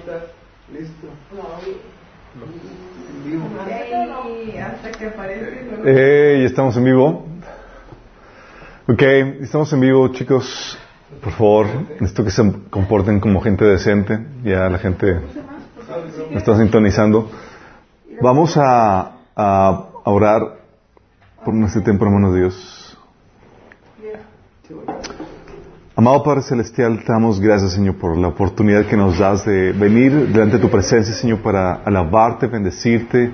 estás? 0.00 0.22
Listo. 0.72 1.08
Ey, 3.68 4.58
hasta 4.58 4.92
que 4.92 5.06
aparece. 5.06 5.64
¿no? 5.64 5.84
Hey, 5.84 6.44
estamos 6.44 6.76
en 6.76 6.84
vivo. 6.84 7.26
Ok, 8.88 9.02
estamos 9.42 9.72
en 9.72 9.80
vivo, 9.80 10.08
chicos. 10.08 10.78
Por 11.22 11.32
favor, 11.32 11.66
necesito 12.00 12.24
que 12.24 12.30
se 12.30 12.42
comporten 12.70 13.20
como 13.20 13.40
gente 13.40 13.64
decente. 13.64 14.18
Ya 14.44 14.68
la 14.68 14.78
gente 14.78 15.20
me 16.30 16.36
está 16.36 16.56
sintonizando. 16.56 17.30
Vamos 18.22 18.56
a, 18.56 19.16
a 19.34 19.88
orar 20.04 20.40
por 21.44 21.54
este 21.64 21.80
tiempo, 21.80 22.04
hermanos 22.04 22.34
de 22.34 22.40
Dios. 22.40 22.98
Amado 26.00 26.22
Padre 26.22 26.40
Celestial, 26.40 27.04
te 27.04 27.12
damos 27.12 27.38
gracias, 27.38 27.74
Señor, 27.74 27.96
por 27.96 28.16
la 28.16 28.28
oportunidad 28.28 28.86
que 28.86 28.96
nos 28.96 29.18
das 29.18 29.44
de 29.44 29.72
venir 29.72 30.28
delante 30.28 30.56
de 30.56 30.62
tu 30.62 30.70
presencia, 30.70 31.12
Señor, 31.12 31.40
para 31.40 31.74
alabarte, 31.74 32.46
bendecirte 32.46 33.30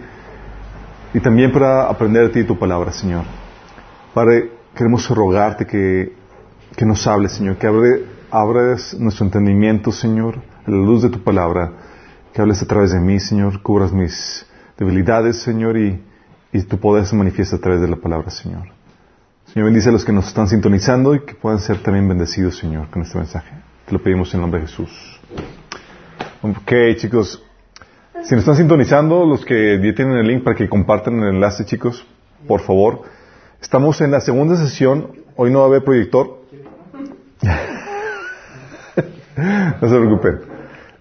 y 1.14 1.20
también 1.20 1.52
para 1.52 1.88
aprender 1.88 2.24
de 2.24 2.30
ti 2.30 2.42
tu 2.42 2.58
palabra, 2.58 2.90
Señor. 2.90 3.22
Padre, 4.12 4.50
queremos 4.74 5.08
rogarte 5.08 5.64
que, 5.64 6.12
que 6.76 6.84
nos 6.84 7.06
hables, 7.06 7.34
Señor, 7.34 7.56
que 7.56 7.68
abre, 7.68 8.74
nuestro 8.98 9.26
entendimiento, 9.26 9.92
Señor, 9.92 10.42
a 10.66 10.68
la 10.68 10.76
luz 10.76 11.02
de 11.02 11.10
tu 11.10 11.22
palabra, 11.22 11.70
que 12.32 12.42
hables 12.42 12.60
a 12.64 12.66
través 12.66 12.90
de 12.90 12.98
mí, 12.98 13.20
Señor, 13.20 13.62
cubras 13.62 13.92
mis 13.92 14.44
debilidades, 14.76 15.40
Señor, 15.40 15.76
y, 15.76 16.02
y 16.52 16.62
tu 16.62 16.80
poder 16.80 17.06
se 17.06 17.14
manifiesta 17.14 17.54
a 17.54 17.60
través 17.60 17.80
de 17.80 17.86
la 17.86 17.96
palabra, 17.96 18.28
Señor. 18.30 18.75
Señor, 19.56 19.70
bendice 19.70 19.88
a 19.88 19.92
los 19.92 20.04
que 20.04 20.12
nos 20.12 20.26
están 20.26 20.48
sintonizando 20.48 21.14
y 21.14 21.20
que 21.20 21.34
puedan 21.34 21.60
ser 21.60 21.78
también 21.78 22.06
bendecidos, 22.06 22.58
Señor, 22.58 22.90
con 22.90 23.00
este 23.00 23.16
mensaje. 23.16 23.54
Te 23.86 23.92
lo 23.94 24.02
pedimos 24.02 24.34
en 24.34 24.42
nombre 24.42 24.60
de 24.60 24.66
Jesús. 24.66 24.90
Ok, 26.42 26.72
chicos. 26.98 27.42
Si 28.22 28.34
nos 28.34 28.42
están 28.42 28.56
sintonizando, 28.56 29.24
los 29.24 29.46
que 29.46 29.80
ya 29.82 29.94
tienen 29.94 30.18
el 30.18 30.26
link 30.26 30.44
para 30.44 30.54
que 30.54 30.68
compartan 30.68 31.20
el 31.20 31.36
enlace, 31.36 31.64
chicos, 31.64 32.06
por 32.46 32.60
favor. 32.60 33.04
Estamos 33.58 33.98
en 34.02 34.10
la 34.10 34.20
segunda 34.20 34.56
sesión. 34.56 35.22
Hoy 35.36 35.50
no 35.50 35.60
va 35.60 35.64
a 35.64 35.68
haber 35.68 35.84
proyector. 35.84 36.38
no 39.40 39.88
se 39.88 39.96
preocupen. 39.96 40.40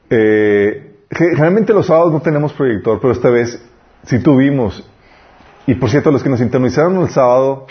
Eh, 0.10 0.96
generalmente 1.12 1.74
los 1.74 1.88
sábados 1.88 2.14
no 2.14 2.22
tenemos 2.22 2.54
proyector, 2.54 3.02
pero 3.02 3.12
esta 3.12 3.30
vez 3.30 3.62
sí 4.06 4.20
tuvimos. 4.20 4.90
Y 5.68 5.76
por 5.76 5.90
cierto, 5.90 6.10
los 6.10 6.24
que 6.24 6.30
nos 6.30 6.40
sintonizaron 6.40 6.96
el 7.02 7.10
sábado, 7.10 7.68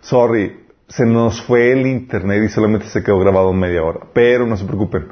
sorry, 0.00 0.60
se 0.88 1.06
nos 1.06 1.40
fue 1.42 1.72
el 1.72 1.86
internet 1.86 2.42
y 2.44 2.48
solamente 2.48 2.86
se 2.86 3.02
quedó 3.02 3.18
grabado 3.20 3.52
media 3.52 3.82
hora. 3.82 4.00
Pero 4.12 4.46
no 4.46 4.56
se 4.56 4.64
preocupen. 4.64 5.06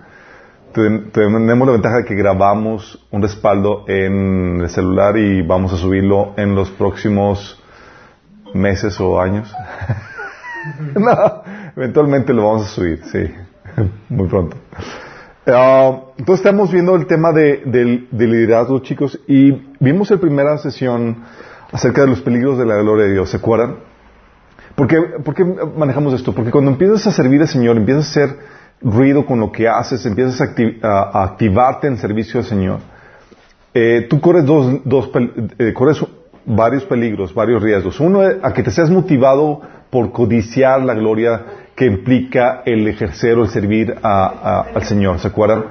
Ten- 0.72 1.10
Tenemos 1.10 1.66
la 1.66 1.72
ventaja 1.72 1.96
de 1.98 2.04
que 2.04 2.14
grabamos 2.14 3.06
un 3.10 3.22
respaldo 3.22 3.84
en 3.88 4.60
el 4.60 4.68
celular 4.70 5.16
y 5.16 5.42
vamos 5.42 5.72
a 5.72 5.76
subirlo 5.76 6.34
en 6.36 6.54
los 6.54 6.70
próximos 6.70 7.62
meses 8.54 8.98
o 9.00 9.20
años. 9.20 9.52
no, 10.94 11.42
eventualmente 11.76 12.32
lo 12.34 12.46
vamos 12.48 12.66
a 12.66 12.68
subir, 12.68 13.00
sí, 13.04 13.30
muy 14.08 14.28
pronto. 14.28 14.56
Ah, 15.46 16.00
entonces 16.18 16.44
estamos 16.44 16.70
viendo 16.70 16.94
el 16.94 17.06
tema 17.06 17.32
de, 17.32 17.62
del 17.64 18.08
liderazgo, 18.12 18.80
chicos, 18.80 19.18
y 19.26 19.52
vimos 19.80 20.10
en 20.10 20.18
primera 20.18 20.58
sesión 20.58 21.24
acerca 21.72 22.02
de 22.02 22.08
los 22.08 22.20
peligros 22.20 22.58
de 22.58 22.66
la 22.66 22.76
gloria 22.76 23.06
de 23.06 23.12
Dios, 23.12 23.30
¿se 23.30 23.38
acuerdan? 23.38 23.76
¿Por 24.78 24.86
qué, 25.34 25.44
manejamos 25.76 26.14
esto? 26.14 26.32
Porque 26.32 26.52
cuando 26.52 26.70
empiezas 26.70 27.04
a 27.08 27.10
servir 27.10 27.40
al 27.40 27.48
Señor, 27.48 27.76
empiezas 27.76 28.06
a 28.06 28.10
hacer 28.10 28.36
ruido 28.80 29.26
con 29.26 29.40
lo 29.40 29.50
que 29.50 29.66
haces, 29.66 30.06
empiezas 30.06 30.40
a, 30.40 30.44
acti- 30.54 30.78
a- 30.84 31.18
a 31.18 31.24
activarte 31.24 31.88
en 31.88 31.96
servicio 31.96 32.38
al 32.38 32.46
Señor, 32.46 32.78
eh, 33.74 34.06
tú 34.08 34.20
corres, 34.20 34.44
dos, 34.46 34.80
dos 34.84 35.10
eh, 35.58 35.72
corres 35.74 35.98
varios 36.44 36.84
peligros, 36.84 37.34
varios 37.34 37.60
riesgos. 37.60 37.98
Uno, 37.98 38.22
es 38.22 38.36
a 38.40 38.52
que 38.54 38.62
te 38.62 38.70
seas 38.70 38.88
motivado 38.88 39.60
por 39.90 40.12
codiciar 40.12 40.80
la 40.82 40.94
gloria 40.94 41.42
que 41.74 41.86
implica 41.86 42.62
el 42.64 42.86
ejercer 42.86 43.36
o 43.36 43.42
el 43.42 43.48
servir 43.48 43.96
al 44.00 44.84
Señor, 44.84 45.18
¿se 45.18 45.26
acuerdan? 45.26 45.64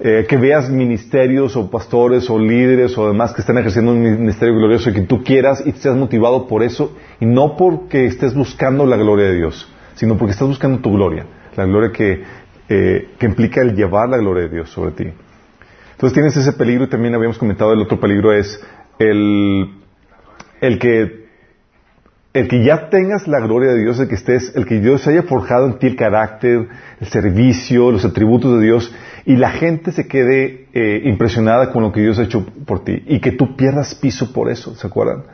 Eh, 0.00 0.26
que 0.28 0.36
veas 0.36 0.70
ministerios 0.70 1.56
o 1.56 1.68
pastores 1.68 2.30
o 2.30 2.38
líderes 2.38 2.96
o 2.96 3.08
demás 3.08 3.32
que 3.34 3.40
están 3.40 3.58
ejerciendo 3.58 3.90
un 3.90 4.00
ministerio 4.00 4.54
glorioso 4.54 4.90
y 4.90 4.92
que 4.92 5.00
tú 5.00 5.24
quieras 5.24 5.60
y 5.66 5.72
te 5.72 5.80
seas 5.80 5.96
motivado 5.96 6.46
por 6.46 6.62
eso 6.62 6.96
y 7.18 7.26
no 7.26 7.56
porque 7.56 8.06
estés 8.06 8.32
buscando 8.32 8.86
la 8.86 8.96
gloria 8.96 9.26
de 9.26 9.34
Dios, 9.34 9.68
sino 9.96 10.16
porque 10.16 10.32
estás 10.34 10.46
buscando 10.46 10.78
tu 10.78 10.92
gloria, 10.92 11.26
la 11.56 11.64
gloria 11.64 11.90
que, 11.90 12.22
eh, 12.68 13.08
que 13.18 13.26
implica 13.26 13.60
el 13.60 13.74
llevar 13.74 14.08
la 14.08 14.18
gloria 14.18 14.44
de 14.44 14.50
Dios 14.50 14.70
sobre 14.70 14.92
ti. 14.92 15.12
Entonces 15.92 16.14
tienes 16.14 16.36
ese 16.36 16.52
peligro 16.52 16.84
y 16.84 16.88
también 16.88 17.16
habíamos 17.16 17.36
comentado 17.36 17.72
el 17.72 17.80
otro 17.80 17.98
peligro 17.98 18.32
es 18.32 18.64
el, 19.00 19.68
el 20.60 20.78
que 20.78 21.28
el 22.34 22.46
que 22.46 22.62
ya 22.62 22.88
tengas 22.88 23.26
la 23.26 23.40
gloria 23.40 23.72
de 23.72 23.82
Dios, 23.82 23.98
el 23.98 24.08
que 24.08 24.14
estés, 24.14 24.54
el 24.54 24.66
que 24.66 24.80
Dios 24.80 25.06
haya 25.08 25.22
forjado 25.22 25.66
en 25.66 25.78
ti 25.78 25.88
el 25.88 25.96
carácter, 25.96 26.68
el 27.00 27.06
servicio, 27.08 27.90
los 27.90 28.04
atributos 28.04 28.60
de 28.60 28.66
Dios, 28.66 28.94
y 29.28 29.36
la 29.36 29.50
gente 29.50 29.92
se 29.92 30.08
quede 30.08 30.68
eh, 30.72 31.02
impresionada 31.04 31.70
con 31.70 31.82
lo 31.82 31.92
que 31.92 32.00
Dios 32.00 32.18
ha 32.18 32.22
hecho 32.22 32.46
por 32.66 32.82
ti, 32.82 33.02
y 33.06 33.20
que 33.20 33.32
tú 33.32 33.56
pierdas 33.56 33.94
piso 33.94 34.32
por 34.32 34.50
eso, 34.50 34.74
¿se 34.74 34.86
acuerdan? 34.86 35.24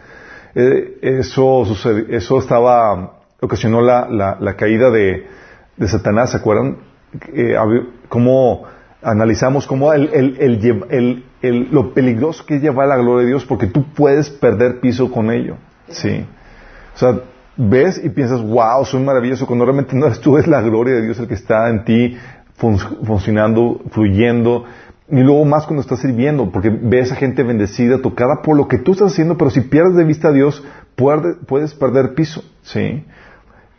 Eh, 0.56 0.99
eso 1.00 1.65
sucede, 1.65 2.06
eso 2.16 2.38
estaba, 2.38 3.21
ocasionó 3.41 3.81
la, 3.81 4.09
la, 4.10 4.37
la 4.41 4.56
caída 4.56 4.91
de, 4.91 5.27
de 5.77 5.88
Satanás, 5.88 6.32
¿se 6.32 6.38
acuerdan? 6.38 6.78
Eh, 7.32 7.55
cómo 8.09 8.65
analizamos 9.00 9.66
cómo 9.66 9.93
el, 9.93 10.11
el- 10.12 11.25
el- 11.43 11.69
lo 11.71 11.93
peligroso 11.94 12.44
que 12.47 12.56
es 12.56 12.62
llevar 12.62 12.88
la 12.88 12.97
gloria 12.97 13.22
de 13.25 13.28
Dios, 13.28 13.44
porque 13.44 13.66
tú 13.69 13.84
puedes 13.94 14.28
perder 14.28 14.81
piso 14.81 15.11
con 15.11 15.31
ello, 15.31 15.56
¿sí? 15.88 16.25
O 16.97 16.99
sea, 16.99 17.21
ves 17.56 18.00
y 18.03 18.09
piensas, 18.09 18.41
wow, 18.43 18.84
soy 18.84 19.03
maravilloso, 19.05 19.47
cuando 19.47 19.65
realmente 19.65 19.94
no 19.94 20.06
eres 20.06 20.21
tú, 20.21 20.38
es 20.38 20.47
la 20.49 20.61
gloria 20.62 20.94
de 20.94 21.03
Dios 21.03 21.19
el 21.21 21.28
que 21.28 21.34
está 21.34 21.69
en 21.69 21.84
ti 21.84 22.16
fun- 22.55 22.79
funcionando, 23.05 23.81
fluyendo. 23.91 24.65
Y 25.11 25.21
luego 25.21 25.45
más 25.45 25.67
cuando 25.67 25.83
estás 25.83 26.01
sirviendo, 26.01 26.51
porque 26.51 26.71
ves 26.71 27.13
a 27.13 27.17
gente 27.17 27.43
bendecida, 27.43 27.99
tocada 28.01 28.41
por 28.43 28.57
lo 28.57 28.69
que 28.69 28.79
tú 28.79 28.93
estás 28.93 29.13
haciendo, 29.13 29.37
pero 29.37 29.51
si 29.51 29.61
pierdes 29.61 29.97
de 29.97 30.05
vista 30.05 30.29
a 30.29 30.33
Dios, 30.33 30.65
puedes 30.97 31.75
perder 31.75 32.15
piso, 32.15 32.43
¿sí? 32.63 33.05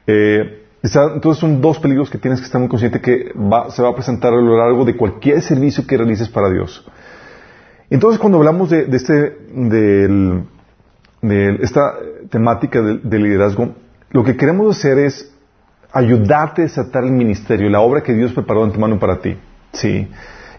Eh, 0.08 0.62
entonces 0.84 1.40
son 1.40 1.62
dos 1.62 1.80
peligros 1.80 2.12
que 2.12 2.20
tienes 2.20 2.40
que 2.40 2.46
estar 2.46 2.60
muy 2.62 2.70
consciente 2.70 3.02
que 3.02 3.32
va- 3.34 3.72
se 3.72 3.82
va 3.82 3.90
a 3.90 3.96
presentar 3.96 4.34
a 4.34 4.38
lo 4.40 4.56
largo 4.56 4.86
de 4.86 4.96
cualquier 4.96 5.42
servicio 5.42 5.88
que 5.88 5.98
realices 5.98 6.30
para 6.30 6.48
Dios. 6.52 6.86
Entonces 7.90 8.20
cuando 8.20 8.38
hablamos 8.38 8.70
de, 8.70 8.86
de 8.86 8.98
este, 8.98 9.14
del, 9.52 10.44
de 11.24 11.58
esta 11.62 11.96
temática 12.30 12.82
del 12.82 13.24
liderazgo, 13.24 13.74
lo 14.12 14.24
que 14.24 14.38
queremos 14.38 14.78
hacer 14.78 15.00
es 15.00 15.35
ayudarte 15.96 16.62
a 16.62 16.66
desatar 16.66 17.04
el 17.06 17.12
ministerio, 17.12 17.70
la 17.70 17.80
obra 17.82 18.04
que 18.04 18.14
Dios 18.14 18.34
preparó 18.34 18.60
de 18.62 18.66
antemano 18.68 19.00
para 19.00 19.20
ti. 19.22 19.38
Sí. 19.72 20.08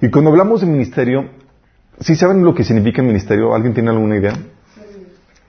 Y 0.01 0.09
cuando 0.11 0.31
hablamos 0.31 0.61
de 0.63 0.67
ministerio, 0.67 1.29
¿sí 2.01 2.17
saben 2.17 2.43
lo 2.43 2.55
que 2.55 2.65
significa 2.65 3.03
ministerio? 3.03 3.55
¿Alguien 3.55 3.75
tiene 3.75 3.91
alguna 3.91 4.17
idea? 4.17 4.33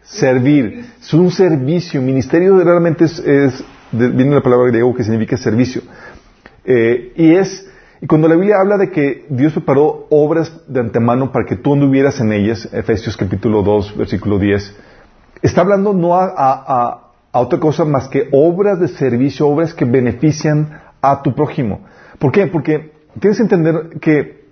Servir. 0.03 0.86
Es 1.02 1.14
un 1.14 1.31
servicio. 1.31 2.02
Ministerio 2.02 2.58
realmente 2.64 3.06
es, 3.06 3.20
es 3.20 3.64
viene 3.92 4.36
la 4.36 4.42
palabra 4.42 4.68
griego 4.68 4.94
que 4.94 5.03
significa 5.03 5.38
servicio. 5.38 5.81
Eh, 6.66 7.14
y 7.16 7.34
es, 7.36 7.69
y 8.02 8.08
cuando 8.08 8.28
la 8.28 8.36
Biblia 8.36 8.58
habla 8.59 8.78
de 8.78 8.90
que 8.92 9.25
Dios 9.30 9.54
preparó 9.54 10.08
obras 10.09 10.52
de 10.68 10.80
antemano 10.81 11.31
para 11.31 11.46
que 11.46 11.56
tú 11.56 11.74
anduvieras 11.74 12.19
en 12.19 12.31
ellas, 12.34 12.68
Efesios 12.74 13.16
capítulo 13.18 13.64
2, 13.64 13.98
versículo 13.98 14.38
10, 14.40 14.75
está 15.42 15.62
hablando 15.62 15.94
no 15.94 16.16
a, 16.16 16.25
a- 16.25 16.64
a- 16.68 17.06
a 17.38 17.40
otra 17.40 17.59
cosa 17.59 17.86
más 17.86 18.08
que 18.08 18.30
obras 18.31 18.80
de 18.80 18.88
servicio, 18.88 19.48
obras 19.48 19.72
que 19.75 19.86
benefician 19.86 20.81
a 21.00 21.22
tu 21.22 21.36
prójimo. 21.36 21.81
¿Por 22.18 22.31
qué? 22.31 22.48
Porque 22.48 22.94
tienes 23.19 23.38
que 23.38 23.44
entender 23.44 24.00
que 24.01 24.48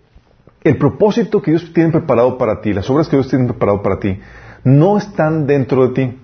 el 0.64 0.78
propósito 0.78 1.42
que 1.42 1.50
Dios 1.50 1.74
tiene 1.74 1.92
preparado 1.92 2.38
para 2.38 2.62
ti, 2.62 2.74
las 2.74 2.88
obras 2.88 3.08
que 3.08 3.16
Dios 3.16 3.28
tiene 3.28 3.48
preparado 3.48 3.82
para 3.82 4.00
ti, 4.00 4.20
no 4.64 5.00
están 5.00 5.48
dentro 5.48 5.88
de 5.88 5.94
ti. 5.96 6.18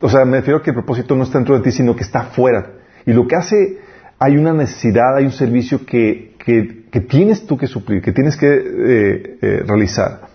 O 0.00 0.08
sea, 0.08 0.24
me 0.24 0.38
refiero 0.38 0.58
a 0.58 0.62
que 0.64 0.70
el 0.70 0.74
propósito 0.74 1.14
no 1.14 1.22
está 1.22 1.38
dentro 1.38 1.56
de 1.56 1.62
ti, 1.62 1.70
sino 1.70 1.94
que 1.94 2.02
está 2.02 2.24
fuera. 2.24 2.72
Y 3.06 3.12
lo 3.12 3.28
que 3.28 3.36
hace, 3.36 3.78
hay 4.18 4.36
una 4.36 4.52
necesidad, 4.52 5.16
hay 5.16 5.26
un 5.26 5.32
servicio 5.32 5.86
que, 5.86 6.34
que, 6.44 6.86
que 6.90 7.00
tienes 7.00 7.46
tú 7.46 7.56
que 7.56 7.68
suplir, 7.68 8.02
que 8.02 8.10
tienes 8.10 8.36
que 8.36 8.48
eh, 8.48 9.38
eh, 9.40 9.62
realizar. 9.64 10.33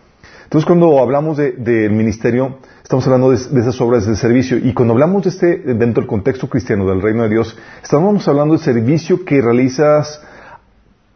Entonces, 0.50 0.66
cuando 0.66 0.98
hablamos 1.00 1.38
de- 1.38 1.52
del 1.52 1.92
ministerio, 1.92 2.58
estamos 2.82 3.06
hablando 3.06 3.30
de, 3.30 3.38
de 3.38 3.60
esas 3.62 3.80
obras 3.82 4.08
de 4.08 4.16
servicio. 4.16 4.58
Y 4.58 4.74
cuando 4.74 4.94
hablamos 4.96 5.22
de 5.24 5.30
este, 5.30 5.58
dentro 5.76 6.02
del 6.02 6.08
contexto 6.08 6.50
cristiano, 6.50 6.88
del 6.90 7.04
reino 7.04 7.22
de 7.22 7.30
Dios, 7.30 7.56
estamos 7.84 8.28
hablando 8.28 8.56
del 8.56 8.64
servicio 8.64 9.24
que 9.24 9.42
realizas 9.42 10.20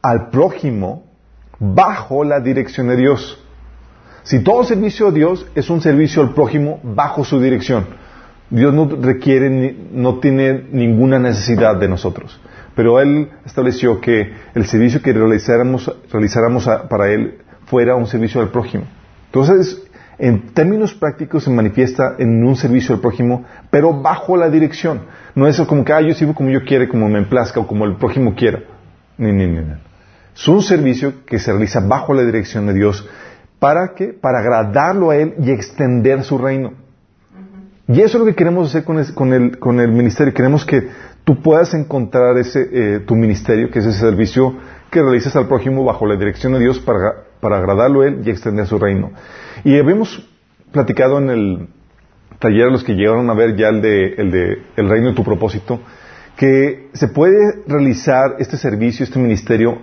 al 0.03 0.29
prójimo 0.29 1.05
bajo 1.59 2.23
la 2.23 2.41
dirección 2.41 2.89
de 2.89 2.95
Dios. 2.97 3.43
Si 4.21 4.43
todo 4.43 4.63
servicio 4.65 5.07
a 5.07 5.11
Dios 5.11 5.47
es 5.55 5.67
un 5.71 5.81
servicio 5.81 6.21
al 6.21 6.35
prójimo 6.35 6.79
bajo 6.83 7.25
su 7.25 7.39
dirección, 7.39 7.87
Dios 8.51 8.71
no 8.71 8.87
requiere, 9.01 9.49
no 9.93 10.19
tiene 10.19 10.65
ninguna 10.71 11.17
necesidad 11.17 11.75
de 11.77 11.87
nosotros. 11.87 12.39
Pero 12.75 12.99
Él 12.99 13.29
estableció 13.47 13.99
que 13.99 14.31
el 14.53 14.67
servicio 14.67 15.01
que 15.01 15.11
realizáramos, 15.11 15.91
realizáramos 16.11 16.69
para 16.87 17.09
Él 17.11 17.39
fuera 17.65 17.95
un 17.95 18.05
servicio 18.05 18.39
al 18.39 18.49
prójimo. 18.49 18.83
Entonces, 19.33 19.81
en 20.19 20.53
términos 20.53 20.93
prácticos 20.93 21.43
se 21.43 21.49
manifiesta 21.49 22.15
en 22.19 22.45
un 22.45 22.55
servicio 22.55 22.93
al 22.93 23.01
prójimo, 23.01 23.45
pero 23.71 23.99
bajo 23.99 24.37
la 24.37 24.47
dirección. 24.47 25.07
No 25.33 25.47
es 25.47 25.59
como 25.61 25.83
que, 25.83 25.91
ah, 25.91 26.01
yo 26.01 26.13
sirvo 26.13 26.35
como 26.35 26.51
yo 26.51 26.63
quiera, 26.63 26.87
como 26.87 27.09
me 27.09 27.17
emplazca 27.17 27.59
o 27.59 27.65
como 27.65 27.85
el 27.85 27.95
prójimo 27.95 28.35
quiera. 28.35 28.59
Ni, 29.17 29.31
ni, 29.31 29.47
ni, 29.47 29.59
Es 30.35 30.47
un 30.47 30.61
servicio 30.61 31.25
que 31.25 31.39
se 31.39 31.51
realiza 31.51 31.79
bajo 31.79 32.13
la 32.13 32.21
dirección 32.21 32.67
de 32.67 32.75
Dios. 32.75 33.09
¿Para 33.57 33.95
qué? 33.95 34.09
Para 34.09 34.37
agradarlo 34.37 35.09
a 35.09 35.15
Él 35.15 35.33
y 35.39 35.49
extender 35.49 36.21
su 36.21 36.37
reino. 36.37 36.73
Y 37.87 38.01
eso 38.01 38.17
es 38.17 38.19
lo 38.19 38.25
que 38.25 38.35
queremos 38.35 38.69
hacer 38.69 38.83
con 38.83 38.99
el, 38.99 39.13
con 39.15 39.33
el, 39.33 39.57
con 39.57 39.79
el 39.79 39.91
ministerio. 39.91 40.31
Queremos 40.31 40.63
que 40.63 40.89
tú 41.23 41.41
puedas 41.41 41.73
encontrar 41.73 42.37
ese, 42.37 42.69
eh, 42.71 42.99
tu 42.99 43.15
ministerio, 43.15 43.71
que 43.71 43.79
es 43.79 43.85
ese 43.87 43.99
servicio 43.99 44.55
que 44.93 45.01
realizas 45.01 45.35
al 45.35 45.47
prójimo 45.47 45.83
bajo 45.83 46.05
la 46.05 46.15
dirección 46.15 46.53
de 46.53 46.59
Dios 46.59 46.79
para, 46.79 47.25
para 47.41 47.57
agradarlo 47.57 48.01
a 48.01 48.07
Él 48.07 48.21
y 48.23 48.29
extender 48.29 48.67
su 48.67 48.77
reino. 48.77 49.11
Y 49.63 49.77
habíamos 49.77 50.29
platicado 50.71 51.17
en 51.17 51.29
el 51.29 51.67
taller 52.39 52.71
los 52.71 52.83
que 52.83 52.93
llegaron 52.93 53.29
a 53.29 53.33
ver 53.33 53.55
ya 53.55 53.69
el 53.69 53.81
de, 53.81 54.13
el 54.13 54.31
de 54.31 54.61
El 54.75 54.89
reino 54.89 55.09
de 55.09 55.15
tu 55.15 55.23
propósito, 55.23 55.79
que 56.37 56.89
se 56.93 57.07
puede 57.07 57.63
realizar 57.67 58.35
este 58.39 58.57
servicio, 58.57 59.03
este 59.03 59.19
ministerio, 59.19 59.79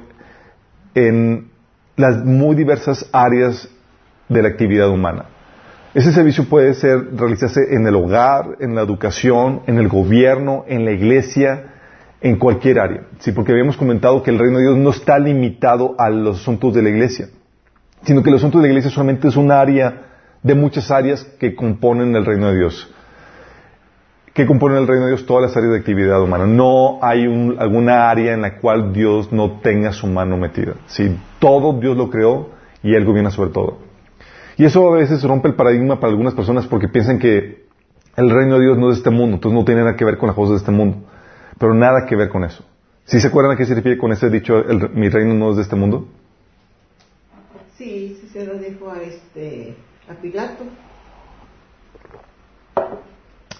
en 0.94 1.50
las 1.96 2.24
muy 2.24 2.54
diversas 2.54 3.08
áreas 3.12 3.68
de 4.28 4.42
la 4.42 4.48
actividad 4.48 4.88
humana. 4.90 5.26
Ese 5.92 6.12
servicio 6.12 6.44
puede 6.44 6.74
ser, 6.74 7.16
realizarse 7.16 7.74
en 7.74 7.84
el 7.86 7.96
hogar, 7.96 8.56
en 8.60 8.76
la 8.76 8.82
educación, 8.82 9.62
en 9.66 9.78
el 9.78 9.88
gobierno, 9.88 10.64
en 10.68 10.84
la 10.84 10.92
iglesia, 10.92 11.74
en 12.20 12.36
cualquier 12.36 12.78
área. 12.78 13.02
Sí, 13.18 13.32
porque 13.32 13.52
habíamos 13.52 13.76
comentado 13.76 14.22
que 14.22 14.30
el 14.30 14.38
reino 14.38 14.58
de 14.58 14.64
Dios 14.64 14.76
no 14.76 14.90
está 14.90 15.18
limitado 15.18 15.94
a 15.98 16.10
los 16.10 16.40
asuntos 16.40 16.74
de 16.74 16.82
la 16.82 16.90
iglesia, 16.90 17.28
sino 18.04 18.22
que 18.22 18.30
los 18.30 18.40
asuntos 18.40 18.60
de 18.60 18.68
la 18.68 18.72
iglesia 18.72 18.90
solamente 18.90 19.28
es 19.28 19.36
un 19.36 19.50
área 19.50 20.06
de 20.42 20.54
muchas 20.54 20.90
áreas 20.90 21.24
que 21.38 21.54
componen 21.54 22.14
el 22.16 22.24
reino 22.24 22.48
de 22.48 22.58
Dios. 22.58 22.92
¿Qué 24.32 24.46
componen 24.46 24.78
el 24.78 24.86
reino 24.86 25.06
de 25.06 25.12
Dios? 25.12 25.26
Todas 25.26 25.42
las 25.42 25.56
áreas 25.56 25.72
de 25.72 25.78
actividad 25.80 26.22
humana. 26.22 26.46
No 26.46 26.98
hay 27.02 27.24
alguna 27.58 28.08
área 28.10 28.32
en 28.32 28.42
la 28.42 28.58
cual 28.58 28.92
Dios 28.92 29.32
no 29.32 29.58
tenga 29.60 29.92
su 29.92 30.06
mano 30.06 30.36
metida. 30.36 30.74
Sí, 30.86 31.18
todo 31.40 31.78
Dios 31.80 31.96
lo 31.96 32.10
creó 32.10 32.50
y 32.82 32.94
Él 32.94 33.04
gobierna 33.04 33.30
sobre 33.30 33.50
todo. 33.50 33.78
Y 34.56 34.64
eso 34.64 34.88
a 34.92 34.96
veces 34.96 35.22
rompe 35.24 35.48
el 35.48 35.54
paradigma 35.54 35.98
para 35.98 36.12
algunas 36.12 36.34
personas 36.34 36.66
porque 36.66 36.86
piensan 36.86 37.18
que 37.18 37.64
el 38.16 38.30
reino 38.30 38.58
de 38.58 38.66
Dios 38.66 38.78
no 38.78 38.90
es 38.90 38.96
de 38.96 38.98
este 38.98 39.10
mundo, 39.10 39.36
entonces 39.36 39.58
no 39.58 39.64
tiene 39.64 39.80
nada 39.80 39.96
que 39.96 40.04
ver 40.04 40.18
con 40.18 40.28
las 40.28 40.36
cosas 40.36 40.50
de 40.50 40.56
este 40.58 40.70
mundo. 40.70 40.98
Pero 41.60 41.74
nada 41.74 42.06
que 42.06 42.16
ver 42.16 42.28
con 42.30 42.42
eso. 42.42 42.64
¿Sí 43.04 43.20
se 43.20 43.28
acuerdan 43.28 43.52
a 43.52 43.56
qué 43.56 43.66
se 43.66 43.74
refiere 43.74 43.98
con 43.98 44.10
ese 44.10 44.30
dicho, 44.30 44.54
mi 44.94 45.08
reino 45.08 45.34
no 45.34 45.50
es 45.50 45.56
de 45.56 45.62
este 45.62 45.76
mundo? 45.76 46.08
Sí, 47.76 48.18
sí 48.20 48.28
se 48.32 48.46
lo 48.46 48.54
dijo 48.54 48.90
a, 48.90 49.00
este, 49.02 49.76
a 50.08 50.14
Pilato. 50.14 50.64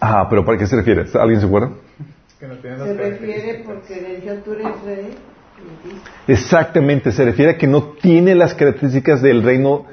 Ah, 0.01 0.27
pero 0.29 0.45
¿para 0.45 0.59
qué 0.59 0.67
se 0.67 0.77
refiere? 0.77 1.05
¿Alguien 1.15 1.41
se 1.41 1.47
acuerda? 1.47 1.73
se 2.39 2.95
refiere 2.95 3.63
porque 3.67 4.01
le 4.01 4.21
dijo 4.21 4.35
tú 4.45 4.53
eres 4.55 4.83
rey. 4.83 5.15
Exactamente, 6.27 7.13
se 7.13 7.25
refiere 7.25 7.53
a 7.53 7.59
que 7.59 7.67
no 7.67 7.93
tiene 8.01 8.35
las 8.35 8.55
características 8.55 9.21
del 9.21 9.43
reino 9.43 9.85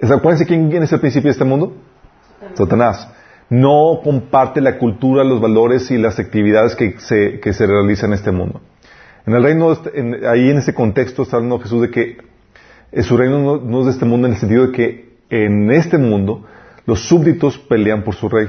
Acuérdense 0.00 0.46
quién 0.46 0.82
es 0.82 0.92
el 0.92 1.00
principio 1.00 1.28
de 1.28 1.32
este 1.32 1.44
mundo. 1.44 1.72
Satanás. 2.54 3.08
No 3.50 4.00
comparte 4.04 4.60
la 4.60 4.78
cultura, 4.78 5.24
los 5.24 5.40
valores 5.40 5.90
y 5.90 5.98
las 5.98 6.18
actividades 6.18 6.76
que 6.76 6.98
se, 7.00 7.40
que 7.40 7.52
se 7.52 7.66
realizan 7.66 8.10
en 8.10 8.14
este 8.14 8.30
mundo. 8.30 8.60
En 9.26 9.34
el 9.34 9.42
reino, 9.42 9.76
ahí 10.26 10.50
en 10.50 10.58
ese 10.58 10.74
contexto 10.74 11.22
está 11.22 11.36
hablando 11.36 11.60
Jesús 11.60 11.82
de 11.82 11.90
que 11.90 12.18
eh, 12.92 13.02
su 13.02 13.16
reino 13.16 13.58
no, 13.58 13.80
es 13.80 13.86
de 13.86 13.92
este 13.92 14.04
mundo 14.04 14.26
en 14.26 14.34
el 14.34 14.38
sentido 14.40 14.66
de 14.66 14.72
que 14.72 15.18
en 15.30 15.70
este 15.70 15.98
mundo 15.98 16.46
los 16.86 17.06
súbditos 17.06 17.58
pelean 17.58 18.04
por 18.04 18.14
su 18.14 18.28
rey 18.28 18.48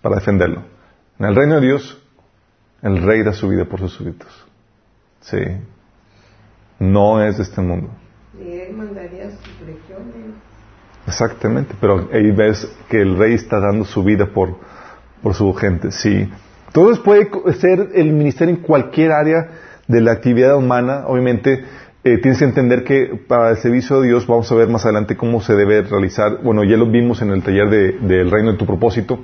para 0.00 0.16
defenderlo. 0.16 0.62
En 1.18 1.26
el 1.26 1.34
reino 1.34 1.56
de 1.56 1.66
Dios, 1.66 2.00
el 2.82 3.02
rey 3.02 3.22
da 3.22 3.32
su 3.32 3.48
vida 3.48 3.64
por 3.64 3.80
sus 3.80 3.94
súbditos. 3.94 4.46
Sí. 5.20 5.38
No 6.78 7.22
es 7.22 7.38
de 7.38 7.44
este 7.44 7.60
mundo. 7.60 7.90
Y 8.38 8.52
él 8.52 8.74
mandaría 8.74 9.30
sus 9.30 9.60
legiones. 9.60 10.36
Exactamente, 11.06 11.74
pero 11.80 12.08
ahí 12.12 12.30
ves 12.30 12.66
que 12.88 13.00
el 13.00 13.16
rey 13.16 13.34
está 13.34 13.60
dando 13.60 13.84
su 13.84 14.02
vida 14.02 14.26
por, 14.26 14.56
por 15.22 15.34
su 15.34 15.52
gente, 15.54 15.90
sí. 15.90 16.28
Entonces 16.68 16.98
puede 17.04 17.28
ser 17.54 17.90
el 17.94 18.12
ministerio 18.12 18.54
en 18.54 18.62
cualquier 18.62 19.12
área 19.12 19.50
de 19.86 20.00
la 20.00 20.12
actividad 20.12 20.56
humana, 20.56 21.04
obviamente 21.06 21.62
eh, 22.04 22.18
tienes 22.18 22.38
que 22.38 22.44
entender 22.44 22.84
que 22.84 23.20
para 23.28 23.50
el 23.50 23.56
servicio 23.58 24.00
de 24.00 24.08
Dios 24.08 24.26
vamos 24.26 24.50
a 24.50 24.54
ver 24.54 24.68
más 24.68 24.84
adelante 24.84 25.16
cómo 25.16 25.40
se 25.40 25.54
debe 25.54 25.82
realizar, 25.82 26.42
bueno, 26.42 26.64
ya 26.64 26.76
lo 26.76 26.90
vimos 26.90 27.22
en 27.22 27.30
el 27.30 27.42
taller 27.42 27.68
del 28.00 28.30
reino 28.30 28.52
de 28.52 28.58
tu 28.58 28.66
propósito, 28.66 29.20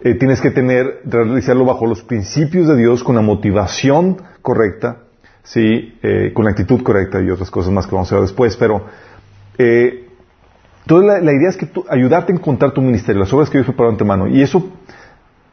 eh, 0.00 0.14
tienes 0.14 0.40
que 0.40 0.50
tener, 0.50 1.00
realizarlo 1.04 1.64
bajo 1.64 1.86
los 1.86 2.02
principios 2.02 2.68
de 2.68 2.76
Dios 2.76 3.02
con 3.02 3.14
la 3.14 3.22
motivación 3.22 4.18
correcta, 4.42 4.98
sí, 5.42 5.98
eh, 6.02 6.32
con 6.34 6.44
la 6.44 6.50
actitud 6.50 6.82
correcta 6.82 7.22
y 7.22 7.30
otras 7.30 7.50
cosas 7.50 7.72
más 7.72 7.86
que 7.86 7.94
vamos 7.94 8.12
a 8.12 8.16
ver 8.16 8.24
después, 8.24 8.56
pero 8.56 8.84
eh, 9.56 10.03
toda 10.86 11.20
la, 11.20 11.32
idea 11.32 11.48
es 11.48 11.56
que 11.56 11.68
ayudarte 11.88 12.32
a 12.32 12.36
encontrar 12.36 12.72
tu 12.72 12.82
ministerio, 12.82 13.20
las 13.20 13.32
obras 13.32 13.50
que 13.50 13.58
Dios 13.58 13.66
preparó 13.66 13.90
antemano, 13.90 14.26
y 14.26 14.42
eso 14.42 14.70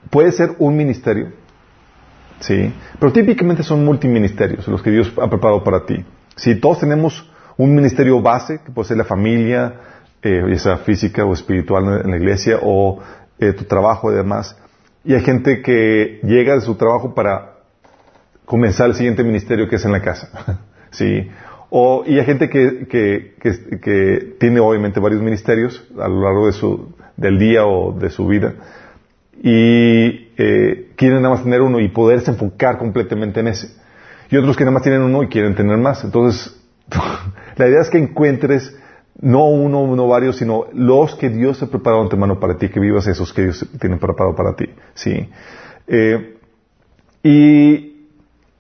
puede 0.09 0.31
ser 0.31 0.55
un 0.59 0.75
ministerio, 0.75 1.31
sí, 2.39 2.73
pero 2.99 3.11
típicamente 3.11 3.63
son 3.63 3.85
multiministerios 3.85 4.67
los 4.67 4.81
que 4.81 4.91
Dios 4.91 5.11
ha 5.21 5.29
preparado 5.29 5.63
para 5.63 5.85
ti. 5.85 6.03
Si 6.35 6.55
todos 6.55 6.79
tenemos 6.79 7.29
un 7.57 7.75
ministerio 7.75 8.21
base, 8.21 8.59
que 8.65 8.71
puede 8.71 8.87
ser 8.87 8.97
la 8.97 9.03
familia, 9.03 9.75
eh, 10.21 10.43
ya 10.49 10.59
sea 10.59 10.77
física 10.77 11.25
o 11.25 11.33
espiritual 11.33 12.01
en 12.03 12.11
la 12.11 12.17
iglesia, 12.17 12.59
o 12.61 12.99
eh, 13.39 13.53
tu 13.53 13.65
trabajo 13.65 14.11
y 14.11 14.15
demás, 14.15 14.57
y 15.03 15.13
hay 15.13 15.21
gente 15.21 15.61
que 15.61 16.19
llega 16.23 16.55
de 16.55 16.61
su 16.61 16.75
trabajo 16.75 17.13
para 17.15 17.55
comenzar 18.45 18.87
el 18.87 18.95
siguiente 18.95 19.23
ministerio 19.23 19.67
que 19.67 19.77
es 19.77 19.85
en 19.85 19.91
la 19.91 20.01
casa. 20.01 20.59
¿Sí? 20.91 21.29
O, 21.73 22.03
y 22.05 22.19
hay 22.19 22.25
gente 22.25 22.49
que, 22.49 22.85
que, 22.87 23.33
que, 23.79 24.35
tiene 24.37 24.59
obviamente 24.59 24.99
varios 24.99 25.21
ministerios 25.21 25.87
a 25.97 26.07
lo 26.07 26.21
largo 26.21 26.47
de 26.47 26.51
su, 26.51 26.93
del 27.15 27.39
día 27.39 27.65
o 27.65 27.93
de 27.93 28.09
su 28.09 28.27
vida 28.27 28.55
y 29.41 30.29
eh, 30.37 30.91
quieren 30.97 31.21
nada 31.21 31.35
más 31.35 31.43
tener 31.43 31.61
uno 31.61 31.79
y 31.79 31.87
poderse 31.87 32.31
enfocar 32.31 32.77
completamente 32.77 33.39
en 33.39 33.47
ese. 33.47 33.69
Y 34.29 34.37
otros 34.37 34.55
que 34.55 34.65
nada 34.65 34.73
más 34.73 34.83
tienen 34.83 35.01
uno 35.01 35.23
y 35.23 35.29
quieren 35.29 35.55
tener 35.55 35.77
más. 35.77 36.03
Entonces, 36.03 36.55
la 37.55 37.67
idea 37.67 37.81
es 37.81 37.89
que 37.89 37.97
encuentres 37.97 38.77
no 39.19 39.45
uno, 39.45 39.95
no 39.95 40.07
varios, 40.07 40.37
sino 40.37 40.65
los 40.73 41.15
que 41.15 41.29
Dios 41.29 41.63
ha 41.63 41.67
preparado 41.67 42.03
antemano 42.03 42.39
para 42.39 42.57
ti, 42.57 42.69
que 42.69 42.79
vivas 42.79 43.07
esos 43.07 43.33
que 43.33 43.43
Dios 43.43 43.65
tiene 43.79 43.97
preparado 43.97 44.35
para 44.35 44.55
ti. 44.55 44.65
¿sí? 44.93 45.29
Eh, 45.87 46.35
y 47.23 47.91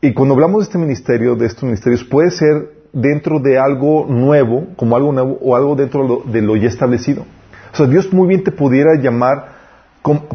y 0.03 0.13
cuando 0.13 0.33
hablamos 0.33 0.61
de 0.61 0.63
este 0.63 0.79
ministerio, 0.79 1.35
de 1.35 1.45
estos 1.45 1.63
ministerios, 1.63 2.03
puede 2.03 2.31
ser 2.31 2.71
dentro 2.93 3.39
de 3.39 3.57
algo 3.57 4.05
nuevo, 4.07 4.67
como 4.75 4.95
algo 4.95 5.11
nuevo, 5.11 5.37
o 5.41 5.55
algo 5.55 5.75
dentro 5.75 6.23
de 6.25 6.41
lo, 6.41 6.55
ya 6.55 6.67
establecido. 6.67 7.25
O 7.73 7.75
sea, 7.75 7.87
Dios 7.87 8.11
muy 8.11 8.27
bien 8.27 8.43
te 8.43 8.51
pudiera 8.51 8.95
llamar 9.01 9.61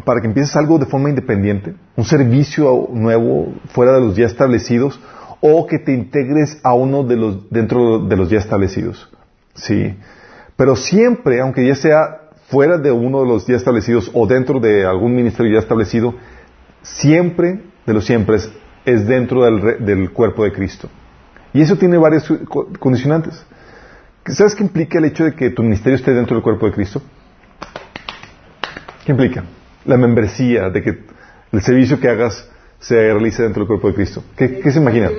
para 0.05 0.21
que 0.21 0.27
empieces 0.27 0.55
algo 0.55 0.79
de 0.79 0.85
forma 0.85 1.09
independiente, 1.09 1.75
un 1.95 2.05
servicio 2.05 2.87
nuevo 2.93 3.53
fuera 3.69 3.93
de 3.93 4.01
los 4.01 4.15
ya 4.15 4.25
establecidos, 4.25 4.99
o 5.39 5.67
que 5.67 5.77
te 5.77 5.93
integres 5.93 6.59
a 6.63 6.73
uno 6.73 7.03
de 7.03 7.15
los, 7.15 7.49
dentro 7.49 7.99
de 7.99 8.15
los 8.15 8.29
ya 8.29 8.39
establecidos. 8.39 9.09
Sí. 9.53 9.95
Pero 10.55 10.75
siempre, 10.75 11.41
aunque 11.41 11.67
ya 11.67 11.75
sea 11.75 12.21
fuera 12.47 12.77
de 12.77 12.91
uno 12.91 13.21
de 13.21 13.27
los 13.27 13.45
ya 13.45 13.55
establecidos 13.55 14.09
o 14.13 14.25
dentro 14.25 14.59
de 14.59 14.85
algún 14.85 15.13
ministerio 15.13 15.53
ya 15.53 15.59
establecido, 15.59 16.15
siempre, 16.81 17.61
de 17.85 17.93
los 17.93 18.05
siempre, 18.05 18.37
es 18.85 19.05
dentro 19.05 19.43
del, 19.43 20.11
cuerpo 20.11 20.43
de 20.45 20.53
Cristo. 20.53 20.89
Y 21.57 21.61
eso 21.61 21.75
tiene 21.75 21.97
varias 21.97 22.23
condicionantes. 22.77 23.43
¿Sabes 24.27 24.53
qué 24.53 24.61
implica 24.61 24.99
el 24.99 25.05
hecho 25.05 25.23
de 25.23 25.33
que 25.33 25.49
tu 25.49 25.63
ministerio 25.63 25.95
esté 25.95 26.13
dentro 26.13 26.35
del 26.35 26.43
cuerpo 26.43 26.67
de 26.67 26.71
Cristo? 26.71 27.01
¿Qué 29.03 29.11
implica? 29.11 29.43
La 29.85 29.97
membresía, 29.97 30.69
de 30.69 30.83
que 30.83 30.99
el 31.51 31.61
servicio 31.63 31.99
que 31.99 32.09
hagas 32.09 32.47
se 32.77 32.93
realice 32.93 33.41
dentro 33.41 33.61
del 33.61 33.69
cuerpo 33.69 33.87
de 33.87 33.95
Cristo. 33.95 34.23
¿Qué, 34.35 34.61
se 34.71 34.77
imagina? 34.77 35.09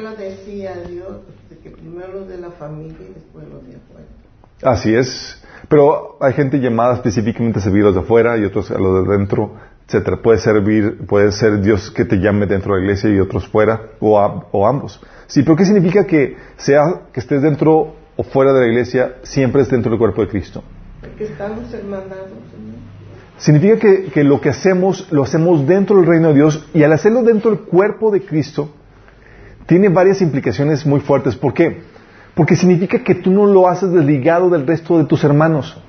Así 4.62 4.94
es. 4.94 5.42
Pero 5.68 6.18
hay 6.20 6.34
gente 6.34 6.58
llamada 6.58 6.94
específicamente 6.94 7.58
a 7.58 7.62
servir 7.62 7.82
a 7.82 7.86
los 7.86 7.96
de 7.96 8.00
afuera 8.02 8.38
y 8.38 8.44
otros 8.44 8.70
a 8.70 8.78
los 8.78 9.08
de 9.08 9.16
dentro 9.16 9.56
etcétera. 9.88 10.18
Puede 10.18 10.38
servir, 10.38 11.06
puede 11.06 11.32
ser 11.32 11.62
Dios 11.62 11.90
que 11.90 12.04
te 12.04 12.16
llame 12.16 12.46
dentro 12.46 12.74
de 12.74 12.80
la 12.80 12.84
iglesia 12.84 13.10
y 13.10 13.18
otros 13.18 13.48
fuera, 13.48 13.80
o, 14.00 14.66
ambos. 14.66 15.00
Sí, 15.26 15.42
pero 15.42 15.56
¿qué 15.56 15.64
significa 15.64 16.06
que 16.06 16.36
sea 16.58 16.82
que 17.12 17.20
estés 17.20 17.40
dentro 17.40 17.94
o 18.16 18.22
fuera 18.22 18.52
de 18.52 18.60
la 18.60 18.66
iglesia, 18.66 19.16
siempre 19.22 19.62
es 19.62 19.70
dentro 19.70 19.90
del 19.90 19.98
cuerpo 19.98 20.20
de 20.20 20.28
Cristo? 20.28 20.62
Porque 21.00 21.24
estamos 21.24 21.72
hermanados. 21.72 22.32
Significa 23.38 23.78
que, 23.78 24.04
que, 24.06 24.24
lo 24.24 24.40
que 24.40 24.50
hacemos, 24.50 25.10
lo 25.10 25.22
hacemos 25.22 25.66
dentro 25.66 25.96
del 25.96 26.06
reino 26.06 26.28
de 26.28 26.34
Dios 26.34 26.68
y 26.74 26.82
al 26.82 26.92
hacerlo 26.92 27.22
dentro 27.22 27.50
del 27.50 27.60
cuerpo 27.60 28.10
de 28.10 28.22
Cristo, 28.22 28.74
tiene 29.66 29.88
varias 29.88 30.20
implicaciones 30.20 30.84
muy 30.84 31.00
fuertes. 31.00 31.36
¿Por 31.36 31.54
qué? 31.54 31.82
Porque 32.34 32.56
significa 32.56 33.02
que 33.02 33.14
tú 33.14 33.30
no 33.30 33.46
lo 33.46 33.68
haces 33.68 33.90
desligado 33.92 34.50
del 34.50 34.66
resto 34.66 34.98
de 34.98 35.04
tus 35.04 35.24
hermanos. 35.24 35.80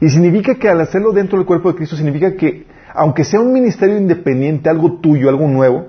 Y 0.00 0.08
significa 0.08 0.54
que 0.56 0.68
al 0.68 0.80
hacerlo 0.80 1.12
dentro 1.12 1.38
del 1.38 1.46
cuerpo 1.46 1.70
de 1.70 1.76
Cristo, 1.76 1.96
significa 1.96 2.34
que, 2.34 2.66
aunque 2.96 3.24
sea 3.24 3.40
un 3.40 3.52
ministerio 3.52 3.96
independiente, 3.96 4.68
algo 4.68 4.94
tuyo, 5.00 5.28
algo 5.28 5.46
nuevo, 5.46 5.86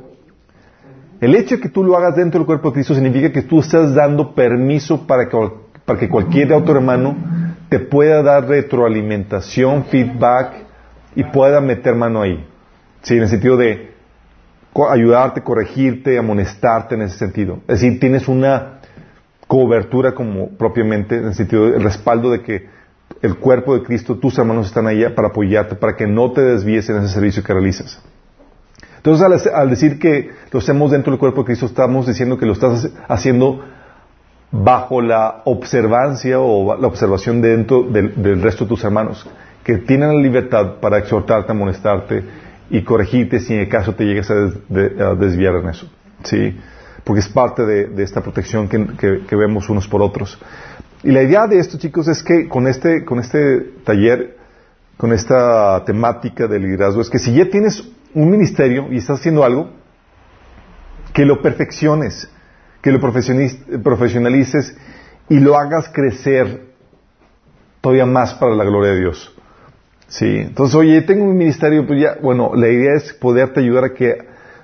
el 1.19 1.35
hecho 1.35 1.55
de 1.55 1.61
que 1.61 1.69
tú 1.69 1.83
lo 1.83 1.97
hagas 1.97 2.15
dentro 2.15 2.39
del 2.39 2.45
cuerpo 2.45 2.69
de 2.69 2.75
Cristo 2.75 2.93
significa 2.93 3.31
que 3.31 3.41
tú 3.41 3.59
estás 3.59 3.95
dando 3.95 4.35
permiso 4.35 5.07
para 5.07 5.27
que, 5.27 5.37
para 5.85 5.99
que 5.99 6.09
cualquier 6.09 6.53
otro 6.53 6.75
hermano 6.75 7.15
te 7.69 7.79
pueda 7.79 8.21
dar 8.21 8.47
retroalimentación, 8.47 9.85
feedback 9.85 10.65
y 11.15 11.23
pueda 11.23 11.59
meter 11.59 11.95
mano 11.95 12.21
ahí. 12.21 12.45
Sí, 13.01 13.15
en 13.15 13.23
el 13.23 13.29
sentido 13.29 13.57
de 13.57 13.91
ayudarte, 14.91 15.41
corregirte, 15.41 16.19
amonestarte 16.19 16.95
en 16.95 17.01
ese 17.01 17.17
sentido. 17.17 17.61
Es 17.67 17.81
decir, 17.81 17.99
tienes 17.99 18.27
una 18.27 18.79
cobertura 19.47 20.13
como 20.13 20.49
propiamente 20.49 21.17
en 21.17 21.27
el 21.27 21.33
sentido 21.33 21.71
del 21.71 21.81
respaldo 21.81 22.29
de 22.29 22.41
que 22.41 22.76
el 23.21 23.35
cuerpo 23.35 23.75
de 23.75 23.83
Cristo, 23.83 24.15
tus 24.15 24.37
hermanos 24.37 24.67
están 24.67 24.87
ahí 24.87 25.07
para 25.09 25.29
apoyarte, 25.29 25.75
para 25.75 25.95
que 25.95 26.07
no 26.07 26.31
te 26.31 26.41
desvíes 26.41 26.89
en 26.89 26.97
ese 26.97 27.13
servicio 27.13 27.43
que 27.43 27.53
realizas. 27.53 28.01
Entonces, 28.97 29.47
al, 29.53 29.69
decir 29.69 29.99
que 29.99 30.31
lo 30.51 30.59
hacemos 30.59 30.91
dentro 30.91 31.11
del 31.11 31.19
cuerpo 31.19 31.41
de 31.41 31.45
Cristo, 31.45 31.65
estamos 31.65 32.07
diciendo 32.07 32.37
que 32.37 32.45
lo 32.45 32.53
estás 32.53 32.89
haciendo 33.07 33.63
bajo 34.51 35.01
la 35.01 35.43
observancia 35.45 36.39
o 36.39 36.75
la 36.77 36.87
observación 36.87 37.41
dentro 37.41 37.83
del, 37.83 38.41
resto 38.41 38.65
de 38.65 38.69
tus 38.69 38.83
hermanos, 38.83 39.25
que 39.63 39.77
tienen 39.77 40.09
la 40.09 40.21
libertad 40.21 40.75
para 40.81 40.97
exhortarte, 40.97 41.51
amonestarte 41.51 42.23
y 42.69 42.81
corregirte 42.81 43.39
si 43.39 43.53
en 43.53 43.61
el 43.61 43.69
caso 43.69 43.93
te 43.93 44.05
llegues 44.05 44.29
a, 44.29 44.35
desviar 45.15 45.55
en 45.55 45.69
eso. 45.69 45.89
¿Sí? 46.23 46.57
Porque 47.03 47.21
es 47.21 47.29
parte 47.29 47.65
de, 47.65 48.03
esta 48.03 48.21
protección 48.21 48.67
que, 48.67 49.35
vemos 49.35 49.69
unos 49.69 49.87
por 49.87 50.01
otros. 50.01 50.37
Y 51.03 51.11
la 51.11 51.23
idea 51.23 51.47
de 51.47 51.59
esto, 51.59 51.77
chicos, 51.77 52.07
es 52.07 52.23
que 52.23 52.47
con 52.47 52.67
este, 52.67 53.05
con 53.05 53.19
este 53.19 53.73
taller, 53.83 54.37
con 54.97 55.13
esta 55.13 55.83
temática 55.85 56.47
de 56.47 56.59
liderazgo, 56.59 57.01
es 57.01 57.09
que 57.09 57.19
si 57.19 57.33
ya 57.33 57.49
tienes 57.49 57.83
un 58.13 58.29
ministerio 58.31 58.87
y 58.91 58.97
estás 58.97 59.19
haciendo 59.19 59.43
algo, 59.43 59.69
que 61.13 61.25
lo 61.25 61.41
perfecciones, 61.41 62.29
que 62.81 62.91
lo 62.91 62.99
profesionalices 62.99 64.77
y 65.29 65.39
lo 65.39 65.57
hagas 65.57 65.89
crecer 65.89 66.67
todavía 67.81 68.05
más 68.05 68.33
para 68.35 68.55
la 68.55 68.63
gloria 68.63 68.91
de 68.91 68.99
Dios. 68.99 69.33
Sí, 70.07 70.37
entonces, 70.37 70.75
oye, 70.75 71.01
tengo 71.01 71.25
un 71.25 71.37
ministerio, 71.37 71.85
pues 71.85 72.01
ya, 72.01 72.17
bueno, 72.21 72.51
la 72.55 72.69
idea 72.69 72.93
es 72.95 73.13
poderte 73.13 73.59
ayudar 73.59 73.83
a 73.83 73.93
que 73.93 74.17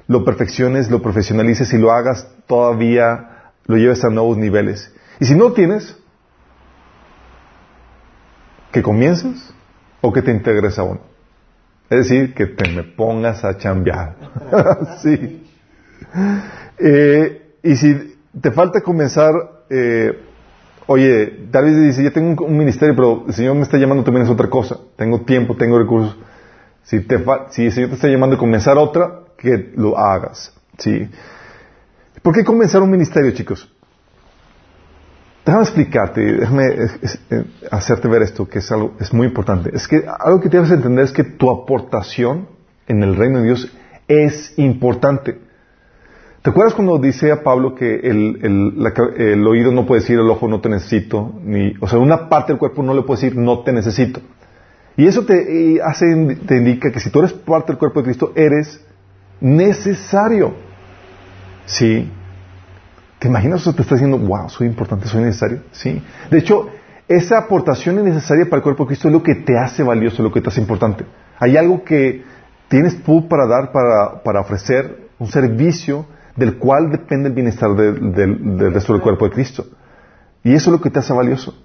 lo 0.08 0.24
perfecciones, 0.24 0.90
lo 0.90 1.02
profesionalices 1.02 1.74
y 1.74 1.78
lo 1.78 1.92
hagas 1.92 2.28
todavía, 2.48 3.52
lo 3.66 3.78
lleves 3.78 4.04
a 4.04 4.10
nuevos 4.10 4.38
niveles. 4.38 4.94
Y 5.20 5.26
si 5.26 5.36
no 5.36 5.52
tienes, 5.52 5.98
que 8.74 8.82
comiences 8.82 9.54
o 10.02 10.12
que 10.12 10.22
te 10.22 10.32
integres 10.32 10.78
a 10.78 10.84
uno. 10.84 11.00
Es 11.90 12.10
decir, 12.10 12.34
que 12.34 12.48
te 12.48 12.70
me 12.72 12.84
pongas 12.84 13.46
a 13.46 13.58
chambear. 13.58 14.16
sí. 15.02 15.48
Eh, 16.80 17.56
y 17.64 17.76
si 17.76 18.18
te 18.42 18.52
falta 18.52 18.82
comenzar, 18.82 19.34
eh, 19.70 20.20
oye, 20.88 21.48
David 21.52 21.88
dice, 21.88 22.04
yo 22.04 22.12
tengo 22.12 22.46
un, 22.46 22.58
ministerio, 22.58 22.96
pero 22.96 23.24
el 23.28 23.34
Señor 23.34 23.56
me 23.56 23.62
está 23.62 23.78
llamando 23.78 24.04
también 24.04 24.26
es 24.26 24.32
otra 24.32 24.50
cosa. 24.50 24.78
Tengo 24.96 25.22
tiempo, 25.22 25.56
tengo 25.56 25.78
recursos. 25.78 26.18
Si, 26.84 27.00
te 27.02 27.24
si 27.52 27.66
el 27.66 27.72
Señor 27.72 27.90
te 27.90 27.96
está 27.96 28.08
llamando 28.08 28.36
a 28.36 28.40
comenzar 28.40 28.78
otra, 28.78 29.22
que 29.38 29.72
lo 29.76 29.98
hagas. 29.98 30.54
¿sí? 30.78 31.10
¿Por 32.22 32.34
qué 32.34 32.44
comenzar 32.44 32.82
un 32.82 32.90
ministerio, 32.90 33.32
chicos? 33.32 33.73
Déjame 35.46 35.64
explicarte, 35.64 36.22
déjame 36.22 36.68
eh, 36.68 37.44
hacerte 37.70 38.08
ver 38.08 38.22
esto, 38.22 38.48
que 38.48 38.60
es 38.60 38.72
algo, 38.72 38.94
es 39.00 39.14
muy 39.14 39.28
importante. 39.28 39.72
Es 39.74 39.88
que 39.88 40.06
algo 40.20 40.40
que 40.40 40.50
que 40.50 40.58
entender 40.58 41.04
es 41.04 41.12
que 41.12 41.26
tu 41.26 41.52
aportación 41.52 42.48
en 42.88 43.04
el 43.04 43.16
reino 43.16 43.40
de 43.40 43.46
Dios 43.46 43.72
es 44.08 44.54
importante. 44.58 45.38
¿Te 46.42 46.50
acuerdas 46.50 46.74
cuando 46.74 46.98
dice 46.98 47.32
a 47.32 47.44
Pablo 47.44 47.76
que 47.76 47.96
el, 48.04 49.48
oído 49.48 49.72
no 49.72 49.86
puede 49.86 50.02
decir 50.02 50.18
el 50.20 50.30
ojo 50.30 50.48
no 50.48 50.62
te 50.62 50.70
necesito? 50.70 51.34
Ni, 51.44 51.74
o 51.80 51.88
sea, 51.88 52.00
una 52.00 52.30
parte 52.30 52.54
del 52.54 52.60
cuerpo 52.60 52.84
no 52.84 52.94
le 52.94 53.02
puede 53.04 53.22
decir 53.22 53.38
no 53.38 53.60
te 53.60 53.74
necesito. 53.74 54.22
Y 54.96 55.08
eso 55.08 55.26
te, 55.26 55.82
hace, 55.82 56.06
te 56.46 56.58
indica 56.58 56.92
que 56.92 57.00
si 57.00 57.10
tú 57.10 57.20
eres 57.20 57.34
parte 57.34 57.72
del 57.72 57.80
cuerpo 57.80 58.02
de 58.02 58.06
Cristo, 58.06 58.32
eres 58.36 58.86
necesario. 59.42 60.54
¿Sí? 61.66 62.10
¿Te 63.24 63.30
imaginas 63.30 63.62
eso 63.62 63.74
te 63.74 63.84
está 63.84 63.96
diciendo, 63.96 64.18
wow, 64.18 64.50
soy 64.50 64.68
importante, 64.68 65.08
soy 65.08 65.24
necesario? 65.24 65.62
¿Sí? 65.72 66.04
De 66.30 66.40
hecho, 66.40 66.68
esa 67.08 67.38
aportación 67.38 67.98
es 68.00 68.04
necesaria 68.04 68.44
para 68.50 68.58
el 68.58 68.64
cuerpo 68.64 68.84
de 68.84 68.88
Cristo 68.90 69.08
es 69.08 69.14
lo 69.14 69.24
que 69.24 69.36
te 69.36 69.58
hace 69.58 69.82
valioso, 69.82 70.22
lo 70.22 70.30
que 70.30 70.42
te 70.42 70.50
hace 70.50 70.60
importante. 70.60 71.06
Hay 71.40 71.56
algo 71.56 71.86
que 71.86 72.22
tienes 72.68 73.02
tú 73.02 73.30
para 73.30 73.48
dar, 73.48 73.72
para, 73.72 74.22
para 74.24 74.42
ofrecer, 74.42 75.08
un 75.20 75.28
servicio 75.28 76.06
del 76.36 76.58
cual 76.58 76.92
depende 76.92 77.30
el 77.30 77.34
bienestar 77.34 77.74
del 77.74 78.74
resto 78.74 78.92
del 78.92 79.02
cuerpo 79.02 79.24
de 79.24 79.32
Cristo. 79.32 79.68
Y 80.44 80.54
eso 80.54 80.70
es 80.70 80.78
lo 80.78 80.82
que 80.82 80.90
te 80.90 81.00
hace 81.00 81.14
valioso. 81.14 81.56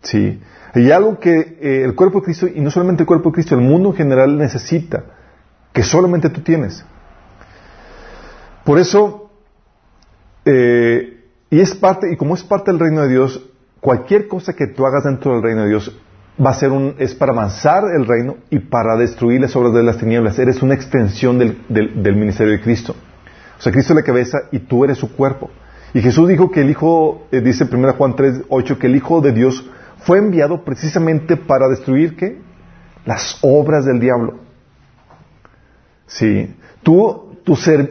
Sí. 0.00 0.40
Hay 0.72 0.90
algo 0.92 1.20
que 1.20 1.58
eh, 1.60 1.82
el 1.84 1.94
cuerpo 1.94 2.20
de 2.20 2.24
Cristo, 2.24 2.46
y 2.46 2.62
no 2.62 2.70
solamente 2.70 3.02
el 3.02 3.06
cuerpo 3.06 3.28
de 3.28 3.34
Cristo, 3.34 3.54
el 3.54 3.60
mundo 3.60 3.90
en 3.90 3.96
general 3.96 4.38
necesita, 4.38 5.04
que 5.74 5.82
solamente 5.82 6.30
tú 6.30 6.40
tienes. 6.40 6.86
Por 8.64 8.78
eso, 8.78 9.25
eh, 10.46 11.20
y 11.50 11.60
es 11.60 11.74
parte, 11.74 12.10
y 12.10 12.16
como 12.16 12.34
es 12.34 12.42
parte 12.42 12.70
del 12.72 12.80
reino 12.80 13.02
de 13.02 13.08
Dios, 13.08 13.46
cualquier 13.80 14.26
cosa 14.26 14.54
que 14.54 14.68
tú 14.68 14.86
hagas 14.86 15.04
dentro 15.04 15.34
del 15.34 15.42
reino 15.42 15.62
de 15.62 15.68
Dios 15.68 16.00
va 16.44 16.50
a 16.50 16.54
ser 16.54 16.70
un, 16.72 16.94
es 16.98 17.14
para 17.14 17.32
avanzar 17.32 17.84
el 17.94 18.06
reino 18.06 18.36
y 18.50 18.58
para 18.58 18.96
destruir 18.96 19.40
las 19.40 19.54
obras 19.56 19.74
de 19.74 19.82
las 19.82 19.98
tinieblas. 19.98 20.38
Eres 20.38 20.62
una 20.62 20.74
extensión 20.74 21.38
del, 21.38 21.58
del 21.68 22.16
ministerio 22.16 22.52
de 22.52 22.60
Cristo. 22.60 22.94
O 23.58 23.62
sea, 23.62 23.72
Cristo 23.72 23.92
es 23.92 23.96
la 23.96 24.02
cabeza 24.02 24.38
y 24.52 24.60
tú 24.60 24.84
eres 24.84 24.98
su 24.98 25.14
cuerpo. 25.14 25.50
Y 25.94 26.02
Jesús 26.02 26.28
dijo 26.28 26.50
que 26.50 26.60
el 26.60 26.70
Hijo, 26.70 27.26
eh, 27.32 27.40
dice 27.40 27.66
1 27.70 27.94
Juan 27.94 28.16
3, 28.16 28.42
8, 28.48 28.78
que 28.78 28.86
el 28.86 28.96
Hijo 28.96 29.20
de 29.20 29.32
Dios 29.32 29.68
fue 29.98 30.18
enviado 30.18 30.62
precisamente 30.62 31.36
para 31.36 31.68
destruir 31.68 32.16
¿qué? 32.16 32.38
Las 33.04 33.38
obras 33.42 33.86
del 33.86 33.98
diablo. 33.98 34.40
Sí. 36.06 36.54
Tú, 36.82 37.25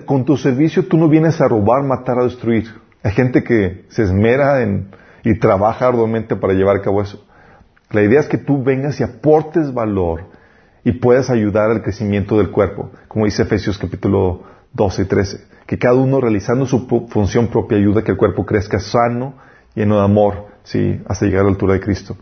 con 0.05 0.25
tu 0.25 0.37
servicio, 0.37 0.87
tú 0.87 0.97
no 0.97 1.07
vienes 1.07 1.39
a 1.39 1.47
robar, 1.47 1.83
matar, 1.83 2.19
a 2.19 2.23
destruir. 2.23 2.65
Hay 3.03 3.11
gente 3.11 3.43
que 3.43 3.85
se 3.89 4.03
esmera 4.03 4.61
en, 4.61 4.89
y 5.23 5.39
trabaja 5.39 5.87
arduamente 5.87 6.35
para 6.35 6.53
llevar 6.53 6.77
a 6.77 6.81
cabo 6.81 7.01
eso. 7.01 7.25
La 7.91 8.01
idea 8.01 8.19
es 8.19 8.27
que 8.27 8.37
tú 8.37 8.63
vengas 8.63 8.99
y 8.99 9.03
aportes 9.03 9.73
valor 9.73 10.25
y 10.83 10.91
puedas 10.93 11.29
ayudar 11.29 11.71
al 11.71 11.81
crecimiento 11.81 12.37
del 12.37 12.51
cuerpo, 12.51 12.91
como 13.07 13.25
dice 13.25 13.43
Efesios 13.43 13.77
capítulo 13.77 14.43
12 14.73 15.01
y 15.01 15.05
13 15.05 15.55
que 15.65 15.79
cada 15.79 15.95
uno 15.95 16.21
realizando 16.21 16.65
su 16.65 16.87
función 17.09 17.47
propia 17.47 17.77
ayuda 17.77 18.01
a 18.01 18.03
que 18.03 18.11
el 18.11 18.17
cuerpo 18.17 18.45
crezca 18.45 18.79
sano, 18.79 19.35
lleno 19.73 19.97
de 19.97 20.03
amor, 20.03 20.47
¿sí? 20.63 21.01
hasta 21.07 21.25
llegar 21.25 21.41
a 21.41 21.45
la 21.45 21.49
altura 21.51 21.73
de 21.73 21.79
Cristo. 21.79 22.15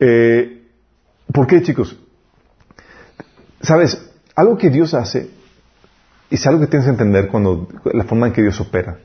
Eh, 0.00 0.62
¿Por 1.32 1.46
qué, 1.46 1.62
chicos? 1.62 1.96
Sabes, 3.60 4.10
algo 4.34 4.58
que 4.58 4.70
Dios 4.70 4.94
hace, 4.94 5.30
y 6.30 6.36
es 6.36 6.46
algo 6.46 6.60
que 6.60 6.68
tienes 6.68 6.86
que 6.86 6.92
entender 6.92 7.28
cuando 7.28 7.68
la 7.92 8.04
forma 8.04 8.28
en 8.28 8.32
que 8.32 8.42
Dios 8.42 8.60
opera. 8.60 8.98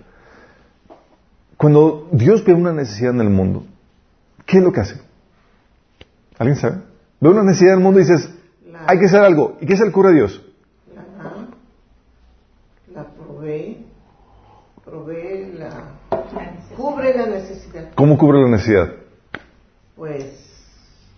Cuando 1.58 2.08
Dios 2.12 2.46
ve 2.46 2.54
una 2.54 2.72
necesidad 2.72 3.12
en 3.12 3.22
el 3.22 3.30
mundo, 3.30 3.66
¿qué 4.46 4.58
es 4.60 4.64
lo 4.64 4.72
que 4.72 4.82
hace? 4.82 5.02
¿Alguien 6.38 6.58
sabe? 6.58 6.82
Ve 7.20 7.30
una 7.30 7.44
necesidad 7.44 7.74
en 7.74 7.80
el 7.80 7.84
mundo 7.84 8.00
y 8.00 8.04
dices, 8.04 8.30
hay 8.86 9.00
que 9.00 9.06
hacer 9.06 9.22
algo. 9.22 9.58
¿Y 9.60 9.66
qué 9.66 9.74
es 9.74 9.82
el 9.82 9.92
cura 9.92 10.10
de 10.10 10.16
Dios? 10.16 10.42
provee, 14.86 15.54
la, 15.58 15.70
cubre 16.76 17.18
la 17.18 17.26
necesidad. 17.26 17.90
¿Cómo 17.96 18.18
cubre 18.18 18.42
la 18.42 18.50
necesidad? 18.50 18.94
Pues 19.96 20.26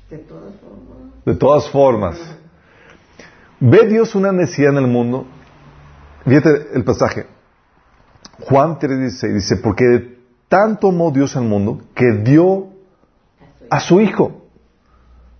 de 0.09 0.17
todas 0.19 0.53
formas. 0.55 1.25
De 1.25 1.35
todas 1.35 1.69
formas. 1.69 2.37
¿Ve 3.59 3.87
Dios 3.87 4.15
una 4.15 4.31
necesidad 4.31 4.71
en 4.71 4.77
el 4.77 4.87
mundo? 4.87 5.25
Fíjate 6.27 6.67
el 6.73 6.83
pasaje. 6.83 7.25
Juan 8.41 8.77
3:16 8.77 9.33
dice, 9.33 9.55
porque 9.57 10.17
tanto 10.49 10.89
amó 10.89 11.11
Dios 11.11 11.35
al 11.37 11.43
mundo 11.43 11.81
que 11.95 12.11
dio 12.23 12.67
a 13.69 13.79
su 13.79 14.01
Hijo 14.01 14.43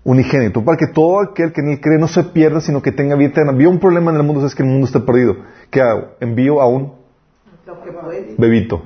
unigénito, 0.04 0.64
para 0.64 0.78
que 0.78 0.88
todo 0.88 1.20
aquel 1.20 1.52
que 1.52 1.62
ni 1.62 1.80
cree 1.80 2.00
no 2.00 2.08
se 2.08 2.24
pierda, 2.24 2.62
sino 2.62 2.82
que 2.82 2.94
tenga 2.94 3.18
vida 3.18 3.30
eterna. 3.30 3.52
Vio 3.52 3.70
un 3.70 3.80
problema 3.80 4.12
en 4.12 4.18
el 4.18 4.24
mundo, 4.24 4.46
es 4.46 4.56
que 4.56 4.64
el 4.64 4.70
mundo 4.70 4.88
está 4.88 5.06
perdido. 5.06 5.36
¿Qué 5.70 5.82
hago? 5.82 6.16
Envío 6.22 6.62
a 6.62 6.68
un 6.68 6.94
bebito. 8.38 8.84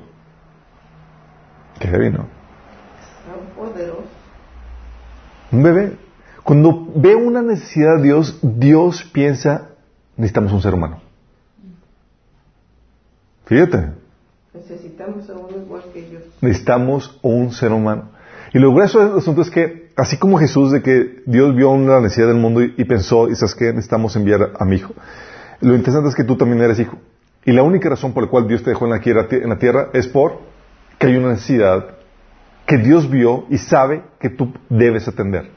Qué 1.79 1.87
heavy, 1.87 2.09
¿no? 2.09 2.25
Un 5.51 5.63
bebé. 5.63 5.97
Cuando 6.43 6.87
ve 6.95 7.15
una 7.15 7.43
necesidad 7.43 7.97
de 7.97 8.03
Dios, 8.03 8.39
Dios 8.41 9.03
piensa, 9.03 9.69
necesitamos 10.17 10.51
un 10.53 10.61
ser 10.63 10.73
humano. 10.73 11.00
Fíjate. 13.45 13.91
Necesitamos 14.53 15.29
a 15.29 15.33
uno 15.33 15.57
igual 15.57 15.83
que 15.93 15.99
ellos. 15.99 16.23
Necesitamos 16.41 17.19
un 17.21 17.51
ser 17.51 17.71
humano. 17.71 18.09
Y 18.53 18.59
lo 18.59 18.73
grueso 18.73 18.99
del 18.99 19.17
asunto 19.17 19.41
es 19.41 19.49
que, 19.49 19.89
así 19.95 20.17
como 20.17 20.37
Jesús, 20.37 20.71
de 20.71 20.81
que 20.81 21.23
Dios 21.25 21.55
vio 21.55 21.69
una 21.71 22.01
necesidad 22.01 22.27
del 22.27 22.37
mundo 22.37 22.61
y, 22.61 22.83
pensó, 22.85 23.29
y 23.29 23.35
sabes 23.35 23.55
que 23.55 23.65
necesitamos 23.65 24.15
enviar 24.15 24.51
a, 24.59 24.65
mi 24.65 24.75
hijo. 24.75 24.93
Lo 25.61 25.73
interesante 25.73 26.09
es 26.09 26.15
que 26.15 26.25
tú 26.25 26.35
también 26.35 26.61
eres 26.61 26.79
hijo. 26.79 26.97
Y 27.45 27.53
la 27.53 27.63
única 27.63 27.89
razón 27.89 28.13
por 28.13 28.23
la 28.23 28.29
cual 28.29 28.47
Dios 28.47 28.61
te 28.61 28.71
dejó 28.71 28.85
en 28.85 28.91
la, 28.91 28.99
tierra, 28.99 29.27
en 29.31 29.49
la 29.49 29.57
tierra 29.57 29.89
es 29.93 30.07
por 30.07 30.39
que 30.99 31.07
hay 31.07 31.15
una 31.15 31.29
necesidad 31.29 31.95
que 32.65 32.77
Dios 32.77 33.09
vio 33.09 33.45
y 33.49 33.57
sabe 33.57 34.03
que 34.19 34.29
tú 34.29 34.53
debes 34.69 35.07
atender. 35.07 35.49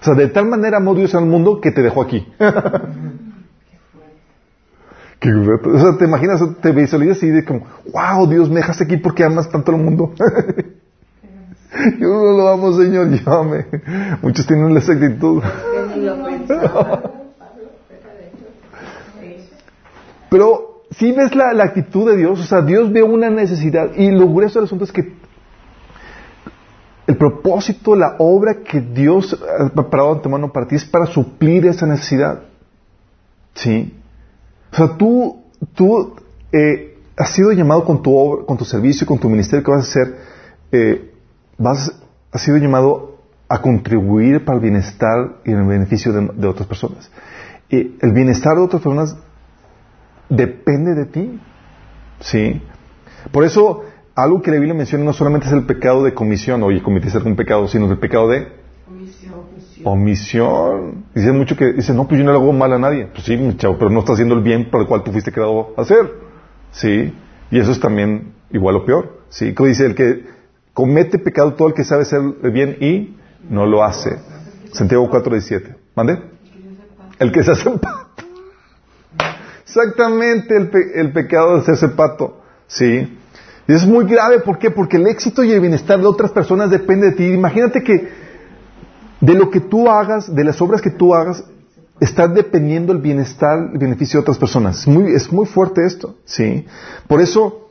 O 0.00 0.04
sea, 0.04 0.14
de 0.14 0.28
tal 0.28 0.46
manera 0.46 0.78
amó 0.78 0.94
Dios 0.94 1.14
al 1.14 1.26
mundo 1.26 1.60
que 1.60 1.70
te 1.70 1.82
dejó 1.82 2.02
aquí. 2.02 2.26
o 5.22 5.78
sea, 5.78 5.98
te 5.98 6.06
imaginas, 6.06 6.40
te 6.62 6.72
visualizas 6.72 7.22
y 7.22 7.28
de 7.28 7.44
como, 7.44 7.66
wow, 7.92 8.26
Dios, 8.26 8.48
me 8.48 8.56
dejaste 8.56 8.84
aquí 8.84 8.96
porque 8.96 9.22
amas 9.22 9.50
tanto 9.50 9.72
al 9.72 9.78
mundo. 9.78 10.14
Yo 11.98 12.08
no 12.08 12.32
lo 12.32 12.48
amo, 12.48 12.72
Señor, 12.72 13.10
llámame. 13.10 13.66
Muchos 14.22 14.46
tienen 14.46 14.74
esa 14.76 14.92
actitud. 14.92 15.42
Pero 20.30 20.84
si 20.90 21.12
ves 21.12 21.34
la, 21.34 21.52
la, 21.52 21.64
actitud 21.64 22.08
de 22.10 22.16
Dios, 22.16 22.40
o 22.40 22.44
sea, 22.44 22.62
Dios 22.62 22.90
ve 22.92 23.02
una 23.02 23.28
necesidad 23.30 23.94
y 23.96 24.10
lo 24.10 24.28
grueso 24.28 24.58
del 24.58 24.66
asunto 24.66 24.84
es 24.84 24.92
que 24.92 25.12
el 27.06 27.16
propósito, 27.16 27.94
la 27.96 28.16
obra 28.18 28.62
que 28.62 28.80
Dios 28.80 29.36
ha 29.58 29.68
preparado 29.68 30.12
antemano 30.12 30.52
para 30.52 30.66
ti 30.66 30.76
es 30.76 30.84
para 30.84 31.06
suplir 31.06 31.66
esa 31.66 31.86
necesidad. 31.86 32.42
¿Sí? 33.54 33.99
O 34.72 34.76
sea, 34.76 34.96
tú, 34.96 35.42
tú 35.74 36.14
eh, 36.52 36.98
has 37.16 37.34
sido 37.34 37.52
llamado 37.52 37.84
con 37.84 38.02
tu 38.02 38.16
obra, 38.16 38.46
con 38.46 38.56
tu 38.56 38.64
servicio, 38.64 39.06
con 39.06 39.18
tu 39.18 39.28
ministerio 39.28 39.64
que 39.64 39.70
vas 39.70 39.86
a 39.86 39.90
hacer, 39.90 40.16
eh, 40.72 41.12
vas, 41.58 41.92
has 42.32 42.42
sido 42.42 42.56
llamado 42.56 43.18
a 43.48 43.60
contribuir 43.60 44.44
para 44.44 44.56
el 44.56 44.62
bienestar 44.62 45.40
y 45.44 45.50
el 45.50 45.64
beneficio 45.64 46.12
de, 46.12 46.46
otras 46.46 46.68
personas. 46.68 47.10
Y 47.68 47.96
el 48.00 48.12
bienestar 48.12 48.54
de 48.56 48.62
otras 48.62 48.80
personas 48.80 49.16
depende 50.28 50.94
de 50.94 51.06
ti. 51.06 51.40
¿Sí? 52.20 52.62
Por 53.32 53.44
eso, 53.44 53.82
algo 54.14 54.40
que 54.40 54.50
la 54.50 54.56
Biblia 54.56 54.74
menciona 54.74 55.04
no 55.04 55.12
solamente 55.12 55.46
es 55.46 55.52
el 55.52 55.64
pecado 55.64 56.04
de 56.04 56.14
comisión, 56.14 56.62
oye, 56.62 56.82
cometiste 56.82 57.18
algún 57.18 57.34
pecado, 57.34 57.66
sino 57.66 57.90
el 57.90 57.98
pecado 57.98 58.28
de 58.28 58.59
Omisión. 59.84 61.04
Dice 61.14 61.32
mucho 61.32 61.56
que, 61.56 61.72
dice, 61.72 61.92
no, 61.92 62.06
pues 62.06 62.18
yo 62.18 62.24
no 62.24 62.32
le 62.32 62.38
hago 62.38 62.52
mal 62.52 62.72
a 62.72 62.78
nadie. 62.78 63.06
Pues 63.06 63.24
sí, 63.24 63.38
chavo, 63.56 63.78
pero 63.78 63.90
no 63.90 64.00
está 64.00 64.12
haciendo 64.12 64.34
el 64.34 64.42
bien 64.42 64.70
para 64.70 64.82
el 64.82 64.88
cual 64.88 65.02
tú 65.02 65.12
fuiste 65.12 65.32
creado 65.32 65.74
a 65.76 65.82
hacer. 65.82 66.12
Sí. 66.72 67.14
Y 67.50 67.58
eso 67.58 67.72
es 67.72 67.80
también 67.80 68.34
igual 68.50 68.76
o 68.76 68.84
peor. 68.84 69.20
Sí. 69.28 69.54
Como 69.54 69.68
dice, 69.68 69.86
el 69.86 69.94
que 69.94 70.24
comete 70.74 71.18
pecado 71.18 71.54
todo 71.54 71.68
el 71.68 71.74
que 71.74 71.84
sabe 71.84 72.02
hacer 72.02 72.20
el 72.42 72.50
bien 72.50 72.76
y 72.80 73.16
no 73.48 73.66
lo 73.66 73.82
hace. 73.82 74.18
Santiago 74.72 75.10
4.17. 75.10 75.76
¿Mande? 75.94 76.22
El 77.18 77.32
que 77.32 77.42
se 77.42 77.52
hace 77.52 77.70
pato. 77.70 78.24
Exactamente 79.62 80.56
el, 80.56 80.70
el 80.94 81.12
pecado 81.12 81.54
de 81.54 81.60
hacerse 81.60 81.88
pato. 81.88 82.42
Sí. 82.66 83.18
Y 83.68 83.72
es 83.72 83.86
muy 83.86 84.04
grave, 84.04 84.40
¿por 84.40 84.58
qué? 84.58 84.70
Porque 84.70 84.96
el 84.96 85.06
éxito 85.06 85.44
y 85.44 85.52
el 85.52 85.60
bienestar 85.60 86.00
de 86.00 86.06
otras 86.06 86.32
personas 86.32 86.70
depende 86.70 87.10
de 87.10 87.12
ti. 87.12 87.24
Imagínate 87.26 87.82
que 87.82 88.29
de 89.20 89.34
lo 89.34 89.50
que 89.50 89.60
tú 89.60 89.88
hagas, 89.88 90.34
de 90.34 90.44
las 90.44 90.60
obras 90.60 90.80
que 90.80 90.90
tú 90.90 91.14
hagas, 91.14 91.44
está 92.00 92.26
dependiendo 92.26 92.92
el 92.92 92.98
bienestar, 92.98 93.70
el 93.72 93.78
beneficio 93.78 94.18
de 94.18 94.22
otras 94.22 94.38
personas. 94.38 94.86
Es 94.88 95.32
muy, 95.32 95.46
fuerte 95.46 95.84
esto, 95.84 96.16
¿sí? 96.24 96.64
Por 97.06 97.20
eso, 97.20 97.70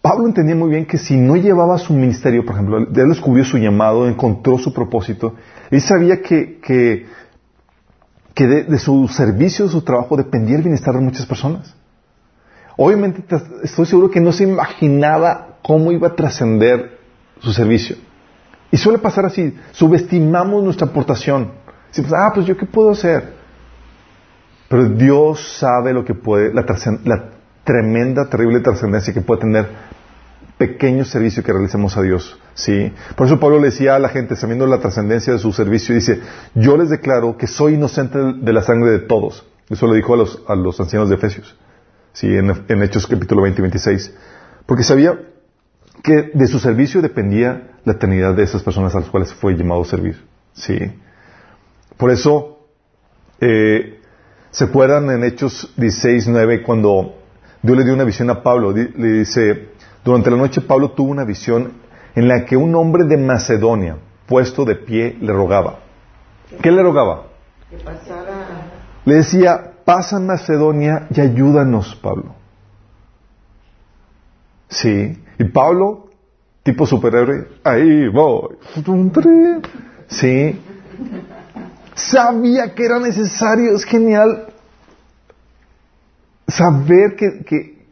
Pablo 0.00 0.26
entendía 0.26 0.56
muy 0.56 0.70
bien 0.70 0.84
que 0.84 0.98
si 0.98 1.16
no 1.16 1.36
llevaba 1.36 1.78
su 1.78 1.94
ministerio, 1.94 2.44
por 2.44 2.56
ejemplo, 2.56 2.78
él 2.78 3.08
descubrió 3.08 3.44
su 3.44 3.58
llamado, 3.58 4.08
encontró 4.08 4.58
su 4.58 4.74
propósito, 4.74 5.34
él 5.70 5.80
sabía 5.80 6.20
que, 6.20 6.58
que, 6.58 7.06
que 8.34 8.46
de, 8.46 8.78
su 8.78 9.06
servicio, 9.06 9.66
de 9.66 9.70
su 9.70 9.82
trabajo, 9.82 10.16
dependía 10.16 10.56
el 10.56 10.62
bienestar 10.62 10.94
de 10.94 11.00
muchas 11.00 11.26
personas. 11.26 11.74
Obviamente, 12.76 13.22
estoy 13.62 13.86
seguro 13.86 14.10
que 14.10 14.20
no 14.20 14.32
se 14.32 14.42
imaginaba 14.42 15.58
cómo 15.62 15.92
iba 15.92 16.08
a 16.08 16.16
trascender 16.16 16.98
su 17.38 17.52
servicio. 17.52 17.96
Y 18.72 18.78
suele 18.78 18.98
pasar 18.98 19.26
así, 19.26 19.54
subestimamos 19.70 20.64
nuestra 20.64 20.86
aportación. 20.86 21.52
Ah, 22.16 22.30
pues 22.34 22.46
yo 22.46 22.56
qué 22.56 22.64
puedo 22.64 22.90
hacer. 22.90 23.34
Pero 24.66 24.88
Dios 24.88 25.58
sabe 25.58 25.92
lo 25.92 26.06
que 26.06 26.14
puede, 26.14 26.54
la, 26.54 26.64
tremenda, 27.64 28.30
terrible 28.30 28.60
trascendencia 28.60 29.12
que 29.12 29.20
puede 29.20 29.42
tener 29.42 29.68
pequeño 30.56 31.04
servicio 31.04 31.44
que 31.44 31.52
realicemos 31.52 31.98
a 31.98 32.02
Dios. 32.02 32.40
¿sí? 32.54 32.90
Por 33.14 33.26
eso 33.26 33.38
Pablo 33.38 33.58
le 33.58 33.66
decía 33.66 33.94
a 33.94 33.98
la 33.98 34.08
gente, 34.08 34.36
sabiendo 34.36 34.66
la 34.66 34.78
trascendencia 34.78 35.34
de 35.34 35.38
su 35.38 35.52
servicio, 35.52 35.94
dice, 35.94 36.22
yo 36.54 36.78
les 36.78 36.88
declaro 36.88 37.36
que 37.36 37.46
soy 37.46 37.74
inocente 37.74 38.18
de 38.18 38.52
la 38.54 38.62
sangre 38.62 38.92
de 38.92 39.00
todos. 39.00 39.46
Eso 39.68 39.86
lo 39.86 39.92
dijo 39.92 40.14
a 40.14 40.56
los, 40.56 40.80
ancianos 40.80 41.10
de 41.10 41.16
Efesios, 41.16 41.58
¿sí? 42.14 42.34
en 42.34 42.82
Hechos 42.82 43.06
capítulo 43.06 43.42
20 43.42 43.60
y 43.60 43.62
26. 43.62 44.14
Porque 44.64 44.82
sabía 44.82 45.18
que 46.02 46.30
de 46.34 46.46
su 46.46 46.58
servicio 46.58 47.02
dependía 47.02 47.70
la 47.84 47.92
eternidad 47.92 48.34
de 48.34 48.44
esas 48.44 48.62
personas 48.62 48.94
a 48.94 49.00
las 49.00 49.10
cuales 49.10 49.32
fue 49.34 49.54
llamado 49.54 49.82
a 49.82 49.84
servir. 49.84 50.24
¿sí? 50.52 50.78
Por 51.96 52.10
eso, 52.10 52.66
eh, 53.40 54.00
se 54.50 54.64
acuerdan 54.64 55.10
en 55.10 55.24
Hechos 55.24 55.72
16, 55.76 56.28
9, 56.28 56.62
cuando 56.62 57.14
Dios 57.62 57.76
le 57.76 57.84
dio 57.84 57.94
una 57.94 58.04
visión 58.04 58.30
a 58.30 58.42
Pablo, 58.42 58.72
le 58.72 59.08
dice, 59.18 59.68
durante 60.04 60.30
la 60.30 60.36
noche 60.36 60.60
Pablo 60.60 60.92
tuvo 60.92 61.10
una 61.10 61.24
visión 61.24 61.72
en 62.14 62.28
la 62.28 62.44
que 62.44 62.56
un 62.56 62.74
hombre 62.74 63.04
de 63.04 63.16
Macedonia, 63.16 63.96
puesto 64.26 64.64
de 64.64 64.76
pie, 64.76 65.16
le 65.20 65.32
rogaba. 65.32 65.80
¿Qué 66.60 66.70
le 66.70 66.82
rogaba? 66.82 67.28
Que 67.70 67.76
pasara... 67.76 68.70
Le 69.04 69.14
decía, 69.14 69.72
pasa 69.84 70.18
Macedonia 70.20 71.08
y 71.10 71.20
ayúdanos, 71.20 71.94
Pablo. 71.96 72.34
Sí. 74.68 75.21
Y 75.38 75.44
Pablo, 75.44 76.10
tipo 76.62 76.86
superhéroe, 76.86 77.48
ahí 77.64 78.08
voy. 78.08 78.56
Sí. 80.08 80.60
Sabía 81.94 82.74
que 82.74 82.84
era 82.84 82.98
necesario, 82.98 83.74
es 83.74 83.84
genial 83.84 84.52
saber 86.52 87.16
que, 87.16 87.44
que, 87.44 87.82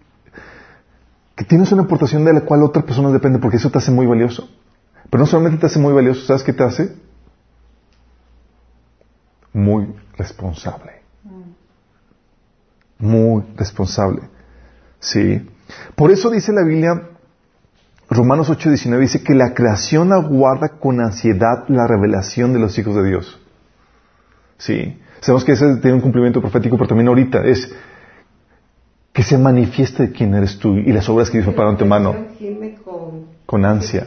tienes 1.48 1.72
una 1.72 1.82
aportación 1.82 2.24
de 2.24 2.34
la 2.34 2.42
cual 2.42 2.62
otra 2.62 2.82
persona 2.82 3.10
depende, 3.10 3.38
porque 3.38 3.56
eso 3.56 3.70
te 3.70 3.78
hace 3.78 3.90
muy 3.90 4.06
valioso. 4.06 4.48
Pero 5.08 5.22
no 5.22 5.26
solamente 5.26 5.58
te 5.58 5.66
hace 5.66 5.78
muy 5.78 5.92
valioso, 5.92 6.26
¿sabes 6.26 6.42
qué 6.42 6.52
te 6.52 6.62
hace? 6.62 6.94
Muy 9.52 9.92
responsable. 10.16 11.02
Muy 12.98 13.42
responsable. 13.56 14.22
Sí. 15.00 15.48
Por 15.96 16.10
eso 16.10 16.30
dice 16.30 16.52
la 16.52 16.62
Biblia, 16.62 17.09
Romanos 18.10 18.50
8:19 18.50 18.98
dice 18.98 19.22
que 19.22 19.34
la 19.34 19.54
creación 19.54 20.12
aguarda 20.12 20.80
con 20.80 21.00
ansiedad 21.00 21.64
la 21.68 21.86
revelación 21.86 22.52
de 22.52 22.58
los 22.58 22.76
hijos 22.76 22.96
de 22.96 23.04
Dios. 23.04 23.40
Sí. 24.58 24.98
Sabemos 25.20 25.44
que 25.44 25.52
ese 25.52 25.76
tiene 25.76 25.94
un 25.94 26.00
cumplimiento 26.00 26.40
profético, 26.40 26.76
pero 26.76 26.88
también 26.88 27.06
ahorita 27.08 27.44
es 27.44 27.72
que 29.12 29.22
se 29.22 29.38
manifieste 29.38 30.10
quién 30.10 30.34
eres 30.34 30.58
tú 30.58 30.76
y 30.76 30.92
las 30.92 31.08
obras 31.08 31.30
que 31.30 31.38
Dios 31.38 31.46
preparó 31.46 31.70
antemano. 31.70 32.14
Con, 32.84 33.26
con 33.46 33.64
ansia. 33.64 34.06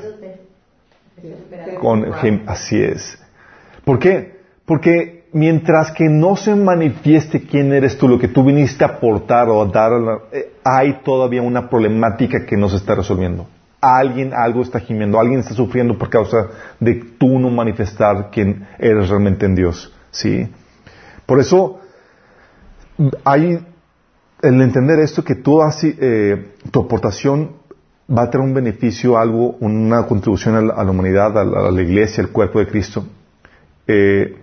Con, 1.79 2.05
así 2.47 2.81
es. 2.81 3.17
¿Por 3.85 3.99
qué? 3.99 4.41
Porque 4.65 5.25
mientras 5.31 5.91
que 5.91 6.09
no 6.09 6.35
se 6.35 6.55
manifieste 6.55 7.43
quién 7.43 7.71
eres 7.71 7.97
tú, 7.97 8.07
lo 8.07 8.19
que 8.19 8.27
tú 8.27 8.43
viniste 8.43 8.83
a 8.83 8.87
aportar 8.87 9.49
o 9.49 9.61
a 9.61 9.65
dar, 9.65 9.91
eh, 10.31 10.53
hay 10.63 11.01
todavía 11.03 11.41
una 11.41 11.69
problemática 11.69 12.45
que 12.45 12.57
no 12.57 12.69
se 12.69 12.77
está 12.77 12.95
resolviendo. 12.95 13.47
Alguien 13.85 14.33
algo 14.33 14.61
está 14.61 14.79
gimiendo, 14.79 15.19
alguien 15.19 15.41
está 15.41 15.53
sufriendo 15.53 15.97
por 15.97 16.09
causa 16.09 16.47
de 16.79 16.95
tú 17.17 17.37
no 17.37 17.49
manifestar 17.49 18.29
quién 18.31 18.65
eres 18.79 19.09
realmente 19.09 19.45
en 19.45 19.55
Dios. 19.55 19.93
¿Sí? 20.09 20.47
Por 21.25 21.39
eso 21.39 21.81
hay 23.25 23.59
el 24.41 24.61
entender 24.61 24.99
esto 24.99 25.23
que 25.23 25.35
tú 25.35 25.61
así, 25.61 25.95
eh, 25.99 26.53
tu 26.71 26.81
aportación 26.81 27.57
va 28.09 28.23
a 28.23 28.29
tener 28.29 28.47
un 28.47 28.53
beneficio, 28.53 29.17
algo, 29.17 29.55
una 29.59 30.05
contribución 30.05 30.55
a 30.55 30.83
la, 30.83 30.91
humanidad, 30.91 31.37
a 31.37 31.71
la, 31.71 31.81
iglesia, 31.81 32.23
al 32.23 32.29
cuerpo 32.29 32.59
de 32.59 32.67
Cristo. 32.67 33.05
Eh, 33.87 34.37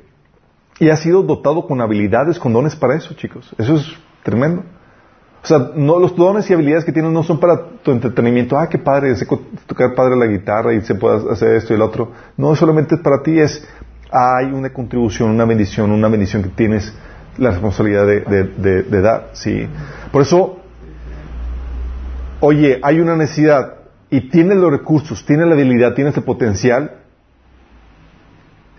y 0.78 0.88
ha 0.88 0.96
sido 0.96 1.22
dotado 1.22 1.66
con 1.66 1.80
habilidades, 1.80 2.38
con 2.38 2.52
dones 2.52 2.74
para 2.74 2.96
eso, 2.96 3.14
chicos. 3.14 3.54
Eso 3.58 3.76
es 3.76 3.86
tremendo. 4.22 4.64
O 5.42 5.46
sea, 5.46 5.70
no, 5.74 5.98
los 5.98 6.14
dones 6.16 6.48
y 6.50 6.52
habilidades 6.52 6.84
que 6.84 6.92
tienes 6.92 7.10
no 7.12 7.22
son 7.22 7.40
para 7.40 7.58
tu 7.82 7.92
entretenimiento. 7.92 8.58
Ah, 8.58 8.68
qué 8.68 8.78
padre, 8.78 9.16
sé 9.16 9.26
tocar 9.66 9.94
padre 9.94 10.16
la 10.16 10.26
guitarra 10.26 10.74
y 10.74 10.82
se 10.82 10.94
puede 10.94 11.32
hacer 11.32 11.56
esto 11.56 11.72
y 11.72 11.76
el 11.76 11.82
otro. 11.82 12.12
No, 12.36 12.54
solamente 12.54 12.98
para 12.98 13.22
ti 13.22 13.40
es, 13.40 13.66
hay 14.10 14.52
una 14.52 14.70
contribución, 14.70 15.30
una 15.30 15.46
bendición, 15.46 15.92
una 15.92 16.08
bendición 16.08 16.42
que 16.42 16.50
tienes 16.50 16.94
la 17.38 17.50
responsabilidad 17.52 18.06
de, 18.06 19.00
dar, 19.00 19.30
¿sí? 19.32 19.66
Por 20.12 20.22
eso, 20.22 20.58
oye, 22.40 22.78
hay 22.82 23.00
una 23.00 23.16
necesidad 23.16 23.76
y 24.10 24.28
tienes 24.28 24.58
los 24.58 24.70
recursos, 24.70 25.24
tienes 25.24 25.46
la 25.46 25.54
habilidad, 25.54 25.94
tienes 25.94 26.14
el 26.18 26.24
potencial, 26.24 26.98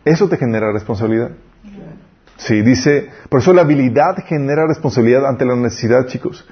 eso 0.05 0.29
te 0.29 0.37
genera 0.37 0.71
responsabilidad. 0.71 1.31
Sí, 2.41 2.63
dice, 2.63 3.09
por 3.29 3.39
eso 3.39 3.53
la 3.53 3.61
habilidad 3.61 4.15
genera 4.25 4.65
responsabilidad 4.65 5.27
ante 5.27 5.45
la 5.45 5.55
necesidad, 5.55 6.07
chicos. 6.07 6.43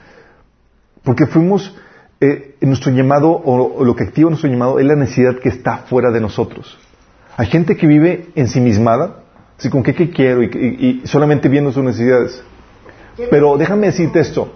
Porque 1.04 1.25
fuimos, 1.25 1.75
eh, 2.21 2.56
en 2.62 2.69
nuestro 2.69 2.91
llamado, 2.91 3.32
o, 3.32 3.84
lo 3.84 3.95
que 3.95 4.04
activa 4.04 4.30
nuestro 4.30 4.52
llamado, 4.52 4.78
es 4.78 4.86
la 4.86 4.95
necesidad 4.95 5.39
que 5.39 5.49
está 5.49 5.78
fuera 5.78 6.12
de 6.12 6.21
nosotros. 6.21 6.78
Hay 7.38 7.47
gente 7.47 7.75
que 7.75 7.88
vive 7.88 8.28
ensimismada, 8.36 9.23
así 9.58 9.71
con 9.71 9.82
qué, 9.82 9.95
qué 9.95 10.12
quiero, 10.12 10.43
y, 10.43 11.02
y 11.04 11.08
solamente 11.08 11.49
viendo 11.49 11.71
sus 11.71 11.84
necesidades. 11.84 12.43
Pero 13.32 13.58
déjame 13.58 13.88
decirte 13.88 14.19
esto, 14.19 14.54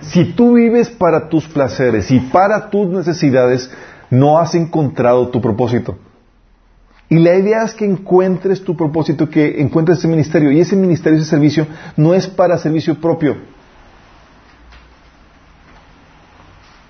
si 0.00 0.32
tú 0.32 0.54
vives 0.54 0.88
para 0.88 1.28
tus 1.28 1.46
placeres 1.48 2.10
y 2.10 2.18
para 2.18 2.70
tus 2.70 2.88
necesidades, 2.88 3.70
no 4.08 4.38
has 4.38 4.54
encontrado 4.54 5.28
tu 5.28 5.42
propósito. 5.42 5.98
Y 7.08 7.18
la 7.18 7.36
idea 7.36 7.62
es 7.62 7.74
que 7.74 7.84
encuentres 7.84 8.64
tu 8.64 8.76
propósito, 8.76 9.30
que 9.30 9.60
encuentres 9.60 9.98
ese 9.98 10.08
ministerio. 10.08 10.50
Y 10.50 10.60
ese 10.60 10.74
ministerio, 10.74 11.18
ese 11.18 11.28
servicio, 11.28 11.66
no 11.96 12.14
es 12.14 12.26
para 12.26 12.58
servicio 12.58 13.00
propio. 13.00 13.36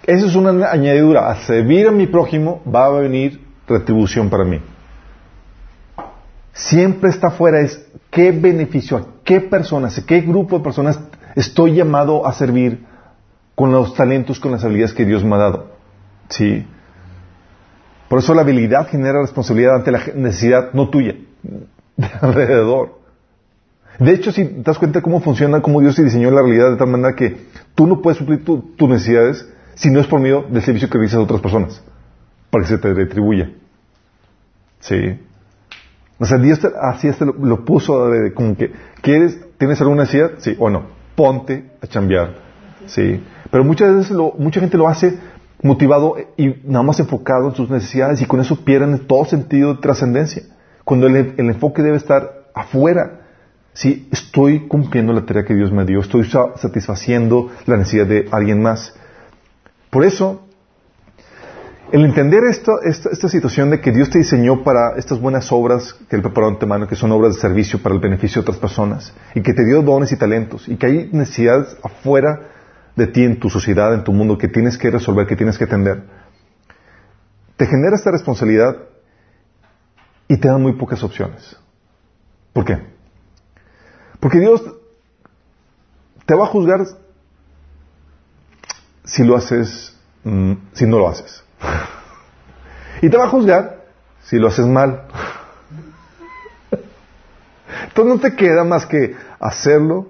Eso 0.04 0.26
es 0.26 0.34
una 0.34 0.70
añadidura. 0.70 1.30
A 1.30 1.36
servir 1.36 1.88
a 1.88 1.90
mi 1.90 2.06
prójimo 2.06 2.62
va 2.72 2.86
a 2.86 2.90
venir 2.90 3.40
retribución 3.66 4.30
para 4.30 4.44
mí. 4.44 4.60
Siempre 6.52 7.10
está 7.10 7.26
afuera 7.26 7.60
es 7.60 7.86
qué 8.10 8.32
beneficio, 8.32 8.96
a 8.96 9.06
qué 9.24 9.40
personas, 9.40 9.98
a 9.98 10.06
qué 10.06 10.22
grupo 10.22 10.56
de 10.56 10.64
personas 10.64 10.98
estoy 11.34 11.74
llamado 11.74 12.26
a 12.26 12.32
servir 12.32 12.86
con 13.54 13.72
los 13.72 13.92
talentos, 13.94 14.40
con 14.40 14.52
las 14.52 14.64
habilidades 14.64 14.94
que 14.94 15.04
Dios 15.04 15.22
me 15.22 15.34
ha 15.34 15.38
dado. 15.38 15.72
Sí. 16.30 16.66
Por 18.08 18.20
eso 18.20 18.34
la 18.34 18.42
habilidad 18.42 18.88
genera 18.88 19.20
responsabilidad 19.20 19.76
ante 19.76 19.90
la 19.90 20.00
necesidad 20.14 20.72
no 20.72 20.88
tuya, 20.88 21.16
de 21.96 22.06
alrededor. 22.20 22.98
De 23.98 24.12
hecho, 24.12 24.30
si 24.30 24.44
te 24.44 24.62
das 24.62 24.78
cuenta 24.78 25.00
cómo 25.00 25.20
funciona, 25.20 25.60
cómo 25.60 25.80
Dios 25.80 25.96
diseñó 25.96 26.30
la 26.30 26.42
realidad 26.42 26.70
de 26.70 26.76
tal 26.76 26.88
manera 26.88 27.14
que 27.14 27.46
tú 27.74 27.86
no 27.86 28.02
puedes 28.02 28.18
suplir 28.18 28.44
tus 28.44 28.88
necesidades 28.88 29.48
si 29.74 29.90
no 29.90 30.00
es 30.00 30.06
por 30.06 30.20
medio 30.20 30.42
del 30.42 30.62
servicio 30.62 30.88
que 30.88 30.98
realizas 30.98 31.18
a 31.18 31.22
otras 31.22 31.40
personas, 31.40 31.82
para 32.50 32.64
que 32.64 32.68
se 32.68 32.78
te 32.78 32.92
retribuya. 32.92 33.50
Sí. 34.80 35.18
O 36.18 36.24
sea, 36.24 36.38
Dios 36.38 36.60
así 36.80 37.08
este 37.08 37.26
lo, 37.26 37.64
puso 37.64 38.10
como 38.34 38.56
que, 38.56 38.72
¿quieres, 39.02 39.38
tienes 39.58 39.80
alguna 39.80 40.02
necesidad? 40.02 40.32
Sí 40.38 40.56
o 40.58 40.70
no. 40.70 40.86
Ponte 41.14 41.72
a 41.82 41.86
chambear. 41.86 42.34
Sí. 42.86 43.22
Pero 43.50 43.64
muchas 43.64 43.94
veces 43.94 44.10
lo, 44.12 44.32
mucha 44.38 44.60
gente 44.60 44.78
lo 44.78 44.88
hace 44.88 45.18
motivado 45.62 46.16
y 46.36 46.56
nada 46.64 46.82
más 46.82 47.00
enfocado 47.00 47.48
en 47.48 47.54
sus 47.54 47.70
necesidades 47.70 48.20
y 48.20 48.26
con 48.26 48.40
eso 48.40 48.64
pierden 48.64 49.06
todo 49.06 49.24
sentido 49.24 49.74
de 49.74 49.80
trascendencia. 49.80 50.42
Cuando 50.84 51.06
el, 51.06 51.34
enfoque 51.36 51.82
debe 51.82 51.96
estar 51.96 52.46
afuera. 52.54 53.22
Si 53.72 54.08
estoy 54.10 54.68
cumpliendo 54.68 55.12
la 55.12 55.26
tarea 55.26 55.44
que 55.44 55.54
Dios 55.54 55.70
me 55.70 55.84
dio, 55.84 56.00
estoy 56.00 56.24
satisfaciendo 56.24 57.50
la 57.66 57.76
necesidad 57.76 58.06
de 58.06 58.26
alguien 58.30 58.62
más. 58.62 58.94
Por 59.90 60.04
eso, 60.04 60.46
el 61.92 62.04
entender 62.04 62.40
esta, 62.48 62.72
esta, 62.84 63.28
situación 63.28 63.70
de 63.70 63.80
que 63.80 63.92
Dios 63.92 64.08
te 64.08 64.18
diseñó 64.18 64.64
para 64.64 64.96
estas 64.96 65.20
buenas 65.20 65.52
obras 65.52 65.92
que 66.08 66.16
Él 66.16 66.22
preparó 66.22 66.48
antemano, 66.48 66.88
que 66.88 66.96
son 66.96 67.12
obras 67.12 67.34
de 67.34 67.40
servicio 67.40 67.82
para 67.82 67.94
el 67.94 68.00
beneficio 68.00 68.40
de 68.40 68.44
otras 68.44 68.58
personas, 68.58 69.12
y 69.34 69.42
que 69.42 69.52
te 69.52 69.64
dio 69.64 69.82
dones 69.82 70.10
y 70.10 70.16
talentos, 70.16 70.68
y 70.68 70.76
que 70.76 70.86
hay 70.86 71.10
necesidades 71.12 71.76
afuera 71.82 72.55
de 72.96 73.06
ti 73.06 73.22
en 73.22 73.38
tu 73.38 73.50
sociedad, 73.50 73.94
en 73.94 74.04
tu 74.04 74.12
mundo, 74.12 74.38
que 74.38 74.48
tienes 74.48 74.78
que 74.78 74.90
resolver, 74.90 75.26
que 75.26 75.36
tienes 75.36 75.58
que 75.58 75.64
atender, 75.64 76.02
te 77.56 77.66
genera 77.66 77.96
esta 77.96 78.10
responsabilidad 78.10 78.76
y 80.28 80.38
te 80.38 80.48
da 80.48 80.58
muy 80.58 80.72
pocas 80.72 81.02
opciones. 81.02 81.56
¿Por 82.52 82.64
qué? 82.64 82.82
Porque 84.18 84.40
Dios 84.40 84.62
te 86.24 86.34
va 86.34 86.44
a 86.44 86.48
juzgar 86.48 86.80
si 89.04 89.24
lo 89.24 89.36
haces, 89.36 89.94
mm, 90.24 90.52
si 90.72 90.86
no 90.86 90.98
lo 90.98 91.08
haces. 91.08 91.44
y 93.02 93.10
te 93.10 93.16
va 93.16 93.24
a 93.24 93.28
juzgar 93.28 93.84
si 94.22 94.38
lo 94.38 94.48
haces 94.48 94.66
mal. 94.66 95.06
Entonces 97.88 98.14
no 98.14 98.20
te 98.20 98.34
queda 98.34 98.64
más 98.64 98.86
que 98.86 99.14
hacerlo 99.38 100.08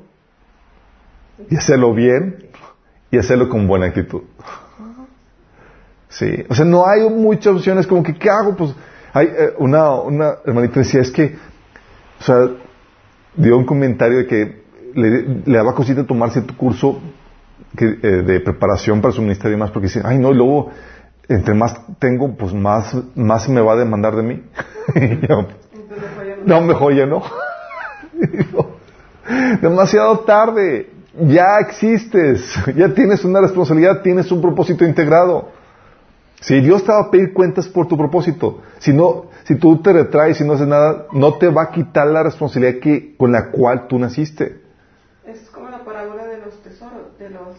y 1.50 1.56
hacerlo 1.56 1.92
bien 1.92 2.46
y 3.10 3.18
hacerlo 3.18 3.48
con 3.48 3.66
buena 3.66 3.86
actitud. 3.86 4.22
Sí, 6.08 6.44
o 6.48 6.54
sea, 6.54 6.64
no 6.64 6.86
hay 6.86 7.08
muchas 7.08 7.54
opciones 7.54 7.86
como 7.86 8.02
que, 8.02 8.14
¿qué 8.14 8.30
hago? 8.30 8.56
Pues 8.56 8.74
hay 9.12 9.26
eh, 9.26 9.54
una, 9.58 9.92
una 9.94 10.36
hermanita 10.44 10.80
decía, 10.80 11.00
es 11.00 11.10
que, 11.10 11.36
o 12.20 12.22
sea, 12.22 12.48
dio 13.34 13.58
un 13.58 13.66
comentario 13.66 14.18
de 14.18 14.26
que 14.26 14.62
le, 14.94 15.42
daba 15.46 15.74
cosita 15.74 16.06
tomar 16.06 16.30
cierto 16.30 16.56
curso 16.56 17.00
que, 17.76 17.98
eh, 18.02 18.22
de 18.22 18.40
preparación 18.40 19.00
para 19.00 19.12
su 19.12 19.20
ministerio 19.20 19.56
y 19.56 19.60
más, 19.60 19.70
porque 19.70 19.88
dice, 19.88 20.00
ay 20.04 20.18
no, 20.18 20.30
y 20.30 20.34
luego, 20.34 20.70
entre 21.28 21.54
más 21.54 21.74
tengo, 21.98 22.34
pues 22.36 22.54
más, 22.54 22.96
más 23.14 23.48
me 23.48 23.60
va 23.60 23.74
a 23.74 23.76
demandar 23.76 24.16
de 24.16 24.22
mí. 24.22 24.42
no, 26.46 26.60
mejor 26.62 26.94
ya 26.94 27.06
no. 27.06 27.22
Demasiado 29.60 30.20
tarde 30.20 30.95
ya 31.20 31.58
existes, 31.60 32.54
ya 32.76 32.92
tienes 32.92 33.24
una 33.24 33.40
responsabilidad, 33.40 34.02
tienes 34.02 34.30
un 34.30 34.40
propósito 34.40 34.84
integrado. 34.84 35.50
Si 36.40 36.60
Dios 36.60 36.84
te 36.84 36.92
va 36.92 37.00
a 37.00 37.10
pedir 37.10 37.32
cuentas 37.32 37.66
por 37.66 37.88
tu 37.88 37.96
propósito, 37.96 38.60
si 38.78 38.92
no, 38.92 39.26
si 39.44 39.56
tú 39.56 39.80
te 39.80 39.92
retraes 39.92 40.40
y 40.40 40.44
no 40.44 40.52
haces 40.52 40.66
nada, 40.66 41.06
no 41.12 41.34
te 41.34 41.48
va 41.48 41.64
a 41.64 41.70
quitar 41.70 42.06
la 42.08 42.22
responsabilidad 42.22 42.80
que, 42.80 43.16
con 43.16 43.32
la 43.32 43.50
cual 43.50 43.86
tú 43.88 43.98
naciste. 43.98 44.60
Es 45.24 45.48
como 45.50 45.70
la 45.70 45.82
parábola 45.82 46.26
de 46.26 46.38
los 46.38 46.62
tesoros, 46.62 47.18
de, 47.18 47.30
los, 47.30 47.56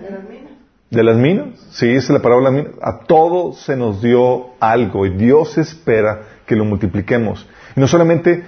de 0.00 0.10
las 0.10 0.28
minas. 0.28 0.52
¿De 0.90 1.02
las 1.02 1.16
minas? 1.16 1.58
Sí, 1.72 1.90
es 1.90 2.08
la 2.10 2.22
parábola 2.22 2.50
de 2.50 2.56
las 2.56 2.64
minas. 2.64 2.78
A 2.82 3.00
todos 3.00 3.60
se 3.62 3.76
nos 3.76 4.00
dio 4.00 4.50
algo 4.60 5.04
y 5.04 5.16
Dios 5.16 5.58
espera 5.58 6.22
que 6.46 6.54
lo 6.54 6.64
multipliquemos. 6.64 7.48
Y 7.76 7.80
no 7.80 7.88
solamente 7.88 8.44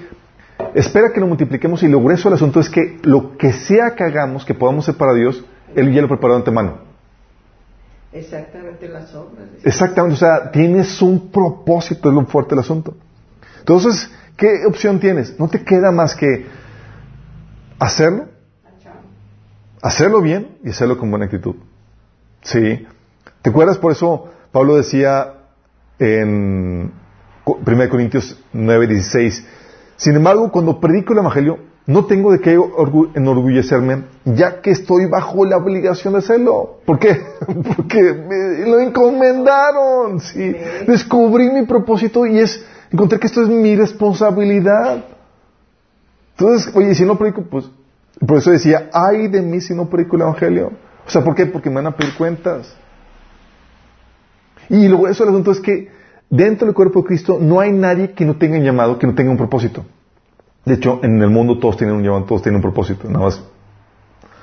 espera 0.75 1.13
que 1.13 1.21
lo 1.21 1.27
multipliquemos 1.27 1.83
y 1.83 1.89
lo 1.89 2.01
grueso 2.01 2.29
del 2.29 2.35
asunto 2.35 2.61
es 2.61 2.69
que 2.69 2.99
lo 3.03 3.37
que 3.37 3.53
sea 3.53 3.95
que 3.95 4.05
hagamos, 4.05 4.45
que 4.45 4.55
podamos 4.55 4.85
hacer 4.85 4.99
para 4.99 5.15
Dios, 5.15 5.45
Él 5.75 5.93
ya 5.93 6.03
lo 6.03 6.09
preparó 6.09 6.35
de 6.35 6.41
antemano. 6.41 6.79
Exactamente 8.13 8.89
las 8.89 9.15
obras. 9.15 9.49
Exactamente, 9.65 10.15
o 10.15 10.19
sea, 10.19 10.51
tienes 10.51 11.03
un 11.03 11.31
propósito, 11.31 12.09
es 12.09 12.15
lo 12.15 12.27
fuerte 12.27 12.51
del 12.51 12.61
asunto. 12.61 12.97
Entonces, 13.59 14.11
¿qué 14.37 14.67
opción 14.69 15.01
tienes? 15.01 15.39
No 15.39 15.49
te 15.49 15.65
queda 15.65 15.91
más 15.91 16.15
que 16.15 16.47
hacerlo, 17.79 18.27
hacerlo 19.83 20.21
bien 20.21 20.59
y 20.63 20.71
hacerlo 20.71 20.97
con 20.99 21.11
buena 21.11 21.27
actitud. 21.27 21.57
Sí. 22.43 22.87
¿Te 23.43 23.51
acuerdas? 23.51 23.79
Por 23.79 23.93
eso 23.93 24.31
Pablo 24.53 24.77
decía 24.77 25.35
en 25.99 26.93
1 27.45 27.89
Corintios 27.91 28.41
9, 28.53 28.87
16, 28.87 29.47
sin 29.96 30.16
embargo, 30.16 30.50
cuando 30.50 30.80
predico 30.80 31.12
el 31.12 31.20
Evangelio, 31.20 31.59
no 31.87 32.07
tengo 32.07 32.33
de 32.33 32.40
qué 32.40 32.59
enorgullecerme, 33.14 34.04
ya 34.24 34.62
que 34.62 34.70
estoy 34.70 35.07
bajo 35.07 35.44
la 35.44 35.59
obligación 35.59 36.14
de 36.14 36.20
hacerlo. 36.20 36.80
¿Por 36.87 36.98
qué? 36.98 37.20
Porque 37.76 38.02
me 38.02 38.66
lo 38.66 38.80
encomendaron. 38.80 40.18
¿sí? 40.20 40.54
Descubrí 40.87 41.50
mi 41.50 41.66
propósito 41.66 42.26
y 42.26 42.38
es, 42.38 42.64
encontré 42.90 43.18
que 43.18 43.26
esto 43.26 43.42
es 43.42 43.48
mi 43.48 43.76
responsabilidad. 43.76 45.04
Entonces, 46.38 46.74
oye, 46.74 46.94
si 46.94 47.04
no 47.04 47.18
predico, 47.18 47.42
pues, 47.42 47.66
por 48.26 48.38
eso 48.38 48.50
decía, 48.50 48.88
ay 48.92 49.28
de 49.28 49.42
mí 49.42 49.61
si 49.61 49.74
no 49.74 49.90
predico 49.90 50.16
el 50.16 50.22
Evangelio. 50.22 50.72
O 51.07 51.11
sea, 51.11 51.22
¿por 51.22 51.35
qué? 51.35 51.44
Porque 51.44 51.68
me 51.68 51.76
van 51.76 51.88
a 51.88 51.96
pedir 51.96 52.14
cuentas. 52.14 52.74
Y 54.70 54.88
luego 54.88 55.07
eso 55.07 55.24
el 55.24 55.28
asunto 55.28 55.50
es 55.50 55.61
que 55.61 55.90
dentro 56.31 56.67
del 56.67 56.75
cuerpo 56.75 57.01
de 57.01 57.07
Cristo 57.07 57.39
no 57.41 57.61
hay 57.61 57.73
nadie 57.73 58.13
que 58.13 58.25
no 58.25 58.37
tenga 58.37 58.59
un 58.59 58.65
llamado, 58.65 58.99
que 58.99 59.07
no 59.07 59.15
tenga 59.15 59.31
un 59.31 59.37
propósito. 59.37 59.85
De 60.65 60.75
hecho, 60.75 61.01
en 61.03 61.21
el 61.21 61.31
mundo 61.31 61.59
todos 61.59 61.77
tienen 61.77 61.97
un 61.97 62.03
llamado, 62.03 62.25
todos 62.25 62.43
tienen 62.43 62.57
un 62.57 62.63
propósito, 62.63 63.09
nada 63.09 63.27
más. 63.27 63.45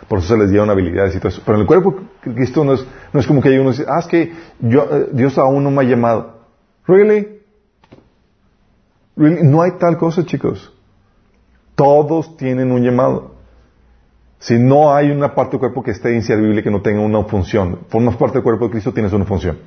Por 0.08 0.20
eso 0.20 0.28
se 0.28 0.38
les 0.38 0.50
dieron 0.50 0.70
habilidades 0.70 1.15
y 1.15 1.20
todo 1.20 1.30
eso. 1.30 1.41
Pero 1.46 1.56
en 1.56 1.62
el 1.62 1.67
cuerpo 1.67 1.96
de 2.24 2.34
Cristo 2.34 2.63
no 2.63 2.74
es, 2.74 2.86
no 3.13 3.20
es 3.20 3.28
como 3.28 3.41
que 3.41 3.50
hay 3.50 3.58
uno 3.58 3.72
dice, 3.72 3.86
ah, 3.88 4.00
es 4.00 4.08
que 4.08 4.34
yo, 4.60 4.88
eh, 4.91 5.08
Dios 5.13 5.38
aún 5.38 5.63
no 5.63 5.72
me 5.72 5.82
ha 5.82 5.86
llamado. 5.86 6.41
¿Really? 6.86 7.39
¿Really? 9.15 9.48
No 9.48 9.62
hay 9.62 9.72
tal 9.80 9.98
cosa, 9.98 10.26
chicos. 10.26 10.74
Todos 11.76 12.38
tienen 12.38 12.72
un 12.72 12.84
llamado. 12.84 13.36
Si 14.38 14.60
no 14.60 14.94
hay 14.94 15.12
una 15.12 15.34
parte 15.34 15.52
del 15.52 15.60
cuerpo 15.60 15.84
que 15.84 15.91
esté 15.91 16.13
inservible, 16.13 16.62
que 16.62 16.72
no 16.72 16.82
tenga 16.82 17.02
una 17.02 17.24
función, 17.24 17.80
formas 17.89 18.15
parte 18.15 18.36
del 18.36 18.44
cuerpo 18.44 18.65
de 18.65 18.72
Cristo, 18.72 18.91
tienes 18.91 19.13
una 19.13 19.26
función 19.26 19.60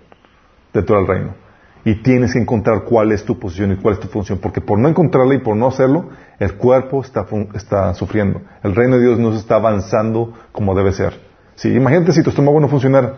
dentro 0.73 0.97
del 0.97 1.07
reino 1.07 1.44
y 1.85 1.97
tienes 1.97 2.33
que 2.33 2.39
encontrar 2.39 2.85
cuál 2.85 3.13
es 3.13 3.25
tu 3.25 3.39
posición 3.39 3.73
y 3.73 3.77
cuál 3.77 3.95
es 3.95 4.01
tu 4.01 4.09
función, 4.09 4.39
porque 4.39 4.61
por 4.63 4.79
no 4.79 4.89
encontrarla 4.89 5.35
y 5.35 5.39
por 5.39 5.55
no 5.55 5.69
hacerlo, 5.69 6.09
el 6.39 6.55
cuerpo 6.55 7.03
está, 7.03 7.27
está 7.55 7.93
sufriendo. 7.95 8.41
El 8.63 8.75
reino 8.75 8.97
de 8.97 9.03
Dios 9.03 9.19
no 9.19 9.33
se 9.33 9.39
está 9.39 9.57
avanzando 9.57 10.33
como 10.53 10.75
debe 10.75 10.93
ser. 10.93 11.21
Sí, 11.57 11.69
imagínate 11.75 12.13
si 12.13 12.23
tu 12.23 12.31
estómago 12.31 12.59
no 12.59 12.69
funcionara. 12.69 13.17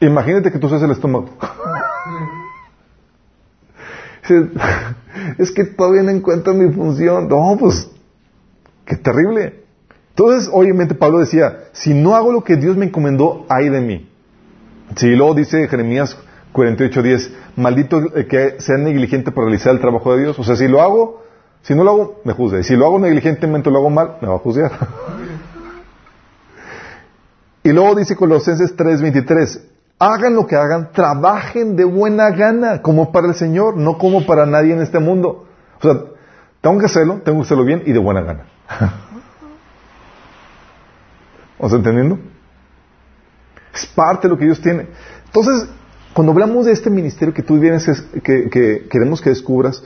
Imagínate 0.00 0.50
que 0.50 0.58
tú 0.58 0.68
seas 0.68 0.82
el 0.82 0.90
estómago. 0.90 1.28
es 5.38 5.50
que 5.52 5.64
todavía 5.64 6.02
no 6.02 6.10
encuentro 6.10 6.54
mi 6.54 6.72
función. 6.72 7.28
No, 7.28 7.56
pues, 7.58 7.90
qué 8.86 8.96
terrible. 8.96 9.64
Entonces, 10.10 10.48
obviamente 10.52 10.94
Pablo 10.94 11.18
decía, 11.18 11.64
si 11.72 11.92
no 11.92 12.16
hago 12.16 12.32
lo 12.32 12.42
que 12.42 12.56
Dios 12.56 12.76
me 12.76 12.86
encomendó, 12.86 13.44
ay 13.48 13.68
de 13.68 13.80
mí. 13.80 14.10
Si 14.96 15.14
luego 15.14 15.34
dice 15.34 15.68
Jeremías 15.68 16.16
48.10, 16.54 17.30
maldito 17.56 18.00
que 18.30 18.60
sea 18.60 18.76
negligente 18.76 19.32
para 19.32 19.46
realizar 19.46 19.74
el 19.74 19.80
trabajo 19.80 20.14
de 20.14 20.22
Dios. 20.22 20.38
O 20.38 20.44
sea, 20.44 20.56
si 20.56 20.68
lo 20.68 20.80
hago, 20.80 21.24
si 21.62 21.74
no 21.74 21.82
lo 21.82 21.90
hago, 21.90 22.20
me 22.24 22.32
juzga. 22.32 22.60
Y 22.60 22.62
si 22.62 22.76
lo 22.76 22.86
hago 22.86 23.00
negligentemente, 23.00 23.70
lo 23.70 23.78
hago 23.78 23.90
mal, 23.90 24.18
me 24.22 24.28
va 24.28 24.36
a 24.36 24.38
juzgar. 24.38 24.70
y 27.64 27.72
luego 27.72 27.96
dice 27.96 28.14
Colosenses 28.14 28.76
3.23, 28.76 29.62
hagan 29.98 30.34
lo 30.34 30.46
que 30.46 30.54
hagan, 30.54 30.92
trabajen 30.92 31.74
de 31.74 31.84
buena 31.84 32.30
gana, 32.30 32.82
como 32.82 33.10
para 33.10 33.26
el 33.26 33.34
Señor, 33.34 33.76
no 33.76 33.98
como 33.98 34.24
para 34.24 34.46
nadie 34.46 34.74
en 34.74 34.80
este 34.80 35.00
mundo. 35.00 35.48
O 35.80 35.82
sea, 35.82 36.02
tengo 36.60 36.78
que 36.78 36.86
hacerlo, 36.86 37.20
tengo 37.24 37.40
que 37.40 37.46
hacerlo 37.46 37.64
bien 37.64 37.82
y 37.84 37.92
de 37.92 37.98
buena 37.98 38.22
gana. 38.22 38.46
¿Vamos 41.58 41.72
entendiendo? 41.72 42.18
Es 43.74 43.86
parte 43.86 44.28
de 44.28 44.34
lo 44.34 44.38
que 44.38 44.44
Dios 44.44 44.60
tiene. 44.60 44.86
Entonces, 45.26 45.68
cuando 46.14 46.32
hablamos 46.32 46.66
de 46.66 46.72
este 46.72 46.90
ministerio 46.90 47.34
que 47.34 47.42
tú 47.42 47.58
vienes, 47.58 47.86
que, 48.22 48.48
que 48.48 48.86
queremos 48.88 49.20
que 49.20 49.30
descubras, 49.30 49.82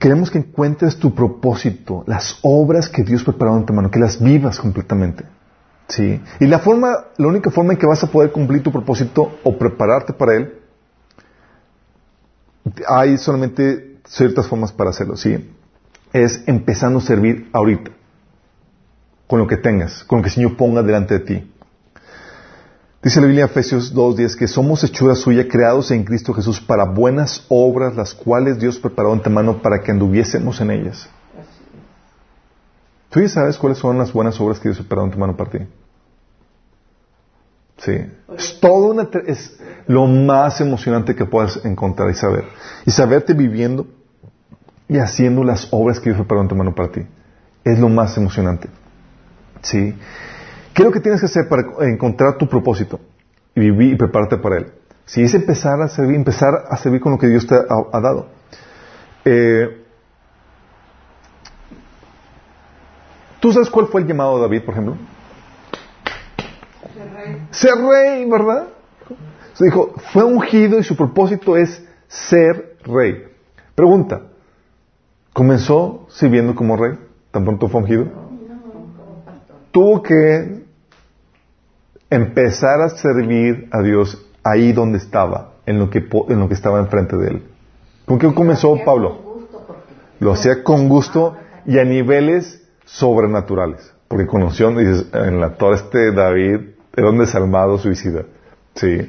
queremos 0.00 0.30
que 0.30 0.38
encuentres 0.38 0.96
tu 0.96 1.14
propósito, 1.14 2.04
las 2.06 2.38
obras 2.42 2.88
que 2.88 3.04
Dios 3.04 3.22
preparó 3.22 3.56
en 3.56 3.66
tu 3.66 3.72
mano, 3.72 3.90
que 3.90 3.98
las 3.98 4.20
vivas 4.20 4.58
completamente. 4.58 5.24
¿Sí? 5.88 6.20
Y 6.40 6.46
la 6.46 6.60
forma, 6.60 6.96
la 7.18 7.26
única 7.26 7.50
forma 7.50 7.74
en 7.74 7.78
que 7.78 7.86
vas 7.86 8.02
a 8.02 8.06
poder 8.06 8.32
cumplir 8.32 8.62
tu 8.62 8.72
propósito 8.72 9.38
o 9.44 9.58
prepararte 9.58 10.14
para 10.14 10.34
él, 10.34 10.54
hay 12.88 13.18
solamente 13.18 13.98
ciertas 14.06 14.46
formas 14.46 14.72
para 14.72 14.90
hacerlo, 14.90 15.16
¿sí? 15.16 15.50
Es 16.12 16.42
empezando 16.46 17.00
a 17.00 17.02
servir 17.02 17.50
ahorita, 17.52 17.90
con 19.26 19.38
lo 19.38 19.46
que 19.46 19.58
tengas, 19.58 20.04
con 20.04 20.18
lo 20.18 20.22
que 20.22 20.28
el 20.28 20.34
Señor 20.34 20.56
ponga 20.56 20.82
delante 20.82 21.18
de 21.18 21.20
ti. 21.20 21.52
Dice 23.04 23.20
la 23.20 23.26
Biblia 23.26 23.44
Efesios 23.44 23.94
2.10 23.94 24.34
que 24.34 24.48
somos 24.48 24.82
hechura 24.82 25.14
suya 25.14 25.46
creados 25.46 25.90
en 25.90 26.04
Cristo 26.04 26.32
Jesús 26.32 26.58
para 26.58 26.86
buenas 26.86 27.44
obras, 27.50 27.94
las 27.94 28.14
cuales 28.14 28.58
Dios 28.58 28.78
preparó 28.78 29.12
antemano 29.12 29.60
para 29.60 29.82
que 29.82 29.90
anduviésemos 29.90 30.58
en 30.62 30.70
ellas. 30.70 31.06
¿Tú 33.10 33.20
ya 33.20 33.28
sabes 33.28 33.58
cuáles 33.58 33.76
son 33.76 33.98
las 33.98 34.10
buenas 34.10 34.40
obras 34.40 34.58
que 34.58 34.70
Dios 34.70 34.78
preparó 34.78 35.02
antemano 35.02 35.36
para 35.36 35.50
ti? 35.50 35.58
Sí. 37.76 38.06
Es 38.38 38.58
todo 38.58 38.92
una, 38.92 39.06
es 39.26 39.54
lo 39.86 40.06
más 40.06 40.62
emocionante 40.62 41.14
que 41.14 41.26
puedas 41.26 41.62
encontrar 41.62 42.08
y 42.08 42.14
saber. 42.14 42.46
Y 42.86 42.90
saberte 42.90 43.34
viviendo 43.34 43.86
y 44.88 44.96
haciendo 44.96 45.44
las 45.44 45.68
obras 45.72 46.00
que 46.00 46.08
Dios 46.08 46.16
preparó 46.16 46.40
antemano 46.40 46.74
para 46.74 46.90
ti. 46.90 47.02
Es 47.64 47.78
lo 47.78 47.90
más 47.90 48.16
emocionante. 48.16 48.70
Sí. 49.60 49.94
¿Qué 50.74 50.82
es 50.82 50.86
lo 50.86 50.92
que 50.92 50.98
tienes 50.98 51.20
que 51.20 51.26
hacer 51.26 51.48
para 51.48 51.62
encontrar 51.88 52.36
tu 52.36 52.48
propósito 52.48 52.98
y 53.54 53.60
vivir 53.60 53.92
y 53.92 53.96
prepararte 53.96 54.38
para 54.38 54.56
él? 54.56 54.72
Si 55.04 55.22
es 55.22 55.32
empezar 55.34 55.80
a 55.80 55.86
servir, 55.86 56.16
empezar 56.16 56.50
a 56.68 56.76
servir 56.76 57.00
con 57.00 57.12
lo 57.12 57.18
que 57.18 57.28
Dios 57.28 57.46
te 57.46 57.54
ha, 57.54 58.00
dado. 58.00 58.26
Eh, 59.24 59.84
¿Tú 63.38 63.52
sabes 63.52 63.70
cuál 63.70 63.86
fue 63.86 64.00
el 64.00 64.08
llamado 64.08 64.36
de 64.36 64.42
David, 64.42 64.62
por 64.64 64.74
ejemplo? 64.74 64.96
Ser 66.92 67.12
rey. 67.12 67.46
Ser 67.50 67.74
rey, 67.76 68.28
¿verdad? 68.28 68.68
Se 69.52 69.66
dijo, 69.66 69.94
fue 70.12 70.24
ungido 70.24 70.80
y 70.80 70.82
su 70.82 70.96
propósito 70.96 71.56
es 71.56 71.86
ser 72.08 72.78
rey. 72.82 73.28
Pregunta, 73.76 74.22
¿comenzó 75.32 76.06
sirviendo 76.08 76.56
como 76.56 76.76
rey? 76.76 76.98
¿Tan 77.30 77.44
pronto 77.44 77.68
fue 77.68 77.80
ungido? 77.82 78.06
Tuvo 79.70 80.02
que 80.02 80.63
empezar 82.14 82.80
a 82.80 82.88
servir 82.90 83.68
a 83.70 83.82
Dios 83.82 84.26
ahí 84.42 84.72
donde 84.72 84.98
estaba, 84.98 85.54
en 85.66 85.78
lo 85.78 85.90
que, 85.90 86.06
en 86.28 86.38
lo 86.38 86.48
que 86.48 86.54
estaba 86.54 86.80
enfrente 86.80 87.16
de 87.16 87.28
él. 87.28 87.42
¿Con 88.06 88.18
qué 88.18 88.32
comenzó 88.34 88.76
Pablo? 88.84 89.24
Lo 90.20 90.32
hacía 90.32 90.62
con 90.62 90.88
gusto 90.88 91.36
y 91.66 91.78
a 91.78 91.84
niveles 91.84 92.62
sobrenaturales. 92.84 93.92
Porque 94.08 94.26
conoció 94.26 94.68
en 94.68 95.40
la 95.40 95.54
torre 95.54 95.76
este 95.76 96.12
David 96.12 96.60
era 96.96 97.10
un 97.10 97.18
desalmado 97.18 97.78
suicida. 97.78 98.22
Sí. 98.74 99.08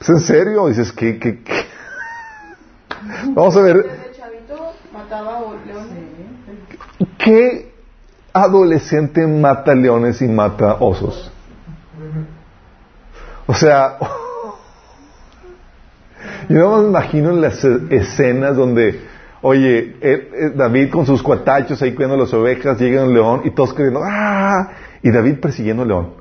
¿Es 0.00 0.08
en 0.08 0.20
serio? 0.20 0.68
Dices, 0.68 0.92
¿qué? 0.92 1.18
qué, 1.18 1.42
Vamos 3.34 3.56
a 3.56 3.62
ver. 3.62 4.06
¿Qué 7.18 7.72
adolescente 8.32 9.26
mata 9.26 9.74
leones 9.74 10.22
y 10.22 10.28
mata 10.28 10.74
osos? 10.74 11.32
O 13.46 13.54
sea, 13.54 13.98
yo 16.48 16.58
no 16.58 16.82
me 16.82 16.88
imagino 16.88 17.32
las 17.32 17.64
escenas 17.64 18.56
donde, 18.56 19.00
oye, 19.42 20.52
David 20.54 20.90
con 20.90 21.06
sus 21.06 21.22
cuatachos 21.22 21.80
ahí 21.82 21.94
cuidando 21.94 22.16
las 22.16 22.32
ovejas, 22.34 22.78
llega 22.78 23.04
un 23.04 23.14
león 23.14 23.42
y 23.44 23.50
todos 23.50 23.72
creyendo, 23.72 24.00
¡ah! 24.02 24.70
Y 25.02 25.10
David 25.10 25.38
persiguiendo 25.40 25.82
al 25.82 25.88
león. 25.88 26.14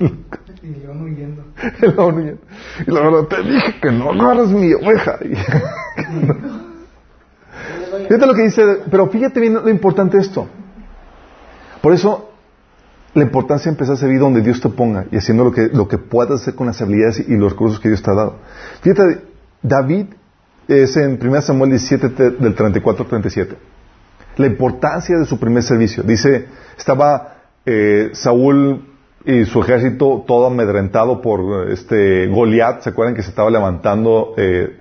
y 0.00 0.66
el 0.66 0.82
león 0.82 1.02
huyendo. 1.02 1.44
El 1.80 1.94
león 1.94 2.14
huyendo. 2.16 2.42
Y 2.86 2.90
la 2.90 3.00
verdad, 3.00 3.24
te 3.24 3.42
dije 3.42 3.74
que 3.80 3.92
no 3.92 4.10
agarras 4.10 4.48
mi 4.48 4.72
oveja. 4.72 5.18
Fíjate 8.08 8.26
lo 8.26 8.34
que 8.34 8.42
dice, 8.42 8.80
pero 8.90 9.08
fíjate 9.08 9.40
bien 9.40 9.54
lo 9.54 9.68
importante 9.68 10.16
de 10.16 10.22
esto. 10.22 10.48
Por 11.80 11.92
eso 11.92 12.33
la 13.14 13.22
importancia 13.22 13.70
de 13.70 13.74
empezar 13.74 13.94
a 13.94 13.98
servir 13.98 14.18
donde 14.18 14.42
Dios 14.42 14.60
te 14.60 14.68
ponga 14.68 15.06
y 15.10 15.16
haciendo 15.16 15.44
lo 15.44 15.52
que, 15.52 15.68
lo 15.72 15.86
que 15.86 15.98
puedas 15.98 16.42
hacer 16.42 16.54
con 16.54 16.66
las 16.66 16.80
habilidades 16.82 17.20
y 17.28 17.36
los 17.36 17.52
recursos 17.52 17.78
que 17.80 17.88
Dios 17.88 18.02
te 18.02 18.10
ha 18.10 18.14
dado. 18.14 18.36
Fíjate, 18.82 19.22
David 19.62 20.06
es 20.66 20.96
en 20.96 21.18
1 21.20 21.42
Samuel 21.42 21.70
17 21.70 22.30
del 22.30 22.54
34 22.54 23.04
al 23.04 23.10
37. 23.10 23.56
La 24.36 24.46
importancia 24.46 25.16
de 25.16 25.26
su 25.26 25.38
primer 25.38 25.62
servicio. 25.62 26.02
Dice, 26.02 26.46
estaba 26.76 27.36
eh, 27.64 28.10
Saúl 28.14 28.84
y 29.24 29.44
su 29.44 29.60
ejército 29.62 30.24
todo 30.26 30.48
amedrentado 30.48 31.22
por 31.22 31.70
este 31.70 32.26
Goliat, 32.26 32.82
¿se 32.82 32.90
acuerdan 32.90 33.14
que 33.14 33.22
se 33.22 33.30
estaba 33.30 33.48
levantando 33.48 34.34
eh, 34.36 34.80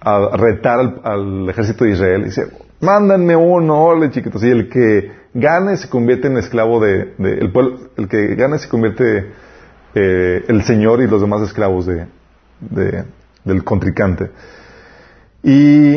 a 0.00 0.36
retar 0.36 0.80
al, 0.80 1.00
al, 1.04 1.50
ejército 1.50 1.84
de 1.84 1.90
Israel? 1.92 2.24
dice, 2.24 2.46
mándanme 2.80 3.36
uno, 3.36 3.84
ole 3.84 4.10
chiquitos, 4.10 4.42
y 4.44 4.50
el 4.50 4.68
que 4.68 5.12
gane 5.34 5.76
se 5.76 5.88
convierte 5.88 6.28
en 6.28 6.36
esclavo 6.36 6.80
de, 6.80 7.14
el 7.18 7.50
pueblo, 7.52 7.78
el 7.96 8.08
que 8.08 8.34
gane 8.34 8.58
se 8.58 8.68
convierte 8.68 9.32
eh, 9.94 10.44
el 10.48 10.62
señor 10.64 11.00
y 11.00 11.06
los 11.06 11.20
demás 11.20 11.42
esclavos 11.42 11.86
de, 11.86 12.06
del 13.44 13.64
contrincante. 13.64 14.30
Y, 15.42 15.94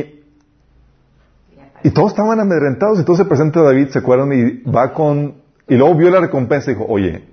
y 1.84 1.90
todos 1.94 2.12
estaban 2.12 2.40
amedrentados, 2.40 3.00
entonces 3.00 3.26
se 3.26 3.30
presenta 3.30 3.62
David, 3.62 3.90
se 3.90 4.00
acuerdan, 4.00 4.34
y 4.34 4.70
va 4.70 4.94
con, 4.94 5.36
y 5.68 5.76
luego 5.76 5.96
vio 5.96 6.10
la 6.10 6.22
recompensa 6.22 6.72
y 6.72 6.74
dijo, 6.74 6.86
oye, 6.90 7.24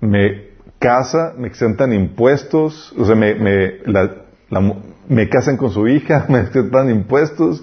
me 0.00 0.48
casa, 0.78 1.34
me 1.36 1.48
exentan 1.48 1.92
impuestos, 1.92 2.94
o 2.96 3.04
sea, 3.04 3.16
me, 3.16 3.34
me, 3.34 3.80
me 5.08 5.28
casan 5.28 5.56
con 5.56 5.70
su 5.70 5.88
hija, 5.88 6.26
me 6.28 6.40
exentan 6.40 6.90
impuestos. 6.90 7.62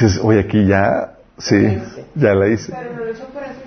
Dices, 0.00 0.20
oye, 0.22 0.40
aquí 0.40 0.66
ya 0.66 1.14
Sí, 1.38 1.56
ya 2.14 2.34
la 2.34 2.48
hice. 2.48 2.72
Pero 2.72 2.94
no 2.94 3.04
lo 3.04 3.10
hizo 3.10 3.24
por 3.26 3.42
eso, 3.42 3.60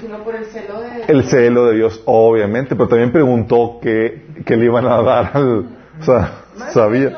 sino 0.00 0.24
por 0.24 0.34
el 0.34 0.44
celo 0.46 0.80
de 0.80 1.04
El 1.08 1.24
celo 1.24 1.66
de 1.66 1.76
Dios, 1.76 2.02
obviamente, 2.04 2.74
pero 2.74 2.88
también 2.88 3.12
preguntó 3.12 3.78
qué, 3.80 4.26
qué 4.44 4.56
le 4.56 4.66
iban 4.66 4.86
a 4.86 5.02
dar 5.02 5.30
al... 5.34 5.68
O 6.00 6.04
sea, 6.04 6.44
sabía. 6.72 7.16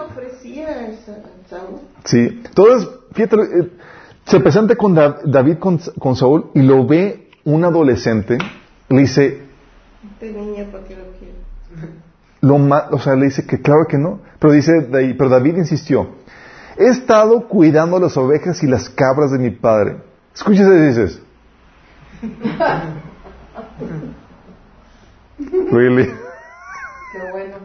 Sí, 2.04 2.42
entonces, 2.44 2.88
fíjate, 3.12 3.36
eh, 3.36 3.70
se 4.26 4.40
presenta 4.40 4.76
con 4.76 4.94
David 4.94 5.56
con, 5.58 5.80
con, 5.98 6.16
Saúl 6.16 6.50
y 6.54 6.60
lo 6.60 6.86
ve 6.86 7.30
un 7.44 7.64
adolescente, 7.64 8.36
le 8.90 9.00
dice... 9.00 9.42
Este 10.12 10.32
niño, 10.32 10.66
¿por 10.70 10.82
qué 10.84 10.96
lo 10.96 11.04
quiere? 11.18 11.34
Lo 12.42 12.56
o 12.94 12.98
sea, 12.98 13.16
le 13.16 13.24
dice 13.26 13.46
que 13.46 13.62
claro 13.62 13.86
que 13.88 13.96
no, 13.96 14.20
pero 14.38 14.52
dice, 14.52 14.72
pero 14.90 15.30
David 15.30 15.56
insistió, 15.56 16.08
He 16.76 16.86
estado 16.86 17.46
cuidando 17.48 17.98
las 18.00 18.16
ovejas 18.16 18.62
y 18.62 18.66
las 18.66 18.88
cabras 18.88 19.30
de 19.30 19.38
mi 19.38 19.50
padre. 19.50 19.98
Escúchese 20.34 20.74
y 20.74 20.86
dices. 20.86 21.22
really? 25.70 26.06
Qué 26.06 27.30
bueno. 27.32 27.56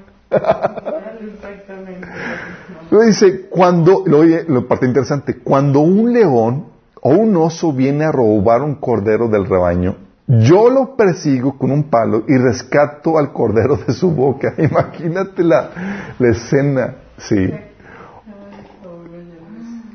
Lo 2.91 3.01
dice, 3.01 3.47
cuando, 3.49 4.03
lo 4.05 4.19
oye, 4.19 4.45
lo 4.47 4.67
parte 4.67 4.85
interesante, 4.85 5.39
cuando 5.39 5.79
un 5.79 6.13
león 6.13 6.67
o 7.01 7.09
un 7.09 7.35
oso 7.37 7.73
viene 7.73 8.05
a 8.05 8.11
robar 8.11 8.61
un 8.61 8.75
cordero 8.75 9.27
del 9.27 9.45
rebaño, 9.45 9.95
Yo 10.27 10.69
lo 10.69 10.95
persigo 10.95 11.57
con 11.57 11.71
un 11.71 11.89
palo 11.89 12.23
y 12.27 12.37
rescato 12.37 13.17
al 13.17 13.33
cordero 13.33 13.77
de 13.77 13.93
su 13.93 14.11
boca. 14.11 14.53
Imagínate 14.59 15.43
la, 15.43 16.13
la 16.19 16.29
escena, 16.29 16.95
sí. 17.17 17.51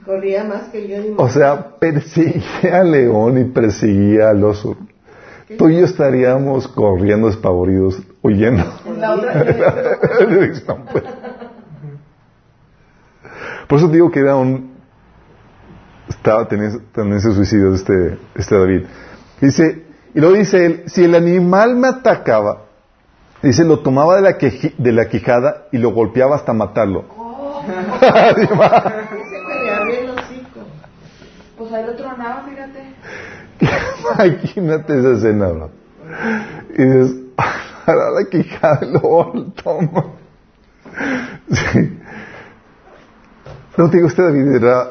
Corría 0.04 0.44
más 0.44 0.64
que 0.70 0.86
yo. 0.88 0.98
Ni 0.98 1.14
O 1.16 1.28
sea, 1.28 1.76
perseguía 1.78 2.80
al 2.80 2.92
león 2.92 3.38
y 3.38 3.44
perseguía 3.44 4.30
al 4.30 4.44
oso. 4.44 4.76
Tú 5.58 5.68
y 5.68 5.78
yo 5.78 5.84
estaríamos 5.84 6.68
corriendo 6.68 7.26
despavoridos, 7.28 8.02
huyendo. 8.22 8.64
La 8.98 9.14
otra 9.14 9.34
Dirección, 10.28 10.84
pues. 10.90 11.04
Por 13.68 13.78
eso 13.78 13.88
digo 13.88 14.10
que 14.10 14.20
era 14.20 14.36
un... 14.36 14.74
Estaba 16.08 16.46
teniendo 16.48 16.80
tendencia 16.92 17.30
suicidio 17.30 17.74
este, 17.74 18.18
este 18.34 18.58
David. 18.58 18.84
Dice, 19.40 19.84
y 20.14 20.20
luego 20.20 20.36
dice 20.36 20.66
él, 20.66 20.82
si 20.86 21.04
el 21.04 21.14
animal 21.14 21.76
me 21.76 21.88
atacaba, 21.88 22.64
dice, 23.42 23.64
lo 23.64 23.80
tomaba 23.80 24.16
de 24.16 24.22
la, 24.22 24.38
queji- 24.38 24.74
de 24.76 24.92
la 24.92 25.08
quijada 25.08 25.64
y 25.72 25.78
lo 25.78 25.92
golpeaba 25.92 26.36
hasta 26.36 26.52
matarlo. 26.52 27.04
Se 28.00 28.46
me 28.46 29.62
le 29.62 29.70
abría 29.70 30.00
el 30.00 30.10
hocico. 30.10 30.60
Lo 31.82 31.94
tronaba, 31.96 32.44
fíjate. 32.48 32.94
Imagínate 34.40 34.98
esa 34.98 35.12
escena, 35.12 35.48
bro. 35.48 35.70
Y 36.76 36.82
dices, 36.84 37.16
para 37.86 38.10
la 38.10 38.24
quijada 38.30 38.80
lo 38.86 39.52
toma. 39.62 40.04
Sí. 41.50 41.98
No 43.76 43.88
digo, 43.88 44.06
usted 44.06 44.22
David 44.24 44.54
era... 44.56 44.90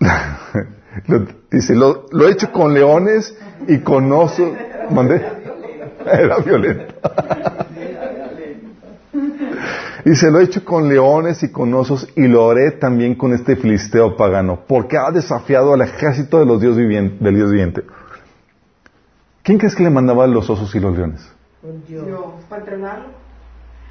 lo- 1.06 1.26
dice, 1.50 1.74
lo, 1.74 2.06
lo 2.12 2.28
he 2.28 2.32
hecho 2.32 2.52
con 2.52 2.72
leones 2.74 3.36
y 3.66 3.78
con 3.78 4.10
osos. 4.12 4.52
¿Mandé? 4.90 5.24
Era 6.06 6.38
violento. 6.38 6.94
Dice, 10.08 10.30
lo 10.30 10.40
he 10.40 10.44
hecho 10.44 10.64
con 10.64 10.88
leones 10.88 11.42
y 11.42 11.50
con 11.52 11.74
osos 11.74 12.08
y 12.16 12.26
lo 12.28 12.50
haré 12.50 12.70
también 12.72 13.14
con 13.14 13.34
este 13.34 13.56
filisteo 13.56 14.16
pagano, 14.16 14.60
porque 14.66 14.96
ha 14.96 15.10
desafiado 15.10 15.74
al 15.74 15.82
ejército 15.82 16.38
de 16.38 16.46
los 16.46 16.60
dios 16.62 16.76
vivien- 16.78 17.18
del 17.18 17.34
Dios 17.34 17.50
viviente. 17.50 17.82
¿Quién 19.42 19.58
crees 19.58 19.74
que 19.74 19.82
le 19.82 19.90
mandaba 19.90 20.26
los 20.26 20.48
osos 20.48 20.74
y 20.74 20.80
los 20.80 20.96
leones? 20.96 21.30
Dios. 21.86 22.06
Yo, 22.06 22.36
para 22.48 22.62
entrenarlo. 22.62 23.08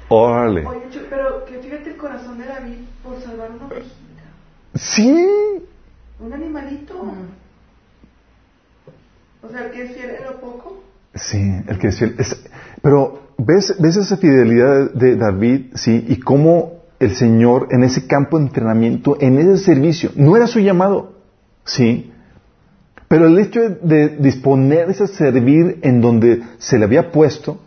Órale. 0.08 0.66
Oye, 0.66 0.80
pero 1.08 1.44
que 1.44 1.58
fíjate 1.58 1.90
el 1.90 1.96
corazón 1.96 2.38
de 2.38 2.46
David 2.46 2.78
por 3.04 3.20
salvar 3.20 3.50
una 3.52 3.66
ovejita. 3.66 4.22
Sí. 4.74 5.24
Un 6.18 6.32
animalito. 6.32 6.94
O 9.42 9.48
sea, 9.50 9.66
el 9.66 9.70
que 9.70 9.82
es 9.84 9.94
fiel 9.94 10.10
en 10.18 10.24
lo 10.24 10.40
poco. 10.40 10.82
Sí, 11.14 11.38
el 11.68 11.78
que 11.78 11.88
es- 11.88 12.44
pero 12.82 13.27
ves, 13.38 13.74
ves 13.80 13.96
esa 13.96 14.16
fidelidad 14.16 14.92
de 14.92 15.16
David, 15.16 15.66
sí, 15.74 16.04
y 16.08 16.16
cómo 16.20 16.78
el 16.98 17.14
Señor 17.14 17.68
en 17.70 17.84
ese 17.84 18.06
campo 18.06 18.38
de 18.38 18.44
entrenamiento, 18.46 19.16
en 19.20 19.38
ese 19.38 19.58
servicio, 19.58 20.10
no 20.16 20.36
era 20.36 20.46
su 20.46 20.58
llamado, 20.60 21.12
sí, 21.64 22.12
pero 23.06 23.26
el 23.26 23.38
hecho 23.38 23.60
de, 23.82 24.08
disponerse 24.18 25.04
a 25.04 25.06
servir 25.06 25.78
en 25.82 26.00
donde 26.00 26.42
se 26.58 26.78
le 26.78 26.84
había 26.84 27.10
puesto, 27.10 27.58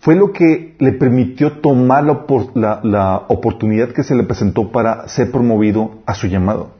fue 0.00 0.16
lo 0.16 0.32
que 0.32 0.74
le 0.80 0.92
permitió 0.92 1.60
tomar 1.60 2.02
la, 2.04 2.80
la- 2.82 3.22
oportunidad 3.28 3.90
que 3.92 4.02
se 4.02 4.16
le 4.16 4.24
presentó 4.24 4.72
para 4.72 5.06
ser 5.08 5.30
promovido 5.30 6.02
a 6.06 6.14
su 6.14 6.26
llamado. 6.26 6.72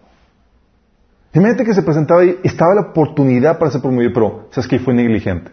Imagínate 1.33 1.65
que 1.65 1.73
se 1.73 1.83
presentaba 1.83 2.23
ahí, 2.23 2.37
estaba 2.43 2.75
la 2.75 2.81
oportunidad 2.91 3.59
para 3.59 3.71
ser 3.71 3.81
promovido, 3.81 4.13
pero 4.13 4.49
sabes 4.51 4.69
que 4.69 4.79
fue 4.81 4.93
negligente. 4.93 5.53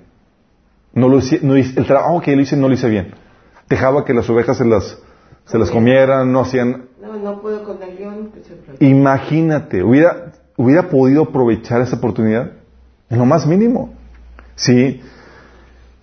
No 0.94 1.08
lo 1.10 1.18
hice- 1.20 1.40
no 1.42 1.56
hice- 1.58 1.80
el 1.80 1.86
trabajo 1.86 2.22
que 2.22 2.34
él 2.34 2.42
hizo 2.42 2.56
no 2.56 2.68
lo 2.68 2.74
hice 2.74 2.90
bien. 2.90 3.14
Dejaba 3.70 4.04
que 4.06 4.14
las 4.14 4.30
ovejas 4.30 4.58
se 4.58 4.66
las, 4.66 4.98
se 5.46 5.58
las 5.58 5.70
comieran, 5.70 6.32
no 6.32 6.42
hacían. 6.42 6.86
No, 7.02 7.16
no 7.18 7.42
puedo 7.42 7.64
con 7.64 7.78
el. 7.84 7.90
Imagínate, 8.80 9.84
hubiera, 9.84 10.32
hubiera 10.58 10.90
podido 10.90 11.24
aprovechar 11.24 11.82
esa 11.82 11.98
oportunidad 11.98 12.52
en 13.10 13.18
lo 13.18 13.26
más 13.26 13.46
mínimo. 13.46 13.94
Sí. 14.56 15.02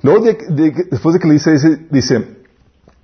Luego, 0.03 0.25
de- 0.25 0.39
de- 0.51 0.87
después 0.91 1.15
de 1.15 1.21
que 1.21 1.27
le 1.29 1.35
dice, 1.35 1.53
dice, 1.53 1.87
dice, 1.91 2.37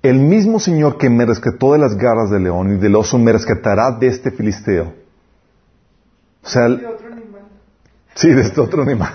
el 0.01 0.19
mismo 0.19 0.59
Señor 0.59 0.97
que 0.97 1.09
me 1.09 1.25
rescató 1.25 1.73
de 1.73 1.79
las 1.79 1.95
garras 1.97 2.29
del 2.29 2.43
león 2.43 2.75
y 2.75 2.79
del 2.79 2.95
oso 2.95 3.17
me 3.17 3.31
rescatará 3.31 3.91
de 3.91 4.07
este 4.07 4.31
filisteo. 4.31 4.93
O 6.43 6.47
sea, 6.47 6.65
el- 6.67 6.79
De 6.79 6.87
otro 6.87 7.07
animal. 7.07 7.41
Sí, 8.15 8.29
de 8.31 8.41
este 8.41 8.61
otro 8.61 8.83
animal. 8.83 9.13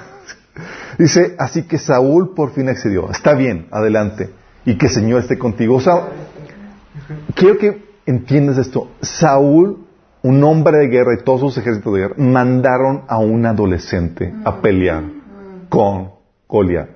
Dice, 0.98 1.36
así 1.38 1.62
que 1.62 1.78
Saúl 1.78 2.34
por 2.34 2.50
fin 2.50 2.68
accedió. 2.68 3.10
Está 3.10 3.34
bien, 3.34 3.68
adelante. 3.70 4.30
Y 4.64 4.76
que 4.76 4.86
el 4.86 4.92
Señor 4.92 5.20
esté 5.20 5.38
contigo. 5.38 5.76
O 5.76 5.80
sea, 5.80 6.08
quiero 7.34 7.56
que 7.56 7.84
entiendas 8.04 8.58
esto. 8.58 8.90
Saúl, 9.00 9.86
un 10.22 10.42
hombre 10.42 10.78
de 10.78 10.88
guerra 10.88 11.14
y 11.14 11.22
todos 11.22 11.40
sus 11.40 11.58
ejércitos 11.58 11.94
de 11.94 12.00
guerra, 12.00 12.14
mandaron 12.18 13.04
a 13.06 13.18
un 13.18 13.46
adolescente 13.46 14.34
a 14.44 14.60
pelear 14.60 15.04
con 15.68 16.10
Goliat. 16.48 16.88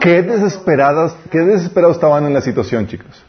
Qué 0.00 0.22
desesperadas, 0.22 1.16
qué 1.30 1.40
desesperados 1.40 1.96
estaban 1.96 2.24
en 2.24 2.32
la 2.32 2.40
situación, 2.40 2.86
chicos. 2.86 3.24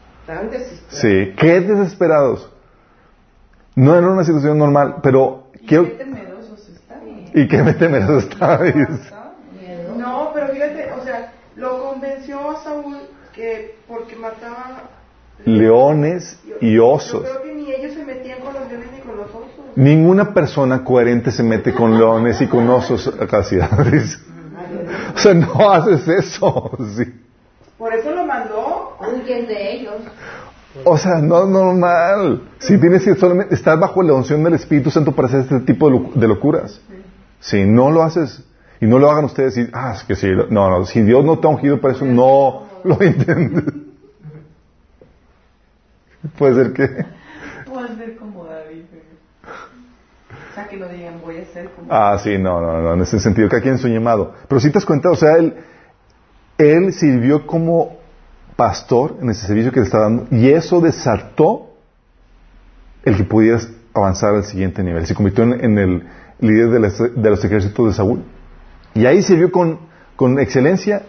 Sí, 0.89 1.33
qué 1.37 1.61
desesperados. 1.61 2.51
No 3.75 3.95
era 3.95 4.07
una 4.07 4.23
situación 4.23 4.57
normal, 4.57 4.97
pero 5.03 5.49
quiero... 5.67 5.91
temerosos 5.91 6.69
está 6.69 6.99
bien. 6.99 7.29
Y 7.33 7.47
qué 7.47 7.57
temerosos 7.73 8.23
estaban. 8.23 8.73
Miedo. 8.73 9.95
No, 9.97 10.31
pero 10.33 10.47
fíjate, 10.47 10.91
o 10.93 11.03
sea, 11.03 11.33
lo 11.55 11.89
convenció 11.89 12.51
a 12.51 12.63
Saúl 12.63 12.97
que 13.33 13.75
porque 13.87 14.15
mataba 14.15 14.89
leones 15.45 16.39
y 16.61 16.75
Yo 16.75 16.87
osos. 16.87 17.21
creo 17.21 17.41
que 17.43 17.53
ni 17.53 17.71
ellos 17.71 17.93
se 17.93 18.05
metían 18.05 18.39
con 18.39 18.53
los 18.53 18.67
leones 18.69 18.91
ni 18.93 18.99
con 18.99 19.17
los 19.17 19.29
osos. 19.29 19.49
Ninguna 19.75 20.33
persona 20.33 20.83
coherente 20.83 21.31
se 21.31 21.43
mete 21.43 21.73
con 21.73 21.97
leones 21.97 22.39
y 22.41 22.47
con 22.47 22.69
osos 22.69 23.11
casi. 23.29 23.57
O 25.15 25.17
sea, 25.17 25.33
no 25.33 25.71
haces 25.71 26.07
eso. 26.07 26.71
sí. 26.97 27.13
Por 27.77 27.93
eso 27.93 28.11
lo 28.11 28.25
mandó. 28.25 28.97
Huyen 28.99 29.47
de 29.47 29.73
ellos. 29.73 29.95
O 30.83 30.97
sea, 30.97 31.15
no 31.15 31.43
es 31.43 31.49
normal. 31.49 32.41
Si 32.59 32.77
tienes 32.79 33.03
que 33.03 33.15
solamente 33.15 33.53
estar 33.55 33.79
bajo 33.79 34.01
la 34.01 34.13
unción 34.13 34.43
del 34.43 34.55
Espíritu 34.55 34.91
Santo 34.91 35.13
para 35.13 35.27
hacer 35.27 35.41
este 35.41 35.59
tipo 35.61 35.89
de 35.89 36.27
locuras. 36.27 36.81
Si 37.39 37.63
no 37.65 37.91
lo 37.91 38.03
haces, 38.03 38.43
y 38.81 38.85
no 38.87 38.99
lo 38.99 39.09
hagan 39.09 39.25
ustedes, 39.25 39.57
y, 39.57 39.67
ah, 39.73 39.93
es 39.95 40.03
que 40.03 40.15
sí, 40.15 40.27
no, 40.49 40.69
no, 40.69 40.85
si 40.85 41.01
Dios 41.01 41.23
no 41.25 41.39
te 41.39 41.47
ha 41.47 41.49
ungido 41.49 41.79
para 41.81 41.93
eso, 41.93 42.05
no 42.05 42.63
lo 42.83 43.03
intenten. 43.03 43.85
Puede 46.37 46.55
ser 46.55 46.73
que. 46.73 47.05
Puedes 47.71 47.97
ser 47.97 48.17
como 48.17 48.45
David. 48.45 48.81
O 50.51 50.55
sea, 50.55 50.67
que 50.67 50.77
no 50.77 50.87
digan, 50.87 51.19
voy 51.23 51.37
a 51.37 51.45
ser 51.45 51.69
como 51.71 51.87
Ah, 51.91 52.17
sí, 52.21 52.37
no, 52.37 52.61
no, 52.61 52.81
no, 52.81 52.93
en 52.93 53.01
ese 53.01 53.19
sentido, 53.19 53.49
que 53.49 53.57
aquí 53.57 53.69
en 53.69 53.77
su 53.77 53.87
llamado. 53.87 54.33
Pero 54.47 54.59
si 54.61 54.71
te 54.71 54.77
has 54.77 54.85
cuenta, 54.85 55.09
o 55.11 55.15
sea, 55.15 55.35
él, 55.37 55.53
él 56.57 56.93
sirvió 56.93 57.45
como 57.45 57.97
pastor 58.55 59.17
en 59.21 59.29
ese 59.29 59.45
servicio 59.45 59.71
que 59.71 59.81
le 59.81 59.85
estaba 59.85 60.05
dando 60.05 60.27
y 60.31 60.49
eso 60.49 60.79
desató 60.79 61.73
el 63.03 63.17
que 63.17 63.25
pudieras 63.25 63.69
avanzar 63.93 64.33
al 64.33 64.45
siguiente 64.45 64.81
nivel. 64.81 65.05
Se 65.05 65.13
convirtió 65.13 65.43
en, 65.43 65.53
en 65.63 65.77
el 65.77 66.07
líder 66.39 66.69
de, 66.69 66.79
las- 66.79 66.97
de 67.15 67.29
los 67.29 67.43
ejércitos 67.43 67.87
de 67.87 67.93
Saúl. 67.93 68.23
Y 68.95 69.05
ahí 69.05 69.21
sirvió 69.21 69.51
con, 69.51 69.79
con 70.15 70.39
excelencia 70.39 71.03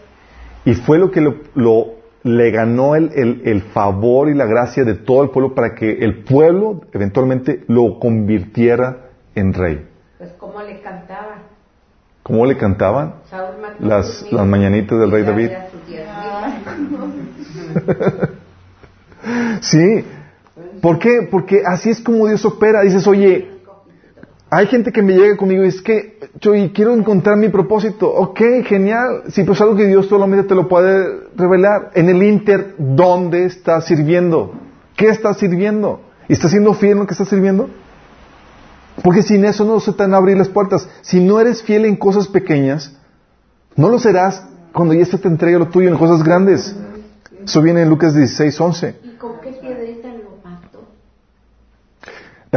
y 0.65 0.75
fue 0.75 0.99
lo 0.99 1.11
que 1.11 1.21
lo, 1.23 1.37
lo- 1.55 1.97
le 2.25 2.51
ganó 2.51 2.97
el, 2.97 3.13
el- 3.15 3.43
el 3.45 3.63
favor 3.63 4.29
y 4.29 4.35
la 4.35 4.47
gracia 4.47 4.85
de 4.85 4.95
todo 4.95 5.23
el 5.23 5.31
pueblo 5.31 5.55
para 5.55 5.75
que 5.75 5.99
el 6.05 6.25
pueblo 6.25 6.83
eventualmente 6.93 7.65
lo 7.69 7.99
convirtiera 8.01 9.07
en 9.35 9.53
rey. 9.55 9.87
Pues 10.19 10.33
como 10.33 10.61
le 10.63 10.81
cantaba. 10.81 11.43
¿Cómo 12.25 12.45
le 12.45 12.57
cantaban? 12.57 13.15
Las- 13.79 14.27
las 14.33 14.47
mañanitas 14.47 14.99
del 14.99 15.11
rey 15.13 15.23
David. 15.23 15.51
Sí. 19.61 20.05
¿Por 20.81 20.99
qué? 20.99 21.27
Porque 21.31 21.63
así 21.67 21.91
es 21.91 22.01
como 22.01 22.27
Dios 22.29 22.45
opera. 22.45 22.83
Dices, 22.83 23.07
oye, 23.07 23.51
hay 24.49 24.67
gente 24.67 24.93
que 24.93 25.03
me 25.03 25.15
llega 25.15 25.37
conmigo 25.37 25.65
y 25.65 25.69
es 25.69 25.83
que 25.83 26.19
yo 26.41 26.53
quiero 26.73 26.95
encontrar 26.95 27.37
mi 27.37 27.49
propósito. 27.49 28.09
Ok, 28.09 28.41
genial. 28.65 29.25
Sí, 29.29 29.43
pero 29.43 29.55
es 29.55 29.61
algo 29.61 29.77
que 29.77 29.87
Dios 29.87 30.07
solamente 30.07 30.47
te 30.47 30.55
lo 30.55 30.69
puede 30.69 31.29
revelar. 31.37 31.91
En 31.95 32.09
el 32.09 32.23
Inter, 32.23 32.75
¿dónde 32.79 33.45
estás 33.45 33.87
sirviendo? 33.87 34.53
¿Qué 34.97 35.09
estás 35.09 35.39
sirviendo? 35.39 36.01
¿Y 36.29 36.33
estás 36.33 36.53
siendo 36.53 36.75
fiel 36.75 36.93
en 36.93 36.99
lo 37.01 37.07
que 37.07 37.15
estás 37.15 37.29
sirviendo? 37.29 37.69
Porque 39.03 39.23
sin 39.23 39.45
eso 39.45 39.65
no 39.65 39.79
se 39.81 39.93
te 39.93 40.03
van 40.03 40.15
a 40.15 40.19
abrir 40.19 40.37
las 40.37 40.49
puertas. 40.49 40.89
Si 41.03 41.21
no 41.21 41.41
eres 41.41 41.63
fiel 41.63 41.85
en 41.85 41.97
cosas 41.97 42.29
pequeñas, 42.29 42.97
no 43.75 43.89
lo 43.89 43.99
serás 43.99 44.45
cuando 44.73 44.95
ya 44.95 45.05
se 45.05 45.19
te 45.19 45.29
entregue 45.29 45.59
lo 45.59 45.69
tuyo 45.69 45.89
en 45.89 45.99
cosas 45.99 46.23
grandes. 46.23 46.75
Eso 47.45 47.63
viene 47.63 47.83
en 47.83 47.89
Lucas 47.89 48.15
16, 48.15 48.61
11. 48.61 48.97
¿Y 49.03 49.09
con 49.17 49.41
qué 49.41 49.53
piedrita 49.53 50.09
lo 50.09 50.39
mató? 50.43 50.89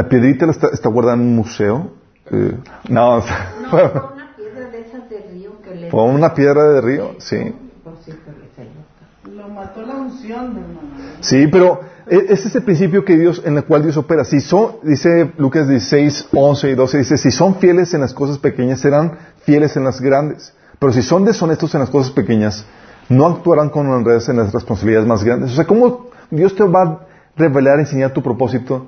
La 0.00 0.08
piedrita 0.08 0.46
la 0.46 0.52
está, 0.52 0.68
está 0.68 0.88
guardada 0.88 1.16
en 1.16 1.20
un 1.20 1.36
museo. 1.36 1.90
Eh, 2.30 2.56
no, 2.88 3.18
No, 3.18 3.22
con 3.70 4.14
una 4.14 4.34
piedra 4.34 4.70
de 4.70 4.80
esas 4.80 5.92
O 5.92 6.04
una 6.04 6.32
piedra 6.32 6.62
de 6.72 6.80
río, 6.80 7.16
sí. 7.18 7.54
Lo 9.30 9.48
mató 9.50 9.82
la 9.82 9.96
unción 9.96 10.54
de 10.54 10.60
hermano. 10.62 10.80
Sí, 11.20 11.46
pero 11.48 11.80
e- 12.06 12.28
ese 12.30 12.48
es 12.48 12.54
el 12.54 12.62
principio 12.62 13.04
que 13.04 13.18
Dios, 13.18 13.42
en 13.44 13.58
el 13.58 13.64
cual 13.64 13.82
Dios 13.82 13.98
opera. 13.98 14.24
Si 14.24 14.40
son, 14.40 14.76
dice 14.84 15.32
Lucas 15.36 15.68
16, 15.68 16.28
11 16.32 16.70
y 16.70 16.74
12, 16.74 16.96
dice, 16.96 17.18
si 17.18 17.30
son 17.30 17.56
fieles 17.56 17.92
en 17.92 18.00
las 18.00 18.14
cosas 18.14 18.38
pequeñas, 18.38 18.80
serán 18.80 19.18
fieles 19.42 19.76
en 19.76 19.84
las 19.84 20.00
grandes. 20.00 20.54
Pero 20.78 20.94
si 20.94 21.02
son 21.02 21.26
deshonestos 21.26 21.74
en 21.74 21.80
las 21.80 21.90
cosas 21.90 22.10
pequeñas, 22.12 22.64
no 23.10 23.26
actuarán 23.26 23.68
con 23.68 23.86
honradez 23.86 24.30
en 24.30 24.38
las 24.38 24.50
responsabilidades 24.50 25.06
más 25.06 25.22
grandes. 25.22 25.50
O 25.52 25.54
sea, 25.56 25.66
¿cómo 25.66 26.06
Dios 26.30 26.54
te 26.56 26.64
va 26.64 26.82
a 26.84 27.00
revelar, 27.36 27.78
enseñar 27.80 28.14
tu 28.14 28.22
propósito 28.22 28.86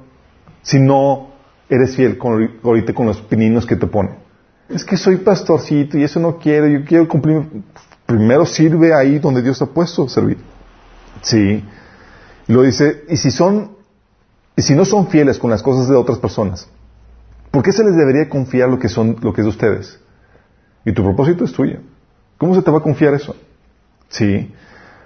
si 0.63 0.81
no 0.81 1.33
eres 1.69 1.97
fiel 1.97 2.19
ahorita 2.63 2.95
con 2.95 3.07
los 3.07 3.21
pininos 3.21 3.67
que 3.67 3.77
te 3.77 3.87
pone? 3.87 4.11
Es 4.69 4.85
que 4.85 4.97
soy 4.97 5.17
pastorcito 5.17 5.99
y 5.99 6.05
eso 6.05 6.19
no 6.19 6.39
quiero, 6.39 6.67
yo 6.67 6.85
quiero 6.85 7.07
cumplir. 7.09 7.47
Primero 8.07 8.47
sirve 8.47 8.95
ahí 8.95 9.19
donde 9.19 9.43
Dios 9.43 9.59
te 9.59 9.65
ha 9.65 9.67
puesto 9.67 10.09
servir. 10.09 10.39
Sí. 11.23 11.65
Lo 12.47 12.63
dice, 12.63 13.05
y 13.09 13.17
si 13.17 13.31
son, 13.31 13.73
y 14.57 14.63
si 14.63 14.75
no 14.75 14.85
son 14.85 15.09
fieles 15.09 15.39
con 15.39 15.51
las 15.51 15.63
cosas 15.63 15.89
de 15.89 15.95
otras 15.95 16.19
personas, 16.19 16.69
¿por 17.51 17.63
qué 17.63 17.73
se 17.73 17.85
les 17.85 17.97
debería 17.97 18.29
confiar 18.29 18.69
lo 18.69 18.79
que 18.79 18.89
son, 18.89 19.17
lo 19.21 19.33
que 19.33 19.43
es 19.43 19.45
de 19.45 19.51
ustedes? 19.51 20.01
Y 20.85 20.93
tu 20.93 21.03
propósito 21.03 21.45
es 21.45 21.53
tuyo. 21.53 21.79
¿Cómo 22.39 22.55
se 22.55 22.63
te 22.63 22.71
va 22.71 22.79
a 22.79 22.83
confiar 22.83 23.15
eso? 23.15 23.37
Sí. 24.09 24.53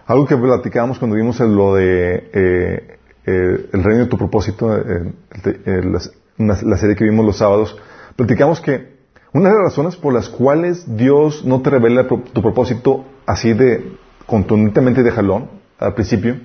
Algo 0.06 0.26
que 0.26 0.36
platicábamos 0.36 0.98
cuando 0.98 1.16
vimos 1.16 1.40
en 1.40 1.54
lo 1.54 1.74
de 1.74 2.30
eh, 2.32 2.98
eh, 3.26 3.68
el 3.72 3.82
reino 3.82 4.04
de 4.04 4.10
tu 4.10 4.16
propósito, 4.16 4.76
eh, 4.76 5.12
el- 5.44 5.60
el- 5.64 5.92
las- 5.92 6.12
una- 6.38 6.58
la 6.62 6.76
serie 6.76 6.96
que 6.96 7.04
vimos 7.04 7.24
los 7.26 7.38
sábados, 7.38 7.76
platicamos 8.16 8.60
que 8.60 8.96
una 9.32 9.48
de 9.50 9.54
las 9.56 9.64
razones 9.64 9.96
por 9.96 10.14
las 10.14 10.28
cuales 10.28 10.96
Dios 10.96 11.44
no 11.44 11.60
te 11.62 11.70
revela 11.70 12.06
tu 12.08 12.40
propósito 12.42 13.04
así 13.26 13.52
de 13.52 13.92
contundentemente 14.26 15.02
de 15.02 15.10
jalón 15.10 15.50
al 15.78 15.94
principio, 15.94 16.36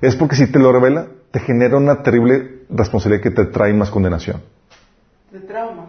es 0.00 0.16
porque 0.16 0.36
si 0.36 0.46
te 0.50 0.58
lo 0.58 0.72
revela, 0.72 1.06
te 1.30 1.40
genera 1.40 1.76
una 1.76 2.02
terrible 2.02 2.62
responsabilidad 2.68 3.22
que 3.22 3.30
te 3.30 3.44
trae 3.46 3.72
más 3.72 3.90
condenación. 3.90 4.42
De 5.32 5.40
trauma. 5.40 5.86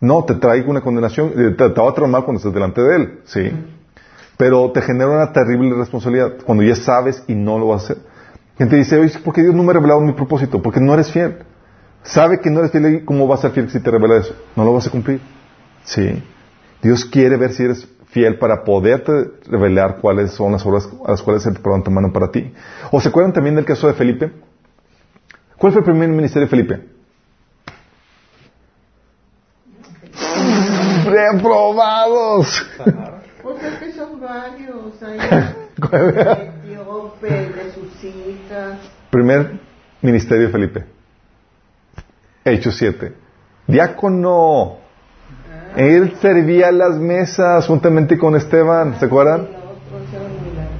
No, 0.00 0.24
te 0.24 0.34
trae 0.34 0.62
una 0.62 0.82
condenación, 0.82 1.28
eh, 1.36 1.54
te, 1.56 1.70
te 1.70 1.80
va 1.80 1.90
a 1.90 1.94
traumar 1.94 2.24
cuando 2.24 2.38
estés 2.38 2.52
delante 2.52 2.82
de 2.82 2.96
él, 2.96 3.20
sí. 3.24 3.50
Pero 4.36 4.70
te 4.72 4.82
genera 4.82 5.08
una 5.10 5.32
terrible 5.32 5.74
responsabilidad 5.74 6.34
cuando 6.44 6.62
ya 6.62 6.76
sabes 6.76 7.24
y 7.26 7.34
no 7.34 7.58
lo 7.58 7.68
vas 7.68 7.82
a 7.82 7.84
hacer. 7.84 7.96
Gente 8.58 8.76
dice, 8.76 8.98
oye, 8.98 9.18
¿por 9.18 9.34
qué 9.34 9.42
Dios 9.42 9.54
no 9.54 9.62
me 9.62 9.70
ha 9.70 9.74
revelado 9.74 10.00
mi 10.00 10.12
propósito? 10.12 10.62
Porque 10.62 10.80
no 10.80 10.94
eres 10.94 11.10
fiel. 11.12 11.38
Sabe 12.02 12.40
que 12.40 12.50
no 12.50 12.60
eres 12.60 12.72
fiel 12.72 12.94
y 12.94 13.04
¿cómo 13.04 13.26
vas 13.26 13.40
a 13.40 13.42
ser 13.42 13.50
fiel 13.52 13.70
si 13.70 13.80
te 13.80 13.90
revela 13.90 14.16
eso? 14.16 14.34
No 14.54 14.64
lo 14.64 14.72
vas 14.72 14.86
a 14.86 14.90
cumplir. 14.90 15.20
Sí. 15.84 16.22
Dios 16.82 17.04
quiere 17.04 17.36
ver 17.36 17.52
si 17.52 17.64
eres 17.64 17.86
fiel 18.08 18.38
para 18.38 18.64
poderte 18.64 19.12
revelar 19.48 19.98
cuáles 20.00 20.30
son 20.30 20.52
las 20.52 20.64
obras 20.64 20.88
a 21.04 21.10
las 21.10 21.20
cuales 21.20 21.42
se 21.42 21.52
te 21.52 21.58
pregunta 21.58 21.90
mano 21.90 22.12
para 22.12 22.30
ti. 22.30 22.52
¿O 22.90 23.00
se 23.00 23.08
acuerdan 23.08 23.32
también 23.32 23.56
del 23.56 23.64
caso 23.64 23.88
de 23.88 23.94
Felipe? 23.94 24.32
¿Cuál 25.58 25.72
fue 25.72 25.80
el 25.80 25.84
primer 25.84 26.08
ministerio 26.08 26.46
de 26.46 26.50
Felipe? 26.50 26.96
¡Reprobados! 31.04 32.66
Pues 33.42 33.62
es 33.62 33.78
que 33.78 33.92
son 33.92 34.20
varios. 34.20 35.02
Hay 35.02 35.18
hijas. 38.02 38.78
Primer 39.10 39.60
ministerio 40.02 40.46
de 40.46 40.52
Felipe. 40.52 40.84
Hechos 42.44 42.76
7. 42.76 43.12
Diácono. 43.66 44.78
Él 45.76 46.16
servía 46.20 46.72
las 46.72 46.96
mesas 46.96 47.66
juntamente 47.66 48.16
con 48.16 48.34
Esteban, 48.34 48.98
¿se 48.98 49.06
acuerdan? 49.06 49.42
Eran 49.42 50.32
milagros. 50.42 50.70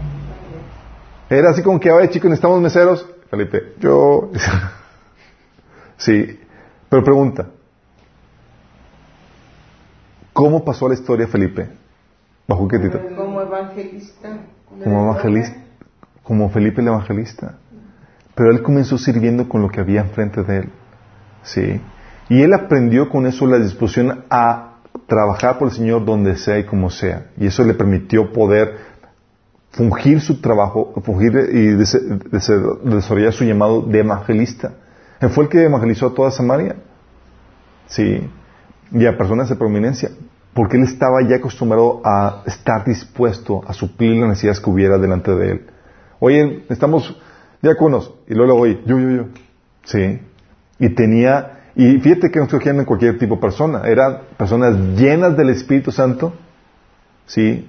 Era 1.28 1.50
así 1.50 1.62
como 1.62 1.78
que, 1.78 1.90
oye 1.90 2.08
chicos, 2.08 2.30
necesitamos 2.30 2.60
meseros. 2.60 3.06
Felipe, 3.30 3.74
yo. 3.78 4.30
sí, 5.98 6.40
pero 6.88 7.04
pregunta. 7.04 7.46
¿Cómo 10.32 10.64
pasó 10.64 10.88
la 10.88 10.94
historia 10.94 11.26
Felipe? 11.26 11.68
¿Bajo 12.46 12.68
qué 12.68 12.78
título? 12.78 13.16
Como 13.16 13.40
evangelista. 13.40 14.38
Como 14.84 15.04
evangelista. 15.04 15.65
Como 16.26 16.50
Felipe 16.50 16.80
el 16.80 16.88
evangelista. 16.88 17.54
Pero 18.34 18.50
él 18.50 18.62
comenzó 18.62 18.98
sirviendo 18.98 19.48
con 19.48 19.62
lo 19.62 19.68
que 19.68 19.80
había 19.80 20.00
enfrente 20.00 20.42
de 20.42 20.58
él. 20.58 20.68
Sí. 21.42 21.80
Y 22.28 22.42
él 22.42 22.52
aprendió 22.52 23.08
con 23.08 23.26
eso 23.26 23.46
la 23.46 23.58
disposición 23.58 24.24
a 24.28 24.78
trabajar 25.06 25.56
por 25.56 25.68
el 25.68 25.74
Señor 25.74 26.04
donde 26.04 26.36
sea 26.36 26.58
y 26.58 26.64
como 26.64 26.90
sea. 26.90 27.28
Y 27.36 27.46
eso 27.46 27.62
le 27.62 27.74
permitió 27.74 28.32
poder 28.32 28.76
fungir 29.70 30.20
su 30.20 30.40
trabajo, 30.40 30.92
fungir 31.04 31.32
y 31.52 31.68
desarrollar 31.76 33.32
su 33.32 33.44
llamado 33.44 33.82
de 33.82 34.00
evangelista. 34.00 34.72
Él 35.20 35.30
fue 35.30 35.44
el 35.44 35.50
que 35.50 35.62
evangelizó 35.62 36.08
a 36.08 36.14
toda 36.14 36.32
Samaria. 36.32 36.74
Sí. 37.86 38.28
Y 38.90 39.06
a 39.06 39.16
personas 39.16 39.48
de 39.48 39.54
prominencia. 39.54 40.10
Porque 40.52 40.76
él 40.76 40.82
estaba 40.82 41.22
ya 41.22 41.36
acostumbrado 41.36 42.00
a 42.04 42.42
estar 42.46 42.84
dispuesto 42.84 43.62
a 43.64 43.72
suplir 43.72 44.18
las 44.18 44.30
necesidades 44.30 44.58
que 44.58 44.70
hubiera 44.70 44.98
delante 44.98 45.30
de 45.30 45.50
él. 45.52 45.66
Oye, 46.20 46.64
estamos 46.68 47.16
diáconos. 47.62 48.12
Y 48.28 48.34
luego, 48.34 48.54
oye, 48.54 48.80
yo, 48.86 48.98
yo, 48.98 49.10
yo. 49.10 49.24
Sí. 49.84 50.20
Y 50.78 50.88
tenía, 50.90 51.60
y 51.74 51.98
fíjate 51.98 52.30
que 52.30 52.38
no 52.38 52.44
escogían 52.46 52.78
en 52.78 52.84
cualquier 52.84 53.18
tipo 53.18 53.36
de 53.36 53.40
persona. 53.40 53.82
Eran 53.84 54.18
personas 54.36 54.74
llenas 54.96 55.36
del 55.36 55.50
Espíritu 55.50 55.90
Santo. 55.92 56.32
Sí. 57.26 57.68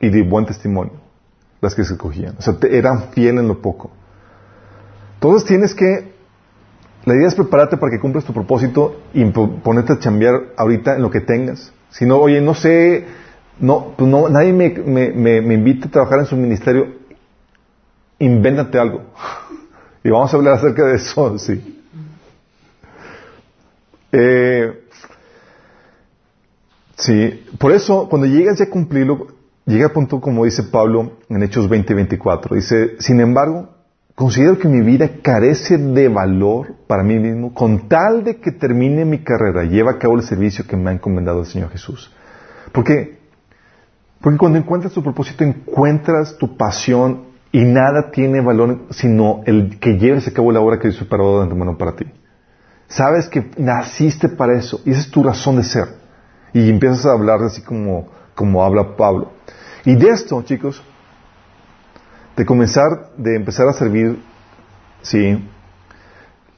Y 0.00 0.08
de 0.10 0.22
buen 0.22 0.46
testimonio. 0.46 0.92
Las 1.60 1.74
que 1.74 1.84
se 1.84 1.94
escogían. 1.94 2.34
O 2.38 2.42
sea, 2.42 2.58
te- 2.58 2.76
eran 2.76 3.10
fieles 3.12 3.40
en 3.40 3.48
lo 3.48 3.60
poco. 3.62 3.90
Entonces 5.14 5.46
tienes 5.48 5.74
que 5.74 6.14
la 7.04 7.14
idea 7.14 7.28
es 7.28 7.34
prepararte 7.36 7.76
para 7.76 7.90
que 7.92 8.00
cumplas 8.00 8.24
tu 8.24 8.32
propósito 8.32 9.00
y 9.14 9.24
po- 9.26 9.48
ponerte 9.62 9.92
a 9.92 9.98
chambear 10.00 10.34
ahorita 10.56 10.96
en 10.96 11.02
lo 11.02 11.10
que 11.10 11.20
tengas. 11.20 11.72
Si 11.90 12.04
no, 12.04 12.16
oye, 12.18 12.40
no 12.40 12.52
sé, 12.54 13.06
no, 13.60 13.94
pues 13.96 14.10
no, 14.10 14.28
nadie 14.28 14.52
me, 14.52 14.70
me, 14.70 15.12
me, 15.12 15.40
me 15.40 15.54
invita 15.54 15.86
a 15.86 15.90
trabajar 15.90 16.18
en 16.18 16.26
su 16.26 16.36
ministerio, 16.36 16.88
invéntate 18.18 18.78
algo. 18.78 19.02
Y 20.02 20.10
vamos 20.10 20.32
a 20.32 20.36
hablar 20.36 20.54
acerca 20.54 20.86
de 20.86 20.96
eso, 20.96 21.38
sí. 21.38 21.82
Eh, 24.12 24.84
sí, 26.96 27.44
por 27.58 27.72
eso, 27.72 28.08
cuando 28.08 28.26
llegas 28.26 28.58
ya 28.58 28.66
a 28.66 28.70
cumplirlo, 28.70 29.26
llega 29.66 29.86
a 29.86 29.92
punto 29.92 30.20
como 30.20 30.44
dice 30.44 30.62
Pablo 30.62 31.18
en 31.28 31.42
Hechos 31.42 31.68
20 31.68 31.92
y 31.92 31.96
24. 31.96 32.56
Dice, 32.56 32.96
sin 33.00 33.20
embargo, 33.20 33.70
considero 34.14 34.58
que 34.58 34.68
mi 34.68 34.80
vida 34.80 35.10
carece 35.22 35.76
de 35.76 36.08
valor 36.08 36.76
para 36.86 37.02
mí 37.02 37.18
mismo 37.18 37.52
con 37.52 37.88
tal 37.88 38.24
de 38.24 38.36
que 38.36 38.52
termine 38.52 39.04
mi 39.04 39.18
carrera 39.18 39.64
lleve 39.64 39.90
a 39.90 39.98
cabo 39.98 40.16
el 40.16 40.22
servicio 40.22 40.66
que 40.66 40.76
me 40.76 40.90
ha 40.90 40.94
encomendado 40.94 41.40
el 41.40 41.46
Señor 41.46 41.70
Jesús. 41.70 42.12
Porque, 42.72 43.18
porque 44.20 44.38
cuando 44.38 44.58
encuentras 44.58 44.92
tu 44.92 45.02
propósito, 45.02 45.44
encuentras 45.44 46.38
tu 46.38 46.56
pasión 46.56 47.25
y 47.56 47.64
nada 47.64 48.10
tiene 48.10 48.42
valor 48.42 48.80
sino 48.90 49.40
el 49.46 49.78
que 49.80 49.96
lleves 49.96 50.28
a 50.28 50.32
cabo 50.34 50.52
la 50.52 50.60
obra 50.60 50.78
que 50.78 50.88
Dios 50.88 50.98
preparó 50.98 51.38
de 51.38 51.44
antemano 51.44 51.78
para 51.78 51.96
ti. 51.96 52.04
Sabes 52.86 53.30
que 53.30 53.50
naciste 53.56 54.28
para 54.28 54.58
eso 54.58 54.82
y 54.84 54.90
esa 54.90 55.00
es 55.00 55.10
tu 55.10 55.22
razón 55.22 55.56
de 55.56 55.64
ser. 55.64 55.88
Y 56.52 56.68
empiezas 56.68 57.06
a 57.06 57.12
hablar 57.12 57.42
así 57.42 57.62
como, 57.62 58.08
como 58.34 58.62
habla 58.62 58.94
Pablo. 58.94 59.32
Y 59.86 59.94
de 59.94 60.10
esto, 60.10 60.42
chicos, 60.42 60.82
de 62.36 62.44
comenzar, 62.44 63.12
de 63.16 63.36
empezar 63.36 63.66
a 63.68 63.72
servir, 63.72 64.22
sí, 65.00 65.42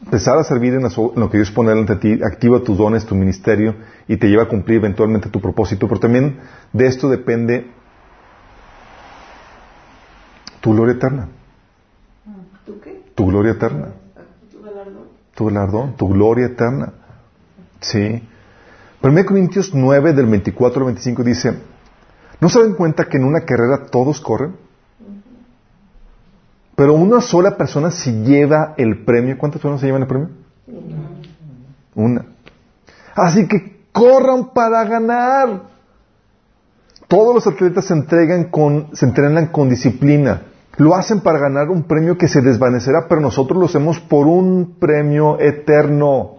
empezar 0.04 0.36
a 0.36 0.42
servir 0.42 0.74
en, 0.74 0.82
lo 0.82 1.30
que 1.30 1.36
Dios 1.36 1.52
pone 1.52 1.70
delante 1.70 1.94
de 1.94 2.00
ti, 2.00 2.20
activa 2.24 2.64
tus 2.64 2.76
dones, 2.76 3.06
tu 3.06 3.14
ministerio 3.14 3.76
y 4.08 4.16
te 4.16 4.26
lleva 4.26 4.42
a 4.42 4.48
cumplir 4.48 4.78
eventualmente 4.78 5.28
tu 5.28 5.40
propósito, 5.40 5.86
pero 5.86 6.00
también 6.00 6.40
de 6.72 6.88
esto 6.88 7.08
depende 7.08 7.70
tu 10.60 10.72
gloria 10.72 10.94
eterna, 10.94 11.28
¿Tú 12.66 12.80
qué? 12.80 13.02
tu 13.14 13.26
gloria 13.26 13.52
eterna, 13.52 13.88
¿Tu 14.50 14.60
galardón? 14.62 15.04
tu 15.34 15.46
galardón, 15.46 15.96
tu 15.96 16.08
gloria 16.08 16.46
eterna. 16.46 16.92
Sí. 17.80 18.22
1 19.02 19.24
Corintios 19.26 19.72
9 19.72 20.12
del 20.12 20.26
24 20.26 20.80
al 20.80 20.86
25 20.86 21.22
dice, 21.24 21.58
¿no 22.40 22.48
se 22.48 22.60
dan 22.60 22.74
cuenta 22.74 23.04
que 23.04 23.16
en 23.18 23.24
una 23.24 23.40
carrera 23.42 23.86
todos 23.90 24.20
corren? 24.20 24.56
Pero 26.74 26.94
una 26.94 27.20
sola 27.20 27.56
persona 27.56 27.90
se 27.90 28.12
lleva 28.22 28.74
el 28.76 29.04
premio. 29.04 29.36
¿Cuántas 29.38 29.60
personas 29.60 29.80
se 29.80 29.86
llevan 29.86 30.02
el 30.02 30.08
premio? 30.08 30.28
Una. 31.94 32.24
Así 33.16 33.48
que 33.48 33.82
corran 33.92 34.50
para 34.52 34.84
ganar. 34.84 35.62
Todos 37.08 37.34
los 37.34 37.46
atletas 37.46 37.86
se 37.86 37.94
entregan 37.94 38.44
con, 38.44 38.88
se 38.92 39.06
entrenan 39.06 39.46
con 39.46 39.70
disciplina. 39.70 40.42
Lo 40.76 40.94
hacen 40.94 41.20
para 41.20 41.38
ganar 41.38 41.70
un 41.70 41.84
premio 41.84 42.18
que 42.18 42.28
se 42.28 42.42
desvanecerá, 42.42 43.06
pero 43.08 43.20
nosotros 43.20 43.58
lo 43.58 43.64
hacemos 43.64 43.98
por 43.98 44.26
un 44.26 44.76
premio 44.78 45.40
eterno. 45.40 46.36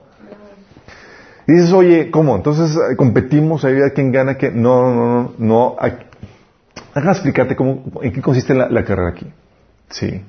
Y 1.48 1.54
dices, 1.54 1.74
oye, 1.74 2.12
¿cómo? 2.12 2.36
Entonces 2.36 2.78
eh, 2.78 2.96
competimos 2.96 3.66
ahí 3.66 3.82
a 3.82 3.90
quién 3.90 4.12
gana, 4.12 4.38
que 4.38 4.52
no, 4.52 4.94
no, 4.94 4.96
no, 4.96 5.34
no. 5.40 5.76
Déjame 6.94 7.12
explicarte 7.12 7.56
cómo, 7.56 7.84
en 8.04 8.14
qué 8.14 8.22
consiste 8.22 8.54
la, 8.54 8.70
la 8.70 8.86
carrera 8.86 9.10
aquí. 9.10 9.26
Sí. 9.90 10.24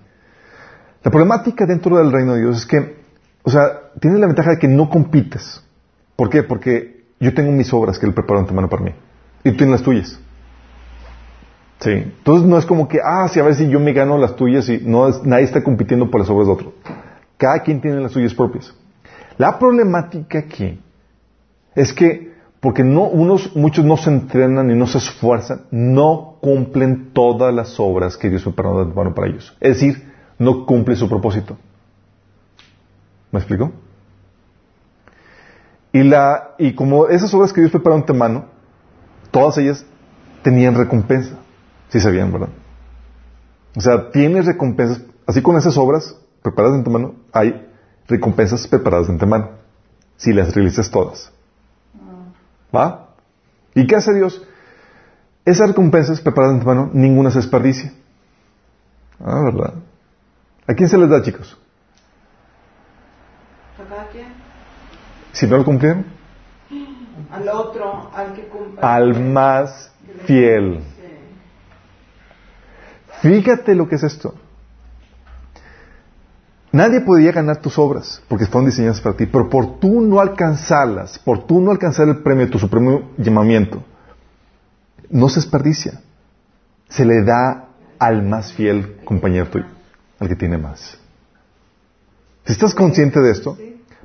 La 1.03 1.11
problemática 1.11 1.67
dentro 1.67 1.99
del 1.99 2.11
reino 2.11 2.35
de 2.35 2.41
Dios 2.41 2.57
es 2.57 2.67
que, 2.67 2.97
o 3.43 3.51
sea, 3.51 3.91
tienes 4.01 4.19
la 4.19 4.27
ventaja 4.27 4.53
de 4.53 4.59
que 4.59 4.69
no 4.69 4.89
compites. 4.89 5.63
¿Por 6.17 6.31
qué? 6.31 6.43
Porque 6.43 7.05
yo 7.21 7.35
tengo 7.35 7.53
mis 7.53 7.71
obras 7.75 7.99
que 7.99 8.07
Él 8.07 8.15
preparó 8.15 8.41
antemano 8.41 8.71
para 8.71 8.83
mí. 8.83 8.95
Y 9.45 9.51
tú 9.51 9.59
tienes 9.59 9.73
las 9.73 9.83
tuyas. 9.83 10.19
Sí. 11.81 11.91
Entonces 11.91 12.47
no 12.47 12.59
es 12.59 12.67
como 12.67 12.89
que, 12.89 12.99
ah, 13.03 13.27
sí, 13.29 13.41
a 13.41 13.43
ver 13.43 13.55
si 13.55 13.69
yo 13.69 13.81
me 13.81 13.93
gano 13.93 14.19
las 14.19 14.37
tuyas 14.37 14.69
y 14.69 14.79
no 14.85 15.09
es- 15.09 15.23
nadie 15.25 15.45
está 15.45 15.63
compitiendo 15.63 16.11
por 16.11 16.21
las 16.21 16.29
obras 16.31 16.47
de 16.47 16.53
otro. 16.53 16.73
Cada 17.39 17.61
quien 17.63 17.81
tiene 17.81 18.01
las 18.01 18.13
suyas 18.13 18.35
propias. 18.35 18.75
La 19.39 19.59
problemática 19.59 20.41
aquí 20.41 20.79
es 21.75 21.93
que, 21.95 22.35
porque 22.61 22.85
no, 22.85 23.05
unos, 23.05 23.57
muchos 23.57 23.85
no 23.87 23.97
se 23.97 24.11
entrenan 24.11 24.71
y 24.71 24.75
no 24.75 24.87
se 24.87 24.99
esfuerzan, 24.99 25.63
no 25.71 26.37
cumplen 26.43 27.13
todas 27.15 27.55
las 27.55 27.81
obras 27.81 28.19
que 28.19 28.29
Dios 28.29 28.43
preparó 28.43 28.77
de 28.77 28.83
antemano 28.83 29.15
para 29.15 29.29
ellos. 29.29 29.57
Es 29.61 29.81
decir, 29.81 30.13
no 30.39 30.67
cumple 30.67 30.97
su 30.97 31.09
propósito. 31.09 31.57
¿Me 33.33 33.39
explico? 33.39 33.73
Y, 35.93 36.03
la, 36.03 36.51
y 36.59 36.75
como 36.75 37.09
esas 37.09 37.33
obras 37.33 37.53
que 37.55 37.61
Dios 37.63 37.73
preparó 37.73 37.95
de 37.97 38.01
antemano, 38.03 38.45
todas 39.31 39.57
ellas 39.59 39.87
tenían 40.43 40.75
recompensa. 40.75 41.37
Sí 41.91 42.01
sabían, 42.01 42.33
¿verdad? 42.33 42.49
O 43.77 43.81
sea, 43.81 44.11
tienes 44.11 44.47
recompensas, 44.47 45.03
así 45.27 45.43
con 45.43 45.57
esas 45.57 45.77
obras 45.77 46.17
preparadas 46.43 46.75
de 46.75 46.79
antemano, 46.79 47.15
hay 47.33 47.69
recompensas 48.09 48.67
preparadas 48.67 49.07
de 49.07 49.13
antemano, 49.15 49.51
si 50.17 50.33
las 50.33 50.55
realizas 50.55 50.91
todas. 50.91 51.31
¿Va? 52.75 53.09
¿Y 53.75 53.87
qué 53.87 53.97
hace 53.97 54.15
Dios? 54.15 54.43
Esas 55.45 55.69
recompensas 55.69 56.21
preparadas 56.21 56.55
de 56.55 56.61
antemano, 56.61 56.91
ninguna 56.93 57.31
se 57.31 57.39
desperdicia. 57.39 57.93
Ah, 59.21 59.43
¿verdad? 59.45 59.75
¿A 60.67 60.75
quién 60.75 60.89
se 60.89 60.97
les 60.99 61.09
da, 61.09 61.23
chicos? 61.23 61.59
¿A 63.79 63.89
cada 63.89 64.09
quien? 64.09 64.29
Si 65.33 65.47
no 65.47 65.57
lo 65.59 65.65
cumplieron, 65.65 66.05
Al 67.33 67.49
otro, 67.49 68.11
al 68.15 68.33
que 68.35 68.49
cumple. 68.49 68.81
al 68.83 69.21
más 69.33 69.93
fiel. 70.25 70.83
Fíjate 73.23 73.75
lo 73.75 73.89
que 73.89 73.97
es 73.97 74.03
esto. 74.03 74.35
Nadie 76.73 77.01
podía 77.01 77.33
ganar 77.33 77.57
tus 77.61 77.79
obras 77.79 78.23
porque 78.29 78.47
fueron 78.47 78.71
diseñadas 78.71 79.01
para 79.01 79.17
ti, 79.17 79.27
pero 79.27 79.49
por 79.51 79.81
tú 79.81 80.01
no 80.01 80.21
alcanzarlas, 80.21 81.19
por 81.19 81.45
tú 81.47 81.61
no 81.61 81.73
alcanzar 81.73 82.09
el 82.09 82.19
premio, 82.19 82.49
tu 82.49 82.59
supremo 82.59 83.11
llamamiento, 83.19 83.83
no 85.11 85.29
se 85.29 85.41
desperdicia. 85.41 86.01
Se 86.89 87.05
le 87.05 87.23
da 87.23 87.69
al 87.99 88.23
más 88.23 88.53
fiel 88.53 88.99
compañero 89.05 89.49
tuyo, 89.49 89.67
al 90.19 90.29
que 90.29 90.37
tiene 90.37 90.59
más. 90.59 90.97
Si 92.45 92.53
estás 92.53 92.75
consciente 92.75 93.21
de 93.21 93.33
esto, 93.33 93.59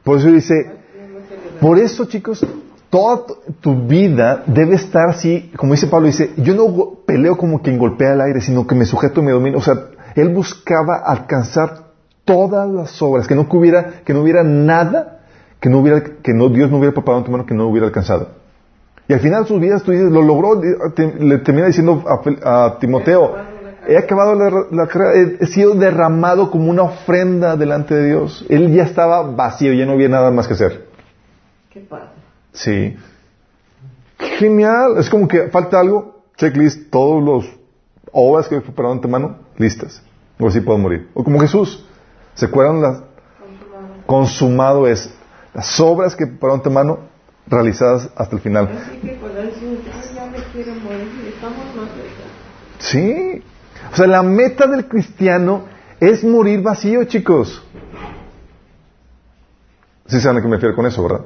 por 0.03 0.17
eso 0.17 0.31
dice, 0.31 0.71
por 1.61 1.79
eso 1.79 2.05
chicos, 2.05 2.45
toda 2.95 3.25
tu- 3.61 3.87
vida 3.87 4.43
debe 4.47 4.75
estar 4.75 5.09
así, 5.09 5.51
como 5.57 5.73
dice 5.73 5.87
Pablo, 5.87 6.07
dice, 6.07 6.31
yo 6.37 6.55
no 6.55 6.99
peleo 7.05 7.37
como 7.37 7.61
quien 7.61 7.77
golpea 7.77 8.13
el 8.13 8.21
aire, 8.21 8.41
sino 8.41 8.65
que 8.65 8.75
me 8.75 8.85
sujeto 8.85 9.21
y 9.21 9.23
me 9.23 9.31
domino. 9.31 9.57
O 9.57 9.61
sea, 9.61 9.75
él 10.15 10.29
buscaba 10.29 10.97
alcanzar 11.05 11.85
todas 12.23 12.69
las 12.69 13.01
obras, 13.01 13.27
que 13.27 13.35
no 13.35 13.47
hubiera, 13.51 14.01
que 14.05 14.13
no 14.13 14.21
hubiera 14.21 14.43
nada 14.43 15.11
que 15.59 15.69
no 15.69 15.79
hubiera, 15.79 16.01
que 16.03 16.33
no, 16.33 16.49
Dios 16.49 16.69
no 16.69 16.77
hubiera 16.77 16.93
preparado 16.93 17.19
en 17.19 17.25
tu 17.25 17.31
mano 17.31 17.45
que 17.45 17.55
no 17.55 17.67
hubiera 17.67 17.87
alcanzado. 17.87 18.29
Y 19.07 19.13
al 19.13 19.19
final 19.19 19.43
de 19.43 19.47
sus 19.47 19.59
vidas, 19.59 19.81
tú 19.83 19.91
dices, 19.91 20.11
lo 20.11 20.21
logró, 20.21 20.61
le 20.61 21.37
termina 21.39 21.65
diciendo 21.67 22.03
a, 22.43 22.77
Timoteo, 22.79 23.35
he 23.87 23.97
acabado 23.97 24.35
la, 24.35 24.49
la 24.71 24.87
he 25.41 25.45
sido 25.47 25.73
derramado 25.73 26.51
como 26.51 26.69
una 26.69 26.83
ofrenda 26.83 27.55
delante 27.55 27.95
de 27.95 28.07
Dios. 28.07 28.45
Él 28.49 28.73
ya 28.73 28.83
estaba 28.83 29.23
vacío, 29.23 29.73
ya 29.73 29.85
no 29.85 29.93
había 29.93 30.09
nada 30.09 30.29
más 30.31 30.47
que 30.47 30.53
hacer. 30.53 30.85
Qué 31.71 31.79
padre. 31.81 32.24
Sí. 32.55 32.97
Genial. 34.17 34.97
Es 34.97 35.09
como 35.09 35.27
que 35.27 35.49
falta 35.49 35.79
algo, 35.79 36.23
checklist, 36.37 36.89
todos 36.89 37.23
los 37.23 37.45
obras 38.11 38.47
que 38.47 38.55
he 38.55 38.61
preparado 38.61 38.93
ante 38.93 39.07
mano, 39.07 39.37
listas. 39.57 40.01
O 40.39 40.47
así 40.47 40.61
puedo 40.61 40.77
morir. 40.79 41.09
O 41.13 41.23
como 41.23 41.39
Jesús. 41.39 41.85
¿Se 42.33 42.47
acuerdan 42.47 42.81
las? 42.81 43.03
Consumado 44.05 44.87
es 44.87 45.13
las 45.53 45.79
obras 45.79 46.15
que 46.15 46.27
preparó 46.27 46.53
ante 46.55 46.69
mano 46.69 46.99
realizadas 47.47 48.09
hasta 48.15 48.35
el 48.35 48.41
final. 48.41 48.67
Así 48.67 48.97
que 48.99 49.15
cuando 49.15 49.39
él 49.39 49.51
dice, 49.53 49.91
"Ay, 49.93 50.15
ya 50.15 50.25
me 50.25 50.37
quiero 50.51 50.75
morir, 50.75 51.33
estamos 51.33 51.75
más 51.75 51.89
cerca. 51.89 52.23
Sí. 52.79 53.43
O 53.91 53.95
sea, 53.95 54.07
la 54.07 54.21
meta 54.23 54.67
del 54.67 54.87
cristiano 54.87 55.63
es 55.99 56.23
morir 56.23 56.61
vacío, 56.61 57.03
chicos. 57.05 57.63
Sí 60.07 60.19
saben 60.19 60.37
a 60.37 60.41
qué 60.41 60.47
me 60.47 60.55
refiero 60.55 60.75
con 60.75 60.85
eso, 60.85 61.01
¿verdad? 61.01 61.25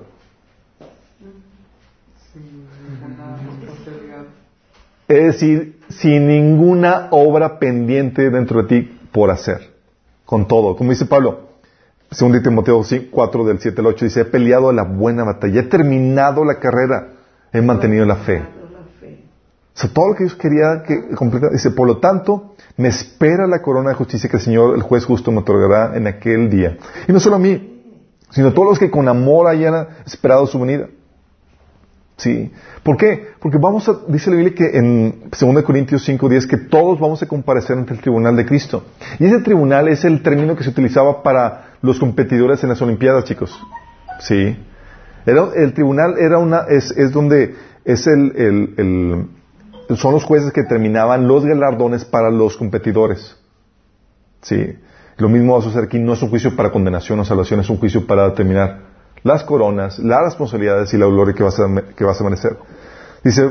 Es 5.09 5.23
decir, 5.23 5.79
sin 5.89 6.27
ninguna 6.27 7.07
obra 7.09 7.57
pendiente 7.57 8.29
dentro 8.29 8.61
de 8.61 8.67
ti 8.67 8.99
por 9.11 9.31
hacer. 9.31 9.73
Con 10.23 10.47
todo. 10.47 10.75
Como 10.75 10.91
dice 10.91 11.07
Pablo, 11.07 11.49
según 12.11 12.33
de 12.33 12.41
Timoteo 12.41 12.83
4 13.09 13.43
del 13.43 13.59
7 13.59 13.81
al 13.81 13.87
8, 13.87 14.05
dice, 14.05 14.21
he 14.21 14.25
peleado 14.25 14.71
la 14.71 14.83
buena 14.83 15.23
batalla, 15.23 15.61
he 15.61 15.63
terminado 15.63 16.45
la 16.45 16.59
carrera, 16.59 17.07
he 17.51 17.59
mantenido 17.59 18.05
la 18.05 18.17
fe. 18.17 18.43
O 19.73 19.81
sea, 19.81 19.89
todo 19.91 20.09
lo 20.09 20.15
que 20.15 20.25
Dios 20.25 20.35
quería 20.35 20.83
que 20.85 21.15
completara. 21.15 21.53
Dice, 21.53 21.71
por 21.71 21.87
lo 21.87 21.97
tanto, 21.97 22.53
me 22.77 22.89
espera 22.89 23.47
la 23.47 23.63
corona 23.63 23.89
de 23.89 23.95
justicia 23.95 24.29
que 24.29 24.37
el 24.37 24.43
Señor, 24.43 24.75
el 24.75 24.83
juez 24.83 25.05
justo, 25.05 25.31
me 25.31 25.39
otorgará 25.39 25.97
en 25.97 26.05
aquel 26.05 26.51
día. 26.51 26.77
Y 27.07 27.11
no 27.11 27.19
solo 27.19 27.37
a 27.37 27.39
mí, 27.39 27.81
sino 28.29 28.49
a 28.49 28.53
todos 28.53 28.69
los 28.69 28.79
que 28.79 28.91
con 28.91 29.07
amor 29.07 29.47
hayan 29.47 29.87
esperado 30.05 30.45
su 30.45 30.59
venida. 30.59 30.87
Sí. 32.19 32.51
¿Por 32.83 32.97
qué? 32.97 33.29
Porque 33.39 33.57
vamos 33.57 33.87
a, 33.87 33.93
dice 34.09 34.29
la 34.29 34.35
Biblia 34.35 34.53
que 34.53 34.77
en 34.77 35.29
2 35.31 35.63
Corintios 35.63 36.07
5.10 36.07 36.47
que 36.47 36.57
todos 36.57 36.99
vamos 36.99 37.23
a 37.23 37.27
comparecer 37.27 37.77
ante 37.77 37.93
el 37.93 38.01
tribunal 38.01 38.35
de 38.35 38.45
Cristo. 38.45 38.83
Y 39.19 39.25
ese 39.25 39.39
tribunal 39.39 39.87
es 39.87 40.03
el 40.03 40.21
término 40.21 40.53
que 40.57 40.65
se 40.65 40.69
utilizaba 40.69 41.23
para 41.23 41.75
los 41.81 41.97
competidores 41.97 42.61
en 42.63 42.69
las 42.69 42.81
Olimpiadas, 42.81 43.23
chicos. 43.23 43.57
Sí. 44.19 44.57
Era, 45.25 45.47
el 45.55 45.73
tribunal 45.73 46.15
era 46.19 46.39
una, 46.39 46.63
es, 46.67 46.91
es 46.91 47.13
donde 47.13 47.55
es 47.85 48.05
el, 48.05 48.33
el, 48.35 48.73
el- 48.75 49.97
son 49.97 50.13
los 50.13 50.25
jueces 50.25 50.51
que 50.51 50.63
determinaban 50.63 51.25
los 51.25 51.45
galardones 51.45 52.03
para 52.03 52.29
los 52.29 52.57
competidores. 52.57 53.37
Sí. 54.41 54.75
Lo 55.17 55.29
mismo 55.29 55.53
va 55.53 55.59
a 55.59 55.61
suceder 55.61 55.85
aquí, 55.85 55.99
no 55.99 56.13
es 56.13 56.21
un 56.21 56.29
juicio 56.29 56.53
para 56.55 56.69
condenación 56.69 57.17
o 57.21 57.23
salvación, 57.25 57.61
es 57.61 57.69
un 57.69 57.77
juicio 57.77 58.05
para 58.05 58.25
determinar 58.29 58.88
las 59.23 59.43
coronas, 59.43 59.99
las 59.99 60.21
responsabilidades 60.23 60.93
y 60.93 60.97
la 60.97 61.05
gloria 61.07 61.33
que 61.33 61.43
vas 61.43 61.59
a, 61.59 61.67
que 61.95 62.03
vas 62.03 62.19
a 62.19 62.23
merecer. 62.23 62.57
Dice, 63.23 63.49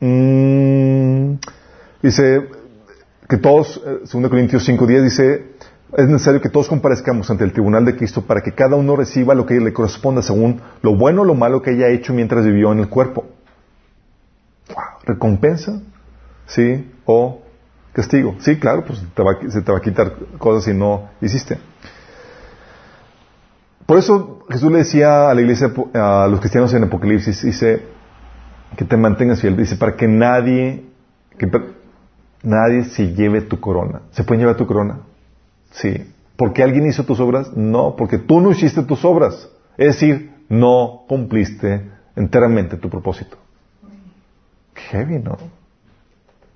mm, 0.00 1.34
dice 2.02 2.48
que 3.28 3.36
todos, 3.38 3.82
eh, 3.84 4.00
2 4.10 4.28
Corintios 4.28 4.68
5.10 4.68 5.02
dice, 5.02 5.56
es 5.96 6.08
necesario 6.08 6.40
que 6.40 6.48
todos 6.48 6.68
comparezcamos 6.68 7.30
ante 7.30 7.44
el 7.44 7.52
tribunal 7.52 7.84
de 7.84 7.96
Cristo 7.96 8.22
para 8.22 8.40
que 8.40 8.52
cada 8.52 8.76
uno 8.76 8.96
reciba 8.96 9.34
lo 9.34 9.46
que 9.46 9.54
le 9.54 9.72
corresponda 9.72 10.22
según 10.22 10.60
lo 10.82 10.96
bueno 10.96 11.22
o 11.22 11.24
lo 11.24 11.34
malo 11.34 11.62
que 11.62 11.70
haya 11.70 11.88
hecho 11.88 12.12
mientras 12.12 12.44
vivió 12.44 12.72
en 12.72 12.80
el 12.80 12.88
cuerpo. 12.88 13.24
Recompensa, 15.04 15.80
sí, 16.46 16.92
o 17.04 17.40
castigo. 17.92 18.34
Sí, 18.40 18.58
claro, 18.58 18.84
pues 18.84 19.02
te 19.14 19.22
va 19.22 19.38
se 19.48 19.62
te 19.62 19.72
va 19.72 19.78
a 19.78 19.80
quitar 19.80 20.12
cosas 20.38 20.64
si 20.64 20.74
no 20.74 21.08
hiciste. 21.20 21.58
Por 23.86 23.98
eso 23.98 24.44
Jesús 24.50 24.70
le 24.72 24.78
decía 24.78 25.30
a 25.30 25.34
la 25.34 25.40
iglesia, 25.40 25.72
a 25.94 26.26
los 26.28 26.40
cristianos 26.40 26.74
en 26.74 26.84
Apocalipsis, 26.84 27.42
dice 27.42 27.82
que 28.76 28.84
te 28.84 28.96
mantengas 28.96 29.40
fiel, 29.40 29.56
dice 29.56 29.76
para 29.76 29.96
que 29.96 30.08
nadie, 30.08 30.84
que 31.38 31.48
nadie 32.42 32.84
se 32.84 33.14
lleve 33.14 33.42
tu 33.42 33.60
corona. 33.60 34.02
¿Se 34.10 34.24
pueden 34.24 34.40
llevar 34.40 34.56
tu 34.56 34.66
corona? 34.66 35.00
Sí. 35.70 36.12
¿Porque 36.36 36.62
alguien 36.62 36.86
hizo 36.86 37.04
tus 37.04 37.20
obras? 37.20 37.56
No, 37.56 37.94
porque 37.96 38.18
tú 38.18 38.40
no 38.40 38.50
hiciste 38.50 38.82
tus 38.82 39.04
obras. 39.04 39.48
Es 39.78 39.86
decir, 39.94 40.34
no 40.48 41.04
cumpliste 41.08 41.88
enteramente 42.16 42.76
tu 42.76 42.90
propósito. 42.90 43.36
Qué 44.74 44.80
heavy, 44.82 45.18
¿no? 45.18 45.36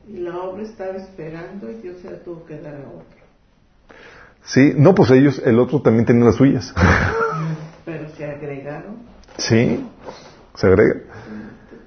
Y 0.08 0.18
la 0.18 0.36
obra 0.38 0.62
estaba 0.62 0.96
esperando 0.96 1.70
y 1.70 1.74
Dios 1.74 1.98
se 2.02 2.10
la 2.10 2.18
tuvo 2.18 2.44
que 2.44 2.58
dar 2.58 2.74
a 2.74 2.88
otro. 2.88 3.19
Sí, 4.44 4.72
no, 4.76 4.94
pues 4.94 5.10
ellos, 5.10 5.40
el 5.44 5.58
otro 5.58 5.80
también 5.80 6.06
tenía 6.06 6.24
las 6.24 6.36
suyas. 6.36 6.72
Pero 7.84 8.08
se 8.16 8.24
agregaron. 8.24 8.96
Sí, 9.36 9.86
se 10.54 10.66
agrega. 10.66 10.94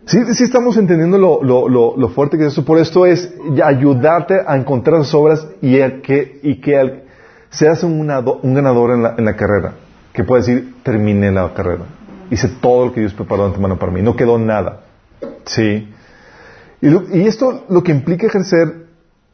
Sí, 0.06 0.20
sí 0.34 0.44
estamos 0.44 0.76
entendiendo 0.78 1.18
lo, 1.18 1.42
lo, 1.44 1.70
lo, 1.70 1.96
lo 1.98 2.10
fuerte 2.10 2.38
que 2.38 2.46
es 2.48 2.54
eso. 2.54 2.66
Por 2.66 2.78
esto 2.78 3.06
es 3.06 3.34
ayudarte 3.64 4.42
a 4.46 4.56
encontrar 4.58 5.00
las 5.00 5.14
obras 5.14 5.48
y, 5.62 5.80
a 5.80 6.02
que, 6.02 6.40
y 6.44 6.60
que 6.60 6.78
al- 6.78 7.04
seas 7.50 7.84
un, 7.84 8.00
un 8.02 8.54
ganador 8.54 8.92
en 8.92 9.04
la, 9.04 9.16
en 9.18 9.26
la 9.26 9.36
carrera. 9.36 9.76
Que 10.12 10.24
puedes 10.24 10.46
decir, 10.46 10.76
terminé 10.84 11.32
la 11.32 11.54
carrera. 11.54 11.86
Hice 12.30 12.50
todo 12.62 12.88
lo 12.88 12.94
que 12.94 13.00
Dios 13.00 13.14
preparó 13.14 13.44
de 13.44 13.48
antemano 13.50 13.80
para 13.80 13.92
mí. 13.92 14.02
No 14.02 14.16
quedó 14.16 14.38
nada. 14.38 14.82
Sí. 15.46 15.90
Y, 16.82 16.90
lo- 16.90 17.04
y 17.16 17.26
esto 17.26 17.64
lo 17.70 17.82
que 17.84 17.92
implica 17.94 18.28
ejercer 18.28 18.83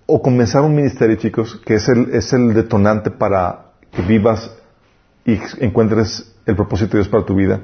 o 0.09 0.21
comenzar 0.21 0.63
un 0.63 0.75
ministerio, 0.75 1.15
chicos, 1.17 1.61
que 1.63 1.75
es 1.75 1.87
el, 1.87 2.13
es 2.13 2.33
el 2.33 2.53
detonante 2.53 3.11
para 3.11 3.73
que 3.91 4.01
vivas 4.01 4.51
y 5.23 5.39
encuentres 5.59 6.35
el 6.47 6.55
propósito 6.55 6.93
de 6.93 7.03
Dios 7.03 7.09
para 7.09 7.25
tu 7.25 7.35
vida, 7.35 7.59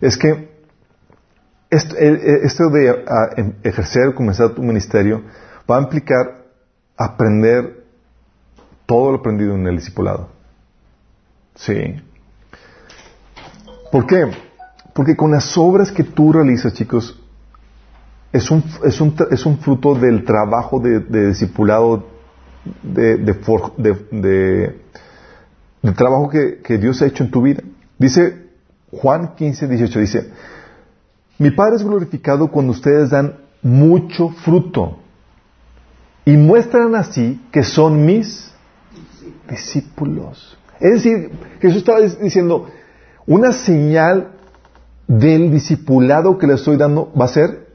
es 0.00 0.16
que 0.16 0.48
esto, 1.68 1.96
eh, 1.96 2.40
esto 2.44 2.70
de 2.70 3.04
ejercer, 3.64 4.14
comenzar 4.14 4.50
tu 4.50 4.62
ministerio, 4.62 5.22
va 5.68 5.78
a 5.78 5.82
implicar 5.82 6.44
aprender 6.96 7.84
todo 8.86 9.12
lo 9.12 9.18
aprendido 9.18 9.54
en 9.54 9.66
el 9.66 9.76
discipulado. 9.76 10.28
Sí. 11.56 11.96
¿Por 13.90 14.06
qué? 14.06 14.30
Porque 14.94 15.16
con 15.16 15.32
las 15.32 15.56
obras 15.58 15.90
que 15.90 16.04
tú 16.04 16.32
realizas, 16.32 16.74
chicos, 16.74 17.19
es 18.32 18.50
un, 18.50 18.62
es 18.84 19.00
un, 19.00 19.14
es 19.30 19.44
un 19.46 19.58
fruto 19.58 19.94
del 19.94 20.24
trabajo 20.24 20.78
de, 20.80 21.00
discipulado, 21.28 22.06
de, 22.82 23.16
de, 23.18 23.34
de- 25.82 25.92
trabajo 25.92 26.28
que, 26.28 26.58
que 26.62 26.78
Dios 26.78 27.02
ha 27.02 27.06
hecho 27.06 27.24
en 27.24 27.30
tu 27.30 27.42
vida. 27.42 27.62
Dice 27.98 28.46
Juan 28.92 29.34
15, 29.34 29.66
18, 29.68 29.98
dice, 30.00 30.30
mi 31.38 31.50
Padre 31.50 31.76
es 31.76 31.82
glorificado 31.84 32.48
cuando 32.48 32.72
ustedes 32.72 33.10
dan 33.10 33.36
mucho 33.62 34.28
fruto 34.28 34.98
y 36.24 36.36
muestran 36.36 36.94
así 36.94 37.40
que 37.50 37.62
son 37.62 38.04
mis 38.04 38.52
discípulos. 39.48 40.56
Es 40.78 40.92
decir, 41.02 41.30
Jesús 41.60 41.78
estaba 41.78 42.00
diciendo, 42.00 42.68
una 43.26 43.52
señal 43.52 44.32
del 45.08 45.50
discipulado 45.50 46.38
que 46.38 46.46
les 46.46 46.60
estoy 46.60 46.76
dando 46.76 47.12
va 47.18 47.24
a 47.24 47.28
ser 47.28 47.69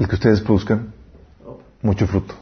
el 0.00 0.08
que 0.08 0.14
ustedes 0.14 0.40
produzcan 0.40 0.94
mucho 1.82 2.06
fruto. 2.06 2.34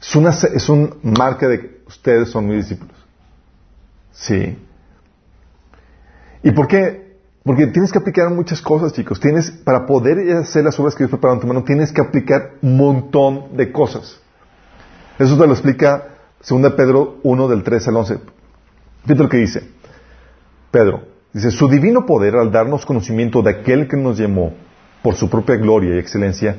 Es 0.00 0.14
una, 0.14 0.30
es 0.30 0.68
un 0.68 0.94
marca 1.02 1.48
de 1.48 1.60
que 1.60 1.82
ustedes 1.88 2.30
son 2.30 2.46
mis 2.46 2.68
discípulos. 2.68 2.96
Sí. 4.12 4.56
¿Y 6.44 6.52
por 6.52 6.68
qué? 6.68 7.18
Porque 7.42 7.66
tienes 7.66 7.90
que 7.90 7.98
aplicar 7.98 8.30
muchas 8.30 8.62
cosas, 8.62 8.92
chicos. 8.92 9.18
Tienes, 9.18 9.50
para 9.50 9.86
poder 9.86 10.36
hacer 10.36 10.64
las 10.64 10.78
obras 10.78 10.94
que 10.94 11.02
Dios 11.02 11.10
preparó 11.10 11.34
en 11.34 11.40
tu 11.40 11.48
mano, 11.48 11.64
tienes 11.64 11.92
que 11.92 12.00
aplicar 12.00 12.52
un 12.62 12.76
montón 12.76 13.56
de 13.56 13.72
cosas. 13.72 14.20
Eso 15.18 15.36
te 15.36 15.46
lo 15.46 15.52
explica 15.52 16.10
2 16.48 16.72
Pedro 16.74 17.18
1 17.24 17.48
del 17.48 17.64
3 17.64 17.88
al 17.88 17.96
11. 17.96 18.18
Fíjate 19.02 19.22
lo 19.22 19.28
que 19.28 19.36
dice. 19.38 19.68
Pedro, 20.70 21.02
dice, 21.32 21.50
su 21.50 21.68
divino 21.68 22.06
poder 22.06 22.36
al 22.36 22.52
darnos 22.52 22.86
conocimiento 22.86 23.42
de 23.42 23.50
aquel 23.50 23.88
que 23.88 23.96
nos 23.96 24.16
llamó 24.16 24.54
por 25.02 25.14
su 25.14 25.28
propia 25.28 25.56
gloria 25.56 25.94
y 25.94 25.98
excelencia, 25.98 26.56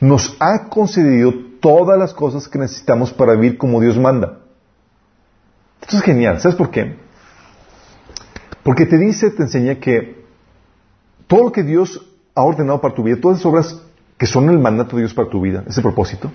nos 0.00 0.36
ha 0.40 0.68
concedido 0.68 1.32
todas 1.60 1.98
las 1.98 2.12
cosas 2.12 2.48
que 2.48 2.58
necesitamos 2.58 3.12
para 3.12 3.34
vivir 3.34 3.58
como 3.58 3.80
Dios 3.80 3.98
manda. 3.98 4.40
Esto 5.80 5.96
es 5.96 6.02
genial. 6.02 6.40
¿Sabes 6.40 6.56
por 6.56 6.70
qué? 6.70 6.96
Porque 8.62 8.86
te 8.86 8.98
dice, 8.98 9.30
te 9.30 9.42
enseña 9.42 9.76
que 9.76 10.24
todo 11.26 11.44
lo 11.44 11.52
que 11.52 11.62
Dios 11.62 12.04
ha 12.34 12.42
ordenado 12.42 12.80
para 12.80 12.94
tu 12.94 13.02
vida, 13.02 13.18
todas 13.20 13.38
esas 13.38 13.46
obras 13.46 13.82
que 14.18 14.26
son 14.26 14.48
el 14.50 14.58
mandato 14.58 14.96
de 14.96 15.02
Dios 15.02 15.14
para 15.14 15.28
tu 15.28 15.40
vida, 15.40 15.64
ese 15.66 15.82
propósito, 15.82 16.30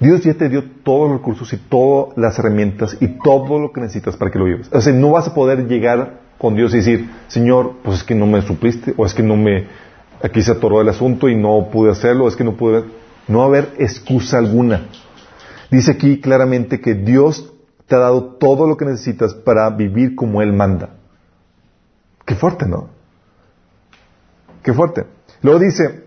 Dios 0.00 0.22
ya 0.22 0.34
te 0.34 0.48
dio 0.48 0.64
todos 0.84 1.10
los 1.10 1.18
recursos 1.18 1.52
y 1.52 1.56
todas 1.56 2.16
las 2.16 2.38
herramientas 2.38 2.96
y 3.00 3.18
todo 3.18 3.58
lo 3.58 3.72
que 3.72 3.80
necesitas 3.80 4.16
para 4.16 4.30
que 4.30 4.38
lo 4.38 4.44
vivas. 4.44 4.68
O 4.72 4.80
sea, 4.80 4.92
no 4.92 5.10
vas 5.10 5.26
a 5.26 5.34
poder 5.34 5.66
llegar 5.66 6.20
con 6.38 6.54
Dios 6.54 6.72
y 6.72 6.78
decir, 6.78 7.10
Señor, 7.26 7.76
pues 7.82 7.98
es 7.98 8.04
que 8.04 8.14
no 8.14 8.26
me 8.26 8.42
supliste, 8.42 8.94
o 8.96 9.04
es 9.04 9.12
que 9.12 9.24
no 9.24 9.36
me, 9.36 9.66
aquí 10.22 10.42
se 10.42 10.52
atoró 10.52 10.80
el 10.80 10.88
asunto 10.88 11.28
y 11.28 11.36
no 11.36 11.68
pude 11.70 11.90
hacerlo, 11.90 12.28
es 12.28 12.36
que 12.36 12.44
no 12.44 12.56
pude, 12.56 12.84
no 13.28 13.42
haber 13.42 13.74
excusa 13.78 14.38
alguna. 14.38 14.88
Dice 15.70 15.92
aquí 15.92 16.20
claramente 16.20 16.80
que 16.80 16.94
Dios 16.94 17.52
te 17.86 17.94
ha 17.94 17.98
dado 17.98 18.36
todo 18.36 18.66
lo 18.66 18.76
que 18.76 18.84
necesitas 18.84 19.34
para 19.34 19.68
vivir 19.70 20.14
como 20.14 20.42
Él 20.42 20.52
manda. 20.52 20.90
Qué 22.24 22.34
fuerte, 22.34 22.66
¿no? 22.66 22.90
Qué 24.62 24.72
fuerte. 24.72 25.06
Luego 25.42 25.58
dice, 25.58 26.04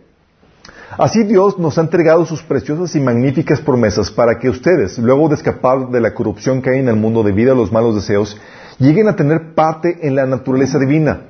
así 0.97 1.23
Dios 1.23 1.57
nos 1.57 1.77
ha 1.77 1.81
entregado 1.81 2.25
sus 2.25 2.43
preciosas 2.43 2.95
y 2.95 2.99
magníficas 2.99 3.61
promesas 3.61 4.11
para 4.11 4.37
que 4.37 4.49
ustedes, 4.49 4.99
luego 4.99 5.29
de 5.29 5.35
escapar 5.35 5.89
de 5.89 6.01
la 6.01 6.13
corrupción 6.13 6.61
que 6.61 6.71
hay 6.71 6.79
en 6.79 6.89
el 6.89 6.95
mundo 6.95 7.23
debido 7.23 7.53
a 7.53 7.55
los 7.55 7.71
malos 7.71 7.95
deseos, 7.95 8.37
lleguen 8.77 9.07
a 9.07 9.15
tener 9.15 9.55
parte 9.55 10.07
en 10.07 10.15
la 10.15 10.25
naturaleza 10.25 10.77
divina. 10.77 11.21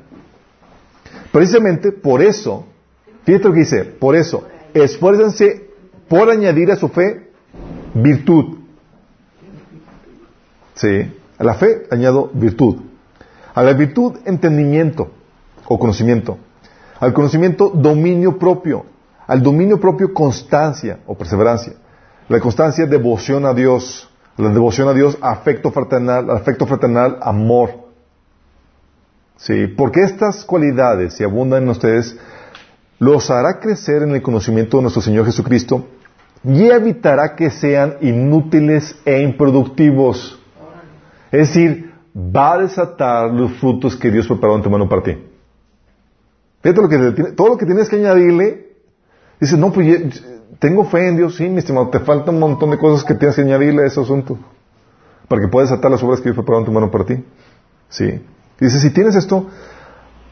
Precisamente 1.32 1.94
por 1.94 2.22
eso, 2.22 2.68
fíjate 3.24 3.48
lo 3.48 3.54
que 3.54 3.60
dice, 3.60 3.84
por 3.86 4.16
eso, 4.16 4.48
esfuércense 4.74 5.70
por 6.08 6.30
añadir 6.30 6.72
a 6.72 6.76
su 6.76 6.90
fe 6.90 7.32
virtud. 7.94 8.58
Sí, 10.76 11.14
a 11.38 11.44
la 11.44 11.54
fe 11.56 11.84
añado 11.92 12.30
virtud. 12.34 12.78
A 13.54 13.64
la 13.64 13.74
virtud 13.74 14.18
entendimiento 14.26 15.12
o 15.68 15.78
conocimiento. 15.78 16.38
Al 17.00 17.14
conocimiento 17.14 17.70
dominio 17.70 18.38
propio. 18.38 18.86
Al 19.28 19.42
dominio 19.42 19.80
propio 19.80 20.14
constancia 20.14 21.00
o 21.06 21.16
perseverancia. 21.16 21.74
La 22.30 22.40
constancia 22.40 22.86
devoción 22.86 23.46
a 23.46 23.54
Dios. 23.54 24.10
La 24.38 24.50
devoción 24.50 24.88
a 24.88 24.94
Dios 24.94 25.18
afecto 25.22 25.72
fraternal. 25.72 26.30
Al 26.30 26.38
afecto 26.38 26.66
fraternal 26.66 27.18
amor. 27.22 27.92
Sí, 29.38 29.68
porque 29.68 30.02
estas 30.02 30.46
cualidades, 30.46 31.16
si 31.16 31.24
abundan 31.24 31.64
en 31.64 31.70
ustedes, 31.70 32.16
los 33.02 33.32
hará 33.32 33.60
crecer 33.60 34.04
en 34.04 34.12
el 34.12 34.22
conocimiento 34.22 34.78
de 34.78 34.84
nuestro 34.84 35.02
Señor 35.02 35.26
Jesucristo 35.26 35.88
y 36.44 36.70
evitará 36.70 37.36
que 37.36 37.50
sean 37.50 37.96
inútiles 38.00 38.96
e 39.04 39.24
improductivos. 39.24 40.40
Es 41.32 41.48
decir, 41.48 41.96
va 42.16 42.54
a 42.54 42.58
desatar 42.60 43.32
los 43.32 43.54
frutos 43.54 43.96
que 43.96 44.12
Dios 44.12 44.28
preparó 44.28 44.56
en 44.56 44.62
tu 44.62 44.70
mano 44.70 44.88
para 44.88 45.02
ti. 45.02 45.18
Fíjate 46.62 46.80
lo 46.80 46.90
que 46.90 47.32
todo 47.32 47.48
lo 47.48 47.58
que 47.58 47.66
tienes 47.66 47.90
que 47.90 47.96
añadirle. 47.96 48.68
Dices, 49.40 49.58
no, 49.58 49.74
pues 49.74 50.24
tengo 50.60 50.86
fe 50.86 51.08
en 51.08 51.18
Dios, 51.18 51.38
sí, 51.38 51.50
mi 51.50 51.58
estimado, 51.58 51.90
te 51.90 52.02
falta 52.02 52.30
un 52.30 52.38
montón 52.38 52.70
de 52.70 52.78
cosas 52.78 53.04
que 53.04 53.16
tienes 53.16 53.36
que 53.36 53.42
añadirle 53.42 53.82
a 53.82 53.88
ese 53.88 54.00
asunto. 54.00 54.38
Para 55.28 55.42
que 55.42 55.48
puedas 55.48 55.72
desatar 55.72 55.90
las 55.90 56.04
obras 56.04 56.20
que 56.20 56.26
Dios 56.26 56.36
preparó 56.36 56.60
en 56.60 56.66
tu 56.66 56.72
mano 56.72 56.92
para 56.92 57.06
ti. 57.06 57.16
Sí. 57.90 58.22
Dice, 58.60 58.80
si 58.80 58.92
tienes 58.92 59.16
esto, 59.16 59.48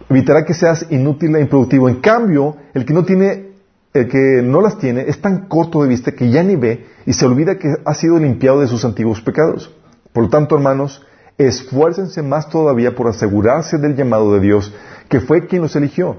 evitará 0.09 0.45
que 0.45 0.53
seas 0.53 0.85
inútil 0.89 1.35
e 1.35 1.41
improductivo. 1.41 1.89
En 1.89 2.01
cambio, 2.01 2.55
el 2.73 2.85
que 2.85 2.93
no 2.93 3.03
tiene, 3.03 3.51
el 3.93 4.07
que 4.07 4.41
no 4.43 4.61
las 4.61 4.77
tiene, 4.77 5.05
es 5.07 5.21
tan 5.21 5.47
corto 5.47 5.81
de 5.81 5.89
vista 5.89 6.11
que 6.11 6.29
ya 6.29 6.43
ni 6.43 6.55
ve 6.55 6.85
y 7.05 7.13
se 7.13 7.25
olvida 7.25 7.57
que 7.57 7.73
ha 7.83 7.93
sido 7.93 8.17
limpiado 8.19 8.61
de 8.61 8.67
sus 8.67 8.85
antiguos 8.85 9.21
pecados. 9.21 9.73
Por 10.13 10.23
lo 10.23 10.29
tanto, 10.29 10.55
hermanos, 10.55 11.05
esfuércense 11.37 12.21
más 12.21 12.49
todavía 12.49 12.95
por 12.95 13.07
asegurarse 13.07 13.77
del 13.77 13.95
llamado 13.95 14.33
de 14.33 14.39
Dios, 14.39 14.73
que 15.07 15.19
fue 15.19 15.47
quien 15.47 15.61
los 15.61 15.75
eligió. 15.75 16.17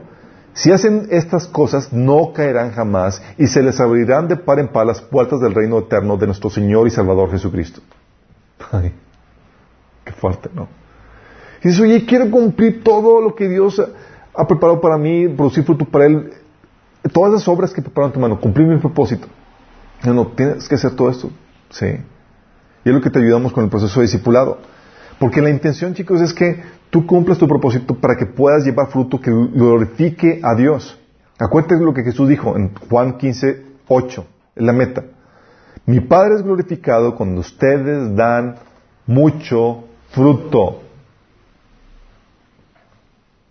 Si 0.52 0.72
hacen 0.72 1.06
estas 1.10 1.46
cosas, 1.46 1.92
no 1.92 2.32
caerán 2.32 2.72
jamás 2.72 3.22
y 3.38 3.46
se 3.46 3.62
les 3.62 3.78
abrirán 3.80 4.28
de 4.28 4.36
par 4.36 4.58
en 4.58 4.68
par 4.68 4.86
las 4.86 5.00
puertas 5.00 5.40
del 5.40 5.54
reino 5.54 5.78
eterno 5.78 6.16
de 6.16 6.26
nuestro 6.26 6.50
Señor 6.50 6.86
y 6.86 6.90
Salvador 6.90 7.30
Jesucristo. 7.30 7.80
Ay, 8.72 8.92
qué 10.04 10.12
fuerte, 10.12 10.50
¿no? 10.52 10.79
Y 11.62 11.68
dices, 11.68 11.80
oye, 11.80 12.06
quiero 12.06 12.30
cumplir 12.30 12.82
todo 12.82 13.20
lo 13.20 13.34
que 13.34 13.48
Dios 13.48 13.80
ha, 14.34 14.46
preparado 14.46 14.80
para 14.80 14.96
mí, 14.96 15.28
producir 15.28 15.64
fruto 15.64 15.84
para 15.84 16.06
Él. 16.06 16.32
Todas 17.12 17.32
las 17.32 17.48
obras 17.48 17.72
que 17.72 17.82
preparó 17.82 18.06
en 18.06 18.12
tu 18.12 18.20
mano, 18.20 18.40
cumplir 18.40 18.66
mi 18.66 18.78
propósito. 18.78 19.26
No, 20.04 20.14
no, 20.14 20.26
tienes 20.28 20.68
que 20.68 20.74
hacer 20.74 20.92
todo 20.96 21.10
esto. 21.10 21.30
Sí. 21.70 21.86
Y 21.86 22.88
es 22.88 22.94
lo 22.94 23.00
que 23.00 23.10
te 23.10 23.18
ayudamos 23.18 23.52
con 23.52 23.64
el 23.64 23.70
proceso 23.70 24.00
de 24.00 24.06
discipulado. 24.06 24.58
Porque 25.18 25.42
la 25.42 25.50
intención, 25.50 25.94
chicos, 25.94 26.20
es 26.22 26.32
que 26.32 26.62
tú 26.88 27.06
cumplas 27.06 27.36
tu 27.36 27.46
propósito 27.46 27.94
para 27.94 28.16
que 28.16 28.26
puedas 28.26 28.64
llevar 28.64 28.88
fruto 28.88 29.20
que 29.20 29.30
glorifique 29.30 30.40
a 30.42 30.54
Dios. 30.54 30.98
Acuérdate 31.38 31.76
lo 31.76 31.92
que 31.92 32.02
Jesús 32.02 32.28
dijo 32.28 32.56
en 32.56 32.74
Juan 32.88 33.18
15, 33.18 33.62
8, 33.88 34.26
es 34.56 34.62
la 34.62 34.72
meta. 34.72 35.04
Mi 35.86 36.00
Padre 36.00 36.36
es 36.36 36.42
glorificado 36.42 37.16
cuando 37.16 37.40
ustedes 37.40 38.14
dan 38.14 38.56
mucho 39.06 39.84
fruto. 40.10 40.82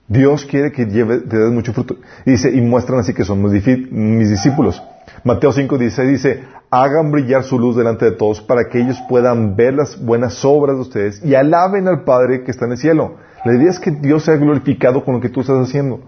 Dios 0.10 0.43
quiere 0.43 0.72
que 0.72 0.88
lleve, 0.88 1.20
te 1.20 1.38
des 1.38 1.51
mucho 1.51 1.72
fruto. 1.72 1.97
Dice, 2.26 2.49
y 2.51 2.62
muestran 2.62 2.99
así 2.99 3.14
que 3.14 3.24
son 3.24 3.43
mis, 3.43 4.30
discípulos. 4.30 4.82
Mateo 5.24 5.51
5, 5.51 5.78
16 5.78 6.10
dice, 6.10 6.43
hagan 6.72 7.12
brillar 7.12 7.43
su 7.43 7.60
luz 7.60 7.76
delante 7.78 8.05
de 8.05 8.12
todos 8.14 8.41
para 8.41 8.68
que 8.70 8.80
ellos 8.80 8.99
puedan 9.07 9.55
ver 9.55 9.76
las 9.76 10.03
buenas 10.03 10.43
obras 10.43 10.78
de 10.78 10.82
ustedes 10.82 11.24
y 11.24 11.36
alaben 11.36 11.88
al 11.88 12.03
Padre 12.05 12.43
que 12.43 12.49
está 12.49 12.66
en 12.66 12.72
el 12.72 12.78
cielo. 12.80 13.18
La 13.45 13.53
idea 13.53 13.70
es 13.70 13.80
que 13.80 13.91
Dios 13.91 14.24
sea 14.24 14.36
glorificado 14.38 15.05
con 15.05 15.14
lo 15.14 15.22
que 15.22 15.30
tú 15.30 15.41
estás 15.41 15.57
haciendo. 15.57 15.99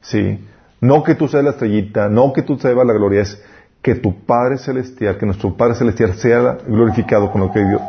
Sí. 0.00 0.44
No 0.80 1.04
que 1.04 1.14
tú 1.14 1.28
seas 1.28 1.44
la 1.44 1.50
estrellita, 1.50 2.08
no 2.08 2.32
que 2.32 2.42
tú 2.42 2.58
seas 2.58 2.74
la 2.74 2.92
gloria, 2.92 3.22
es 3.22 3.40
que 3.80 3.94
tu 3.94 4.24
Padre 4.24 4.58
Celestial, 4.58 5.18
que 5.18 5.26
nuestro 5.26 5.56
Padre 5.56 5.76
Celestial 5.76 6.14
sea 6.14 6.58
glorificado 6.66 7.30
con 7.30 7.42
lo 7.42 7.52
que 7.52 7.64
Dios, 7.64 7.80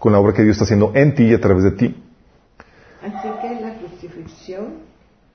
con 0.00 0.12
la 0.12 0.18
obra 0.18 0.32
que 0.32 0.42
Dios 0.42 0.56
está 0.56 0.64
haciendo 0.64 0.90
en 0.94 1.14
ti 1.14 1.24
y 1.24 1.34
a 1.34 1.40
través 1.40 1.62
de 1.62 1.70
ti. 1.70 2.02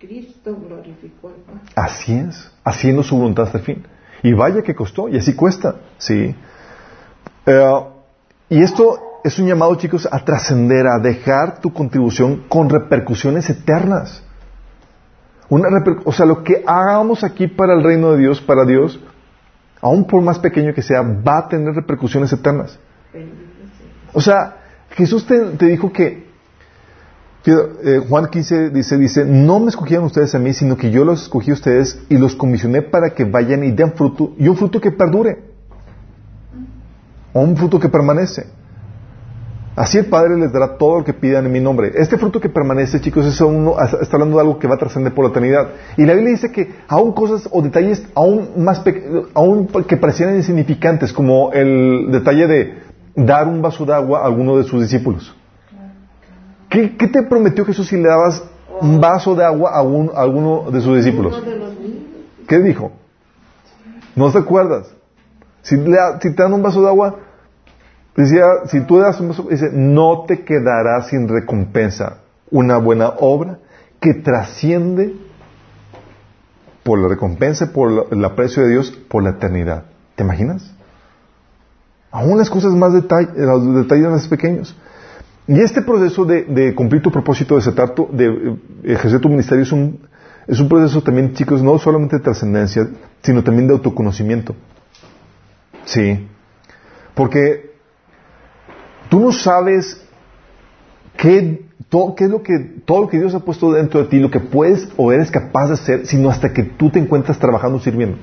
Cristo 0.05 0.57
glorificó 0.67 1.29
al 1.29 1.35
Padre. 1.35 1.61
Así 1.75 2.13
es, 2.13 2.51
haciendo 2.63 3.03
su 3.03 3.15
voluntad 3.15 3.45
hasta 3.45 3.59
el 3.59 3.63
fin. 3.63 3.83
Y 4.21 4.33
vaya 4.33 4.61
que 4.61 4.75
costó, 4.75 5.07
y 5.07 5.17
así 5.17 5.33
cuesta, 5.35 5.75
sí. 5.97 6.35
Eh, 7.45 7.79
y 8.49 8.61
esto 8.61 9.19
es 9.23 9.39
un 9.39 9.47
llamado, 9.47 9.75
chicos, 9.75 10.07
a 10.11 10.19
trascender, 10.25 10.87
a 10.87 10.99
dejar 10.99 11.61
tu 11.61 11.71
contribución 11.71 12.43
con 12.49 12.69
repercusiones 12.69 13.49
eternas. 13.49 14.21
Una 15.49 15.69
reper- 15.69 16.01
o 16.05 16.11
sea, 16.11 16.25
lo 16.25 16.43
que 16.43 16.63
hagamos 16.65 17.23
aquí 17.23 17.47
para 17.47 17.73
el 17.73 17.83
reino 17.83 18.11
de 18.13 18.19
Dios, 18.19 18.41
para 18.41 18.65
Dios, 18.65 18.99
aun 19.81 20.05
por 20.05 20.21
más 20.21 20.39
pequeño 20.39 20.73
que 20.73 20.81
sea, 20.81 21.01
va 21.01 21.39
a 21.39 21.47
tener 21.47 21.73
repercusiones 21.73 22.31
eternas. 22.33 22.79
O 24.13 24.21
sea, 24.21 24.57
Jesús 24.91 25.25
te, 25.25 25.39
te 25.57 25.65
dijo 25.67 25.91
que, 25.91 26.22
eh, 27.51 28.01
Juan 28.07 28.27
15 28.27 28.69
dice, 28.69 28.97
dice, 28.97 29.25
no 29.25 29.59
me 29.59 29.67
escogieron 29.67 30.05
ustedes 30.05 30.33
a 30.33 30.39
mí, 30.39 30.53
sino 30.53 30.77
que 30.77 30.91
yo 30.91 31.03
los 31.03 31.23
escogí 31.23 31.51
a 31.51 31.55
ustedes 31.55 31.99
y 32.07 32.17
los 32.17 32.35
comisioné 32.35 32.81
para 32.81 33.09
que 33.09 33.25
vayan 33.25 33.63
y 33.65 33.71
den 33.71 33.93
fruto, 33.93 34.33
y 34.37 34.47
un 34.47 34.55
fruto 34.55 34.79
que 34.79 34.91
perdure, 34.91 35.43
o 37.33 37.41
un 37.41 37.57
fruto 37.57 37.79
que 37.79 37.89
permanece. 37.89 38.47
Así 39.75 39.97
el 39.97 40.05
Padre 40.05 40.37
les 40.37 40.53
dará 40.53 40.77
todo 40.77 40.99
lo 40.99 41.03
que 41.03 41.13
pidan 41.13 41.47
en 41.47 41.51
mi 41.51 41.59
nombre. 41.59 41.91
Este 41.95 42.17
fruto 42.17 42.39
que 42.39 42.47
permanece, 42.47 43.01
chicos, 43.01 43.25
es 43.25 43.41
uno, 43.41 43.75
está 43.79 44.15
hablando 44.15 44.37
de 44.37 44.41
algo 44.41 44.59
que 44.59 44.67
va 44.67 44.75
a 44.75 44.77
trascender 44.77 45.13
por 45.13 45.25
la 45.25 45.31
eternidad. 45.31 45.69
Y 45.97 46.05
la 46.05 46.13
Biblia 46.13 46.33
dice 46.33 46.51
que 46.51 46.75
aún 46.87 47.11
cosas 47.13 47.49
o 47.51 47.61
detalles 47.61 48.05
aún 48.13 48.51
más 48.57 48.83
aún 49.33 49.67
que 49.87 49.97
parecieran 49.97 50.35
insignificantes, 50.35 51.11
como 51.11 51.51
el 51.53 52.11
detalle 52.11 52.47
de 52.47 52.73
dar 53.15 53.47
un 53.47 53.63
vaso 53.63 53.83
de 53.83 53.93
agua 53.93 54.21
a 54.21 54.25
alguno 54.27 54.57
de 54.57 54.63
sus 54.63 54.79
discípulos. 54.79 55.35
¿Qué, 56.73 56.97
qué 56.97 57.07
te 57.07 57.21
prometió 57.23 57.63
Jesús 57.65 57.87
si 57.87 57.95
le 57.97 58.09
dabas 58.09 58.43
un 58.81 58.99
vaso 58.99 59.35
de 59.35 59.45
agua 59.45 59.71
a, 59.75 59.83
un- 59.83 60.11
a 60.15 60.21
alguno 60.21 60.71
de 60.71 60.81
sus 60.81 60.97
discípulos? 60.97 61.35
¿Qué 62.47 62.59
dijo? 62.59 62.91
¿No 64.15 64.31
te 64.31 64.39
acuerdas? 64.39 64.87
Si, 65.61 65.77
le 65.77 65.97
si 66.21 66.33
te 66.35 66.41
dan 66.43 66.51
un 66.53 66.63
vaso 66.63 66.81
de 66.81 66.87
agua, 66.87 67.15
decía, 68.17 68.43
si 68.65 68.81
tú 68.81 68.97
das 68.97 69.19
un 69.21 69.29
vaso, 69.29 69.43
dice, 69.49 69.69
no 69.71 70.25
te 70.27 70.43
quedará 70.43 71.03
sin 71.03 71.27
recompensa 71.27 72.17
una 72.51 72.77
buena 72.77 73.13
obra 73.19 73.59
que 73.99 74.15
trasciende 74.15 75.15
por 76.83 76.99
la 76.99 77.07
recompensa, 77.07 77.71
por 77.71 77.91
la- 77.91 78.03
el 78.11 78.25
aprecio 78.25 78.63
de 78.63 78.69
Dios, 78.69 78.91
por 78.91 79.23
la 79.23 79.29
eternidad. 79.31 79.85
¿Te 80.15 80.23
imaginas? 80.23 80.73
Aún 82.11 82.37
las 82.37 82.49
cosas 82.49 82.73
más 82.73 82.91
detall- 82.93 83.33
los 83.35 83.75
detalles 83.75 84.09
más 84.09 84.27
pequeños. 84.27 84.75
Y 85.47 85.59
este 85.59 85.81
proceso 85.81 86.23
de, 86.25 86.73
cumplir 86.73 87.01
tu 87.01 87.11
propósito, 87.11 87.57
de, 87.57 88.25
eh, 88.25 88.55
ejercer 88.83 89.19
tu 89.19 89.29
ministerio, 89.29 89.63
es 89.63 89.71
un, 89.71 89.99
es 90.47 90.59
un 90.59 90.69
proceso 90.69 91.01
también, 91.01 91.33
chicos, 91.33 91.61
no 91.61 91.77
solamente 91.77 92.17
de 92.17 92.23
trascendencia, 92.23 92.87
sino 93.21 93.43
también 93.43 93.67
de 93.67 93.73
autoconocimiento. 93.73 94.55
Sí. 95.85 96.27
Porque 97.13 97.73
tú 99.09 99.19
no 99.19 99.31
sabes 99.31 100.01
qué 101.17 101.37
es 101.37 102.29
lo 102.29 102.43
que, 102.43 102.59
todo 102.85 103.01
lo 103.01 103.07
que 103.09 103.19
Dios 103.19 103.35
ha 103.35 103.39
puesto 103.39 103.71
dentro 103.71 104.01
de 104.01 104.07
ti, 104.07 104.19
lo 104.19 104.31
que 104.31 104.39
puedes 104.39 104.89
o 104.97 105.11
eres 105.11 105.29
capaz 105.29 105.67
de 105.67 105.73
hacer, 105.73 106.07
sino 106.07 106.29
hasta 106.29 106.53
que 106.53 106.63
tú 106.63 106.89
te 106.89 106.99
encuentras 106.99 107.37
trabajando, 107.37 107.79
sirviendo. 107.79 108.17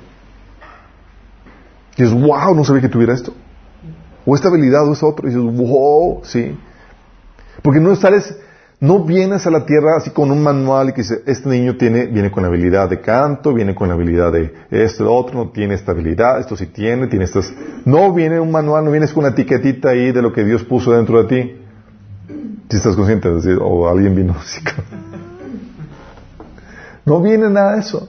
Y 1.96 2.02
dices, 2.02 2.18
wow, 2.18 2.54
no 2.54 2.64
sabía 2.64 2.82
que 2.82 2.88
tuviera 2.88 3.12
esto. 3.12 3.34
O 4.24 4.34
esta 4.34 4.48
habilidad 4.48 4.88
o 4.88 4.92
esta 4.92 5.06
otra. 5.06 5.28
Y 5.28 5.34
dices, 5.34 5.58
wow, 5.58 6.20
sí. 6.24 6.56
Porque 7.62 7.80
no 7.80 7.94
sales, 7.96 8.36
no 8.80 9.04
vienes 9.04 9.46
a 9.46 9.50
la 9.50 9.66
tierra 9.66 9.96
así 9.96 10.10
con 10.10 10.30
un 10.30 10.42
manual 10.42 10.88
y 10.88 10.92
que 10.92 11.02
dice, 11.02 11.22
este 11.26 11.48
niño 11.48 11.76
tiene, 11.76 12.06
viene 12.06 12.30
con 12.30 12.42
la 12.42 12.48
habilidad 12.48 12.88
de 12.88 13.00
canto, 13.00 13.52
viene 13.52 13.74
con 13.74 13.88
la 13.88 13.94
habilidad 13.94 14.32
de 14.32 14.52
esto, 14.70 15.04
lo 15.04 15.14
otro, 15.14 15.34
no 15.34 15.50
tiene 15.50 15.74
esta 15.74 15.92
habilidad, 15.92 16.40
esto 16.40 16.56
sí 16.56 16.66
tiene, 16.66 17.06
tiene 17.08 17.26
estas. 17.26 17.52
No 17.84 18.12
viene 18.14 18.40
un 18.40 18.50
manual, 18.50 18.84
no 18.84 18.90
vienes 18.90 19.12
con 19.12 19.24
una 19.24 19.32
etiquetita 19.32 19.90
ahí 19.90 20.12
de 20.12 20.22
lo 20.22 20.32
que 20.32 20.44
Dios 20.44 20.64
puso 20.64 20.92
dentro 20.92 21.22
de 21.22 21.28
ti. 21.28 21.56
Si 22.70 22.76
estás 22.76 22.96
consciente, 22.96 23.28
o 23.60 23.88
alguien 23.88 24.14
vino 24.14 24.36
No 27.04 27.20
viene 27.20 27.50
nada 27.50 27.74
de 27.74 27.80
eso. 27.80 28.08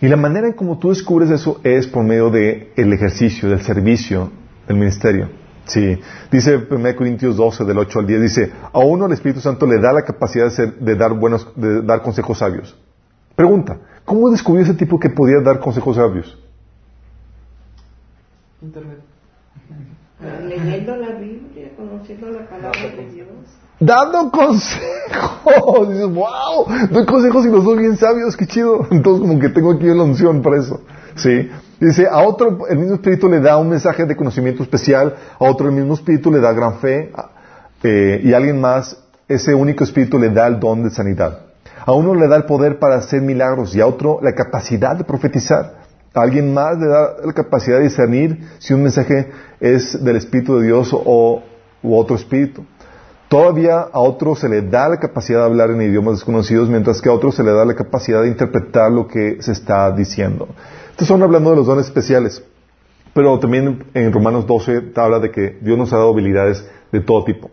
Y 0.00 0.08
la 0.08 0.16
manera 0.16 0.48
en 0.48 0.52
como 0.52 0.78
tú 0.78 0.90
descubres 0.90 1.30
eso 1.30 1.60
es 1.62 1.86
por 1.86 2.04
medio 2.04 2.28
del 2.28 2.68
el 2.76 2.92
ejercicio, 2.92 3.48
del 3.48 3.62
servicio, 3.62 4.30
del 4.66 4.76
ministerio. 4.76 5.41
Sí, 5.64 5.98
dice 6.30 6.56
1 6.70 6.96
Corintios 6.96 7.36
12, 7.36 7.64
del 7.64 7.78
8 7.78 8.00
al 8.00 8.06
10, 8.06 8.20
dice, 8.22 8.52
a 8.72 8.78
uno 8.80 9.06
el 9.06 9.12
Espíritu 9.12 9.40
Santo 9.40 9.64
le 9.66 9.78
da 9.80 9.92
la 9.92 10.02
capacidad 10.02 10.46
de, 10.46 10.50
ser- 10.50 10.74
de 10.78 10.96
dar 10.96 11.12
buenos, 11.14 11.46
de 11.54 11.82
dar 11.82 12.02
consejos 12.02 12.38
sabios. 12.38 12.76
Pregunta, 13.36 13.78
¿cómo 14.04 14.28
descubrió 14.30 14.64
ese 14.64 14.74
tipo 14.74 14.98
que 14.98 15.08
podía 15.10 15.40
dar 15.40 15.60
consejos 15.60 15.96
sabios? 15.96 16.36
Internet. 18.60 18.98
Leyendo 20.48 20.96
la 20.96 21.12
Biblia, 21.18 21.70
conociendo 21.76 22.28
la 22.30 22.48
palabra 22.48 22.80
de 22.96 23.06
Dios. 23.10 23.28
Dando 23.80 24.30
consejos. 24.30 25.88
Dices, 25.88 26.06
wow, 26.14 26.66
doy 26.90 27.06
consejos 27.06 27.44
y 27.46 27.50
los 27.50 27.64
doy 27.64 27.78
bien 27.78 27.96
sabios, 27.96 28.36
qué 28.36 28.46
chido. 28.46 28.86
Entonces 28.90 29.26
como 29.26 29.40
que 29.40 29.48
tengo 29.48 29.72
aquí 29.72 29.86
la 29.86 30.02
unción 30.04 30.42
para 30.42 30.58
eso. 30.60 30.80
Sí. 31.16 31.50
Dice, 31.82 32.06
a 32.08 32.20
otro 32.22 32.68
el 32.68 32.78
mismo 32.78 32.94
espíritu 32.94 33.28
le 33.28 33.40
da 33.40 33.56
un 33.56 33.68
mensaje 33.68 34.06
de 34.06 34.14
conocimiento 34.14 34.62
especial, 34.62 35.16
a 35.36 35.44
otro 35.44 35.66
el 35.66 35.74
mismo 35.74 35.94
espíritu 35.94 36.30
le 36.30 36.38
da 36.38 36.52
gran 36.52 36.78
fe, 36.78 37.10
eh, 37.82 38.20
y 38.22 38.32
a 38.32 38.36
alguien 38.36 38.60
más, 38.60 38.96
ese 39.26 39.52
único 39.52 39.82
espíritu 39.82 40.16
le 40.16 40.30
da 40.30 40.46
el 40.46 40.60
don 40.60 40.84
de 40.84 40.90
sanidad. 40.90 41.40
A 41.84 41.92
uno 41.92 42.14
le 42.14 42.28
da 42.28 42.36
el 42.36 42.44
poder 42.44 42.78
para 42.78 42.98
hacer 42.98 43.20
milagros 43.20 43.74
y 43.74 43.80
a 43.80 43.88
otro 43.88 44.20
la 44.22 44.32
capacidad 44.32 44.94
de 44.94 45.02
profetizar. 45.02 45.74
A 46.14 46.20
alguien 46.20 46.54
más 46.54 46.78
le 46.78 46.86
da 46.86 47.16
la 47.24 47.32
capacidad 47.32 47.78
de 47.78 47.84
discernir 47.84 48.48
si 48.60 48.74
un 48.74 48.84
mensaje 48.84 49.32
es 49.58 50.04
del 50.04 50.14
Espíritu 50.14 50.60
de 50.60 50.66
Dios 50.66 50.90
o 50.92 51.42
u 51.82 51.96
otro 51.96 52.14
espíritu. 52.14 52.64
Todavía 53.26 53.80
a 53.80 53.98
otro 53.98 54.36
se 54.36 54.48
le 54.48 54.62
da 54.62 54.88
la 54.88 55.00
capacidad 55.00 55.40
de 55.40 55.46
hablar 55.46 55.70
en 55.70 55.82
idiomas 55.82 56.14
desconocidos, 56.14 56.68
mientras 56.68 57.00
que 57.00 57.08
a 57.08 57.12
otro 57.12 57.32
se 57.32 57.42
le 57.42 57.50
da 57.50 57.64
la 57.64 57.74
capacidad 57.74 58.22
de 58.22 58.28
interpretar 58.28 58.92
lo 58.92 59.08
que 59.08 59.38
se 59.40 59.50
está 59.50 59.90
diciendo. 59.90 60.46
Estos 60.92 61.08
son 61.08 61.22
hablando 61.22 61.50
de 61.50 61.56
los 61.56 61.66
dones 61.66 61.86
especiales. 61.86 62.44
Pero 63.14 63.38
también 63.38 63.84
en 63.94 64.12
Romanos 64.12 64.46
12 64.46 64.80
te 64.80 65.00
habla 65.00 65.18
de 65.18 65.30
que 65.30 65.58
Dios 65.60 65.76
nos 65.76 65.92
ha 65.92 65.96
dado 65.96 66.10
habilidades 66.10 66.66
de 66.92 67.00
todo 67.00 67.24
tipo. 67.24 67.50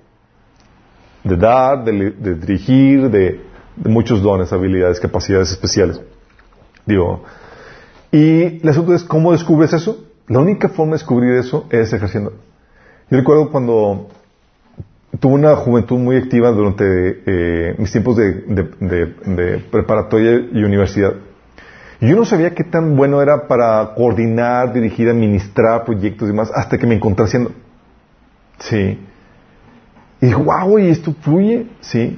De 1.23 1.35
dar, 1.35 1.83
de, 1.83 2.11
dirigir, 2.35 3.09
de, 3.09 3.41
muchos 3.75 4.21
dones, 4.21 4.53
habilidades, 4.53 4.99
capacidades 4.99 5.51
especiales. 5.51 6.01
Digo, 6.85 7.23
y 8.11 8.61
el 8.61 8.69
asunto 8.69 8.93
es, 8.93 9.03
¿cómo 9.03 9.31
descubres 9.31 9.73
eso? 9.73 10.05
La 10.27 10.39
única 10.39 10.69
forma 10.69 10.91
de 10.91 10.99
descubrir 10.99 11.33
eso 11.35 11.65
es 11.69 11.91
ejerciendo. 11.91 12.33
Yo 13.09 13.17
recuerdo 13.17 13.49
cuando 13.51 14.07
tuve 15.19 15.33
una 15.33 15.55
juventud 15.55 15.97
muy 15.97 16.17
activa 16.17 16.51
durante 16.51 17.23
eh, 17.25 17.75
mis 17.77 17.91
tiempos 17.91 18.15
de 18.17 19.63
preparatoria 19.71 20.47
y 20.53 20.63
universidad. 20.63 21.13
Y 22.01 22.07
yo 22.07 22.15
no 22.15 22.25
sabía 22.25 22.55
qué 22.55 22.63
tan 22.63 22.95
bueno 22.95 23.21
era 23.21 23.47
para 23.47 23.93
coordinar, 23.93 24.71
dirigir, 24.73 25.09
administrar 25.09 25.83
proyectos 25.83 26.27
y 26.27 26.31
demás, 26.31 26.51
hasta 26.55 26.77
que 26.77 26.87
me 26.87 26.95
encontré 26.95 27.25
haciendo. 27.25 27.51
Sí. 28.59 29.05
Y 30.21 30.25
dije, 30.25 30.35
wow, 30.41 30.79
y 30.79 30.89
esto 30.89 31.13
fluye, 31.21 31.67
sí. 31.81 32.17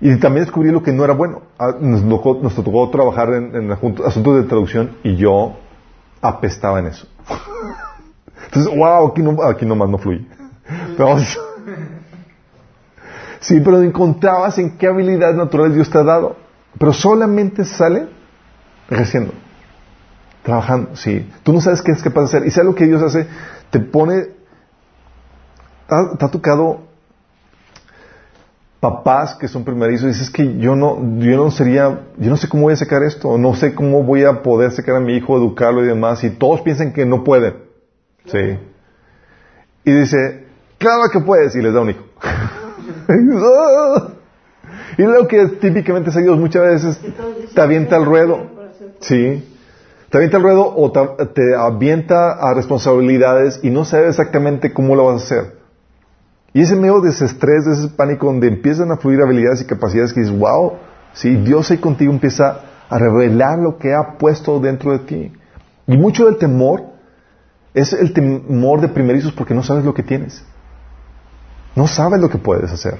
Y 0.00 0.16
también 0.16 0.44
descubrí 0.44 0.70
lo 0.70 0.82
que 0.82 0.92
no 0.92 1.04
era 1.04 1.14
bueno. 1.14 1.42
Ah, 1.58 1.74
Nos 1.80 2.08
tocó, 2.08 2.40
nos 2.42 2.54
tocó 2.54 2.90
trabajar 2.90 3.32
en, 3.34 3.54
en 3.54 3.70
asuntos 3.72 4.36
de 4.36 4.42
traducción 4.42 4.96
y 5.04 5.16
yo 5.16 5.56
apestaba 6.20 6.80
en 6.80 6.86
eso. 6.86 7.06
Entonces, 8.46 8.76
wow, 8.76 9.08
aquí, 9.08 9.22
no, 9.22 9.42
aquí 9.42 9.64
nomás 9.64 9.88
no 9.88 9.98
fluye. 9.98 10.26
Pero, 10.96 11.18
sí, 13.40 13.60
pero 13.60 13.82
encontrabas 13.82 14.58
en 14.58 14.76
qué 14.76 14.88
habilidades 14.88 15.36
naturales 15.36 15.74
Dios 15.74 15.90
te 15.90 15.98
ha 15.98 16.02
dado. 16.02 16.36
Pero 16.78 16.92
solamente 16.92 17.64
sale 17.64 18.08
ejerciendo, 18.90 19.32
trabajando, 20.42 20.96
sí. 20.96 21.30
Tú 21.42 21.52
no 21.52 21.60
sabes 21.60 21.82
qué 21.82 21.92
es 21.92 22.02
capaz 22.02 22.22
de 22.22 22.26
hacer. 22.26 22.46
Y 22.46 22.50
sabes 22.50 22.66
lo 22.66 22.74
que 22.74 22.86
Dios 22.86 23.02
hace, 23.02 23.26
te 23.70 23.80
pone, 23.80 24.28
te 25.88 26.24
ha 26.24 26.30
tocado 26.30 26.94
papás 28.84 29.34
que 29.36 29.48
son 29.48 29.64
primerizos 29.64 30.04
y 30.04 30.08
dices 30.08 30.28
que 30.28 30.58
yo 30.58 30.76
no, 30.76 30.98
yo 31.18 31.36
no 31.38 31.50
sería, 31.50 32.00
yo 32.18 32.28
no 32.28 32.36
sé 32.36 32.50
cómo 32.50 32.64
voy 32.64 32.74
a 32.74 32.76
sacar 32.76 33.02
esto, 33.02 33.38
no 33.38 33.54
sé 33.54 33.74
cómo 33.74 34.02
voy 34.02 34.24
a 34.24 34.42
poder 34.42 34.72
sacar 34.72 34.96
a 34.96 35.00
mi 35.00 35.16
hijo, 35.16 35.38
educarlo 35.38 35.82
y 35.82 35.88
demás, 35.88 36.22
y 36.22 36.28
todos 36.28 36.60
piensan 36.60 36.92
que 36.92 37.06
no 37.06 37.24
pueden. 37.24 37.54
Sí. 38.26 38.58
Y 39.84 39.90
dice, 39.90 40.44
claro 40.76 41.04
que 41.10 41.20
puedes, 41.20 41.56
y 41.56 41.62
les 41.62 41.72
da 41.72 41.80
un 41.80 41.90
hijo. 41.90 42.04
y 44.98 45.02
lo 45.02 45.28
que 45.28 45.46
típicamente 45.46 46.10
es 46.10 46.16
Dios 46.16 46.38
muchas 46.38 46.62
veces 46.62 47.00
te 47.54 47.60
avienta 47.62 47.96
al 47.96 48.04
ruedo. 48.04 48.53
Sí. 49.06 49.50
Te 50.10 50.18
avienta 50.18 50.36
al 50.36 50.42
ruedo 50.42 50.72
o 50.76 50.92
te, 50.92 51.54
avienta 51.56 52.32
a 52.32 52.54
responsabilidades 52.54 53.60
y 53.62 53.70
no 53.70 53.84
sabes 53.84 54.10
exactamente 54.10 54.72
cómo 54.72 54.94
lo 54.94 55.06
vas 55.06 55.22
a 55.22 55.24
hacer. 55.24 55.58
Y 56.52 56.62
ese 56.62 56.76
medio 56.76 57.00
de 57.00 57.10
ese 57.10 57.24
estrés, 57.24 57.64
de 57.64 57.72
ese 57.72 57.88
pánico 57.88 58.26
donde 58.26 58.46
empiezan 58.46 58.92
a 58.92 58.96
fluir 58.96 59.20
habilidades 59.20 59.62
y 59.62 59.66
capacidades 59.66 60.12
que 60.12 60.20
dices, 60.20 60.38
wow, 60.38 60.74
¿sí? 61.14 61.34
Dios 61.34 61.70
ahí 61.70 61.78
contigo 61.78 62.12
empieza 62.12 62.60
a 62.88 62.98
revelar 62.98 63.58
lo 63.58 63.76
que 63.76 63.92
ha 63.92 64.16
puesto 64.16 64.60
dentro 64.60 64.92
de 64.92 65.00
ti. 65.00 65.32
Y 65.88 65.96
mucho 65.96 66.26
del 66.26 66.38
temor 66.38 66.84
es 67.74 67.92
el 67.92 68.12
temor 68.12 68.80
de 68.80 68.88
primerizos 68.88 69.32
porque 69.32 69.52
no 69.52 69.64
sabes 69.64 69.84
lo 69.84 69.94
que 69.94 70.04
tienes. 70.04 70.44
No 71.74 71.88
sabes 71.88 72.20
lo 72.20 72.30
que 72.30 72.38
puedes 72.38 72.70
hacer. 72.70 72.98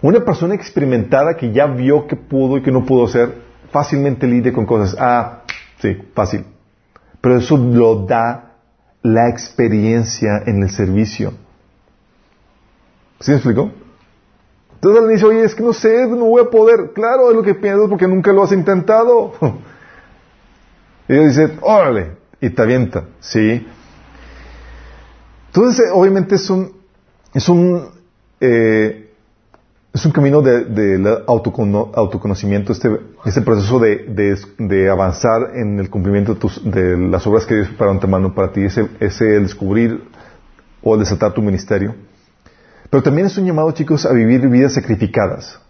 Una 0.00 0.20
persona 0.20 0.54
experimentada 0.54 1.36
que 1.36 1.52
ya 1.52 1.66
vio 1.66 2.06
que 2.06 2.16
pudo 2.16 2.56
y 2.56 2.62
que 2.62 2.72
no 2.72 2.86
pudo 2.86 3.04
hacer, 3.04 3.47
fácilmente 3.70 4.26
lidia 4.26 4.52
con 4.52 4.66
cosas. 4.66 4.96
Ah, 4.98 5.42
sí, 5.80 5.96
fácil. 6.14 6.44
Pero 7.20 7.36
eso 7.38 7.56
lo 7.56 8.06
da 8.06 8.54
la 9.02 9.28
experiencia 9.28 10.42
en 10.46 10.62
el 10.62 10.70
servicio. 10.70 11.32
¿Sí 13.20 13.30
me 13.30 13.36
explicó? 13.36 13.70
Entonces 14.74 15.02
él 15.02 15.08
dice, 15.08 15.26
oye, 15.26 15.44
es 15.44 15.54
que 15.54 15.62
no 15.62 15.72
sé, 15.72 16.06
no 16.06 16.26
voy 16.26 16.42
a 16.42 16.50
poder. 16.50 16.92
Claro, 16.94 17.30
es 17.30 17.36
lo 17.36 17.42
que 17.42 17.54
piensas 17.54 17.88
porque 17.88 18.06
nunca 18.06 18.32
lo 18.32 18.44
has 18.44 18.52
intentado. 18.52 19.32
y 21.08 21.14
él 21.14 21.28
dice, 21.28 21.58
órale, 21.62 22.12
y 22.40 22.50
te 22.50 22.62
avienta, 22.62 23.04
¿sí? 23.18 23.66
Entonces, 25.48 25.90
obviamente 25.92 26.36
es 26.36 26.48
un, 26.48 26.72
es 27.34 27.48
un, 27.48 27.88
eh, 28.40 29.07
es 29.92 30.04
un 30.04 30.12
camino 30.12 30.42
de, 30.42 30.64
de 30.64 31.24
autoconocimiento, 31.26 32.72
este, 32.72 33.00
este 33.24 33.40
proceso 33.40 33.80
de, 33.80 34.90
avanzar 34.90 35.56
en 35.56 35.78
el 35.78 35.88
cumplimiento 35.88 36.34
de, 36.34 36.40
tus, 36.40 36.62
las 36.64 37.26
obras 37.26 37.46
que 37.46 37.54
Dios 37.54 37.68
preparó 37.68 37.92
antemano 37.92 38.34
para 38.34 38.52
ti, 38.52 38.62
ese, 38.62 38.88
ese 39.00 39.24
descubrir 39.24 40.04
o 40.82 40.94
el 40.94 41.00
desatar 41.00 41.32
tu 41.32 41.42
ministerio. 41.42 41.94
Pero 42.90 43.02
también 43.02 43.26
es 43.26 43.36
un 43.38 43.46
llamado, 43.46 43.70
chicos, 43.72 44.06
a 44.06 44.12
vivir 44.12 44.46
vidas 44.48 44.74
sacrificadas. 44.74 45.60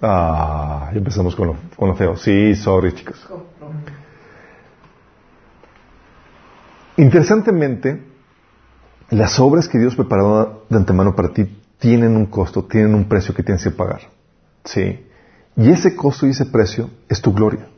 Ah, 0.00 0.90
ya 0.92 0.98
empezamos 0.98 1.34
con 1.34 1.48
lo, 1.48 1.56
con 1.76 1.88
lo 1.88 1.94
feo. 1.94 2.16
Sí, 2.16 2.54
sorry, 2.54 2.92
chicos. 2.92 3.26
Interesantemente, 6.96 8.02
las 9.10 9.38
obras 9.38 9.68
que 9.68 9.78
Dios 9.78 9.94
preparó 9.94 10.64
de 10.68 10.76
antemano 10.76 11.14
para 11.14 11.28
ti 11.28 11.48
tienen 11.78 12.16
un 12.16 12.26
costo, 12.26 12.64
tienen 12.64 12.94
un 12.94 13.08
precio 13.08 13.34
que 13.34 13.42
tienes 13.42 13.62
que 13.62 13.70
pagar. 13.70 14.00
Sí. 14.64 15.06
Y 15.56 15.70
ese 15.70 15.96
costo 15.96 16.26
y 16.26 16.30
ese 16.30 16.46
precio 16.46 16.90
es 17.08 17.20
tu 17.20 17.32
gloria. 17.32 17.68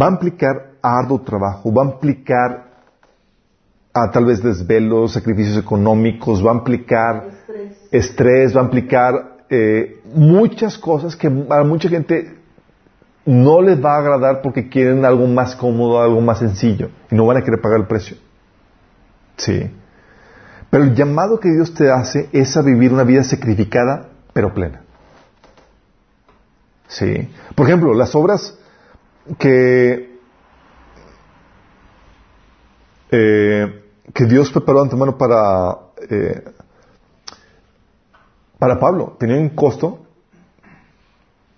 Va 0.00 0.06
a 0.06 0.10
implicar 0.10 0.72
arduo 0.82 1.20
trabajo, 1.20 1.72
va 1.72 1.82
a 1.82 1.86
implicar 1.86 2.70
a 3.92 4.10
tal 4.10 4.24
vez 4.24 4.42
desvelos, 4.42 5.12
sacrificios 5.12 5.58
económicos, 5.58 6.44
va 6.44 6.52
a 6.52 6.54
implicar 6.54 7.28
estrés, 7.90 8.56
va 8.56 8.60
a 8.60 8.64
implicar 8.64 9.38
eh, 9.48 10.00
muchas 10.14 10.78
cosas 10.78 11.16
que 11.16 11.26
a 11.26 11.64
mucha 11.64 11.88
gente 11.88 12.38
no 13.24 13.60
les 13.60 13.84
va 13.84 13.96
a 13.96 13.98
agradar 13.98 14.42
porque 14.42 14.68
quieren 14.68 15.04
algo 15.04 15.26
más 15.26 15.56
cómodo, 15.56 16.00
algo 16.00 16.20
más 16.20 16.38
sencillo 16.38 16.90
y 17.10 17.16
no 17.16 17.26
van 17.26 17.38
a 17.38 17.42
querer 17.42 17.60
pagar 17.60 17.80
el 17.80 17.86
precio. 17.86 18.16
Sí. 19.36 19.70
Pero 20.70 20.84
el 20.84 20.94
llamado 20.94 21.40
que 21.40 21.50
Dios 21.50 21.74
te 21.74 21.90
hace 21.90 22.28
es 22.32 22.56
a 22.56 22.62
vivir 22.62 22.92
una 22.92 23.04
vida 23.04 23.24
sacrificada 23.24 24.08
pero 24.32 24.54
plena. 24.54 24.82
Sí. 26.88 27.28
Por 27.54 27.66
ejemplo, 27.66 27.92
las 27.94 28.14
obras 28.14 28.56
que 29.38 30.18
eh, 33.10 33.84
que 34.14 34.24
Dios 34.26 34.50
preparó 34.50 34.82
antemano 34.82 35.16
para, 35.16 35.78
eh, 36.08 36.44
para 38.58 38.78
Pablo. 38.78 39.16
¿Tenían 39.18 39.40
un 39.40 39.50
costo? 39.50 40.06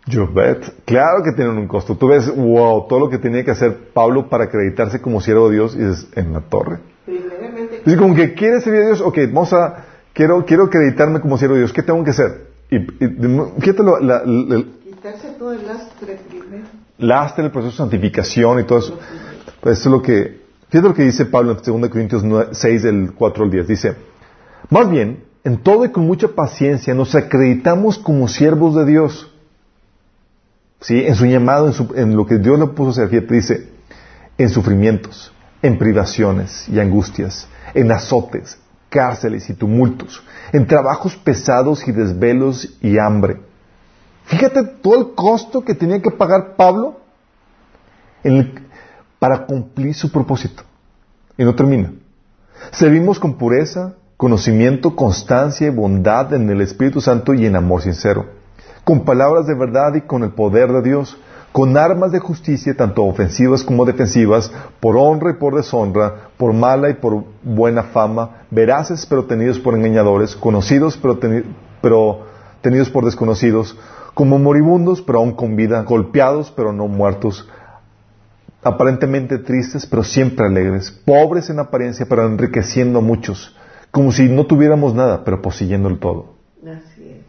Yo 0.06 0.26
bet. 0.32 0.84
Claro 0.84 1.22
que 1.22 1.32
tienen 1.32 1.56
un 1.56 1.68
costo. 1.68 1.96
Tú 1.96 2.08
ves, 2.08 2.34
wow, 2.34 2.86
todo 2.88 3.00
lo 3.00 3.10
que 3.10 3.18
tenía 3.18 3.44
que 3.44 3.52
hacer 3.52 3.92
Pablo 3.92 4.28
para 4.28 4.44
acreditarse 4.44 5.00
como 5.00 5.20
siervo 5.20 5.48
de 5.48 5.54
Dios 5.54 5.76
y 5.76 5.82
es 5.82 6.08
en 6.16 6.32
la 6.32 6.40
torre. 6.40 6.80
Es 7.84 7.96
como 7.96 8.14
que 8.14 8.34
quieres 8.34 8.64
servir 8.64 8.82
a 8.82 8.86
Dios, 8.86 9.00
ok, 9.00 9.18
vamos 9.28 9.52
a, 9.52 9.84
quiero, 10.12 10.44
quiero 10.44 10.64
acreditarme 10.64 11.20
como 11.20 11.36
siervo 11.38 11.54
de 11.54 11.60
Dios, 11.60 11.72
¿qué 11.72 11.82
tengo 11.82 12.02
que 12.04 12.10
hacer? 12.10 12.46
Y, 12.70 12.78
fíjate 12.78 13.82
la, 14.00 14.22
Quitarse 14.84 15.30
todo 15.38 15.52
el 15.52 15.66
lastre 15.66 16.18
primero. 16.28 16.64
Lastre, 16.98 17.44
el 17.44 17.50
proceso 17.50 17.72
de 17.72 17.78
santificación 17.78 18.60
y 18.60 18.64
todo 18.64 18.78
eso. 18.78 18.98
Pues 19.60 19.80
eso 19.80 19.88
es 19.88 19.92
lo 19.92 20.02
que, 20.02 20.42
Fíjate 20.72 20.88
lo 20.88 20.94
que 20.94 21.02
dice 21.02 21.26
Pablo 21.26 21.52
en 21.52 21.80
2 21.80 21.90
Corintios 21.90 22.24
6, 22.52 22.82
del 22.82 23.12
4 23.12 23.44
al 23.44 23.50
10. 23.50 23.68
Dice, 23.68 23.94
más 24.70 24.88
bien, 24.88 25.22
en 25.44 25.58
todo 25.58 25.84
y 25.84 25.90
con 25.90 26.06
mucha 26.06 26.28
paciencia 26.28 26.94
nos 26.94 27.14
acreditamos 27.14 27.98
como 27.98 28.26
siervos 28.26 28.74
de 28.74 28.86
Dios. 28.86 29.30
¿Sí? 30.80 31.04
En 31.04 31.14
su 31.14 31.26
llamado, 31.26 31.70
en, 31.94 32.16
lo 32.16 32.24
que 32.24 32.38
Dios 32.38 32.58
le 32.58 32.68
puso 32.68 32.88
a 32.88 32.90
hacer. 32.92 33.08
Fíjate, 33.10 33.34
dice, 33.34 33.68
en 34.38 34.48
sufrimientos, 34.48 35.30
en 35.62 35.78
privaciones 35.78 36.68
y 36.68 36.80
angustias, 36.80 37.48
en 37.72 37.90
azotes, 37.92 38.58
cárceles 38.88 39.48
y 39.48 39.54
tumultos, 39.54 40.22
en 40.52 40.66
trabajos 40.66 41.16
pesados 41.16 41.86
y 41.88 41.92
desvelos 41.92 42.76
y 42.80 42.98
hambre. 42.98 43.40
Fíjate 44.24 44.62
todo 44.82 44.98
el 44.98 45.14
costo 45.14 45.64
que 45.64 45.74
tenía 45.74 46.02
que 46.02 46.10
pagar 46.10 46.56
Pablo 46.56 47.00
en 48.22 48.36
el, 48.36 48.68
para 49.18 49.46
cumplir 49.46 49.94
su 49.94 50.10
propósito. 50.10 50.64
Y 51.38 51.44
no 51.44 51.54
termina. 51.54 51.92
Servimos 52.72 53.18
con 53.18 53.38
pureza, 53.38 53.94
conocimiento, 54.16 54.94
constancia 54.94 55.66
y 55.66 55.70
bondad 55.70 56.32
en 56.34 56.48
el 56.50 56.60
Espíritu 56.60 57.00
Santo 57.00 57.34
y 57.34 57.46
en 57.46 57.56
amor 57.56 57.82
sincero, 57.82 58.26
con 58.84 59.04
palabras 59.04 59.46
de 59.46 59.54
verdad 59.56 59.94
y 59.94 60.02
con 60.02 60.22
el 60.22 60.30
poder 60.30 60.70
de 60.72 60.82
Dios, 60.82 61.18
con 61.52 61.76
armas 61.76 62.12
de 62.12 62.18
justicia, 62.18 62.74
tanto 62.74 63.04
ofensivas 63.04 63.62
como 63.62 63.84
defensivas, 63.84 64.50
por 64.80 64.96
honra 64.96 65.32
y 65.32 65.34
por 65.34 65.54
deshonra, 65.54 66.30
por 66.38 66.54
mala 66.54 66.88
y 66.88 66.94
por 66.94 67.24
buena 67.42 67.84
fama, 67.84 68.46
veraces 68.50 69.06
pero 69.06 69.26
tenidos 69.26 69.58
por 69.58 69.74
engañadores, 69.74 70.34
conocidos 70.34 70.96
pero, 70.96 71.20
pero 71.82 72.20
tenidos 72.62 72.88
por 72.88 73.04
desconocidos, 73.04 73.78
como 74.14 74.38
moribundos 74.38 75.02
pero 75.02 75.18
aún 75.18 75.32
con 75.32 75.54
vida, 75.54 75.82
golpeados 75.82 76.50
pero 76.56 76.72
no 76.72 76.88
muertos, 76.88 77.46
aparentemente 78.62 79.38
tristes, 79.38 79.86
pero 79.86 80.04
siempre 80.04 80.46
alegres, 80.46 80.90
pobres 80.90 81.50
en 81.50 81.58
apariencia, 81.58 82.06
pero 82.08 82.26
enriqueciendo 82.26 83.00
a 83.00 83.02
muchos, 83.02 83.54
como 83.90 84.10
si 84.10 84.26
no 84.28 84.46
tuviéramos 84.46 84.94
nada, 84.94 85.22
pero 85.22 85.42
poseyendo 85.42 85.90
el 85.90 85.98
todo. 85.98 86.34
Así 86.64 87.10
es. 87.10 87.22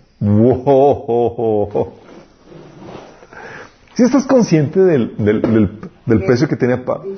¿Sí 3.95 4.03
estás 4.03 4.25
consciente 4.25 4.79
del, 4.79 5.15
del, 5.17 6.23
precio 6.25 6.47
que 6.47 6.55
tenía 6.55 6.83
Pablo? 6.83 7.15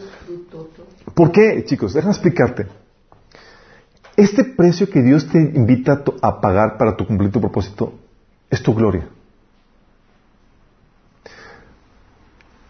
¿Por 1.13 1.31
qué, 1.31 1.63
chicos? 1.65 1.93
Déjame 1.93 2.13
explicarte. 2.13 2.67
Este 4.17 4.43
precio 4.43 4.89
que 4.89 5.01
Dios 5.01 5.27
te 5.27 5.39
invita 5.39 6.03
a 6.21 6.41
pagar 6.41 6.77
para 6.77 6.95
tu 6.95 7.05
cumplir 7.05 7.31
tu 7.31 7.39
propósito 7.39 7.93
es 8.49 8.61
tu 8.61 8.73
gloria. 8.73 9.07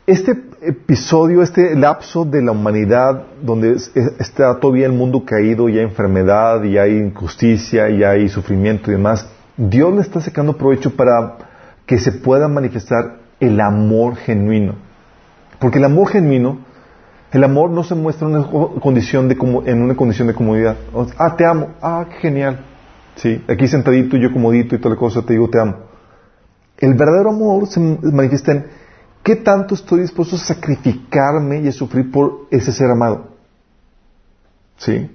este 0.08 0.40
episodio, 0.62 1.42
este 1.42 1.76
lapso 1.76 2.26
de 2.26 2.42
la 2.42 2.52
humanidad 2.52 3.24
donde 3.42 3.76
está 4.20 4.60
todavía 4.60 4.86
el 4.86 4.94
mundo 4.94 5.26
caído 5.26 5.68
y 5.68 5.80
hay 5.80 5.84
enfermedad 5.84 6.64
y 6.64 6.78
hay 6.78 6.98
injusticia 6.98 7.90
y 7.90 8.04
hay 8.04 8.30
sufrimiento 8.30 8.92
y 8.92 8.96
demás, 8.96 9.28
Dios 9.58 9.94
le 9.94 10.02
está 10.02 10.22
sacando 10.22 10.58
provecho 10.58 10.96
para 10.96 11.38
que 11.86 11.98
se 11.98 12.12
pueda 12.12 12.48
manifestar 12.48 13.25
el 13.40 13.60
amor 13.60 14.16
genuino. 14.16 14.76
Porque 15.60 15.80
el 15.80 15.86
amor 15.86 16.10
genuino, 16.10 16.60
el 17.32 17.44
amor 17.44 17.70
no 17.72 17.84
se 17.84 17.96
muestra 17.96 18.28
en 18.28 18.36
una 18.36 18.80
condición 18.80 19.28
de, 19.28 19.36
comodidad. 19.38 20.78
Ah, 21.18 21.36
te 21.36 21.46
amo. 21.46 21.70
Ah, 21.82 22.06
qué 22.10 22.18
genial. 22.18 22.60
Sí, 23.16 23.44
aquí 23.48 23.68
sentadito, 23.68 24.18
yo 24.18 24.32
comodito 24.32 24.76
y 24.76 24.80
toda 24.80 24.96
la 24.96 25.00
cosa, 25.00 25.22
te 25.22 25.34
digo 25.34 25.50
te 25.50 25.60
amo. 25.60 25.78
El 26.78 26.94
verdadero 26.94 27.30
amor 27.30 27.68
se 27.68 27.80
manifiesta 27.80 28.52
en 28.52 28.66
¿Qué 29.26 29.36
tanto 29.36 29.74
estoy 29.74 30.02
dispuesto 30.02 30.36
a 30.36 30.40
sacrificarme 30.40 31.62
y 31.62 31.68
a 31.68 31.72
sufrir 31.72 32.12
por 32.12 32.46
ese 32.52 32.72
ser 32.72 32.92
amado? 32.92 33.30
¿Sí? 34.78 35.10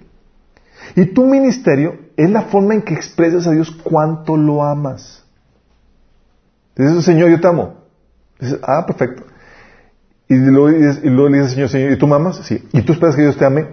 Y 0.97 1.05
tu 1.15 1.27
ministerio 1.27 1.97
es 2.17 2.29
la 2.29 2.43
forma 2.43 2.75
en 2.75 2.83
que 2.83 2.93
expresas 2.93 3.47
a 3.47 3.53
Dios 3.53 3.71
cuánto 3.71 4.37
lo 4.37 4.65
amas. 4.65 5.25
Dices, 6.75 7.05
Señor, 7.05 7.31
yo 7.31 7.41
te 7.41 7.47
amo. 7.47 7.80
Ah, 8.63 8.85
perfecto. 8.87 9.25
Y 10.29 10.37
luego, 10.37 10.71
y 10.71 11.11
luego 11.11 11.29
le 11.29 11.39
dices, 11.39 11.53
Señor, 11.55 11.69
Señor, 11.69 11.93
¿y 11.93 11.99
tú 11.99 12.07
me 12.07 12.15
amas? 12.15 12.41
Sí. 12.45 12.69
¿Y 12.73 12.83
tú 12.83 12.93
esperas 12.93 13.17
que 13.17 13.23
Dios 13.23 13.37
te 13.37 13.45
ame? 13.45 13.67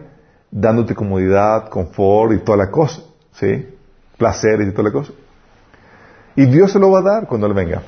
Dándote 0.49 0.95
comodidad, 0.95 1.69
confort 1.69 2.33
y 2.33 2.39
toda 2.39 2.57
la 2.57 2.71
cosa. 2.71 3.01
¿Sí? 3.33 3.67
Placeres 4.17 4.67
y 4.67 4.71
toda 4.71 4.85
la 4.85 4.91
cosa. 4.91 5.11
Y 6.35 6.45
Dios 6.45 6.71
se 6.71 6.79
lo 6.79 6.91
va 6.91 6.99
a 6.99 7.03
dar 7.03 7.27
cuando 7.27 7.47
Él 7.47 7.53
venga. 7.53 7.83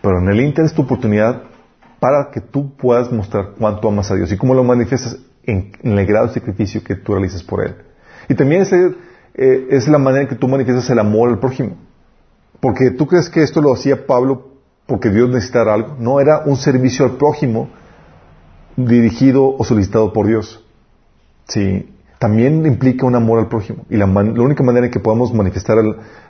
Pero 0.00 0.18
en 0.18 0.28
el 0.28 0.40
Inter 0.40 0.64
es 0.64 0.74
tu 0.74 0.82
oportunidad 0.82 1.42
para 2.00 2.30
que 2.32 2.40
tú 2.40 2.76
puedas 2.76 3.12
mostrar 3.12 3.50
cuánto 3.58 3.88
amas 3.88 4.10
a 4.10 4.14
Dios 4.14 4.32
y 4.32 4.36
cómo 4.36 4.54
lo 4.54 4.64
manifiestas 4.64 5.18
en, 5.44 5.72
el 5.82 6.06
grado 6.06 6.28
de 6.28 6.34
sacrificio 6.34 6.82
que 6.82 6.96
tú 6.96 7.12
realizas 7.12 7.42
por 7.42 7.64
Él. 7.64 7.76
Y 8.28 8.34
también 8.34 8.62
ese, 8.62 8.94
eh, 9.34 9.66
es 9.70 9.86
la 9.86 9.98
manera 9.98 10.22
en 10.22 10.28
que 10.28 10.34
tú 10.34 10.48
manifiestas 10.48 10.88
el 10.90 10.98
amor 10.98 11.28
al 11.28 11.38
prójimo. 11.38 11.76
porque 12.60 12.90
tú 12.90 13.06
crees 13.06 13.28
que 13.28 13.42
esto 13.42 13.60
lo 13.60 13.72
hacía 13.72 14.06
Pablo 14.06 14.51
porque 14.92 15.08
Dios 15.08 15.30
necesitara 15.30 15.72
algo. 15.72 15.96
No, 15.98 16.20
era 16.20 16.42
un 16.44 16.58
servicio 16.58 17.06
al 17.06 17.12
prójimo 17.12 17.70
dirigido 18.76 19.56
o 19.56 19.64
solicitado 19.64 20.12
por 20.12 20.26
Dios. 20.26 20.62
Sí, 21.48 21.94
también 22.18 22.66
implica 22.66 23.06
un 23.06 23.14
amor 23.14 23.38
al 23.38 23.48
prójimo. 23.48 23.86
Y 23.88 23.96
la, 23.96 24.04
única 24.04 24.62
manera 24.62 24.84
en 24.84 24.92
que 24.92 25.00
podamos 25.00 25.32
manifestar 25.32 25.78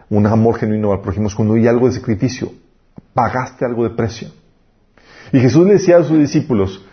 un 0.08 0.26
amor 0.28 0.58
genuino 0.58 0.92
al 0.92 1.00
prójimo 1.00 1.26
es 1.26 1.34
cuando 1.34 1.54
hay 1.54 1.66
algo 1.66 1.88
de 1.88 1.94
sacrificio. 1.94 2.52
Pagaste 3.14 3.64
algo 3.64 3.82
de 3.82 3.96
precio. 3.96 4.28
Y 5.32 5.40
Jesús 5.40 5.66
le 5.66 5.72
decía 5.72 5.96
a 5.96 6.04
sus 6.04 6.20
discípulos, 6.20 6.86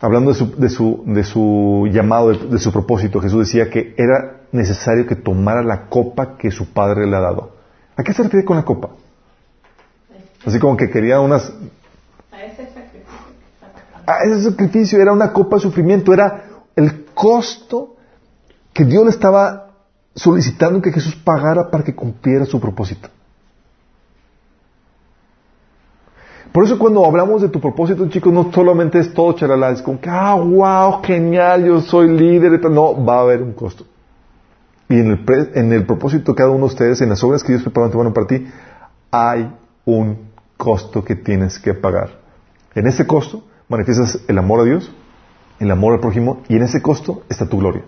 hablando 0.00 0.32
de 0.32 0.68
su 0.68 1.88
llamado, 1.92 2.30
de, 2.30 2.38
de 2.48 2.58
su 2.58 2.72
propósito, 2.72 3.20
Jesús 3.20 3.46
decía 3.46 3.70
que 3.70 3.94
era 3.96 4.40
necesario 4.50 5.06
que 5.06 5.14
tomara 5.14 5.62
la 5.62 5.86
copa 5.86 6.36
que 6.36 6.50
su 6.50 6.72
padre 6.72 7.06
le 7.06 7.14
ha 7.14 7.20
dado. 7.20 7.52
¿A 7.96 8.02
qué 8.02 8.12
se 8.12 8.24
refiere 8.24 8.44
con 8.44 8.56
la 8.56 8.64
copa? 8.64 8.90
Así 10.46 10.58
como 10.58 10.76
que 10.76 10.90
quería 10.90 11.20
unas... 11.20 11.50
A 12.30 12.44
ese 12.44 12.66
sacrificio. 12.66 13.18
Ah, 14.06 14.18
ese 14.24 14.50
sacrificio 14.50 15.00
era 15.00 15.12
una 15.12 15.32
copa 15.32 15.56
de 15.56 15.62
sufrimiento, 15.62 16.12
era 16.12 16.44
el 16.76 17.06
costo 17.14 17.96
que 18.72 18.84
Dios 18.84 19.04
le 19.04 19.10
estaba 19.10 19.70
solicitando 20.14 20.82
que 20.82 20.92
Jesús 20.92 21.16
pagara 21.16 21.70
para 21.70 21.82
que 21.84 21.94
cumpliera 21.94 22.44
su 22.44 22.60
propósito. 22.60 23.08
Por 26.52 26.64
eso 26.64 26.78
cuando 26.78 27.04
hablamos 27.04 27.42
de 27.42 27.48
tu 27.48 27.60
propósito, 27.60 28.08
chicos, 28.08 28.32
no 28.32 28.52
solamente 28.52 29.00
es 29.00 29.12
todo 29.12 29.32
charalá, 29.32 29.70
es 29.70 29.82
como 29.82 30.00
que, 30.00 30.08
ah, 30.08 30.34
wow, 30.36 31.02
genial, 31.02 31.64
yo 31.64 31.80
soy 31.80 32.08
líder. 32.16 32.60
No, 32.70 33.04
va 33.04 33.16
a 33.16 33.20
haber 33.22 33.42
un 33.42 33.54
costo. 33.54 33.84
Y 34.88 35.00
en 35.00 35.10
el, 35.12 35.24
pre- 35.24 35.50
en 35.54 35.72
el 35.72 35.84
propósito 35.84 36.30
de 36.30 36.36
cada 36.36 36.50
uno 36.50 36.66
de 36.66 36.72
ustedes, 36.72 37.00
en 37.00 37.08
las 37.08 37.24
obras 37.24 37.42
que 37.42 37.52
Dios 37.52 37.62
preparó 37.62 37.86
antemano 37.86 38.12
para 38.12 38.26
ti, 38.28 38.46
hay 39.10 39.52
un 39.84 40.30
costo 40.56 41.04
que 41.04 41.16
tienes 41.16 41.58
que 41.58 41.74
pagar. 41.74 42.20
En 42.74 42.86
ese 42.86 43.06
costo 43.06 43.44
manifiestas 43.68 44.20
el 44.28 44.38
amor 44.38 44.60
a 44.60 44.64
Dios, 44.64 44.90
el 45.60 45.70
amor 45.70 45.94
al 45.94 46.00
prójimo, 46.00 46.42
y 46.48 46.56
en 46.56 46.62
ese 46.62 46.82
costo 46.82 47.22
está 47.28 47.48
tu 47.48 47.58
gloria. 47.58 47.84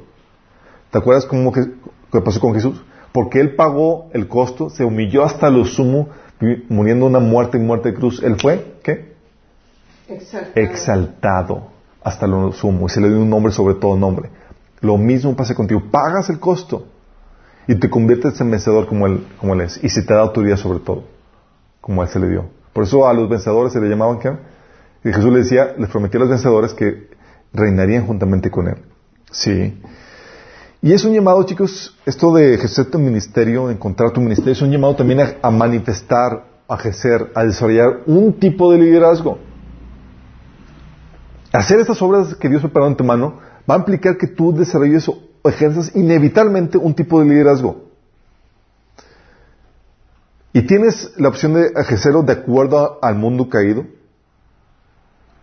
¿Te 0.90 0.98
acuerdas 0.98 1.26
cómo 1.26 1.52
que, 1.52 1.66
que 2.12 2.20
pasó 2.20 2.40
con 2.40 2.54
Jesús? 2.54 2.82
Porque 3.12 3.40
Él 3.40 3.56
pagó 3.56 4.08
el 4.12 4.28
costo, 4.28 4.70
se 4.70 4.84
humilló 4.84 5.24
hasta 5.24 5.50
lo 5.50 5.64
sumo, 5.64 6.08
muriendo 6.68 7.06
una 7.06 7.18
muerte 7.18 7.58
y 7.58 7.60
muerte 7.60 7.90
de 7.90 7.94
cruz. 7.96 8.22
Él 8.22 8.36
fue, 8.40 8.78
¿qué? 8.82 9.14
Exaltado. 10.08 10.52
Exaltado 10.54 11.76
hasta 12.06 12.28
lo 12.28 12.52
sumo, 12.52 12.86
y 12.86 12.90
se 12.90 13.00
le 13.00 13.08
dio 13.08 13.20
un 13.20 13.28
nombre 13.28 13.52
sobre 13.52 13.74
todo 13.74 13.96
nombre. 13.96 14.30
Lo 14.80 14.96
mismo 14.96 15.34
pasa 15.34 15.56
contigo. 15.56 15.82
Pagas 15.90 16.30
el 16.30 16.38
costo 16.38 16.86
y 17.66 17.74
te 17.74 17.90
conviertes 17.90 18.40
en 18.40 18.48
vencedor 18.48 18.86
como 18.86 19.08
Él, 19.08 19.26
como 19.40 19.54
él 19.54 19.62
es. 19.62 19.82
Y 19.82 19.88
se 19.88 20.02
te 20.02 20.14
da 20.14 20.20
autoridad 20.20 20.56
sobre 20.56 20.78
todo, 20.78 21.02
como 21.80 22.02
a 22.02 22.04
Él 22.04 22.10
se 22.12 22.20
le 22.20 22.28
dio. 22.28 22.44
Por 22.76 22.84
eso 22.84 23.08
a 23.08 23.14
los 23.14 23.26
vencedores 23.26 23.72
se 23.72 23.80
le 23.80 23.88
llamaban, 23.88 24.18
¿qué? 24.18 24.36
Y 25.02 25.10
Jesús 25.10 25.32
les 25.32 25.44
decía, 25.44 25.74
les 25.78 25.88
prometía 25.88 26.18
a 26.18 26.24
los 26.24 26.28
vencedores 26.28 26.74
que 26.74 27.08
reinarían 27.54 28.06
juntamente 28.06 28.50
con 28.50 28.68
Él. 28.68 28.76
Sí. 29.30 29.80
Y 30.82 30.92
es 30.92 31.02
un 31.06 31.14
llamado, 31.14 31.42
chicos, 31.44 31.96
esto 32.04 32.34
de 32.34 32.52
ejercer 32.52 32.90
tu 32.90 32.98
ministerio, 32.98 33.70
encontrar 33.70 34.10
tu 34.10 34.20
ministerio, 34.20 34.52
es 34.52 34.60
un 34.60 34.70
llamado 34.70 34.94
también 34.94 35.20
a, 35.20 35.36
a 35.40 35.50
manifestar, 35.50 36.44
a 36.68 36.74
ejercer, 36.74 37.32
a 37.34 37.44
desarrollar 37.44 38.02
un 38.04 38.34
tipo 38.34 38.70
de 38.70 38.78
liderazgo. 38.78 39.38
Hacer 41.54 41.80
estas 41.80 42.02
obras 42.02 42.34
que 42.34 42.50
Dios 42.50 42.60
preparó 42.60 42.88
en 42.88 42.96
tu 42.96 43.04
mano 43.04 43.38
va 43.68 43.76
a 43.76 43.78
implicar 43.78 44.18
que 44.18 44.26
tú 44.26 44.52
desarrolles 44.54 45.08
o 45.08 45.18
ejerzas 45.46 45.96
inevitablemente 45.96 46.76
un 46.76 46.92
tipo 46.92 47.20
de 47.20 47.26
liderazgo. 47.26 47.85
Y 50.56 50.62
tienes 50.62 51.12
la 51.18 51.28
opción 51.28 51.52
de 51.52 51.66
ejercerlo 51.76 52.22
de 52.22 52.32
acuerdo 52.32 52.98
al 53.02 53.14
mundo 53.14 53.50
caído. 53.50 53.84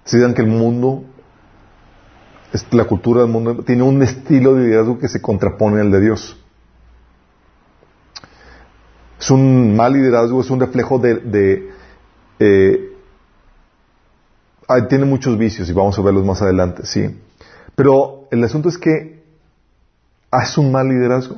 Si 0.06 0.18
dan 0.18 0.34
que 0.34 0.42
el 0.42 0.48
mundo, 0.48 1.04
la 2.72 2.86
cultura 2.86 3.22
del 3.22 3.30
mundo, 3.30 3.64
tiene 3.64 3.84
un 3.84 4.02
estilo 4.02 4.56
de 4.56 4.64
liderazgo 4.64 4.98
que 4.98 5.08
se 5.08 5.22
contrapone 5.22 5.82
al 5.82 5.92
de 5.92 6.02
Dios. 6.02 6.44
Es 9.20 9.30
un 9.30 9.76
mal 9.76 9.94
liderazgo, 9.94 10.42
es 10.42 10.50
un 10.50 10.60
reflejo 10.60 10.98
de, 10.98 11.70
eh, 12.40 12.98
tiene 14.90 15.06
muchos 15.06 15.38
vicios 15.38 15.70
y 15.70 15.74
vamos 15.74 16.00
a 16.00 16.02
verlos 16.02 16.26
más 16.26 16.42
adelante, 16.42 16.88
sí. 16.88 17.22
Pero 17.76 18.28
el 18.32 18.44
asunto 18.44 18.68
es 18.68 18.80
que 18.80 19.24
es 20.32 20.58
un 20.58 20.72
mal 20.72 20.90
liderazgo. 20.90 21.38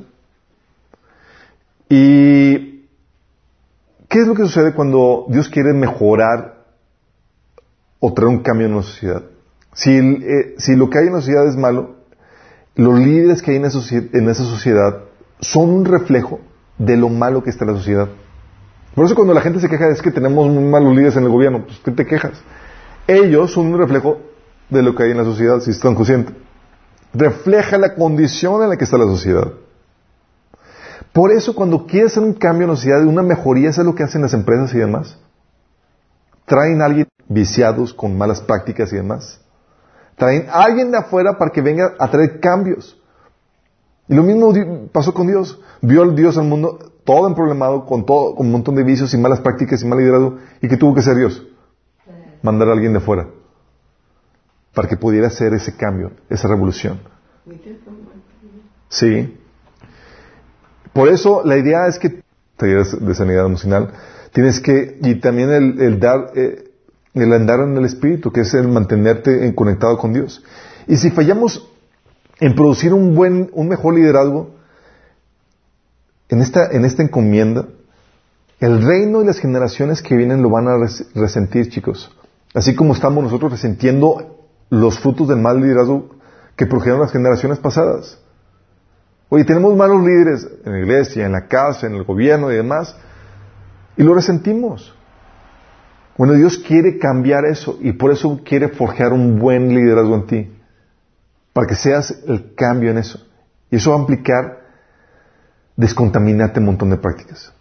¿Y 1.89 2.74
qué 4.15 4.21
es 4.21 4.27
lo 4.27 4.33
que 4.33 4.43
sucede 4.43 4.71
cuando 4.73 5.25
Dios 5.27 5.49
quiere 5.49 5.73
mejorar 5.73 6.63
o 7.99 8.13
traer 8.13 8.29
un 8.29 8.39
cambio 8.43 8.65
en 8.65 8.77
la 8.77 8.81
sociedad? 8.81 9.23
Si, 9.73 9.91
eh, 9.91 10.55
lo 10.77 10.89
que 10.89 10.99
hay 10.99 11.07
en 11.07 11.13
la 11.15 11.19
sociedad 11.19 11.45
es 11.45 11.57
malo, 11.57 11.95
los 12.75 12.97
líderes 12.97 13.41
que 13.41 13.51
hay 13.51 13.57
en 13.57 13.65
esa, 13.65 13.79
socie- 13.79 14.09
en 14.13 14.29
esa 14.29 14.45
sociedad 14.45 14.99
son 15.41 15.69
un 15.69 15.83
reflejo 15.83 16.39
de 16.77 16.95
lo 16.95 17.09
malo 17.09 17.43
que 17.43 17.49
está 17.49 17.65
la 17.65 17.73
sociedad. 17.73 18.07
Por 18.95 19.03
eso 19.03 19.15
cuando 19.15 19.33
la 19.33 19.41
gente 19.41 19.59
se 19.59 19.67
queja 19.67 19.89
es 19.89 20.01
que 20.01 20.11
tenemos 20.11 20.47
muy 20.47 20.63
malos 20.63 20.95
líderes 20.95 21.17
en 21.17 21.23
el 21.23 21.29
gobierno, 21.29 21.65
pues 21.65 21.81
¿qué 21.83 21.91
te 21.91 22.05
quejas? 22.05 22.41
Ellos 23.07 23.51
son 23.51 23.65
un 23.73 23.77
reflejo 23.77 24.19
de 24.69 24.81
lo 24.81 24.95
que 24.95 25.03
hay 25.03 25.11
en 25.11 25.17
la 25.17 25.25
sociedad, 25.25 25.59
si 25.59 25.71
están 25.71 25.93
conscientes. 25.93 26.33
Refleja 27.13 27.77
la 27.77 27.95
condición 27.95 28.63
en 28.63 28.69
la 28.69 28.77
que 28.77 28.85
está 28.85 28.97
la 28.97 29.07
sociedad. 29.07 29.51
Por 31.15 31.31
eso 31.31 31.55
cuando 31.55 31.87
quieres 31.87 32.11
hacer 32.11 32.23
un 32.23 32.33
cambio 32.33 32.65
en 32.65 32.71
la 32.71 32.75
sociedad, 32.75 33.05
una 33.05 33.23
mejoría, 33.23 33.69
eso 33.69 33.79
es 33.79 33.87
lo 33.87 33.95
que 33.95 34.03
hacen 34.03 34.21
las 34.21 34.33
empresas 34.33 34.73
y 34.73 34.79
demás. 34.79 35.17
Traen 36.43 36.81
a 36.81 36.85
alguien 36.87 37.07
viciados 37.29 37.93
con 37.93 38.17
malas 38.17 38.41
prácticas 38.41 38.91
y 38.91 38.97
demás. 38.97 39.39
Traen 40.17 40.49
a 40.49 40.63
alguien 40.63 40.91
de 40.91 40.97
afuera 40.97 41.37
para 41.37 41.51
que 41.51 41.61
venga 41.61 41.93
a 41.97 42.11
traer 42.11 42.41
cambios. 42.41 43.01
Y 44.09 44.13
lo 44.13 44.23
mismo 44.23 44.51
pasó 44.91 45.13
con 45.13 45.27
Dios. 45.27 45.57
Vio 45.81 46.03
al 46.03 46.17
Dios 46.17 46.37
al 46.37 46.47
mundo 46.47 46.79
todo 47.05 47.29
emproblemado, 47.29 47.85
con 47.85 48.05
todo, 48.05 48.35
con 48.35 48.47
un 48.47 48.51
montón 48.51 48.75
de 48.75 48.83
vicios 48.83 49.13
y 49.13 49.17
malas 49.17 49.39
prácticas 49.39 49.81
y 49.83 49.85
mal 49.85 49.99
liderazgo. 49.99 50.39
¿Y 50.61 50.67
qué 50.67 50.75
tuvo 50.75 50.93
que 50.93 50.99
hacer 50.99 51.15
Dios? 51.15 51.47
Mandar 52.41 52.67
a 52.67 52.73
alguien 52.73 52.91
de 52.91 52.97
afuera. 52.97 53.29
Para 54.73 54.89
que 54.89 54.97
pudiera 54.97 55.27
hacer 55.27 55.53
ese 55.53 55.77
cambio, 55.77 56.11
esa 56.29 56.49
revolución. 56.49 56.99
Sí. 58.89 59.44
Por 60.95 61.09
eso 61.09 61.41
la 61.43 61.57
idea 61.57 61.87
es 61.87 61.99
que, 61.99 62.23
talleres 62.55 62.97
de 63.05 63.13
sanidad 63.13 63.45
emocional, 63.45 63.89
tienes 64.31 64.61
que, 64.61 64.97
y 65.01 65.15
también 65.15 65.49
el, 65.51 65.99
dar, 65.99 66.31
eh, 66.35 66.71
el 67.13 67.33
andar 67.33 67.59
en 67.59 67.75
el 67.75 67.83
espíritu, 67.83 68.31
que 68.31 68.41
es 68.41 68.53
el 68.53 68.69
mantenerte 68.69 69.45
en- 69.45 69.51
conectado 69.53 69.97
con 69.97 70.13
Dios. 70.13 70.41
Y 70.87 70.95
si 70.95 71.11
fallamos 71.11 71.67
en 72.39 72.55
producir 72.55 72.93
un 72.93 73.13
buen, 73.13 73.49
un 73.51 73.67
mejor 73.67 73.93
liderazgo, 73.95 74.55
en 76.29 76.41
esta, 76.41 76.67
en 76.71 76.85
esta 76.85 77.03
encomienda, 77.03 77.67
el 78.61 78.81
reino 78.81 79.21
y 79.21 79.25
las 79.25 79.39
generaciones 79.39 80.01
que 80.01 80.15
vienen 80.15 80.41
lo 80.41 80.49
van 80.49 80.69
a 80.69 80.77
res- 80.77 81.07
resentir, 81.13 81.69
chicos. 81.69 82.09
Así 82.53 82.73
como 82.73 82.93
estamos 82.93 83.21
nosotros 83.21 83.51
resentiendo 83.51 84.47
los 84.69 84.97
frutos 84.99 85.27
del 85.27 85.39
mal 85.39 85.59
liderazgo 85.59 86.09
que 86.55 86.65
produjeron 86.67 87.01
las 87.01 87.11
generaciones 87.11 87.59
pasadas. 87.59 88.17
Oye, 89.29 89.43
tenemos 89.43 89.75
malos 89.75 90.03
líderes 90.03 90.47
en 90.65 90.71
la 90.71 90.79
iglesia, 90.79 91.25
en 91.25 91.31
la 91.31 91.47
casa, 91.47 91.87
en 91.87 91.95
el 91.95 92.03
gobierno 92.03 92.51
y 92.51 92.55
demás, 92.55 92.95
y 93.97 94.03
lo 94.03 94.13
resentimos. 94.13 94.93
Bueno, 96.17 96.33
Dios 96.33 96.57
quiere 96.57 96.97
cambiar 96.97 97.45
eso 97.45 97.77
y 97.81 97.93
por 97.93 98.11
eso 98.11 98.39
quiere 98.45 98.69
forjar 98.69 99.11
un 99.11 99.39
buen 99.39 99.69
liderazgo 99.69 100.15
en 100.15 100.27
ti, 100.27 100.57
para 101.53 101.67
que 101.67 101.75
seas 101.75 102.23
el 102.27 102.53
cambio 102.55 102.91
en 102.91 102.99
eso. 102.99 103.25
Y 103.71 103.77
eso 103.77 103.91
va 103.91 103.97
a 103.97 103.99
implicar 103.99 104.61
descontaminarte 105.75 106.59
un 106.59 106.67
montón 106.67 106.91
de 106.91 106.97
prácticas. 106.97 107.51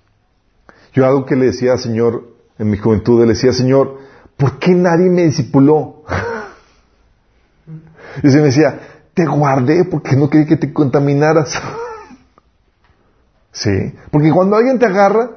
Yo 0.93 1.05
algo 1.05 1.27
que 1.27 1.35
le 1.35 1.47
decía 1.47 1.73
al 1.73 1.79
Señor 1.79 2.35
en 2.59 2.71
mi 2.71 2.77
juventud, 2.77 3.21
le 3.23 3.33
decía, 3.33 3.53
Señor, 3.53 3.99
¿por 4.37 4.59
qué 4.59 4.73
nadie 4.73 5.11
me 5.11 5.25
discipuló? 5.25 6.05
y 8.23 8.31
se 8.31 8.37
me 8.37 8.45
decía, 8.45 8.79
te 9.15 9.25
guardé 9.25 9.85
porque 9.85 10.17
no 10.17 10.29
quería 10.29 10.47
que 10.47 10.57
te 10.57 10.73
contaminaras. 10.73 11.55
sí, 13.53 13.95
porque 14.11 14.31
cuando 14.31 14.57
alguien 14.57 14.79
te 14.79 14.87
agarra, 14.87 15.31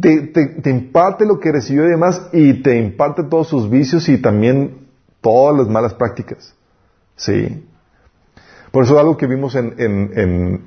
te, 0.00 0.28
te, 0.28 0.46
te 0.46 0.70
imparte 0.70 1.26
lo 1.26 1.40
que 1.40 1.52
recibió 1.52 1.84
y 1.86 1.90
demás, 1.90 2.28
y 2.32 2.62
te 2.62 2.78
imparte 2.78 3.24
todos 3.24 3.48
sus 3.48 3.68
vicios 3.68 4.08
y 4.08 4.18
también 4.18 4.86
todas 5.20 5.58
las 5.58 5.68
malas 5.68 5.94
prácticas. 5.94 6.54
Sí. 7.16 7.66
Por 8.70 8.84
eso 8.84 8.98
algo 8.98 9.16
que 9.16 9.26
vimos 9.26 9.56
en, 9.56 9.74
en, 9.78 10.64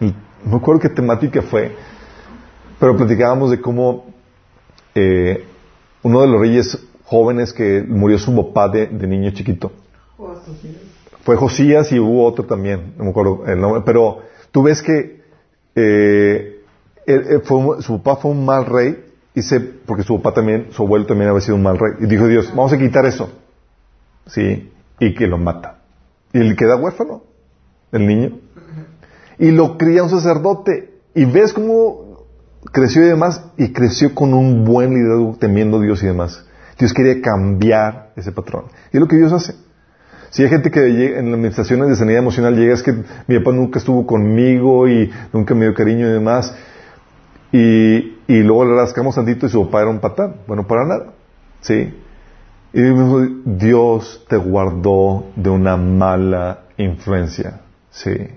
no 0.00 0.50
me 0.50 0.56
acuerdo 0.56 0.80
qué 0.80 0.88
temática 0.88 1.42
fue, 1.42 1.76
pero 2.80 2.96
platicábamos 2.96 3.52
de 3.52 3.60
cómo 3.60 4.06
eh, 4.94 5.44
uno 6.02 6.22
de 6.22 6.26
los 6.26 6.40
reyes 6.40 6.78
jóvenes 7.04 7.52
que 7.52 7.84
murió 7.86 8.18
su 8.18 8.34
papá 8.34 8.68
de, 8.68 8.88
de 8.88 9.06
niño 9.06 9.30
chiquito 9.30 9.70
fue 11.22 11.36
Josías 11.36 11.92
y 11.92 11.98
hubo 11.98 12.24
otro 12.24 12.44
también, 12.44 12.94
no 12.96 13.04
me 13.04 13.10
acuerdo 13.10 13.44
el 13.46 13.60
nombre, 13.60 13.82
pero 13.84 14.20
tú 14.50 14.62
ves 14.62 14.82
que 14.82 15.20
eh, 15.74 16.60
su 17.80 18.02
papá 18.02 18.20
fue 18.20 18.30
un 18.30 18.44
mal 18.44 18.66
rey, 18.66 19.04
y 19.34 19.42
se, 19.42 19.60
porque 19.60 20.02
su 20.02 20.16
papá 20.20 20.34
también, 20.34 20.68
su 20.72 20.82
abuelo 20.82 21.06
también 21.06 21.30
había 21.30 21.40
sido 21.40 21.56
un 21.56 21.62
mal 21.62 21.78
rey. 21.78 21.92
Y 22.00 22.06
dijo 22.06 22.26
Dios, 22.26 22.48
vamos 22.50 22.72
a 22.72 22.78
quitar 22.78 23.06
eso. 23.06 23.30
Sí, 24.26 24.72
y 24.98 25.14
que 25.14 25.26
lo 25.26 25.38
mata. 25.38 25.78
Y 26.32 26.38
él 26.38 26.56
queda 26.56 26.76
huérfano, 26.76 27.22
el 27.92 28.06
niño. 28.06 28.38
Y 29.38 29.50
lo 29.52 29.78
cría 29.78 30.02
un 30.02 30.10
sacerdote. 30.10 31.00
Y 31.14 31.24
ves 31.24 31.52
cómo 31.52 32.26
creció 32.72 33.02
y 33.02 33.08
demás, 33.08 33.44
y 33.56 33.72
creció 33.72 34.14
con 34.14 34.34
un 34.34 34.64
buen 34.64 34.90
liderazgo, 34.90 35.36
temiendo 35.38 35.78
a 35.78 35.82
Dios 35.82 36.02
y 36.02 36.06
demás. 36.06 36.44
Dios 36.78 36.92
quería 36.92 37.20
cambiar 37.20 38.12
ese 38.16 38.32
patrón. 38.32 38.64
Y 38.92 38.96
es 38.96 39.00
lo 39.00 39.08
que 39.08 39.16
Dios 39.16 39.32
hace. 39.32 39.54
Si 40.30 40.42
hay 40.42 40.48
gente 40.48 40.70
que 40.70 40.80
en 40.80 41.26
las 41.26 41.34
administraciones 41.34 41.88
de 41.88 41.96
sanidad 41.96 42.20
emocional 42.20 42.56
llega, 42.56 42.74
es 42.74 42.82
que 42.82 42.94
mi 43.26 43.38
papá 43.38 43.52
nunca 43.52 43.80
estuvo 43.80 44.06
conmigo 44.06 44.88
y 44.88 45.10
nunca 45.32 45.54
me 45.54 45.66
dio 45.66 45.74
cariño 45.74 46.08
y 46.08 46.12
demás, 46.12 46.54
y, 47.52 48.18
y 48.28 48.42
luego 48.42 48.64
le 48.64 48.76
rascamos 48.76 49.16
tantito 49.16 49.46
y 49.46 49.48
su 49.48 49.64
papá 49.66 49.80
era 49.80 49.90
un 49.90 49.98
patán. 49.98 50.36
Bueno, 50.46 50.66
para 50.66 50.86
nada. 50.86 51.06
¿Sí? 51.60 51.92
Y 52.72 52.82
Dios 53.44 54.24
te 54.28 54.36
guardó 54.36 55.26
de 55.34 55.50
una 55.50 55.76
mala 55.76 56.60
influencia. 56.76 57.60
Sí. 57.90 58.28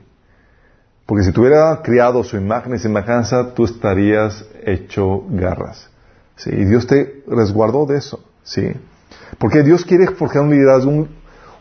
Porque 1.06 1.24
si 1.24 1.32
te 1.32 1.39
hubiera 1.39 1.82
criado 1.84 2.24
su 2.24 2.38
imagen 2.38 2.74
y 2.74 2.80
semejanza, 2.80 3.54
tú 3.54 3.66
estarías 3.66 4.46
hecho 4.66 5.26
garras. 5.30 5.89
Sí. 6.38 6.50
Y 6.52 6.66
Dios 6.66 6.88
te 6.88 7.24
resguardó 7.28 7.86
de 7.86 7.98
eso. 7.98 8.24
Sí. 8.41 8.72
Porque 9.38 9.62
Dios 9.62 9.86
quiere 9.86 10.08
forjar 10.08 10.41
un 10.41 10.50
liderazgo, 10.50 10.89
un, 10.89 11.10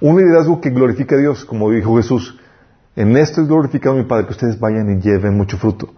un 0.03 0.18
liderazgo 0.18 0.61
que 0.61 0.70
glorifique 0.70 1.14
a 1.14 1.18
Dios, 1.18 1.44
como 1.44 1.70
dijo 1.70 1.96
Jesús. 1.96 2.36
En 2.96 3.16
esto 3.16 3.40
es 3.40 3.48
glorificado 3.48 3.94
mi 3.94 4.03
Padre, 4.03 4.26
que 4.26 4.32
ustedes 4.32 4.59
vayan 4.59 4.90
y 4.90 5.00
lleven 5.00 5.36
mucho 5.36 5.57
fruto. 5.57 5.94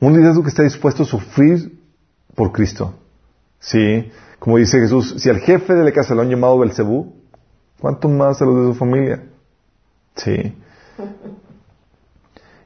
Un 0.00 0.14
liderazgo 0.14 0.42
que 0.42 0.48
está 0.48 0.62
dispuesto 0.62 1.02
a 1.02 1.06
sufrir 1.06 1.78
por 2.34 2.50
Cristo. 2.50 2.94
Sí. 3.60 4.10
Como 4.38 4.56
dice 4.56 4.80
Jesús, 4.80 5.16
si 5.18 5.28
al 5.28 5.38
jefe 5.38 5.74
de 5.74 5.84
la 5.84 5.92
casa 5.92 6.14
lo 6.14 6.22
han 6.22 6.30
llamado 6.30 6.58
Belcebú, 6.58 7.14
¿cuánto 7.78 8.08
más 8.08 8.40
a 8.40 8.46
los 8.46 8.56
de 8.56 8.72
su 8.72 8.74
familia? 8.74 9.22
Sí. 10.16 10.54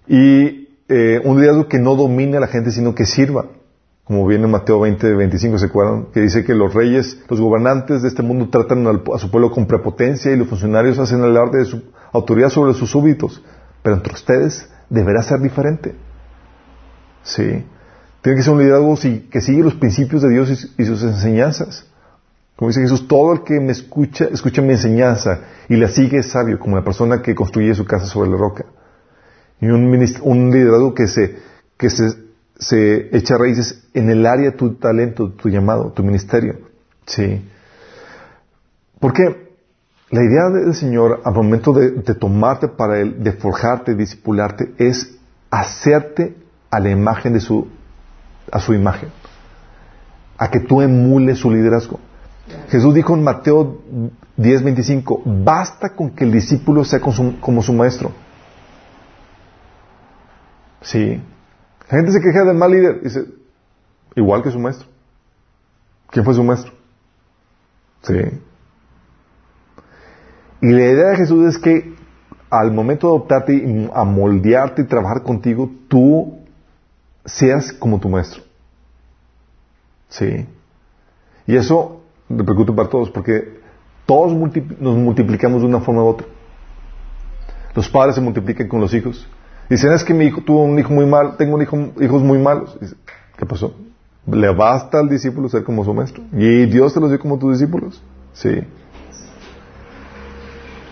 Y 0.09 0.69
eh, 0.89 1.21
un 1.25 1.37
liderazgo 1.37 1.67
que 1.67 1.81
no 1.81 1.97
domine 1.97 2.37
a 2.37 2.41
la 2.41 2.47
gente, 2.47 2.71
sino 2.71 2.95
que 2.95 3.07
sirva. 3.07 3.47
Como 4.07 4.25
viene 4.27 4.45
en 4.45 4.53
Mateo 4.53 4.79
20, 4.81 5.15
25, 5.15 5.59
¿se 5.59 5.67
acuerdan? 5.67 6.07
Que 6.15 6.21
dice 6.21 6.45
que 6.45 6.55
los 6.55 6.73
reyes, 6.73 7.19
los 7.29 7.41
gobernantes 7.41 8.03
de 8.03 8.09
este 8.09 8.23
mundo 8.23 8.49
tratan 8.49 8.87
a 8.87 9.19
su 9.19 9.31
pueblo 9.31 9.51
con 9.51 9.67
prepotencia 9.67 10.31
y 10.33 10.37
los 10.37 10.49
funcionarios 10.49 10.99
hacen 11.01 11.23
alarde 11.23 11.59
de 11.59 11.65
su 11.65 11.83
autoridad 12.13 12.49
sobre 12.51 12.73
sus 12.75 12.89
súbditos. 12.91 13.43
Pero 13.83 13.97
entre 13.97 14.15
ustedes 14.15 14.71
deberá 14.89 15.23
ser 15.23 15.41
diferente. 15.41 15.97
Sí. 17.25 17.65
Tiene 18.23 18.37
que 18.39 18.43
ser 18.45 18.53
un 18.53 18.61
liderazgo 18.61 18.95
que 19.31 19.41
sigue 19.41 19.63
los 19.63 19.75
principios 19.75 20.23
de 20.23 20.31
Dios 20.31 20.51
y, 20.51 20.57
su- 20.57 20.69
y 20.79 20.85
sus 20.85 21.03
enseñanzas. 21.03 21.87
Como 22.55 22.69
dice 22.69 22.81
Jesús, 22.83 23.07
todo 23.09 23.33
el 23.33 23.43
que 23.43 23.61
me 23.61 23.73
escucha, 23.73 24.27
escucha 24.33 24.63
mi 24.63 24.71
enseñanza 24.71 25.41
y 25.69 25.77
la 25.77 25.89
sigue 25.89 26.19
es 26.19 26.31
sabio, 26.31 26.59
como 26.59 26.77
la 26.77 26.85
persona 26.85 27.21
que 27.23 27.35
construye 27.35 27.75
su 27.75 27.85
casa 27.85 28.07
sobre 28.07 28.31
la 28.31 28.37
roca. 28.37 28.65
Y 29.61 29.67
un, 29.67 29.85
un 30.23 30.51
liderazgo 30.51 30.95
que 30.95 31.07
se, 31.09 31.37
que 31.77 31.91
se, 31.91 32.26
se 32.59 33.17
echa 33.17 33.37
raíces 33.39 33.85
en 33.95 34.11
el 34.11 34.25
área 34.27 34.51
de 34.51 34.57
tu 34.57 34.75
talento, 34.75 35.31
tu 35.33 35.49
llamado, 35.49 35.93
tu 35.93 36.03
ministerio. 36.03 36.59
Sí. 37.07 37.45
Porque 39.01 39.51
la 40.11 40.23
idea 40.23 40.49
del 40.51 40.75
Señor 40.75 41.21
al 41.25 41.35
momento 41.35 41.73
de, 41.73 41.91
de 41.91 42.15
tomarte 42.15 42.69
para 42.69 42.99
Él, 42.99 43.23
de 43.23 43.33
forjarte, 43.33 43.95
discipularte, 43.95 44.73
es 44.79 45.17
hacerte 45.51 46.37
a 46.71 46.81
la 46.81 46.91
imagen 46.91 47.33
de 47.35 47.41
su, 47.41 47.69
a 48.51 48.61
su 48.61 48.73
imagen. 48.75 49.11
A 50.39 50.51
que 50.51 50.61
tú 50.61 50.81
emules 50.83 51.39
su 51.39 51.51
liderazgo. 51.51 51.99
Jesús 52.69 52.95
dijo 52.95 53.15
en 53.15 53.25
Mateo 53.25 53.83
10:25, 54.37 55.23
basta 55.45 55.91
con 55.97 56.11
que 56.11 56.25
el 56.25 56.33
discípulo 56.33 56.85
sea 56.85 57.01
su- 57.01 57.41
como 57.41 57.63
su 57.63 57.73
maestro. 57.73 58.13
Sí. 60.83 61.21
La 61.91 61.99
gente 61.99 62.13
se 62.13 62.21
queja 62.21 62.45
del 62.45 62.57
mal 62.57 62.71
líder. 62.71 63.03
Dice, 63.03 63.27
igual 64.15 64.43
que 64.43 64.51
su 64.51 64.59
maestro. 64.59 64.89
¿Quién 66.11 66.25
fue 66.25 66.35
su 66.35 66.43
maestro? 66.43 66.73
Sí. 68.03 68.15
Y 70.63 70.73
la 70.73 70.85
idea 70.85 71.09
de 71.11 71.17
Jesús 71.17 71.55
es 71.55 71.59
que 71.59 71.95
al 72.51 72.73
momento 72.73 73.09
de 73.09 73.17
adoptarte 73.17 73.55
y 73.55 73.91
a 73.93 74.05
moldearte 74.05 74.83
y 74.83 74.87
trabajar 74.87 75.23
contigo, 75.23 75.71
tú 75.89 76.39
seas 77.25 77.73
como 77.73 78.01
tu 78.01 78.09
maestro. 78.09 78.43
Sí. 80.09 80.47
Y 81.47 81.57
eso 81.57 82.03
repercute 82.29 82.73
para 82.73 82.89
todos, 82.89 83.11
porque 83.11 83.61
todos 84.07 84.33
nos 84.33 84.97
multiplicamos 84.97 85.61
de 85.61 85.67
una 85.67 85.81
forma 85.81 86.03
u 86.03 86.07
otra. 86.07 86.27
Los 87.75 87.89
padres 87.89 88.15
se 88.15 88.21
multiplican 88.21 88.69
con 88.69 88.81
los 88.81 88.95
hijos. 88.95 89.29
Dicen, 89.69 89.93
es 89.93 90.05
que 90.05 90.15
mi 90.15 90.27
hijo 90.27 90.43
tuvo 90.43 90.63
un 90.63 90.79
hijo 90.79 90.93
muy 90.93 91.07
mal, 91.07 91.37
tengo 91.37 91.57
un 91.57 91.63
hijo, 91.63 91.77
hijos 92.01 92.23
muy 92.23 92.39
malos. 92.39 92.79
¿Qué 93.37 93.47
pasó? 93.47 93.75
Le 94.27 94.55
basta 94.55 95.01
al 95.01 95.09
discípulo 95.09 95.49
ser 95.49 95.65
como 95.65 95.85
su 95.85 95.93
maestro. 95.93 96.23
Y 96.33 96.67
Dios 96.67 96.95
te 96.95 97.01
los 97.01 97.11
dio 97.11 97.19
como 97.19 97.39
tus 97.39 97.59
discípulos. 97.59 98.03
Sí. 98.33 98.61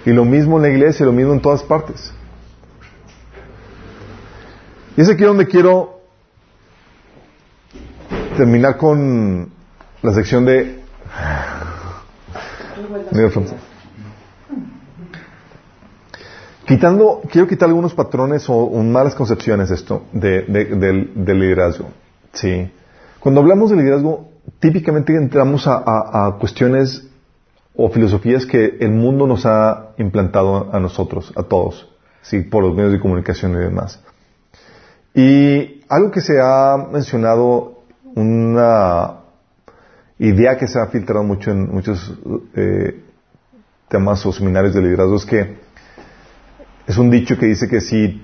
Y 0.06 0.10
lo 0.10 0.24
mismo 0.24 0.56
en 0.56 0.62
la 0.62 0.68
iglesia, 0.68 1.06
lo 1.06 1.12
mismo 1.12 1.32
en 1.32 1.40
todas 1.40 1.62
partes. 1.62 2.12
Y 4.96 5.00
es 5.00 5.08
aquí 5.08 5.24
donde 5.24 5.46
quiero 5.46 6.00
terminar 8.36 8.76
con 8.76 9.50
la 10.02 10.12
sección 10.12 10.44
de... 10.44 10.82
Quitando, 16.66 17.20
quiero 17.30 17.46
quitar 17.46 17.68
algunos 17.68 17.94
patrones 17.94 18.46
o, 18.48 18.54
malas 18.90 19.14
concepciones 19.14 19.70
esto, 19.70 20.04
de, 20.12 20.42
de- 20.42 20.64
del, 20.64 21.12
liderazgo. 21.38 21.88
Sí. 22.32 22.70
Cuando 23.20 23.40
hablamos 23.42 23.70
de 23.70 23.76
liderazgo, 23.76 24.30
típicamente 24.60 25.14
entramos 25.14 25.66
a, 25.66 25.74
a- 25.76 26.26
a 26.26 26.38
cuestiones 26.38 27.06
o 27.76 27.88
filosofías 27.90 28.46
que 28.46 28.76
el 28.80 28.90
mundo 28.92 29.26
nos 29.26 29.44
ha 29.46 29.90
implantado 29.98 30.70
a 30.72 30.78
nosotros, 30.80 31.32
a 31.36 31.42
todos, 31.42 31.88
sí, 32.22 32.40
por 32.40 32.62
los 32.62 32.74
medios 32.74 32.92
de 32.92 33.00
comunicación 33.00 33.52
y 33.52 33.56
demás. 33.58 34.00
Y 35.14 35.82
algo 35.88 36.10
que 36.10 36.20
se 36.20 36.40
ha 36.40 36.76
mencionado, 36.90 37.82
una 38.14 39.16
idea 40.18 40.56
que 40.56 40.68
se 40.68 40.78
ha 40.78 40.86
filtrado 40.86 41.24
mucho 41.24 41.50
en 41.50 41.70
muchos 41.72 42.14
eh, 42.54 43.02
temas 43.88 44.24
o 44.24 44.32
seminarios 44.32 44.72
de 44.74 44.80
liderazgo 44.82 45.16
es 45.16 45.26
que 45.26 45.56
es 46.86 46.98
un 46.98 47.10
dicho 47.10 47.38
que 47.38 47.46
dice 47.46 47.68
que 47.68 47.80
si 47.80 48.22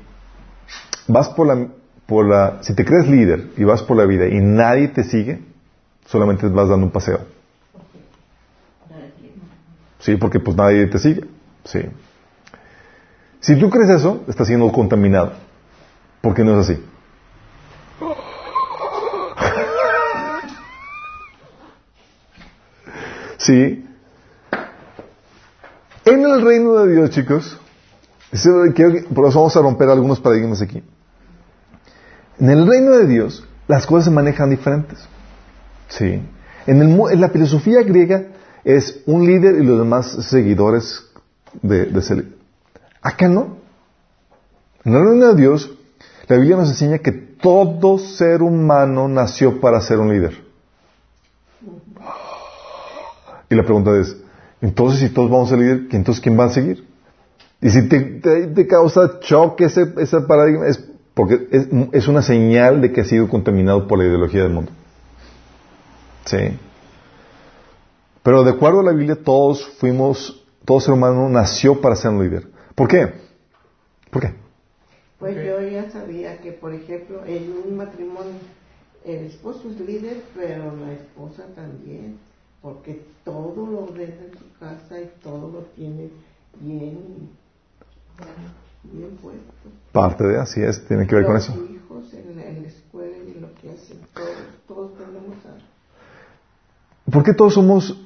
vas 1.08 1.28
por 1.30 1.46
la, 1.46 1.68
por 2.06 2.28
la, 2.28 2.62
si 2.62 2.74
te 2.74 2.84
crees 2.84 3.08
líder 3.08 3.50
y 3.56 3.64
vas 3.64 3.82
por 3.82 3.96
la 3.96 4.04
vida 4.04 4.26
y 4.26 4.40
nadie 4.40 4.88
te 4.88 5.04
sigue, 5.04 5.40
solamente 6.06 6.46
vas 6.48 6.68
dando 6.68 6.86
un 6.86 6.92
paseo. 6.92 7.20
Sí, 10.00 10.16
porque 10.16 10.40
pues 10.40 10.56
nadie 10.56 10.86
te 10.86 10.98
sigue. 10.98 11.24
Sí. 11.64 11.80
Si 13.40 13.56
tú 13.58 13.70
crees 13.70 13.90
eso, 13.90 14.24
estás 14.28 14.46
siendo 14.46 14.70
contaminado. 14.72 15.32
Porque 16.20 16.44
no 16.44 16.60
es 16.60 16.68
así. 16.68 16.82
Sí. 23.38 23.86
En 26.04 26.24
el 26.24 26.42
reino 26.42 26.74
de 26.74 26.94
Dios, 26.94 27.10
chicos, 27.10 27.58
por 29.14 29.26
eso 29.28 29.38
vamos 29.38 29.56
a 29.56 29.60
romper 29.60 29.88
algunos 29.88 30.20
paradigmas 30.20 30.62
aquí. 30.62 30.82
En 32.38 32.48
el 32.48 32.66
reino 32.66 32.92
de 32.92 33.06
Dios, 33.06 33.46
las 33.66 33.86
cosas 33.86 34.04
se 34.06 34.10
manejan 34.10 34.50
diferentes. 34.50 34.98
Sí. 35.88 36.22
En, 36.66 37.20
la 37.20 37.28
filosofía 37.30 37.82
griega 37.82 38.28
es 38.64 39.02
un 39.06 39.26
líder 39.26 39.56
y 39.56 39.64
los 39.64 39.78
demás 39.78 40.06
seguidores 40.28 41.04
de, 41.60 41.86
de 41.86 41.98
ese 41.98 42.16
líder. 42.16 42.32
Acá 43.02 43.28
no. 43.28 43.56
En 44.84 44.94
el 44.94 45.04
reino 45.04 45.34
de 45.34 45.40
Dios, 45.40 45.70
la 46.28 46.36
Biblia 46.36 46.56
nos 46.56 46.68
enseña 46.68 46.98
que 46.98 47.12
todo 47.12 47.98
ser 47.98 48.42
humano 48.42 49.08
nació 49.08 49.60
para 49.60 49.80
ser 49.80 49.98
un 49.98 50.12
líder. 50.12 50.50
Y 53.48 53.54
la 53.56 53.64
pregunta 53.64 53.98
es, 53.98 54.16
entonces 54.60 55.00
si 55.00 55.08
todos 55.10 55.30
vamos 55.30 55.48
a 55.48 55.56
ser 55.56 55.58
líder, 55.58 55.88
entonces 55.90 56.22
¿quién 56.22 56.38
va 56.38 56.44
a 56.44 56.50
seguir? 56.50 56.86
Y 57.62 57.70
si 57.70 57.88
te, 57.88 58.00
te- 58.00 58.46
te 58.48 58.66
causa 58.66 59.20
choque 59.20 59.64
ese, 59.66 59.92
ese 59.98 60.20
paradigma, 60.22 60.66
es 60.66 60.82
porque 61.14 61.48
es, 61.50 61.68
es 61.92 62.08
una 62.08 62.22
señal 62.22 62.80
de 62.80 62.92
que 62.92 63.02
ha 63.02 63.04
sido 63.04 63.28
contaminado 63.28 63.86
por 63.86 63.98
la 63.98 64.04
ideología 64.06 64.42
del 64.44 64.52
mundo. 64.52 64.72
Sí. 66.24 66.56
Pero 68.22 68.44
de 68.44 68.50
acuerdo 68.50 68.80
a 68.80 68.84
la 68.84 68.92
Biblia, 68.92 69.16
todos 69.22 69.66
fuimos, 69.78 70.44
todo 70.64 70.80
ser 70.80 70.94
humano 70.94 71.28
nació 71.28 71.80
para 71.80 71.96
ser 71.96 72.10
un 72.12 72.22
líder. 72.22 72.46
¿Por 72.74 72.88
qué? 72.88 73.12
¿Por 74.10 74.22
qué? 74.22 74.34
Pues 75.18 75.36
yo 75.36 75.60
ya 75.60 75.90
sabía 75.90 76.38
que, 76.40 76.52
por 76.52 76.72
ejemplo, 76.72 77.22
en 77.26 77.52
un 77.66 77.76
matrimonio 77.76 78.32
el 79.04 79.26
esposo 79.26 79.68
es 79.70 79.80
líder, 79.80 80.22
pero 80.34 80.74
la 80.76 80.92
esposa 80.92 81.44
también, 81.54 82.18
porque 82.62 83.02
todo 83.24 83.66
lo 83.66 83.84
ordena 83.84 84.14
en 84.30 84.38
su 84.38 84.58
casa 84.58 85.00
y 85.00 85.10
todo 85.22 85.50
lo 85.50 85.60
tiene 85.76 86.10
bien, 86.60 87.30
bien 88.92 89.16
puesto. 89.22 89.44
Parte 89.92 90.24
de 90.24 90.38
así 90.38 90.62
es, 90.62 90.86
tiene 90.86 91.06
que 91.06 91.14
ver 91.14 91.26
con 91.26 91.36
eso. 91.36 91.54
¿Por 97.10 97.24
qué 97.24 97.34
todos 97.34 97.54
somos, 97.54 97.96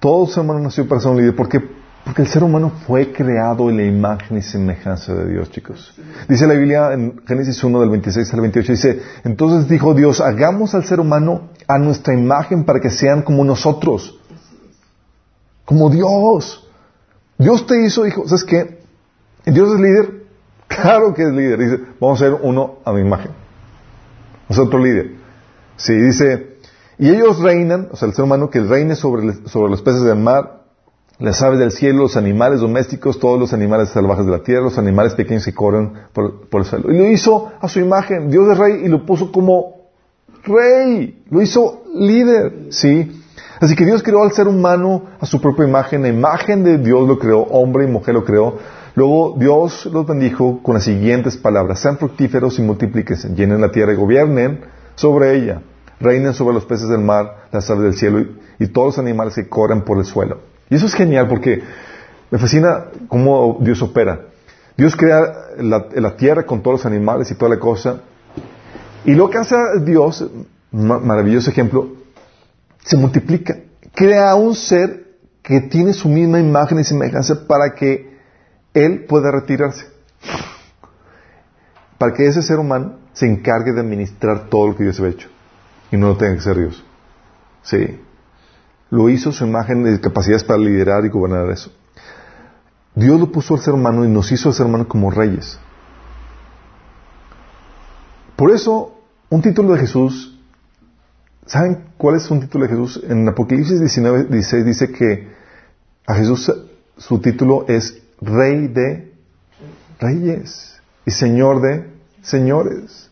todos 0.00 0.32
ser 0.32 0.44
humano 0.44 0.60
nació 0.60 0.86
para 0.86 1.00
ser 1.00 1.10
un 1.10 1.16
líder? 1.18 1.34
Porque, 1.34 1.60
porque 2.04 2.22
el 2.22 2.28
ser 2.28 2.44
humano 2.44 2.70
fue 2.86 3.12
creado 3.12 3.68
en 3.68 3.76
la 3.78 3.84
imagen 3.84 4.38
y 4.38 4.42
semejanza 4.42 5.14
de 5.14 5.32
Dios, 5.32 5.50
chicos. 5.50 5.94
Dice 6.28 6.46
la 6.46 6.54
Biblia 6.54 6.92
en 6.92 7.20
Génesis 7.26 7.62
1 7.62 7.80
del 7.80 7.90
26 7.90 8.32
al 8.32 8.40
28, 8.42 8.72
dice, 8.72 9.02
entonces 9.24 9.68
dijo 9.68 9.94
Dios, 9.94 10.20
hagamos 10.20 10.74
al 10.74 10.84
ser 10.84 11.00
humano 11.00 11.48
a 11.66 11.78
nuestra 11.78 12.14
imagen 12.14 12.64
para 12.64 12.80
que 12.80 12.90
sean 12.90 13.22
como 13.22 13.44
nosotros, 13.44 14.20
como 15.64 15.90
Dios. 15.90 16.68
Dios 17.38 17.66
te 17.66 17.84
hizo, 17.84 18.04
dijo, 18.04 18.28
¿sabes 18.28 18.44
qué? 18.44 18.83
¿Dios 19.46 19.74
es 19.74 19.80
líder? 19.80 20.24
Claro 20.68 21.14
que 21.14 21.22
es 21.22 21.32
líder. 21.32 21.58
Dice, 21.58 21.80
vamos 22.00 22.20
a 22.20 22.24
ser 22.24 22.38
uno 22.42 22.76
a 22.84 22.92
mi 22.92 23.00
imagen. 23.00 23.30
Ser 24.50 24.64
otro 24.64 24.78
líder. 24.78 25.12
Sí, 25.76 25.94
dice, 25.94 26.54
y 26.98 27.10
ellos 27.10 27.40
reinan, 27.40 27.88
o 27.90 27.96
sea, 27.96 28.08
el 28.08 28.14
ser 28.14 28.24
humano 28.24 28.50
que 28.50 28.60
reine 28.60 28.94
sobre, 28.94 29.32
sobre 29.48 29.70
los 29.70 29.82
peces 29.82 30.02
del 30.02 30.18
mar, 30.18 30.62
las 31.18 31.42
aves 31.42 31.58
del 31.58 31.70
cielo, 31.70 32.02
los 32.02 32.16
animales 32.16 32.60
domésticos, 32.60 33.18
todos 33.18 33.38
los 33.38 33.52
animales 33.52 33.90
salvajes 33.90 34.26
de 34.26 34.32
la 34.32 34.42
tierra, 34.42 34.62
los 34.62 34.78
animales 34.78 35.14
pequeños 35.14 35.44
que 35.44 35.54
corren 35.54 35.92
por, 36.12 36.48
por 36.48 36.62
el 36.62 36.66
suelo. 36.66 36.92
Y 36.92 36.98
lo 36.98 37.06
hizo 37.08 37.52
a 37.60 37.68
su 37.68 37.80
imagen. 37.80 38.30
Dios 38.30 38.50
es 38.50 38.58
rey 38.58 38.82
y 38.84 38.88
lo 38.88 39.06
puso 39.06 39.30
como 39.30 39.90
rey. 40.44 41.22
Lo 41.30 41.40
hizo 41.40 41.82
líder. 41.94 42.66
¿Sí? 42.70 43.22
Así 43.60 43.76
que 43.76 43.84
Dios 43.84 44.02
creó 44.02 44.22
al 44.22 44.32
ser 44.32 44.48
humano 44.48 45.04
a 45.20 45.26
su 45.26 45.40
propia 45.40 45.66
imagen. 45.66 46.02
La 46.02 46.08
imagen 46.08 46.64
de 46.64 46.78
Dios 46.78 47.06
lo 47.06 47.18
creó, 47.18 47.42
hombre 47.42 47.84
y 47.84 47.86
mujer 47.88 48.14
lo 48.14 48.24
creó. 48.24 48.58
Luego 48.94 49.34
Dios 49.36 49.86
los 49.86 50.06
bendijo 50.06 50.62
con 50.62 50.74
las 50.74 50.84
siguientes 50.84 51.36
palabras. 51.36 51.80
Sean 51.80 51.98
fructíferos 51.98 52.58
y 52.58 52.62
multiplíquense. 52.62 53.34
Llenen 53.34 53.60
la 53.60 53.72
tierra 53.72 53.92
y 53.92 53.96
gobiernen 53.96 54.60
sobre 54.94 55.34
ella. 55.36 55.62
Reinen 56.00 56.32
sobre 56.32 56.54
los 56.54 56.64
peces 56.64 56.88
del 56.88 57.00
mar, 57.00 57.46
las 57.50 57.68
aves 57.70 57.82
del 57.82 57.94
cielo 57.94 58.24
y, 58.58 58.66
todos 58.68 58.88
los 58.88 58.98
animales 58.98 59.34
que 59.34 59.48
corren 59.48 59.82
por 59.82 59.98
el 59.98 60.04
suelo. 60.04 60.40
Y 60.70 60.76
eso 60.76 60.86
es 60.86 60.94
genial 60.94 61.28
porque 61.28 61.62
me 62.30 62.38
fascina 62.38 62.86
cómo 63.08 63.58
Dios 63.60 63.82
opera. 63.82 64.26
Dios 64.76 64.96
crea 64.96 65.32
la, 65.58 66.16
tierra 66.16 66.44
con 66.44 66.62
todos 66.62 66.80
los 66.80 66.86
animales 66.86 67.30
y 67.30 67.34
toda 67.34 67.50
la 67.50 67.58
cosa. 67.60 68.00
Y 69.04 69.14
lo 69.14 69.30
que 69.30 69.38
hace 69.38 69.56
Dios, 69.84 70.24
ma- 70.70 70.98
maravilloso 70.98 71.50
ejemplo, 71.50 71.88
se 72.84 72.96
multiplica. 72.96 73.56
Crea 73.94 74.34
un 74.34 74.54
ser 74.54 75.04
que 75.42 75.60
tiene 75.60 75.92
su 75.92 76.08
misma 76.08 76.40
imagen 76.40 76.78
y 76.80 76.84
semejanza 76.84 77.46
para 77.46 77.74
que 77.74 78.13
él 78.74 79.06
pueda 79.08 79.30
retirarse. 79.30 79.86
Para 81.96 82.12
que 82.12 82.26
ese 82.26 82.42
ser 82.42 82.58
humano 82.58 82.96
se 83.12 83.26
encargue 83.26 83.72
de 83.72 83.80
administrar 83.80 84.48
todo 84.50 84.68
lo 84.68 84.76
que 84.76 84.82
Dios 84.82 84.98
había 84.98 85.12
hecho. 85.12 85.28
Y 85.90 85.96
no 85.96 86.08
lo 86.08 86.16
tenga 86.16 86.34
que 86.34 86.40
ser 86.42 86.58
Dios. 86.58 86.84
Sí. 87.62 88.00
Lo 88.90 89.08
hizo 89.08 89.32
su 89.32 89.46
imagen 89.46 89.84
de 89.84 90.00
capacidades 90.00 90.44
para 90.44 90.58
liderar 90.58 91.04
y 91.04 91.08
gobernar 91.08 91.50
eso. 91.50 91.72
Dios 92.94 93.18
lo 93.18 93.30
puso 93.32 93.54
al 93.54 93.60
ser 93.60 93.74
humano 93.74 94.04
y 94.04 94.08
nos 94.08 94.30
hizo 94.30 94.48
al 94.48 94.54
ser 94.54 94.66
humano 94.66 94.86
como 94.86 95.10
reyes. 95.10 95.58
Por 98.36 98.50
eso, 98.50 99.00
un 99.30 99.42
título 99.42 99.72
de 99.72 99.80
Jesús, 99.80 100.38
¿saben 101.46 101.86
cuál 101.96 102.16
es 102.16 102.30
un 102.30 102.40
título 102.40 102.64
de 102.64 102.70
Jesús? 102.70 103.02
En 103.08 103.28
Apocalipsis 103.28 103.78
19, 103.78 104.24
16 104.24 104.64
dice 104.64 104.92
que 104.92 105.32
a 106.06 106.14
Jesús 106.14 106.52
su 106.96 107.18
título 107.20 107.64
es 107.68 108.03
Rey 108.20 108.68
de 108.68 109.12
Reyes 110.00 110.80
y 111.06 111.10
Señor 111.10 111.60
de 111.60 111.86
Señores. 112.22 113.10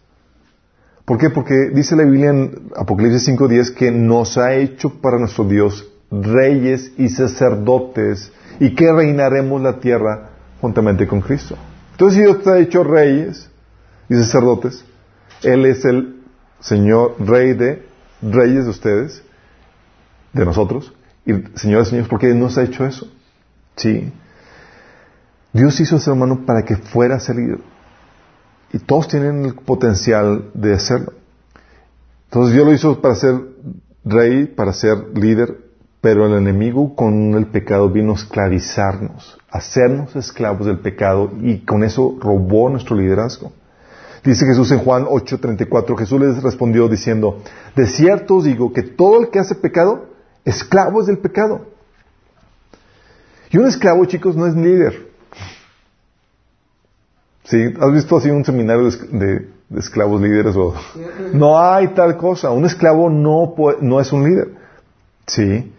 ¿Por 1.04 1.18
qué? 1.18 1.30
Porque 1.30 1.70
dice 1.74 1.96
la 1.96 2.04
Biblia 2.04 2.30
en 2.30 2.70
Apocalipsis 2.76 3.28
5.10 3.28 3.74
que 3.74 3.90
nos 3.90 4.38
ha 4.38 4.54
hecho 4.54 5.00
para 5.00 5.18
nuestro 5.18 5.44
Dios 5.44 5.88
reyes 6.10 6.92
y 6.98 7.08
sacerdotes 7.08 8.32
y 8.60 8.74
que 8.74 8.92
reinaremos 8.92 9.60
la 9.60 9.80
tierra 9.80 10.30
juntamente 10.60 11.06
con 11.06 11.20
Cristo. 11.20 11.56
Entonces 11.92 12.18
si 12.18 12.22
Dios 12.22 12.42
te 12.42 12.50
ha 12.50 12.58
hecho 12.58 12.84
reyes 12.84 13.50
y 14.08 14.14
sacerdotes, 14.14 14.84
Él 15.42 15.66
es 15.66 15.84
el 15.84 16.22
Señor 16.60 17.16
Rey 17.18 17.54
de 17.54 17.84
reyes 18.20 18.64
de 18.64 18.70
ustedes, 18.70 19.22
de 20.32 20.44
nosotros, 20.44 20.94
y 21.26 21.32
Señor 21.54 21.84
de 21.84 21.90
señores, 21.90 22.08
porque 22.08 22.34
nos 22.34 22.56
ha 22.58 22.64
hecho 22.64 22.86
eso. 22.86 23.08
Sí. 23.76 24.12
Dios 25.52 25.78
hizo 25.80 25.98
ser 25.98 26.14
humano 26.14 26.44
para 26.46 26.64
que 26.64 26.76
fuera 26.76 27.16
a 27.16 27.20
ser 27.20 27.36
líder. 27.36 27.60
Y 28.72 28.78
todos 28.78 29.08
tienen 29.08 29.44
el 29.44 29.54
potencial 29.54 30.50
de 30.54 30.74
hacerlo. 30.74 31.12
Entonces 32.24 32.54
Dios 32.54 32.66
lo 32.66 32.72
hizo 32.72 33.00
para 33.02 33.14
ser 33.14 33.34
rey, 34.04 34.46
para 34.46 34.72
ser 34.72 34.96
líder, 35.14 35.58
pero 36.00 36.26
el 36.26 36.34
enemigo 36.34 36.96
con 36.96 37.34
el 37.34 37.46
pecado 37.46 37.90
vino 37.90 38.12
a 38.12 38.14
esclavizarnos, 38.14 39.38
hacernos 39.50 40.16
esclavos 40.16 40.66
del 40.66 40.80
pecado 40.80 41.30
y 41.42 41.58
con 41.58 41.84
eso 41.84 42.16
robó 42.18 42.70
nuestro 42.70 42.96
liderazgo. 42.96 43.52
Dice 44.24 44.46
Jesús 44.46 44.72
en 44.72 44.78
Juan 44.78 45.04
8:34, 45.04 45.96
Jesús 45.98 46.20
les 46.20 46.42
respondió 46.42 46.88
diciendo, 46.88 47.42
de 47.76 47.86
cierto 47.86 48.36
os 48.36 48.44
digo 48.44 48.72
que 48.72 48.82
todo 48.82 49.20
el 49.20 49.28
que 49.28 49.38
hace 49.38 49.54
pecado, 49.54 50.06
esclavo 50.44 51.00
es 51.02 51.08
del 51.08 51.18
pecado. 51.18 51.66
Y 53.50 53.58
un 53.58 53.66
esclavo, 53.66 54.04
chicos, 54.06 54.34
no 54.34 54.46
es 54.46 54.56
líder. 54.56 55.11
¿Sí? 57.44 57.74
¿Has 57.80 57.92
visto 57.92 58.16
así 58.16 58.30
un 58.30 58.44
seminario 58.44 58.88
de, 58.90 59.48
esclavos 59.76 60.20
líderes? 60.20 60.54
O... 60.56 60.74
No 61.32 61.58
hay 61.60 61.88
tal 61.88 62.16
cosa. 62.16 62.50
Un 62.50 62.64
esclavo 62.64 63.10
no, 63.10 63.54
no 63.80 64.00
es 64.00 64.12
un 64.12 64.24
líder. 64.24 64.48
¿Sí? 65.26 65.72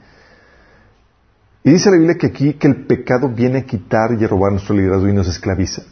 Y 1.64 1.72
dice 1.72 1.90
la 1.90 1.98
Biblia 1.98 2.18
que 2.18 2.28
aquí 2.28 2.54
que 2.56 2.68
el 2.68 2.86
pecado 2.86 3.30
viene 3.30 3.60
a 3.60 3.66
quitar 3.66 4.12
y 4.20 4.24
a 4.24 4.28
robar 4.28 4.52
nuestro 4.52 4.76
liderazgo 4.76 5.08
y 5.08 5.14
nos 5.14 5.30
esclaviza. 5.30 5.84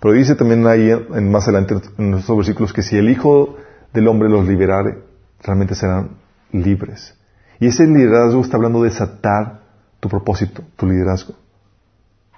Pero 0.00 0.14
dice 0.14 0.34
también 0.34 0.66
ahí, 0.66 0.90
en, 0.90 1.30
más 1.30 1.44
adelante, 1.44 1.76
en 1.98 2.14
estos 2.14 2.36
versículos, 2.36 2.72
que 2.72 2.82
si 2.82 2.96
el 2.96 3.08
Hijo 3.08 3.56
del 3.92 4.08
Hombre 4.08 4.28
los 4.28 4.48
liberare, 4.48 4.98
realmente 5.42 5.74
serán 5.74 6.16
libres. 6.50 7.14
Y 7.60 7.68
ese 7.68 7.86
liderazgo 7.86 8.40
está 8.40 8.56
hablando 8.56 8.82
de 8.82 8.88
desatar 8.88 9.60
tu 10.00 10.08
propósito, 10.08 10.62
tu 10.76 10.86
liderazgo. 10.86 11.34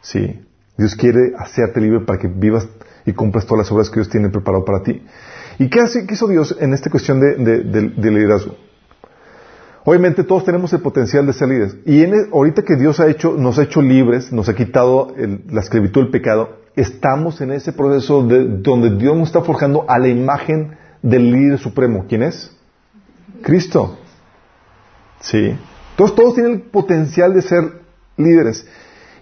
Sí. 0.03 0.44
Dios 0.77 0.95
quiere 0.97 1.33
hacerte 1.39 1.81
libre 1.81 2.01
para 2.01 2.19
que 2.19 2.29
vivas 2.29 2.67
y 3.07 3.13
cumplas 3.13 3.47
todas 3.47 3.67
las 3.67 3.73
obras 3.73 3.91
que 3.91 3.97
Dios 3.97 4.09
tiene 4.09 4.29
preparado 4.31 4.65
para 4.65 4.83
ti. 4.83 5.03
¿Y 5.59 5.69
qué, 5.69 5.81
hizo 6.11 6.27
Dios 6.27 6.57
en 6.61 6.73
esta 6.75 6.91
cuestión 6.91 7.21
de, 7.21 7.37
de- 7.37 7.61
de- 7.61 7.89
de 7.91 8.11
liderazgo? 8.11 8.57
Obviamente 9.85 10.25
todos 10.25 10.45
tenemos 10.45 10.73
el 10.73 10.81
potencial 10.81 11.27
de 11.27 11.33
ser 11.35 11.49
líderes. 11.49 11.77
Y 11.85 12.03
el- 12.03 12.29
ahorita 12.33 12.63
que 12.63 12.77
Dios 12.77 12.99
nos 13.39 13.59
ha 13.59 13.63
hecho 13.63 13.83
libres, 13.83 14.33
nos 14.33 14.49
ha 14.49 14.55
quitado 14.55 15.15
la 15.51 15.61
esclavitud 15.61 16.03
del 16.03 16.11
pecado, 16.11 16.59
estamos 16.75 17.41
en 17.41 17.53
ese 17.53 17.73
proceso 17.73 18.27
de, 18.27 18.47
donde 18.49 18.97
Dios 18.97 19.15
nos 19.17 19.29
está 19.29 19.43
forjando 19.43 19.85
a 19.89 19.99
la 19.99 20.09
imagen 20.09 20.77
del 21.03 21.31
líder 21.31 21.59
supremo. 21.59 22.07
¿Quién 22.09 22.23
es? 22.23 22.51
Cristo. 23.43 23.99
Sí. 25.21 25.55
Entonces 25.91 26.17
todos 26.17 26.35
tienen 26.35 26.53
el 26.55 26.61
potencial 26.63 27.35
de 27.35 27.43
ser 27.43 27.81
líderes. 28.17 28.67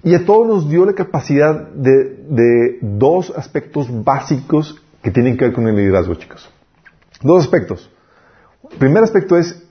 Y 0.04 0.14
a 0.14 0.24
todos 0.24 0.46
nos 0.46 0.68
dio 0.68 0.84
la 0.84 0.94
capacidad 0.94 1.68
de, 1.68 2.78
dos 2.80 3.32
aspectos 3.36 3.86
básicos 4.04 4.82
que 5.02 5.10
tienen 5.10 5.36
que 5.36 5.46
ver 5.46 5.54
con 5.54 5.68
el 5.68 5.76
liderazgo, 5.76 6.14
chicos. 6.16 6.50
Dos 7.22 7.44
aspectos. 7.44 7.88
El 8.70 8.78
primer 8.78 9.04
aspecto 9.04 9.36
es 9.36 9.62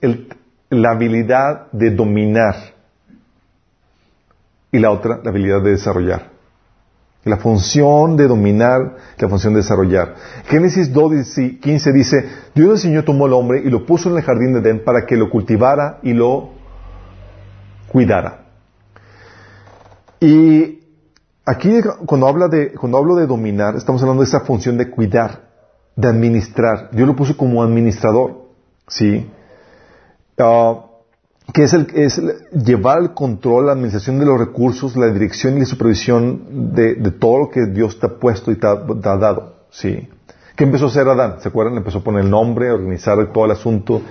la 0.69 0.91
habilidad 0.91 1.69
de 1.71 1.91
dominar 1.91 2.55
y 4.71 4.79
la 4.79 4.91
otra, 4.91 5.19
la 5.21 5.31
habilidad 5.31 5.61
de 5.61 5.71
desarrollar. 5.71 6.31
La 7.23 7.37
función 7.37 8.15
de 8.15 8.27
dominar, 8.27 8.95
la 9.17 9.29
función 9.29 9.53
de 9.53 9.59
desarrollar. 9.59 10.15
Génesis 10.45 10.91
2, 10.91 11.11
15 11.61 11.91
dice, 11.91 12.29
Dios 12.55 12.71
el 12.71 12.77
Señor 12.79 13.03
tomó 13.03 13.25
al 13.25 13.33
hombre 13.33 13.61
y 13.63 13.69
lo 13.69 13.85
puso 13.85 14.09
en 14.09 14.17
el 14.17 14.23
jardín 14.23 14.53
de 14.53 14.59
Edén 14.59 14.83
para 14.83 15.05
que 15.05 15.17
lo 15.17 15.29
cultivara 15.29 15.99
y 16.03 16.13
lo 16.13 16.51
cuidara. 17.89 18.40
Y 20.21 20.79
aquí 21.45 21.81
cuando, 22.05 22.27
habla 22.27 22.47
de, 22.47 22.73
cuando 22.73 22.97
hablo 22.99 23.15
de 23.15 23.25
dominar, 23.25 23.75
estamos 23.75 24.01
hablando 24.03 24.21
de 24.21 24.27
esa 24.29 24.41
función 24.41 24.77
de 24.77 24.89
cuidar, 24.89 25.49
de 25.95 26.07
administrar. 26.07 26.89
Dios 26.91 27.07
lo 27.07 27.15
puso 27.15 27.35
como 27.35 27.63
administrador, 27.63 28.43
¿sí? 28.87 29.27
Ah, 30.37 30.85
que 31.53 31.63
es, 31.63 31.73
el, 31.73 31.87
es 31.95 32.17
el- 32.19 32.33
llevar 32.63 33.01
el 33.01 33.13
control, 33.13 33.65
la 33.65 33.71
administración 33.73 34.19
de 34.19 34.25
los 34.27 34.39
recursos, 34.39 34.95
la 34.95 35.07
dirección 35.07 35.57
y 35.57 35.61
la 35.61 35.65
supervisión 35.65 36.73
de, 36.73 36.95
de 36.95 37.11
todo 37.11 37.39
lo 37.39 37.49
que 37.49 37.65
Dios 37.65 37.99
te 37.99 38.05
ha 38.05 38.09
puesto 38.19 38.51
y 38.51 38.55
te 38.55 38.67
ha, 38.67 38.85
te 38.85 39.09
ha 39.09 39.17
dado. 39.17 39.55
¿sí? 39.71 40.07
¿Qué 40.55 40.63
empezó 40.65 40.85
a 40.85 40.89
hacer 40.89 41.07
Adán? 41.07 41.41
¿Se 41.41 41.49
acuerdan? 41.49 41.77
Empezó 41.77 41.97
a 41.97 42.03
poner 42.03 42.23
el 42.25 42.29
nombre, 42.29 42.69
a 42.69 42.75
organizar 42.75 43.17
todo 43.33 43.45
el 43.45 43.51
asunto. 43.51 44.01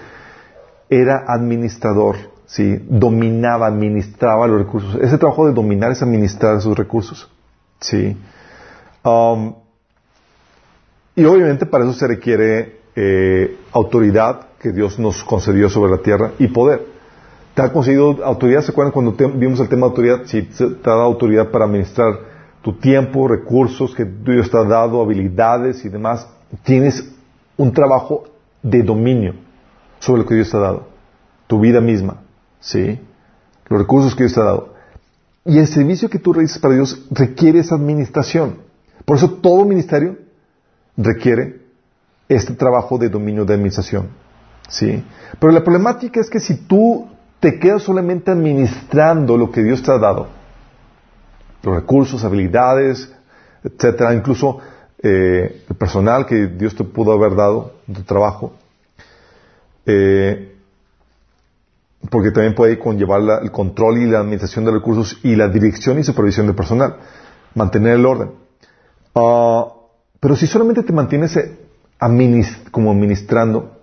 Era 0.89 1.25
administrador, 1.29 2.17
¿sí? 2.51 2.85
dominaba, 2.89 3.67
administraba 3.67 4.47
los 4.47 4.59
recursos. 4.59 4.97
Ese 5.01 5.19
trabajo 5.19 5.47
de 5.47 5.53
dominar 5.53 5.93
es 5.93 6.03
administrar 6.03 6.57
esos 6.57 6.77
recursos. 6.77 7.31
¿sí? 7.79 8.17
Um, 9.05 9.55
y 11.15 11.25
obviamente 11.25 11.65
para 11.67 11.85
eso 11.85 11.93
se 11.93 12.09
requiere 12.09 12.81
eh, 12.97 13.57
autoridad 13.73 14.49
que 14.61 14.73
Dios 14.73 14.99
nos 14.99 15.23
concedió 15.23 15.71
sobre 15.71 15.93
la 15.93 15.99
tierra 15.99 16.33
y 16.39 16.49
poder. 16.49 16.87
¿Te 17.55 17.63
ha 17.63 17.73
concedido 17.73 18.25
autoridad? 18.25 18.63
¿Se 18.63 18.73
acuerdan 18.73 18.93
cuando 18.93 19.13
vimos 19.37 19.61
el 19.61 19.69
tema 19.69 19.87
de 19.87 19.91
autoridad? 19.91 20.23
Sí, 20.25 20.43
te 20.43 20.65
ha 20.65 20.91
dado 20.91 21.03
autoridad 21.03 21.51
para 21.51 21.67
administrar 21.67 22.19
tu 22.63 22.75
tiempo, 22.75 23.29
recursos 23.29 23.95
que 23.95 24.05
Dios 24.05 24.51
te 24.51 24.59
ha 24.59 24.65
dado, 24.65 25.01
habilidades 25.01 25.85
y 25.85 25.89
demás. 25.89 26.29
Tienes 26.63 27.13
un 27.57 27.73
trabajo 27.73 28.25
de 28.63 28.83
dominio 28.83 29.35
sobre 29.99 30.23
lo 30.23 30.29
que 30.29 30.35
Dios 30.35 30.51
te 30.51 30.57
ha 30.57 30.61
dado. 30.61 30.89
Tu 31.47 31.59
vida 31.59 31.81
misma. 31.81 32.19
¿Sí? 32.61 33.01
Los 33.69 33.81
recursos 33.81 34.15
que 34.15 34.25
Dios 34.25 34.35
te 34.35 34.41
ha 34.41 34.45
dado. 34.45 34.75
Y 35.45 35.59
el 35.59 35.67
servicio 35.67 36.11
que 36.11 36.19
tú 36.19 36.33
realizas 36.33 36.59
para 36.59 36.75
Dios 36.75 37.07
requiere 37.11 37.61
esa 37.61 37.75
administración. 37.75 38.59
Por 39.05 39.17
eso 39.17 39.31
todo 39.31 39.65
ministerio 39.65 40.19
requiere 40.97 41.61
este 42.29 42.55
trabajo 42.55 42.99
de 42.99 43.09
dominio 43.09 43.45
de 43.45 43.55
administración. 43.55 44.09
¿Sí? 44.69 45.03
Pero 45.41 45.53
la 45.53 45.65
problemática 45.65 46.21
es 46.21 46.31
que 46.31 46.41
si 46.41 46.55
tú 46.55 47.09
te 47.41 47.59
quedas 47.59 47.83
solamente 47.83 48.31
administrando 48.31 49.37
lo 49.37 49.51
que 49.51 49.63
Dios 49.63 49.83
te 49.83 49.91
ha 49.91 49.99
dado, 49.99 50.29
los 51.63 51.75
recursos, 51.75 52.23
habilidades, 52.23 53.11
etcétera, 53.65 54.15
incluso 54.15 54.59
eh, 55.03 55.65
el 55.69 55.77
personal 55.77 56.27
que 56.27 56.47
Dios 56.47 56.75
te 56.75 56.85
pudo 56.85 57.13
haber 57.13 57.35
dado, 57.35 57.75
tu 57.87 58.03
trabajo, 58.03 58.55
eh, 59.87 60.50
porque 62.09 62.31
también 62.31 62.55
puede 62.55 62.79
conllevar 62.79 63.21
la- 63.21 63.39
el 63.39 63.51
control 63.51 63.99
y 63.99 64.07
la 64.07 64.21
administración 64.21 64.65
de 64.65 64.71
recursos 64.71 65.19
y 65.23 65.37
la 65.37 65.49
dirección 65.49 65.99
y 65.99 66.05
supervisión 66.05 66.47
del 66.47 66.55
personal, 66.57 66.97
mantener 67.55 67.95
el 67.95 68.07
orden. 68.07 68.31
Ah, 69.15 69.67
pero 70.19 70.37
si 70.37 70.47
solamente 70.47 70.83
te 70.83 70.93
mantienes 70.93 71.37
eh, 71.37 71.59
como 72.71 72.91
administrando, 72.91 73.79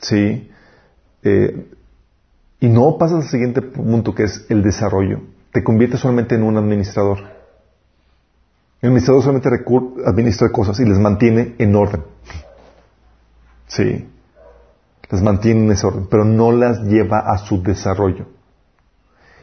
¿sí? 0.00 0.50
Eh, 1.22 1.66
y 2.60 2.68
no 2.68 2.96
pasas 2.98 3.24
al 3.24 3.30
siguiente 3.30 3.62
punto 3.62 4.14
que 4.14 4.24
es 4.24 4.46
el 4.48 4.62
desarrollo, 4.62 5.20
te 5.52 5.64
conviertes 5.64 6.00
solamente 6.00 6.34
en 6.36 6.42
un 6.44 6.56
administrador. 6.56 7.18
El 8.80 8.88
administrador 8.90 9.22
solamente 9.22 9.48
administra 10.04 10.50
cosas 10.52 10.78
y 10.80 10.84
les 10.84 10.98
mantiene 10.98 11.54
en 11.58 11.74
orden. 11.74 12.02
Sí. 13.68 14.06
Las 15.10 15.22
mantiene 15.22 15.64
en 15.64 15.70
ese 15.72 15.86
orden, 15.86 16.06
pero 16.10 16.24
no 16.24 16.50
las 16.52 16.80
lleva 16.82 17.20
a 17.20 17.38
su 17.38 17.62
desarrollo. 17.62 18.26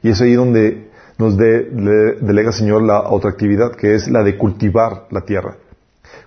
Y 0.01 0.09
es 0.09 0.19
ahí 0.21 0.33
donde 0.33 0.89
nos 1.17 1.37
de- 1.37 1.69
le- 1.71 2.13
delega 2.25 2.49
el 2.49 2.53
Señor 2.55 2.81
la 2.83 3.09
otra 3.09 3.29
actividad, 3.29 3.71
que 3.75 3.95
es 3.95 4.09
la 4.09 4.23
de 4.23 4.37
cultivar 4.37 5.07
la 5.09 5.21
tierra. 5.21 5.55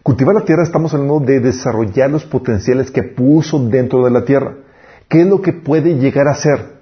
Cultivar 0.02 0.34
la 0.34 0.44
tierra 0.44 0.62
estamos 0.62 0.94
hablando 0.94 1.20
de 1.20 1.40
desarrollar 1.40 2.10
los 2.10 2.24
potenciales 2.24 2.90
que 2.90 3.02
puso 3.02 3.58
dentro 3.68 4.04
de 4.04 4.10
la 4.10 4.24
tierra. 4.24 4.54
¿Qué 5.08 5.20
es 5.20 5.26
lo 5.26 5.42
que 5.42 5.52
puede 5.52 5.96
llegar 5.96 6.28
a 6.28 6.34
ser? 6.34 6.76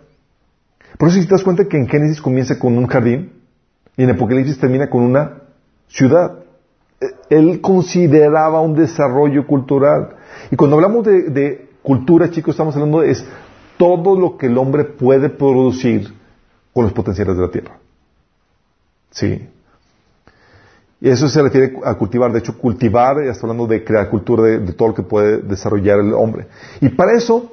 Por 0.98 1.08
eso 1.08 1.18
si 1.20 1.26
te 1.26 1.32
das 1.34 1.42
cuenta 1.42 1.64
que 1.64 1.76
en 1.76 1.88
Génesis 1.88 2.22
comienza 2.22 2.58
con 2.58 2.78
un 2.78 2.86
jardín 2.86 3.32
y 3.96 4.04
en 4.04 4.10
Apocalipsis 4.10 4.58
termina 4.60 4.88
con 4.88 5.02
una 5.02 5.42
ciudad. 5.88 6.38
Eh, 7.00 7.06
Él 7.30 7.60
consideraba 7.60 8.60
un 8.60 8.74
desarrollo 8.76 9.46
cultural. 9.46 10.10
Y 10.50 10.56
cuando 10.56 10.76
hablamos 10.76 11.04
de 11.04 11.68
cultura, 11.84 12.30
chicos, 12.30 12.54
estamos 12.54 12.74
hablando 12.74 13.00
de 13.00 13.10
es 13.10 13.24
todo 13.76 14.18
lo 14.18 14.38
que 14.38 14.46
el 14.46 14.56
hombre 14.56 14.84
puede 14.84 15.28
producir 15.28 16.12
con 16.72 16.84
los 16.84 16.92
potenciales 16.94 17.36
de 17.36 17.42
la 17.42 17.50
tierra. 17.50 17.78
Sí. 19.10 19.48
Y 21.00 21.10
eso 21.10 21.28
se 21.28 21.42
refiere 21.42 21.78
a 21.84 21.94
cultivar. 21.94 22.32
De 22.32 22.38
hecho, 22.38 22.56
cultivar, 22.56 23.22
ya 23.22 23.32
está 23.32 23.46
hablando 23.46 23.66
de 23.66 23.84
crear 23.84 24.08
cultura, 24.08 24.44
de, 24.44 24.72
todo 24.72 24.88
lo 24.88 24.94
que 24.94 25.02
puede 25.02 25.42
desarrollar 25.42 26.00
el 26.00 26.14
hombre. 26.14 26.46
Y 26.80 26.88
para 26.88 27.12
eso, 27.12 27.52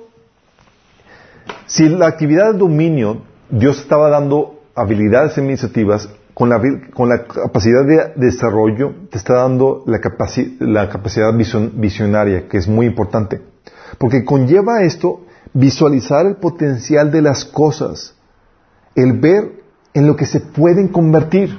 si 1.66 1.90
la 1.90 2.08
actividad 2.08 2.54
de 2.54 2.60
dominio, 2.60 3.24
Dios 3.50 3.82
estaba 3.82 4.10
dando 4.10 4.62
habilidades 4.74 5.38
administrativas, 5.38 6.08
con 6.34 6.48
la, 6.48 6.62
con 6.94 7.10
la 7.10 7.26
capacidad 7.26 7.84
de 7.86 8.14
desarrollo, 8.16 8.94
te 9.10 9.18
está 9.18 9.34
dando 9.34 9.84
la, 9.86 10.00
capaci- 10.00 10.56
la 10.60 10.88
capacidad 10.88 11.34
vision- 11.34 11.72
visionaria, 11.74 12.48
que 12.48 12.58
es 12.58 12.70
muy 12.70 12.86
importante. 12.86 13.51
Porque 13.98 14.26
conlleva 14.26 14.84
esto 14.84 15.26
visualizar 15.54 16.26
el 16.26 16.38
potencial 16.38 17.12
de 17.12 17.22
las 17.22 17.46
cosas, 17.46 18.16
el 18.96 19.20
ver 19.20 19.62
en 19.94 20.08
lo 20.08 20.16
que 20.16 20.26
se 20.26 20.40
pueden 20.40 20.88
convertir. 20.88 21.58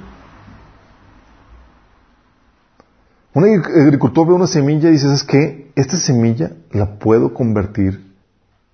Un 3.35 3.45
agric- 3.45 3.87
agricultor 3.87 4.27
ve 4.27 4.35
una 4.35 4.47
semilla 4.47 4.89
y 4.89 4.93
dice, 4.93 5.07
¿sabes 5.07 5.25
qué? 5.25 5.71
Esta 5.75 5.97
semilla 5.97 6.53
la 6.71 6.99
puedo 6.99 7.33
convertir 7.33 8.13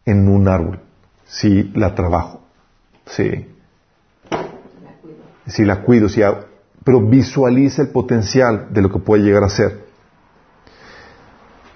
en 0.04 0.28
un 0.28 0.48
árbol 0.48 0.80
si 1.26 1.64
la 1.74 1.94
trabajo. 1.94 2.42
Si 3.06 3.46
la 5.64 5.82
cuido, 5.82 6.08
si 6.08 6.20
pero 6.84 7.00
visualiza 7.00 7.82
el 7.82 7.88
potencial 7.88 8.68
de 8.70 8.82
lo 8.82 8.90
que 8.90 8.98
puede 8.98 9.22
llegar 9.22 9.44
a 9.44 9.48
ser. 9.48 9.87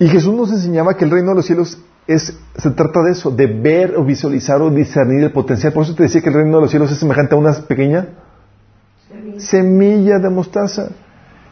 Y 0.03 0.09
Jesús 0.09 0.35
nos 0.35 0.51
enseñaba 0.51 0.97
que 0.97 1.05
el 1.05 1.13
reino 1.13 1.29
de 1.31 1.37
los 1.37 1.47
cielos 1.47 1.79
es, 2.09 2.37
se 2.57 2.71
trata 2.71 3.03
de 3.05 3.13
eso, 3.13 3.31
de 3.31 3.47
ver 3.47 3.95
o 3.97 4.05
visualizar 4.05 4.61
o 4.61 4.69
discernir 4.71 5.23
el 5.23 5.31
potencial. 5.33 5.73
Por 5.73 5.85
eso 5.85 5.95
te 5.95 6.03
decía 6.03 6.21
que 6.21 6.29
el 6.29 6.35
reino 6.35 6.57
de 6.57 6.63
los 6.63 6.71
cielos 6.73 6.91
es 6.91 6.99
semejante 6.99 7.37
a 7.37 7.39
una 7.39 7.53
pequeña 7.53 8.09
semilla 9.39 10.19
de 10.19 10.29
mostaza. 10.29 10.89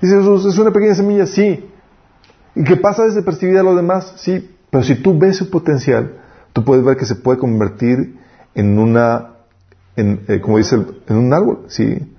Dice 0.01 0.17
Jesús, 0.17 0.47
es 0.47 0.59
una 0.59 0.73
pequeña 0.73 0.97
semilla, 0.97 1.27
sí. 1.27 1.65
¿Y 2.57 2.65
que 2.65 2.77
pasa 2.77 3.05
desapercibida 3.05 3.61
a 3.61 3.63
los 3.63 3.77
demás? 3.77 4.15
Sí. 4.17 4.51
Pero 4.71 4.83
si 4.83 4.97
tú 4.97 5.17
ves 5.17 5.37
su 5.37 5.49
potencial, 5.51 6.15
tú 6.53 6.65
puedes 6.65 6.85
ver 6.85 6.97
que 6.97 7.07
se 7.07 7.15
puede 7.15 7.39
convertir 7.39 8.17
en 8.57 8.79
una, 8.81 9.35
en, 9.95 10.23
eh, 10.27 10.41
como 10.41 10.59
dice, 10.59 10.75
el- 10.75 11.03
en 11.09 11.17
un 11.19 11.33
árbol, 11.33 11.67
sí. 11.69 12.17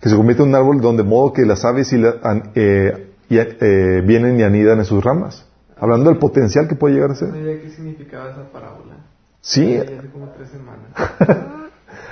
Que 0.00 0.08
se 0.08 0.16
convierte 0.16 0.42
en 0.42 0.48
un 0.48 0.54
árbol 0.56 0.80
donde 0.80 1.04
modo 1.04 1.32
que 1.32 1.46
las 1.46 1.64
aves 1.64 1.92
y 1.92 1.98
la- 1.98 2.16
an- 2.24 2.50
eh, 2.56 3.12
y, 3.28 3.38
eh, 3.38 4.02
vienen 4.04 4.40
y 4.40 4.42
anidan 4.42 4.78
en 4.80 4.84
sus 4.84 5.04
ramas. 5.04 5.44
Hablando 5.80 6.10
del 6.10 6.18
potencial 6.18 6.66
que 6.68 6.74
puede 6.74 6.94
llegar 6.94 7.10
a 7.10 7.14
No 7.14 7.18
ser. 7.18 7.28
sabía 7.30 7.60
qué 7.60 7.70
significaba 7.70 8.30
esa 8.30 8.50
parábola. 8.50 8.94
Sí. 9.40 9.74
Ya 9.74 9.82
hace 9.82 10.10
como 10.10 10.28
tres 10.30 10.48
semanas. 10.50 10.86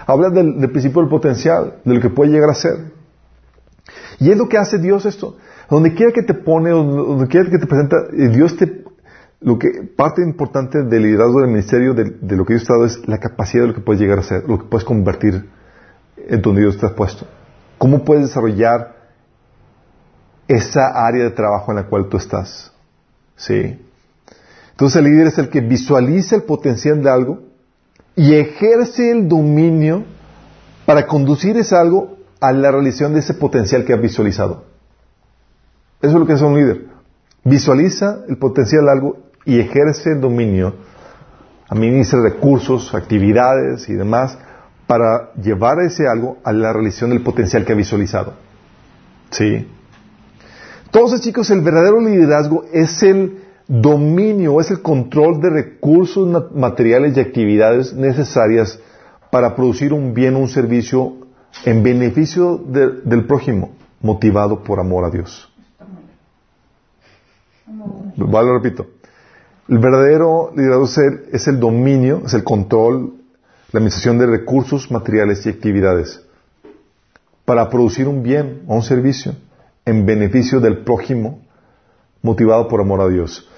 Habla 0.07 0.31
del, 0.31 0.61
del 0.61 0.71
principio 0.71 1.01
del 1.03 1.11
potencial, 1.11 1.79
de 1.85 1.95
lo 1.95 2.01
que 2.01 2.11
puede 2.11 2.31
llegar 2.31 2.51
a 2.51 2.55
ser. 2.55 2.93
Y 4.21 4.31
es 4.31 4.37
lo 4.37 4.49
que 4.49 4.57
hace 4.57 4.79
Dios 4.79 5.05
esto. 5.05 5.37
Donde 5.69 5.95
quiera 5.95 6.13
que 6.13 6.23
te 6.23 6.35
pone, 6.35 6.71
donde 6.71 7.27
quiera 7.27 7.51
que 7.51 7.59
te 7.59 7.67
presenta, 7.67 7.97
Dios 8.13 8.57
te... 8.57 8.85
Lo 9.41 9.59
que, 9.59 9.69
parte 9.97 10.23
importante 10.23 10.83
del 10.85 11.03
liderazgo 11.03 11.41
del 11.41 11.51
ministerio, 11.51 11.93
de, 11.93 12.05
de 12.21 12.37
lo 12.37 12.47
que 12.47 12.55
Dios 12.55 12.65
te 12.67 12.73
ha 12.73 12.77
dado, 12.77 12.87
es 12.87 13.07
la 13.07 13.19
capacidad 13.19 13.65
de 13.65 13.69
lo 13.69 13.75
que 13.75 13.81
puedes 13.83 14.01
llegar 14.01 14.19
a 14.19 14.23
ser, 14.23 14.45
lo 14.49 14.59
que 14.59 14.65
puedes 14.65 14.85
convertir 14.85 15.51
en 16.29 16.41
donde 16.41 16.63
Dios 16.63 16.79
te 16.79 16.87
ha 16.87 16.95
puesto. 16.95 17.27
¿Cómo 17.79 18.03
puedes 18.05 18.25
desarrollar 18.25 18.97
esa 20.49 21.07
área 21.07 21.25
de 21.25 21.31
trabajo 21.31 21.71
en 21.73 21.77
la 21.77 21.87
cual 21.87 22.09
tú 22.09 22.17
estás? 22.17 22.73
Sí. 23.37 23.79
Entonces 24.71 24.97
el 24.97 25.05
líder 25.05 25.29
es 25.29 25.39
el 25.39 25.49
que 25.49 25.61
visualiza 25.61 26.37
el 26.37 26.43
potencial 26.43 27.03
de 27.03 27.11
algo 27.11 27.41
y 28.15 28.35
ejerce 28.35 29.11
el 29.11 29.29
dominio 29.29 30.05
para 30.85 31.07
conducir 31.07 31.57
ese 31.57 31.77
algo 31.77 32.17
a 32.41 32.53
la 32.53 32.71
realización 32.71 33.15
de 33.15 33.21
ese 33.21 33.35
potencial 33.35 33.85
que 33.85 33.93
ha 33.93 33.97
visualizado. 33.97 34.65
Eso 36.01 36.13
es 36.13 36.21
lo 36.21 36.27
que 36.27 36.35
hace 36.35 36.45
un 36.45 36.57
líder. 36.57 36.87
Visualiza 37.45 38.25
el 38.29 38.39
potencial 38.39 38.85
de 38.85 38.91
algo 38.91 39.19
y 39.45 39.61
ejerce 39.61 40.13
el 40.13 40.21
dominio, 40.21 40.75
administra 41.69 42.21
recursos, 42.21 42.95
actividades 42.95 43.89
y 43.89 43.95
demás 43.95 44.39
para 44.87 45.33
llevar 45.35 45.81
ese 45.81 46.07
algo 46.07 46.39
a 46.45 46.53
la 46.53 46.73
realización 46.73 47.11
del 47.11 47.23
potencial 47.23 47.65
que 47.65 47.73
ha 47.73 47.77
visualizado. 47.77 48.35
¿Sí? 49.31 49.67
Entonces, 50.97 51.21
chicos, 51.21 51.51
el 51.51 51.61
verdadero 51.61 52.01
liderazgo 52.01 52.65
es 52.73 53.03
el 53.03 53.37
dominio, 53.69 54.63
es 54.63 54.71
el 54.71 54.81
control 54.81 55.43
de 55.43 55.51
recursos 55.51 56.27
ma- 56.27 56.47
materiales 56.55 57.15
y 57.15 57.21
actividades 57.21 57.93
necesarias 57.93 58.79
para 59.31 59.55
producir 59.55 59.93
un 59.93 60.15
bien 60.15 60.37
o 60.37 60.39
un 60.39 60.49
servicio 60.49 61.19
en 61.67 61.83
beneficio 61.83 62.57
de- 62.57 63.03
del 63.05 63.27
prójimo, 63.27 63.73
motivado 64.01 64.65
por 64.65 64.81
amor 64.81 65.05
a 65.05 65.11
Dios. 65.11 65.53
Vale, 68.17 68.49
lo 68.49 68.55
repito. 68.55 68.87
El 69.69 69.79
verdadero 69.79 70.51
liderazgo 70.57 70.85
es 70.87 70.99
es 71.31 71.47
el 71.49 71.61
dominio, 71.61 72.23
es 72.25 72.33
el 72.33 72.43
control 72.43 73.13
la 73.71 73.81
administración 73.81 74.17
de 74.17 74.25
recursos 74.29 74.91
materiales 74.91 75.45
y 75.45 75.51
actividades 75.51 76.23
para 77.45 77.69
producir 77.69 78.09
un 78.09 78.23
bien 78.23 78.63
o 78.67 78.77
un 78.77 78.83
servicio 78.83 79.35
en 79.87 80.05
beneficio 80.05 80.61
del 80.61 80.79
prójimo 80.79 81.41
motivado 82.21 82.69
por 82.69 82.81
amor 82.81 83.01
a 83.01 83.09
Dios. 83.09 83.49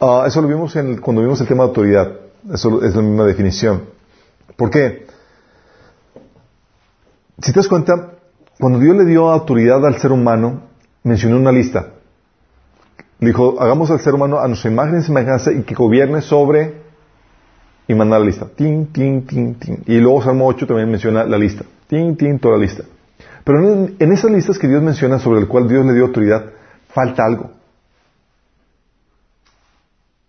Ah, 0.00 0.24
eso 0.26 0.40
lo 0.40 0.48
vimos 0.48 0.76
en, 0.76 0.98
cuando 0.98 1.22
vimos 1.22 1.40
el 1.40 1.48
tema 1.48 1.64
de 1.64 1.68
autoridad. 1.70 2.12
Eso 2.52 2.82
es 2.84 2.94
la 2.94 3.02
misma 3.02 3.24
definición. 3.24 3.86
¿Por 4.56 4.70
qué? 4.70 5.06
Si 7.42 7.52
te 7.52 7.58
das 7.58 7.68
cuenta, 7.68 8.12
cuando 8.58 8.78
Dios 8.78 8.96
le 8.96 9.06
dio 9.06 9.30
autoridad 9.30 9.84
al 9.84 9.98
ser 9.98 10.12
humano, 10.12 10.62
mencionó 11.02 11.36
una 11.36 11.50
lista. 11.50 11.94
Le 13.18 13.28
dijo, 13.28 13.60
hagamos 13.60 13.90
al 13.90 14.00
ser 14.00 14.14
humano 14.14 14.38
a 14.38 14.48
nuestra 14.48 14.70
imagen 14.70 14.98
y 14.98 15.02
semejanza 15.02 15.52
y 15.52 15.62
que 15.62 15.74
gobierne 15.74 16.20
sobre 16.22 16.80
y 17.88 17.94
manda 17.94 18.18
la 18.18 18.24
lista. 18.24 18.46
Tin, 18.54 18.86
tin, 18.92 19.26
tin, 19.26 19.54
tin. 19.56 19.82
Y 19.86 19.98
luego 19.98 20.22
Salmo 20.22 20.46
8 20.46 20.66
también 20.66 20.90
menciona 20.90 21.24
la 21.24 21.36
lista. 21.36 21.64
Tin, 21.88 22.16
tin, 22.16 22.38
toda 22.38 22.56
la 22.56 22.62
lista. 22.62 22.84
Pero 23.50 23.88
en, 23.98 24.12
esas 24.12 24.30
listas 24.30 24.60
que 24.60 24.68
Dios 24.68 24.80
menciona 24.80 25.18
sobre 25.18 25.40
el 25.40 25.48
cual 25.48 25.68
Dios 25.68 25.84
le 25.84 25.92
dio 25.92 26.04
autoridad, 26.04 26.52
falta 26.94 27.24
algo. 27.24 27.50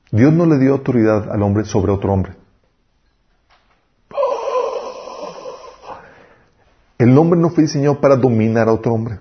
Dios 0.10 0.34
no 0.34 0.48
le 0.48 0.58
dio 0.58 0.72
autoridad 0.72 1.32
al 1.32 1.44
hombre 1.44 1.64
sobre 1.66 1.92
otro 1.92 2.12
hombre. 2.12 2.34
El 6.98 7.16
hombre 7.16 7.40
no 7.40 7.52
fue 7.52 7.66
diseñado 7.66 8.02
para 8.02 8.16
dominar 8.16 8.68
a 8.68 8.74
otro 8.74 8.92
hombre. 8.92 9.20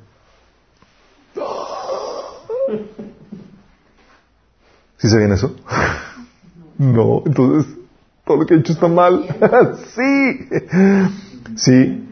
¿Sí 4.97 5.11
sabían 5.11 5.33
eso? 5.33 5.55
No, 6.79 7.23
entonces 7.27 7.71
todo 8.25 8.39
lo 8.39 8.47
que 8.47 8.55
he 8.55 8.61
hecho 8.61 8.73
está 8.73 8.89
mal. 8.89 9.27
sí, 9.95 10.49
sí. 11.57 12.07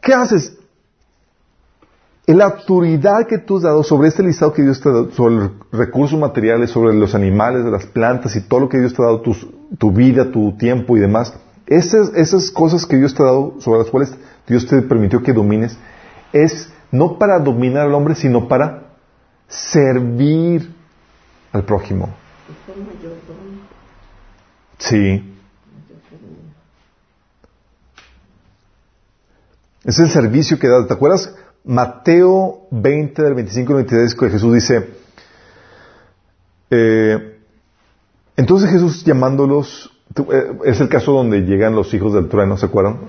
¿Qué 0.00 0.14
haces? 0.14 0.56
La 2.26 2.44
autoridad 2.44 3.26
que 3.26 3.38
tú 3.38 3.56
has 3.56 3.64
dado 3.64 3.82
sobre 3.82 4.08
este 4.08 4.22
listado 4.22 4.52
que 4.52 4.62
Dios 4.62 4.80
te 4.80 4.88
ha 4.88 4.92
dado, 4.92 5.10
sobre 5.10 5.34
los 5.34 5.50
recursos 5.72 6.18
materiales, 6.18 6.70
sobre 6.70 6.94
los 6.94 7.14
animales, 7.14 7.64
las 7.64 7.86
plantas 7.86 8.36
y 8.36 8.40
todo 8.40 8.60
lo 8.60 8.68
que 8.68 8.78
Dios 8.78 8.94
te 8.94 9.02
ha 9.02 9.06
dado, 9.06 9.20
tu, 9.20 9.92
vida, 9.92 10.30
tu 10.30 10.56
tiempo 10.56 10.96
y 10.96 11.00
demás, 11.00 11.34
esas, 11.66 12.12
esas 12.14 12.50
cosas 12.50 12.86
que 12.86 12.96
Dios 12.96 13.14
te 13.14 13.22
ha 13.22 13.26
dado, 13.26 13.54
sobre 13.58 13.80
las 13.80 13.90
cuales 13.90 14.14
Dios 14.46 14.66
te 14.66 14.80
permitió 14.82 15.22
que 15.22 15.32
domines, 15.32 15.76
es 16.32 16.72
no 16.92 17.18
para 17.18 17.38
dominar 17.40 17.86
al 17.86 17.94
hombre, 17.94 18.14
sino 18.14 18.46
para 18.46 18.90
servir 19.48 20.72
al 21.52 21.64
prójimo. 21.64 22.10
Sí. 24.78 25.39
Es 29.84 29.98
el 29.98 30.10
servicio 30.10 30.58
que 30.58 30.68
da. 30.68 30.86
¿Te 30.86 30.94
acuerdas? 30.94 31.34
Mateo 31.64 32.66
20, 32.70 33.22
del 33.22 33.34
25 33.34 33.72
al 33.72 33.76
23, 33.84 34.14
que 34.14 34.30
Jesús 34.30 34.54
dice, 34.54 34.88
eh, 36.70 37.38
entonces 38.36 38.70
Jesús 38.70 39.04
llamándolos, 39.04 39.90
eh, 40.32 40.58
es 40.64 40.80
el 40.80 40.88
caso 40.88 41.12
donde 41.12 41.40
llegan 41.40 41.74
los 41.74 41.92
hijos 41.92 42.14
del 42.14 42.28
trueno, 42.28 42.56
¿se 42.56 42.66
acuerdan? 42.66 43.00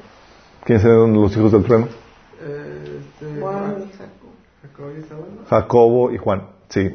¿Quiénes 0.65 0.83
eran 0.83 1.13
los 1.13 1.35
hijos 1.37 1.51
del 1.53 1.63
trueno? 1.63 1.87
Juan, 3.39 3.75
Jacobo 5.49 6.11
y 6.11 6.17
Juan, 6.17 6.47
sí. 6.69 6.89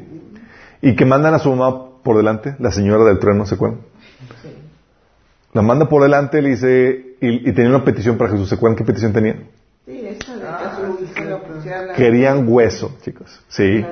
Y 0.81 0.95
que 0.95 1.05
mandan 1.05 1.33
a 1.33 1.39
su 1.39 1.49
mamá 1.49 2.01
por 2.03 2.17
delante, 2.17 2.55
la 2.59 2.71
señora 2.71 3.03
del 3.05 3.19
trueno, 3.19 3.45
¿se 3.45 3.55
acuerdan? 3.55 3.81
La 5.53 5.61
manda 5.61 5.89
por 5.89 6.03
delante, 6.03 6.41
le 6.41 6.49
dice, 6.49 7.15
y, 7.19 7.51
tenía 7.53 7.69
una 7.69 7.83
petición 7.83 8.17
para 8.17 8.29
Jesús. 8.31 8.49
¿Se 8.49 8.55
acuerdan 8.55 8.77
qué 8.77 8.83
petición 8.83 9.11
tenía? 9.11 9.43
Sí, 9.85 10.05
esa 10.05 10.35
de 10.35 10.47
ah, 10.47 10.77
Querían 11.95 12.47
hueso, 12.47 12.97
chicos. 13.03 13.41
Sí. 13.47 13.85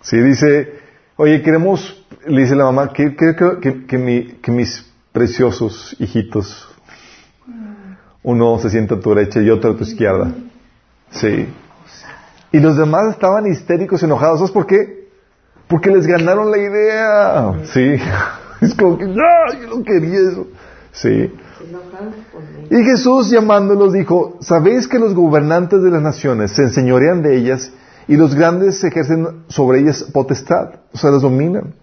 Sí, 0.00 0.16
dice, 0.18 0.72
oye, 1.16 1.42
queremos, 1.42 2.04
le 2.26 2.42
dice 2.42 2.54
la 2.54 2.64
mamá, 2.64 2.92
que, 2.92 3.14
que, 3.16 3.86
que, 3.86 4.50
mis 4.50 4.86
preciosos 5.12 5.94
hijitos, 5.98 6.68
uno 8.22 8.58
se 8.58 8.70
sienta 8.70 8.94
a 8.94 9.00
tu 9.00 9.14
derecha 9.14 9.40
y 9.40 9.50
otro 9.50 9.72
a 9.72 9.76
tu 9.76 9.84
izquierda. 9.84 10.32
Sí. 11.10 11.48
Y 12.52 12.60
los 12.60 12.76
demás 12.76 13.10
estaban 13.10 13.46
histéricos, 13.46 14.02
enojados. 14.02 14.38
¿Sabes 14.38 14.52
por 14.52 14.66
qué? 14.66 15.08
Porque 15.66 15.90
les 15.90 16.06
ganaron 16.06 16.50
la 16.50 16.58
idea. 16.58 17.52
Sí. 17.64 17.96
Es 18.60 18.74
como 18.74 18.98
que, 18.98 19.04
¡no! 19.04 19.22
Yo 19.60 19.76
no 19.76 19.84
quería 19.84 20.18
eso. 20.18 20.48
Sí. 20.90 21.32
Y 22.70 22.84
Jesús 22.84 23.30
llamándolos 23.30 23.92
dijo, 23.92 24.36
¿sabéis 24.40 24.86
que 24.88 24.98
los 24.98 25.14
gobernantes 25.14 25.82
de 25.82 25.90
las 25.90 26.02
naciones 26.02 26.52
se 26.52 26.62
enseñorean 26.62 27.22
de 27.22 27.36
ellas 27.36 27.72
y 28.06 28.16
los 28.16 28.34
grandes 28.34 28.82
ejercen 28.84 29.44
sobre 29.48 29.80
ellas 29.80 30.04
potestad? 30.12 30.80
O 30.92 30.98
sea, 30.98 31.10
las 31.10 31.22
dominan. 31.22 31.74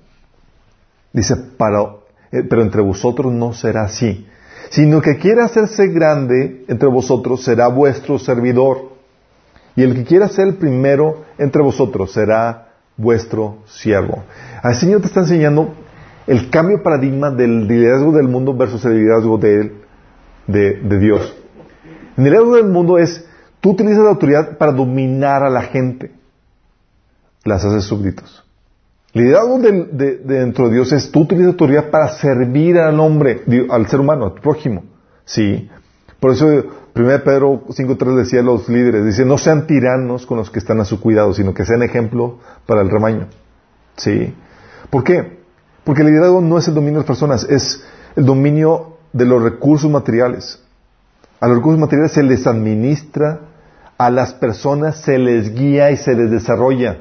Dice, 1.14 1.34
eh, 1.34 2.44
pero 2.50 2.62
entre 2.62 2.82
vosotros 2.82 3.34
no 3.34 3.54
será 3.54 3.84
así, 3.84 4.28
sino 4.70 5.02
que 5.02 5.18
quiera 5.18 5.46
hacerse 5.46 5.88
grande 5.88 6.66
entre 6.68 6.90
vosotros 6.90 7.44
será 7.44 7.68
vuestro 7.68 8.20
servidor. 8.20 8.96
Y 9.76 9.84
el 9.84 9.94
que 9.96 10.04
quiera 10.04 10.28
ser 10.30 10.48
el 10.48 10.56
primero 10.56 11.26
entre 11.38 11.62
vosotros 11.62 12.12
será 12.12 12.70
vuestro 12.98 13.58
siervo. 13.66 14.24
El 14.64 14.76
Señor 14.76 15.02
te 15.02 15.08
está 15.08 15.22
enseñando 15.22 15.74
el 16.28 16.50
cambio 16.50 16.78
de 16.78 16.84
paradigma 16.84 17.32
del 17.32 17.68
liderazgo 17.68 18.12
del 18.12 18.28
mundo 18.28 18.56
versus 18.56 18.84
el 18.86 18.98
liderazgo 18.98 19.38
de, 19.38 19.74
de, 20.48 21.00
Dios. 21.00 21.36
El 22.18 22.24
liderazgo 22.24 22.56
del 22.56 22.68
mundo 22.68 22.98
es, 22.98 23.26
tú 23.62 23.72
utilizas 23.72 24.04
la 24.04 24.10
autoridad 24.10 24.58
para 24.58 24.72
dominar 24.72 25.44
a 25.44 25.50
la 25.50 25.62
gente. 25.62 26.12
Las 27.44 27.64
haces 27.64 27.84
súbditos. 27.84 28.44
El 29.14 29.26
liderazgo 29.26 29.60
de, 29.60 30.18
dentro 30.24 30.68
de 30.68 30.76
Dios 30.76 30.92
es, 30.92 31.12
tú 31.12 31.22
utilizas 31.22 31.46
la 31.46 31.52
autoridad 31.52 31.90
para 31.90 32.10
servir 32.10 32.80
al 32.80 33.00
hombre, 33.00 33.44
al 33.70 33.88
ser 33.88 34.00
humano, 34.00 34.26
al 34.26 34.34
prójimo. 34.34 34.84
Sí. 35.26 35.70
Por 36.20 36.32
eso 36.32 36.48
1 36.48 37.24
Pedro 37.24 37.66
5.3 37.68 38.16
decía 38.16 38.40
a 38.40 38.44
los 38.44 38.68
líderes, 38.68 39.06
dice, 39.06 39.26
no 39.26 39.38
sean 39.38 39.68
tiranos 39.68 40.26
con 40.26 40.38
los 40.38 40.50
que 40.50 40.60
están 40.60 40.80
a 40.80 40.86
su 40.86 41.00
cuidado, 41.00 41.34
sino 41.34 41.54
que 41.54 41.66
sean 41.66 41.84
ejemplo 41.84 42.40
para 42.66 42.82
el 42.82 42.90
rebaño. 42.90 43.28
Sí. 43.96 44.34
¿Por 44.90 45.04
qué? 45.04 45.45
Porque 45.86 46.02
el 46.02 46.08
liderazgo 46.08 46.42
no 46.42 46.58
es 46.58 46.68
el 46.68 46.74
dominio 46.74 47.00
de 47.00 47.04
las 47.04 47.08
personas, 47.08 47.44
es 47.50 47.82
el 48.16 48.26
dominio 48.26 48.98
de 49.14 49.26
los 49.26 49.42
recursos 49.42 49.90
materiales. 49.90 50.60
A 51.40 51.48
los 51.48 51.58
recursos 51.58 51.80
materiales 51.80 52.12
se 52.12 52.24
les 52.24 52.46
administra, 52.48 53.40
a 53.98 54.10
las 54.10 54.34
personas 54.34 54.98
se 54.98 55.18
les 55.18 55.54
guía 55.54 55.92
y 55.92 55.98
se 55.98 56.16
les 56.16 56.32
desarrolla. 56.32 56.98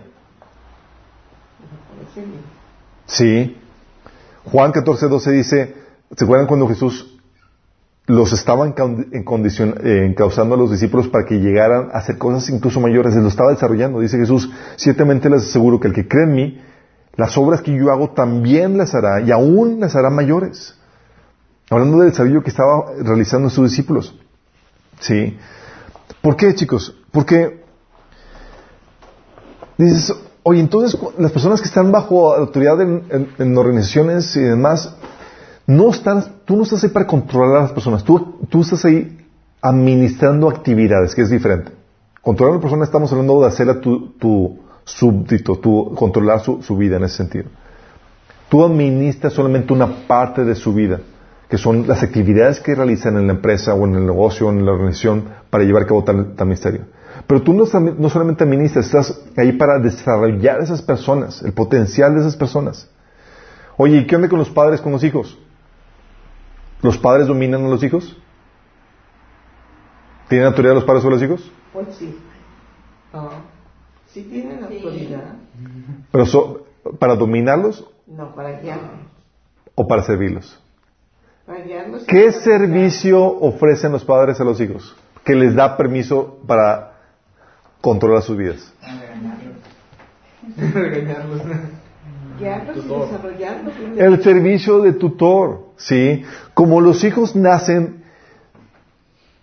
Sí. 3.07 3.57
Juan 4.45 4.73
14, 4.73 5.09
12 5.09 5.31
dice, 5.31 5.75
¿se 6.15 6.25
acuerdan 6.25 6.47
cuando 6.47 6.69
Jesús 6.69 7.11
los 8.07 8.35
estaba 8.35 8.67
eh, 8.69 10.05
encauzando 10.05 10.55
a 10.55 10.59
los 10.59 10.71
discípulos 10.71 11.09
para 11.09 11.25
que 11.25 11.37
llegaran 11.37 11.89
a 11.93 11.99
hacer 11.99 12.19
cosas 12.19 12.49
incluso 12.51 12.81
mayores? 12.81 13.15
Se 13.15 13.21
lo 13.21 13.29
estaba 13.29 13.51
desarrollando. 13.51 14.01
Dice 14.01 14.19
Jesús, 14.19 14.51
ciertamente 14.77 15.31
les 15.31 15.43
aseguro 15.43 15.81
que 15.81 15.89
el 15.89 15.95
que 15.95 16.07
cree 16.07 16.25
en 16.25 16.35
mí, 16.35 16.61
las 17.17 17.37
obras 17.39 17.63
que 17.63 17.77
yo 17.77 17.93
hago 17.93 18.11
también 18.11 18.77
las 18.77 18.95
hará 18.95 19.21
y 19.21 19.31
aún 19.31 19.81
las 19.81 19.95
hará 19.95 20.11
mayores. 20.11 20.75
Hablando 21.71 21.99
del 21.99 22.11
desarrollo 22.11 22.43
que 22.43 22.51
estaba 22.51 22.93
realizando 23.01 23.49
sus 23.51 23.71
discípulos. 23.71 24.15
¿Sí? 25.01 25.37
¿Por 26.21 26.37
qué, 26.37 26.55
chicos? 26.55 26.97
Porque 27.11 27.65
dices, 29.79 30.15
oye, 30.43 30.61
entonces 30.61 30.99
las 31.19 31.33
personas 31.33 31.61
que 31.61 31.69
están 31.69 31.93
bajo 31.93 32.35
autoridad 32.35 32.81
en, 32.81 33.59
organizaciones 33.59 34.35
y 34.37 34.41
demás, 34.41 34.95
no 35.67 35.91
están, 35.91 36.25
tú 36.45 36.57
no 36.57 36.65
estás 36.65 36.85
ahí 36.85 36.91
para 36.91 37.07
controlar 37.07 37.57
a 37.57 37.63
las 37.63 37.73
personas, 37.73 38.05
tú, 38.05 38.39
tú 38.49 38.63
estás 38.63 38.85
ahí 38.85 39.27
administrando 39.63 40.49
actividades, 40.49 41.15
que 41.15 41.23
es 41.23 41.31
diferente. 41.31 41.73
Controlar 42.21 42.55
a 42.55 42.57
la 42.57 42.63
persona 42.63 42.85
estamos 42.85 43.11
hablando 43.13 43.41
de 43.41 43.47
hacer 43.47 43.69
a 43.71 43.81
tu 43.81 44.59
súbdito, 44.85 45.57
tú 45.57 45.95
controlar 45.95 46.41
su, 46.41 46.77
vida 46.77 46.97
en 46.97 47.05
ese 47.05 47.17
sentido. 47.17 47.47
Tú 48.49 48.65
administras 48.65 49.33
solamente 49.33 49.73
una 49.73 50.07
parte 50.07 50.45
de 50.45 50.55
su 50.55 50.75
vida, 50.75 51.01
que 51.49 51.59
son 51.59 51.87
las 51.87 52.03
actividades 52.03 52.61
que 52.61 52.75
realizan 52.75 53.17
en 53.17 53.27
la 53.27 53.33
empresa 53.35 53.75
o 53.75 53.87
en 53.87 53.95
el 53.95 54.07
negocio 54.07 54.47
o 54.47 54.51
en 54.51 54.65
la 54.65 54.73
organización 54.73 55.25
para 55.51 55.65
llevar 55.65 55.85
a 55.85 55.87
cabo 55.87 56.05
tal, 56.05 56.35
ministerio. 56.47 56.83
Pero 57.27 57.43
tú 57.43 57.53
no, 57.55 57.65
no, 57.99 58.09
solamente 58.09 58.45
administras, 58.45 58.87
estás 58.87 59.23
ahí 59.37 59.53
para 59.53 59.79
desarrollar 59.79 60.61
a 60.61 60.65
esas 60.65 60.83
personas, 60.83 61.43
el 61.43 61.53
potencial 61.53 62.15
de 62.15 62.21
esas 62.21 62.37
personas. 62.37 62.91
Oye, 63.77 63.99
¿y 63.99 64.07
qué 64.07 64.17
onda 64.17 64.29
con 64.29 64.39
los 64.39 64.51
padres, 64.51 64.81
con 64.81 64.93
los 64.93 65.03
hijos? 65.03 65.39
¿Los 66.83 66.99
padres 66.99 67.27
dominan 67.27 67.65
a 67.65 67.69
los 67.69 67.83
hijos? 67.83 68.17
¿Tienen 70.29 70.47
autoridad 70.47 70.75
los 70.75 70.85
padres 70.85 71.03
sobre 71.03 71.17
los 71.17 71.25
hijos? 71.25 71.53
Pues 71.73 71.87
sí. 71.97 72.19
Ah. 73.13 73.31
Si 74.15 74.23
tienen 74.23 74.63
autoridad. 74.63 75.35
Pero 76.13 76.67
¿para 77.01 77.17
dominarlos? 77.17 77.85
No, 78.07 78.33
para 78.35 78.61
guiarlos. 78.61 78.91
¿O 79.75 79.89
para 79.89 80.05
servirlos? 80.05 80.61
Para 81.45 81.61
guiarlos 81.65 82.05
¿Qué 82.05 82.27
para- 82.27 82.33
servicio 82.41 83.21
ofrecen 83.25 83.91
los 83.91 84.05
padres 84.05 84.41
a 84.41 84.45
los 84.45 84.61
hijos? 84.61 84.95
Que 85.25 85.35
les 85.35 85.55
da 85.57 85.77
permiso 85.77 86.39
para 86.47 86.93
controlar 87.81 88.23
sus 88.23 88.37
vidas. 88.37 88.73
Regañarlos. 90.57 91.41
Guiarlos 92.39 92.77
y 92.77 92.81
Tutor. 92.83 93.07
desarrollarlos. 93.11 93.75
El 93.97 94.23
servicio 94.23 94.81
de 94.83 94.93
tutor, 94.93 95.71
¿sí? 95.77 96.23
Como 96.55 96.81
los 96.81 97.03
hijos 97.03 97.35
nacen 97.35 98.05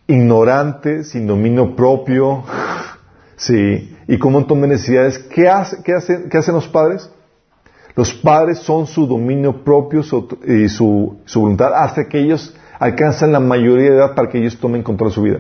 ignorantes, 0.07 1.09
sin 1.09 1.27
dominio 1.27 1.75
propio, 1.75 2.43
¿sí? 3.37 3.90
Y 4.11 4.19
con 4.19 4.35
un 4.35 4.45
de 4.45 4.67
necesidades, 4.67 5.17
¿qué, 5.19 5.47
hace- 5.47 5.81
qué 5.81 5.93
hacen, 6.37 6.53
los 6.53 6.67
padres? 6.67 7.09
Los 7.95 8.13
padres 8.13 8.59
son 8.59 8.85
su 8.85 9.07
dominio 9.07 9.63
propio 9.63 10.01
y 10.45 10.67
su, 10.67 11.15
voluntad 11.33 11.71
hasta 11.73 12.09
que 12.09 12.19
ellos 12.19 12.53
alcanzan 12.77 13.31
la 13.31 13.39
mayoría 13.39 13.89
de 13.91 13.95
edad 13.95 14.13
para 14.13 14.27
que 14.27 14.37
ellos 14.39 14.59
tomen 14.59 14.83
control 14.83 15.11
de 15.11 15.15
su 15.15 15.21
vida. 15.21 15.39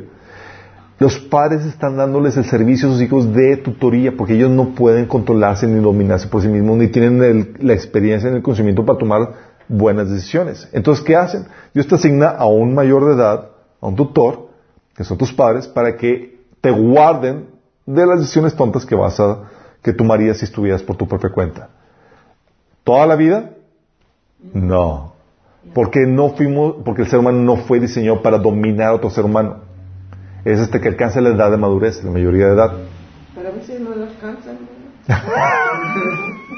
Los 0.99 1.19
padres 1.19 1.65
están 1.65 1.97
dándoles 1.97 2.37
el 2.37 2.45
servicio 2.45 2.87
a 2.87 2.93
sus 2.93 3.01
hijos 3.01 3.33
de 3.33 3.57
tutoría 3.57 4.13
porque 4.15 4.35
ellos 4.35 4.51
no 4.51 4.69
pueden 4.73 5.05
controlarse 5.05 5.67
ni 5.67 5.81
dominarse 5.81 6.27
por 6.29 6.41
sí 6.41 6.47
mismos 6.47 6.77
ni 6.77 6.87
tienen 6.87 7.55
la 7.59 7.73
experiencia 7.73 8.29
en 8.29 8.35
el 8.37 8.41
conocimiento 8.41 8.85
para 8.85 8.97
tomar 8.99 9.33
buenas 9.67 10.09
decisiones. 10.09 10.69
Entonces, 10.71 11.03
¿qué 11.03 11.17
hacen? 11.17 11.43
Dios 11.73 11.87
te 11.87 11.95
asigna 11.95 12.29
a 12.29 12.45
un 12.45 12.73
mayor 12.73 13.05
de 13.07 13.15
edad, 13.15 13.49
a 13.81 13.87
un 13.87 13.97
tutor, 13.97 14.47
que 14.95 15.03
son 15.03 15.17
tus 15.17 15.33
padres, 15.33 15.67
para 15.67 15.97
que 15.97 16.39
te 16.61 16.71
guarden 16.71 17.50
de 17.93 18.05
las 18.05 18.19
decisiones 18.19 18.55
tontas 18.55 18.85
que 18.85 18.95
vas 18.95 19.19
a, 19.19 19.39
que 19.81 19.93
tomarías 19.93 20.37
si 20.37 20.45
estuvieras 20.45 20.83
por 20.83 20.95
tu 20.95 21.07
propia 21.07 21.29
cuenta. 21.29 21.69
¿Toda 22.83 23.05
la 23.05 23.15
vida? 23.15 23.51
No. 24.53 25.13
Porque 25.73 26.01
no 26.07 26.29
fuimos, 26.29 26.75
porque 26.83 27.03
el 27.03 27.07
ser 27.07 27.19
humano 27.19 27.39
no 27.39 27.57
fue 27.57 27.79
diseñado 27.79 28.21
para 28.21 28.37
dominar 28.37 28.89
a 28.89 28.93
otro 28.93 29.09
ser 29.09 29.25
humano. 29.25 29.57
Es 30.43 30.59
este 30.59 30.81
que 30.81 30.87
alcanza 30.87 31.21
la 31.21 31.29
edad 31.29 31.51
de 31.51 31.57
madurez, 31.57 32.03
la 32.03 32.11
mayoría 32.11 32.47
de 32.47 32.53
edad. 32.53 32.73
Pero 33.35 33.49
a 33.49 33.51
veces 33.51 33.79
no 33.79 33.91
los 33.91 34.09
alcanzan. 34.09 34.57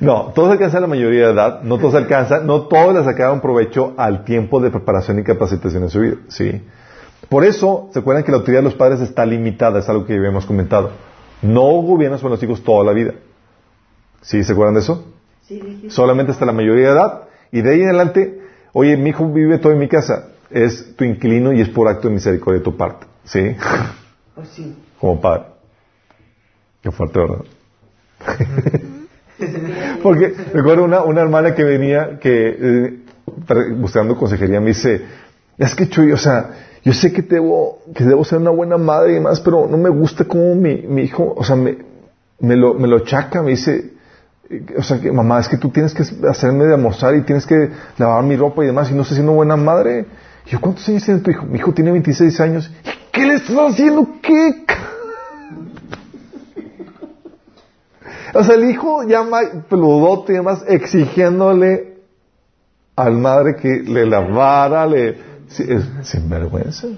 ¿no? 0.00 0.32
Todos 0.34 0.50
alcanzan 0.50 0.82
la 0.82 0.86
mayoría 0.86 1.26
de 1.26 1.32
edad, 1.32 1.62
no 1.62 1.78
todos 1.78 1.94
alcanzan, 1.94 2.46
no 2.46 2.62
todos 2.62 2.94
les 2.94 3.04
sacaron 3.04 3.40
provecho 3.40 3.94
al 3.96 4.24
tiempo 4.24 4.60
de 4.60 4.70
preparación 4.70 5.18
y 5.18 5.24
capacitación 5.24 5.84
en 5.84 5.90
su 5.90 6.00
vida, 6.00 6.16
¿sí? 6.28 6.62
Por 7.34 7.44
eso, 7.44 7.90
¿se 7.92 7.98
acuerdan 7.98 8.22
que 8.22 8.30
la 8.30 8.36
autoridad 8.36 8.60
de 8.60 8.66
los 8.66 8.76
padres 8.76 9.00
está 9.00 9.26
limitada? 9.26 9.80
Es 9.80 9.88
algo 9.88 10.06
que 10.06 10.14
habíamos 10.14 10.46
comentado. 10.46 10.92
No 11.42 11.64
gobiernan 11.82 12.20
sobre 12.20 12.34
los 12.34 12.42
hijos 12.44 12.62
toda 12.62 12.84
la 12.84 12.92
vida. 12.92 13.14
¿Sí? 14.20 14.44
¿Se 14.44 14.52
acuerdan 14.52 14.74
de 14.74 14.80
eso? 14.82 15.12
Sí, 15.42 15.60
dijiste. 15.60 15.90
Solamente 15.90 16.30
hasta 16.30 16.46
la 16.46 16.52
mayoría 16.52 16.86
de 16.86 16.92
edad. 16.92 17.22
Y 17.50 17.62
de 17.62 17.72
ahí 17.72 17.80
en 17.80 17.88
adelante, 17.88 18.40
oye, 18.72 18.96
mi 18.96 19.10
hijo 19.10 19.28
vive 19.32 19.58
todo 19.58 19.72
en 19.72 19.80
mi 19.80 19.88
casa. 19.88 20.28
Es 20.48 20.94
tu 20.94 21.02
inquilino 21.02 21.52
y 21.52 21.60
es 21.60 21.68
por 21.70 21.88
acto 21.88 22.06
de 22.06 22.14
misericordia 22.14 22.60
de 22.60 22.64
tu 22.64 22.76
parte. 22.76 23.08
¿Sí? 23.24 23.40
Pues 24.36 24.48
sí. 24.50 24.76
Como 25.00 25.20
padre. 25.20 25.46
Qué 26.82 26.92
fuerte, 26.92 27.18
¿verdad? 27.18 27.44
Porque 30.04 30.34
recuerdo 30.52 30.84
una, 30.84 31.02
una 31.02 31.20
hermana 31.20 31.52
que 31.56 31.64
venía, 31.64 32.20
que 32.20 32.56
eh, 32.60 32.98
buscando 33.76 34.16
consejería, 34.16 34.60
me 34.60 34.68
dice, 34.68 35.04
es 35.58 35.74
que 35.74 35.88
Chuy, 35.88 36.12
o 36.12 36.16
sea, 36.16 36.50
yo 36.84 36.92
sé 36.92 37.12
que 37.14 37.22
debo, 37.22 37.78
que 37.94 38.04
debo 38.04 38.24
ser 38.24 38.38
una 38.38 38.50
buena 38.50 38.76
madre 38.76 39.12
y 39.12 39.14
demás, 39.14 39.40
pero 39.40 39.66
no 39.66 39.78
me 39.78 39.88
gusta 39.88 40.26
cómo 40.26 40.54
mi, 40.54 41.02
hijo, 41.02 41.32
o 41.34 41.42
sea, 41.42 41.56
me, 41.56 41.78
me 42.40 42.56
lo, 42.56 42.74
me 42.74 42.86
lo 42.86 43.00
chaca, 43.00 43.42
me 43.42 43.52
dice, 43.52 43.94
eh, 44.50 44.66
o 44.76 44.82
sea, 44.82 45.00
que 45.00 45.10
mamá, 45.10 45.40
es 45.40 45.48
que 45.48 45.56
tú 45.56 45.70
tienes 45.70 45.94
que 45.94 46.02
hacerme 46.28 46.66
de 46.66 46.74
almorzar 46.74 47.14
y 47.14 47.22
tienes 47.22 47.46
que 47.46 47.70
lavar 47.96 48.22
mi 48.24 48.36
ropa 48.36 48.62
y 48.62 48.66
demás, 48.66 48.90
y 48.90 48.94
no 48.94 49.00
estoy 49.00 49.14
siendo 49.16 49.32
buena 49.32 49.56
madre. 49.56 50.04
Y 50.44 50.50
yo, 50.50 50.60
¿cuántos 50.60 50.86
años 50.90 51.02
tiene 51.04 51.20
tu 51.20 51.30
hijo? 51.30 51.46
Mi 51.46 51.58
hijo 51.58 51.72
tiene 51.72 51.90
26 51.90 52.40
años. 52.40 52.70
¿Qué 53.10 53.24
le 53.24 53.34
estás 53.36 53.56
haciendo? 53.56 54.06
¿Qué? 54.22 54.64
O 58.36 58.42
sea, 58.42 58.56
el 58.56 58.68
hijo 58.68 59.04
llama 59.04 59.38
peludote 59.70 60.32
y 60.32 60.36
demás, 60.36 60.64
exigiéndole 60.66 61.98
al 62.96 63.12
madre 63.12 63.54
que 63.54 63.68
le 63.68 64.06
lavara, 64.06 64.86
le... 64.86 65.33
sí, 65.54 65.64
es 65.68 66.08
sinvergüenza. 66.08 66.88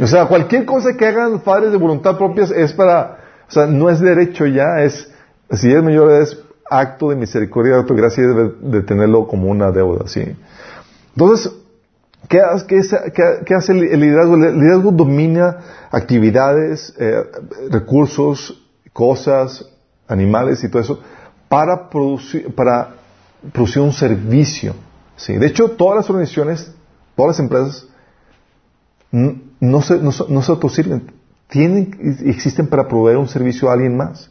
O 0.00 0.06
sea, 0.06 0.26
cualquier 0.26 0.64
cosa 0.64 0.96
que 0.96 1.06
hagan 1.06 1.32
los 1.32 1.42
padres 1.42 1.72
de 1.72 1.78
voluntad 1.78 2.16
propia 2.16 2.44
es 2.44 2.72
para... 2.72 3.18
O 3.48 3.52
sea, 3.52 3.66
no 3.66 3.90
es 3.90 4.00
derecho 4.00 4.46
ya, 4.46 4.80
es... 4.80 5.10
Si 5.50 5.70
es 5.70 5.82
mayor, 5.82 6.10
es 6.12 6.38
acto 6.70 7.10
de 7.10 7.16
misericordia, 7.16 7.78
acto 7.78 7.94
de 7.94 8.00
gracia 8.00 8.26
debe 8.26 8.52
de 8.60 8.82
tenerlo 8.82 9.26
como 9.26 9.48
una 9.48 9.70
deuda, 9.70 10.08
¿sí? 10.08 10.34
Entonces, 11.14 11.52
¿qué 12.28 12.40
hace, 12.40 13.72
el 13.72 14.00
liderazgo? 14.00 14.36
El 14.36 14.58
liderazgo 14.58 14.92
domina 14.92 15.58
actividades, 15.90 16.94
eh, 16.98 17.22
recursos, 17.70 18.62
cosas, 18.94 19.66
animales 20.08 20.64
y 20.64 20.70
todo 20.70 20.80
eso 20.80 21.00
para 21.52 21.90
producir, 21.90 22.54
para 22.54 22.94
producir 23.52 23.82
un 23.82 23.92
servicio. 23.92 24.74
¿sí? 25.16 25.36
De 25.36 25.48
hecho, 25.48 25.72
todas 25.72 25.96
las 25.96 26.08
organizaciones, 26.08 26.72
todas 27.14 27.36
las 27.36 27.40
empresas, 27.40 27.86
no 29.12 29.82
se, 29.82 29.98
no, 29.98 30.10
no 30.28 30.42
se 30.42 30.52
autosirven. 30.52 31.12
Tienen, 31.48 32.18
existen 32.24 32.66
para 32.66 32.88
proveer 32.88 33.18
un 33.18 33.28
servicio 33.28 33.68
a 33.68 33.74
alguien 33.74 33.96
más. 33.96 34.30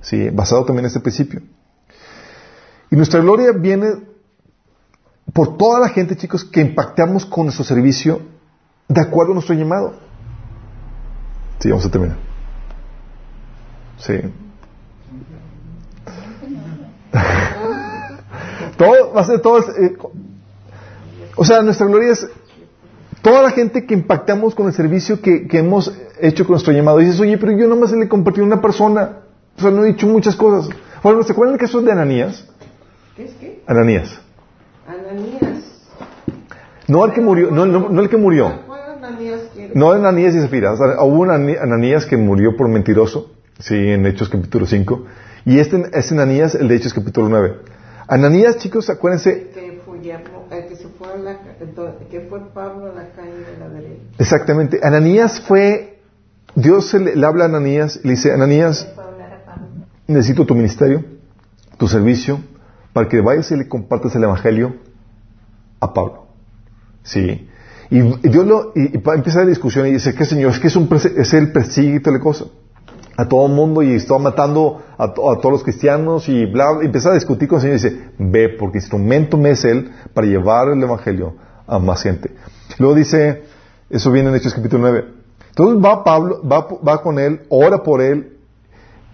¿sí? 0.00 0.30
Basado 0.30 0.64
también 0.64 0.84
en 0.84 0.88
este 0.88 1.00
principio. 1.00 1.42
Y 2.90 2.96
nuestra 2.96 3.20
gloria 3.20 3.52
viene 3.52 3.92
por 5.32 5.56
toda 5.56 5.80
la 5.80 5.88
gente, 5.88 6.16
chicos, 6.16 6.44
que 6.44 6.60
impactamos 6.60 7.26
con 7.26 7.44
nuestro 7.44 7.64
servicio 7.64 8.22
de 8.88 9.00
acuerdo 9.00 9.32
a 9.32 9.34
nuestro 9.34 9.54
llamado. 9.54 9.94
Sí, 11.58 11.70
vamos 11.70 11.86
a 11.86 11.90
terminar. 11.90 12.16
Sí. 13.98 14.14
todo, 18.76 19.12
va 19.12 19.20
a 19.20 19.24
ser 19.24 19.40
todo. 19.40 19.58
eh, 19.58 19.96
o 21.36 21.44
sea, 21.44 21.62
nuestra 21.62 21.86
gloria 21.86 22.12
es 22.12 22.28
toda 23.24 23.42
la 23.42 23.50
gente 23.50 23.86
que 23.86 23.94
impactamos 23.94 24.54
con 24.54 24.66
el 24.66 24.74
servicio 24.74 25.22
que, 25.22 25.48
que 25.48 25.58
hemos 25.58 25.90
hecho 26.20 26.44
con 26.44 26.52
nuestro 26.52 26.74
llamado. 26.74 26.98
Dices, 26.98 27.18
oye, 27.18 27.38
pero 27.38 27.52
yo 27.52 27.66
nomás 27.66 27.90
le 27.92 28.06
compartí 28.06 28.40
a 28.40 28.44
una 28.44 28.60
persona. 28.60 29.20
O 29.56 29.60
sea, 29.62 29.70
no 29.70 29.82
he 29.82 29.88
dicho 29.88 30.06
muchas 30.06 30.36
cosas. 30.36 30.68
Bueno, 31.02 31.22
¿se 31.22 31.32
acuerdan 31.32 31.54
el 31.54 31.60
caso 31.60 31.80
de 31.80 31.90
Ananías? 31.90 32.46
¿Qué 33.16 33.24
es 33.24 33.32
qué? 33.40 33.62
Ananías. 33.66 34.20
Ananías. 34.86 35.64
No 36.86 37.02
el 37.06 37.12
que 37.12 37.22
murió, 37.22 37.50
no, 37.50 37.64
no, 37.64 37.88
no 37.88 38.02
el 38.02 38.10
que 38.10 38.18
murió. 38.18 38.60
No 39.74 39.92
Ananías 39.92 40.34
y 40.34 40.40
Zafira. 40.40 40.72
O 40.72 40.76
sea, 40.76 41.02
hubo 41.02 41.22
un 41.22 41.30
Ananías 41.30 42.04
que 42.04 42.18
murió 42.18 42.58
por 42.58 42.68
mentiroso, 42.68 43.32
sí, 43.58 43.74
en 43.74 44.04
Hechos 44.04 44.28
capítulo 44.28 44.66
5. 44.66 45.06
Y 45.46 45.60
este 45.60 45.82
es 45.94 46.12
Ananías, 46.12 46.54
el 46.54 46.68
de 46.68 46.76
Hechos 46.76 46.92
capítulo 46.92 47.30
9. 47.30 47.54
Ananías, 48.06 48.58
chicos, 48.58 48.90
acuérdense, 48.90 49.48
Que 49.54 49.80
fue, 51.04 51.14
a 51.14 51.16
la, 51.16 51.38
que 52.10 52.20
Pablo 52.20 52.90
a 52.90 52.94
la 52.94 53.10
calle 53.12 53.38
de 53.38 53.58
la 53.58 53.68
derecha. 53.68 54.02
exactamente, 54.18 54.80
Ananías 54.82 55.40
fue, 55.40 56.00
Dios 56.54 56.92
le, 56.94 57.16
le 57.16 57.26
habla 57.26 57.44
a 57.44 57.48
Ananías 57.48 58.00
y 58.02 58.08
le 58.08 58.14
dice, 58.14 58.32
Ananías, 58.32 58.88
necesito 60.06 60.44
tu 60.46 60.54
ministerio, 60.54 61.04
tu 61.78 61.88
servicio, 61.88 62.40
para 62.92 63.08
que 63.08 63.20
vayas 63.20 63.50
y 63.50 63.56
le 63.56 63.68
compartas 63.68 64.14
el 64.14 64.24
Evangelio 64.24 64.76
a 65.80 65.92
Pablo. 65.92 66.26
Sí. 67.02 67.48
Y, 67.90 67.98
y 67.98 68.28
Dios 68.28 68.46
lo, 68.46 68.72
y, 68.74 68.92
empieza 68.94 69.40
la 69.40 69.46
discusión 69.46 69.86
y 69.86 69.92
dice, 69.92 70.14
¿qué 70.14 70.24
señor? 70.24 70.52
Es 70.52 70.58
que 70.58 70.68
es, 70.68 70.76
un, 70.76 70.88
es 70.92 71.34
el 71.34 71.52
persigue 71.52 71.96
y 71.96 72.00
toda 72.00 72.16
la 72.16 72.22
cosa. 72.22 72.46
A 73.16 73.28
todo 73.28 73.46
el 73.46 73.52
mundo 73.52 73.82
y 73.82 73.94
está 73.94 74.18
matando 74.18 74.82
a, 74.98 75.12
to- 75.14 75.30
a 75.30 75.38
todos 75.38 75.52
los 75.52 75.62
cristianos 75.62 76.28
y 76.28 76.46
bla. 76.46 76.78
Y 76.82 76.86
empieza 76.86 77.10
a 77.10 77.14
discutir 77.14 77.48
con 77.48 77.56
el 77.56 77.62
Señor 77.62 77.78
y 77.78 77.82
dice, 77.82 78.10
ve, 78.18 78.48
porque 78.48 78.78
instrumento 78.78 79.36
me 79.36 79.50
es 79.50 79.64
Él 79.64 79.90
para 80.12 80.26
llevar 80.26 80.68
el 80.68 80.82
Evangelio 80.82 81.34
a 81.66 81.78
más 81.78 82.02
gente. 82.02 82.32
Luego 82.78 82.94
dice, 82.96 83.44
eso 83.88 84.10
viene 84.10 84.30
en 84.30 84.34
Hechos 84.36 84.52
capítulo 84.54 84.82
9. 84.82 85.04
Entonces 85.50 85.84
va 85.84 86.02
Pablo, 86.02 86.42
va, 86.46 86.66
va 86.86 87.00
con 87.00 87.18
él, 87.20 87.42
ora 87.48 87.82
por 87.84 88.02
él 88.02 88.38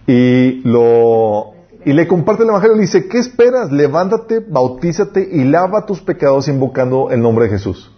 y 0.07 0.61
lo 0.67 1.53
y 1.85 1.93
le 1.93 2.07
comparte 2.07 2.41
el 2.43 2.49
evangelio. 2.49 2.75
Le 2.75 2.81
dice, 2.81 3.07
¿qué 3.07 3.19
esperas? 3.19 3.71
Levántate, 3.71 4.39
bautízate 4.39 5.21
y 5.31 5.43
lava 5.43 5.85
tus 5.85 6.01
pecados 6.01 6.47
invocando 6.47 7.11
el 7.11 7.21
nombre 7.21 7.45
de 7.45 7.51
Jesús. 7.51 7.91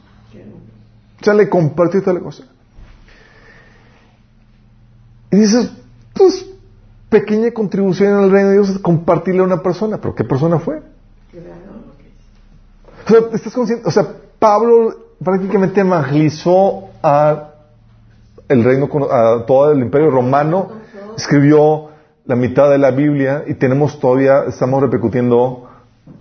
O 1.22 1.24
sea, 1.24 1.34
le 1.34 1.48
compartió 1.48 2.02
toda 2.02 2.14
la 2.16 2.20
cosa. 2.20 2.44
Y 5.32 5.38
dices, 5.38 5.72
pues, 6.14 6.46
pequeña 7.10 7.52
contribución 7.52 8.24
el 8.24 8.32
reino 8.32 8.50
de 8.50 8.54
Dios 8.56 8.70
es 8.70 8.80
compartirle 8.80 9.42
a 9.42 9.44
una 9.44 9.62
persona. 9.62 9.98
¿Pero 10.00 10.16
qué 10.16 10.24
persona 10.24 10.60
fue? 10.60 10.82
O 13.06 13.10
sea, 13.10 13.20
estás 13.34 13.54
consciente, 13.54 13.88
o 13.88 13.92
sea, 13.92 14.08
Pablo 14.40 14.96
prácticamente 15.24 15.82
evangelizó 15.82 16.86
a 17.02 17.50
el 18.48 18.64
reino, 18.64 18.90
a 19.12 19.46
todo 19.46 19.72
el 19.72 19.80
imperio 19.80 20.10
romano, 20.10 20.70
escribió 21.18 21.90
la 22.26 22.36
mitad 22.36 22.70
de 22.70 22.78
la 22.78 22.92
Biblia 22.92 23.44
y 23.48 23.56
tenemos 23.56 24.00
todavía, 24.00 24.44
estamos 24.48 24.82
repercutiendo 24.82 25.70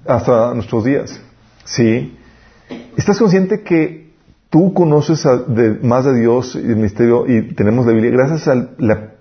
hasta 0.06 0.54
nuestros 0.54 0.84
días. 0.84 1.20
¿Sí? 1.64 2.16
¿Estás 2.96 3.18
consciente 3.18 3.62
que 3.62 4.10
tú 4.50 4.72
conoces 4.74 5.24
a- 5.26 5.44
más 5.82 6.04
de 6.04 6.18
Dios 6.18 6.54
y 6.56 6.58
el 6.58 6.76
ministerio 6.76 7.26
y 7.28 7.54
tenemos 7.54 7.86
la 7.86 7.92
Biblia 7.92 8.10
gracias 8.10 8.48
al, 8.48 8.70
la- 8.78 9.11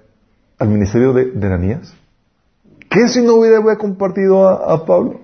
al 0.62 0.70
ministerio 0.70 1.12
de, 1.12 1.26
de 1.32 1.48
Ananías? 1.48 1.94
¿Qué 2.90 3.08
si 3.08 3.22
no 3.22 3.34
hubiera 3.36 3.60
hubiera 3.60 3.78
compartido 3.80 4.48
a, 4.48 4.74
a 4.74 4.86
Pablo? 4.86 5.22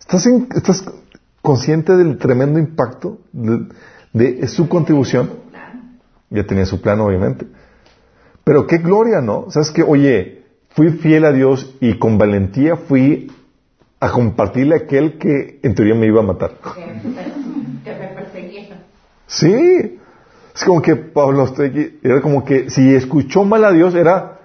¿Estás, 0.00 0.26
en- 0.26 0.48
¿Estás 0.54 0.84
consciente 1.42 1.96
del 1.96 2.18
tremendo 2.18 2.58
impacto 2.58 3.18
de, 3.32 3.66
de 4.12 4.48
su 4.48 4.68
contribución? 4.68 5.30
Ya 6.30 6.44
tenía 6.44 6.66
su 6.66 6.80
plan, 6.80 6.98
obviamente. 7.00 7.46
Pero 8.42 8.66
qué 8.66 8.78
gloria, 8.78 9.20
¿no? 9.20 9.46
¿Sabes 9.50 9.70
que 9.70 9.82
Oye, 9.84 10.42
fui 10.70 10.90
fiel 10.90 11.24
a 11.24 11.32
Dios 11.32 11.76
y 11.80 11.98
con 11.98 12.18
valentía 12.18 12.74
fui 12.76 13.30
a 14.00 14.10
compartirle 14.10 14.74
a 14.74 14.78
aquel 14.78 15.18
que 15.18 15.60
en 15.62 15.74
teoría 15.76 15.94
me 15.94 16.06
iba 16.06 16.20
a 16.20 16.24
matar. 16.24 16.52
que 17.84 17.92
me 17.92 18.08
perseguía. 18.08 18.82
Sí. 19.28 19.95
Es 20.56 20.64
como 20.64 20.80
que 20.80 20.96
Pablo 20.96 21.46
era 22.02 22.22
como 22.22 22.42
que 22.42 22.70
si 22.70 22.94
escuchó 22.94 23.44
mal 23.44 23.62
a 23.62 23.72
Dios 23.72 23.94
era 23.94 24.40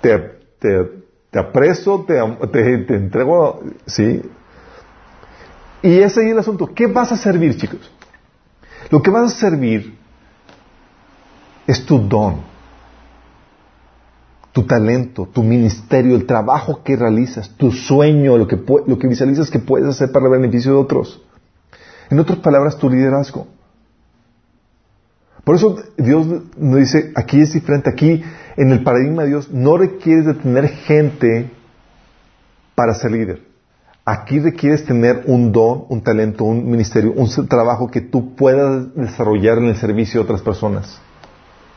te, 0.00 0.16
te, 0.60 0.88
te 1.28 1.38
apreso, 1.40 2.04
te, 2.06 2.20
te, 2.52 2.78
te 2.78 2.94
entrego, 2.94 3.60
sí. 3.84 4.22
Y 5.82 5.98
ese 5.98 6.24
es 6.24 6.30
el 6.30 6.38
asunto. 6.38 6.72
¿Qué 6.72 6.86
vas 6.86 7.10
a 7.10 7.16
servir, 7.16 7.56
chicos? 7.56 7.90
Lo 8.90 9.02
que 9.02 9.10
vas 9.10 9.32
a 9.32 9.36
servir 9.36 9.98
es 11.66 11.84
tu 11.84 11.98
don, 11.98 12.42
tu 14.52 14.62
talento, 14.62 15.26
tu 15.32 15.42
ministerio, 15.42 16.14
el 16.14 16.26
trabajo 16.26 16.84
que 16.84 16.94
realizas, 16.94 17.48
tu 17.56 17.72
sueño, 17.72 18.38
lo 18.38 18.46
que, 18.46 18.62
lo 18.86 18.98
que 19.00 19.08
visualizas 19.08 19.50
que 19.50 19.58
puedes 19.58 19.88
hacer 19.88 20.12
para 20.12 20.26
el 20.26 20.32
beneficio 20.32 20.74
de 20.74 20.78
otros. 20.78 21.22
En 22.08 22.20
otras 22.20 22.38
palabras, 22.38 22.78
tu 22.78 22.88
liderazgo. 22.88 23.48
Por 25.44 25.56
eso 25.56 25.76
Dios 25.98 26.26
nos 26.56 26.78
dice, 26.78 27.12
aquí 27.14 27.40
es 27.42 27.52
diferente, 27.52 27.90
aquí 27.90 28.22
en 28.56 28.70
el 28.72 28.82
paradigma 28.82 29.22
de 29.22 29.28
Dios 29.28 29.50
no 29.50 29.76
requieres 29.76 30.24
de 30.26 30.34
tener 30.34 30.68
gente 30.68 31.50
para 32.74 32.94
ser 32.94 33.12
líder. 33.12 33.42
Aquí 34.06 34.38
requieres 34.38 34.84
tener 34.84 35.24
un 35.26 35.52
don, 35.52 35.84
un 35.88 36.02
talento, 36.02 36.44
un 36.44 36.68
ministerio, 36.70 37.12
un 37.12 37.28
trabajo 37.48 37.90
que 37.90 38.00
tú 38.02 38.34
puedas 38.34 38.94
desarrollar 38.94 39.58
en 39.58 39.66
el 39.66 39.76
servicio 39.76 40.20
de 40.20 40.24
otras 40.24 40.42
personas, 40.42 41.00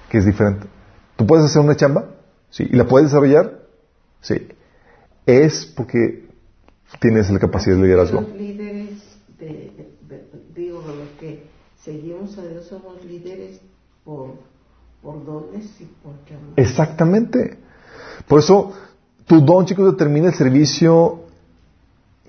que 0.10 0.18
es 0.18 0.26
diferente. 0.26 0.68
¿Tú 1.16 1.26
puedes 1.26 1.46
hacer 1.46 1.62
una 1.62 1.76
chamba? 1.76 2.06
Sí. 2.50 2.68
¿Y 2.70 2.76
la 2.76 2.86
puedes 2.86 3.10
desarrollar? 3.10 3.60
Sí. 4.22 4.48
Es 5.26 5.66
porque 5.66 6.28
tienes 7.00 7.30
la 7.30 7.40
capacidad 7.40 7.76
de 7.76 7.82
liderazgo. 7.84 8.22
Los 8.22 8.34
líderes, 8.34 8.90
de, 9.40 9.46
de- 9.48 9.92
de- 10.08 10.28
digo, 10.56 10.84
que 11.20 11.44
seguimos 11.88 12.38
a 12.38 12.42
Dios 12.46 12.66
somos 12.66 13.04
líderes 13.06 13.62
por, 14.04 14.34
dones 15.26 15.66
y 15.80 15.86
por 16.04 16.14
llamado. 16.30 16.54
Exactamente. 16.58 17.58
Por 18.28 18.40
eso, 18.40 18.74
tu 19.26 19.40
don, 19.40 19.66
chicos, 19.66 19.94
determina 19.94 20.28
el 20.28 20.34
servicio 20.34 21.22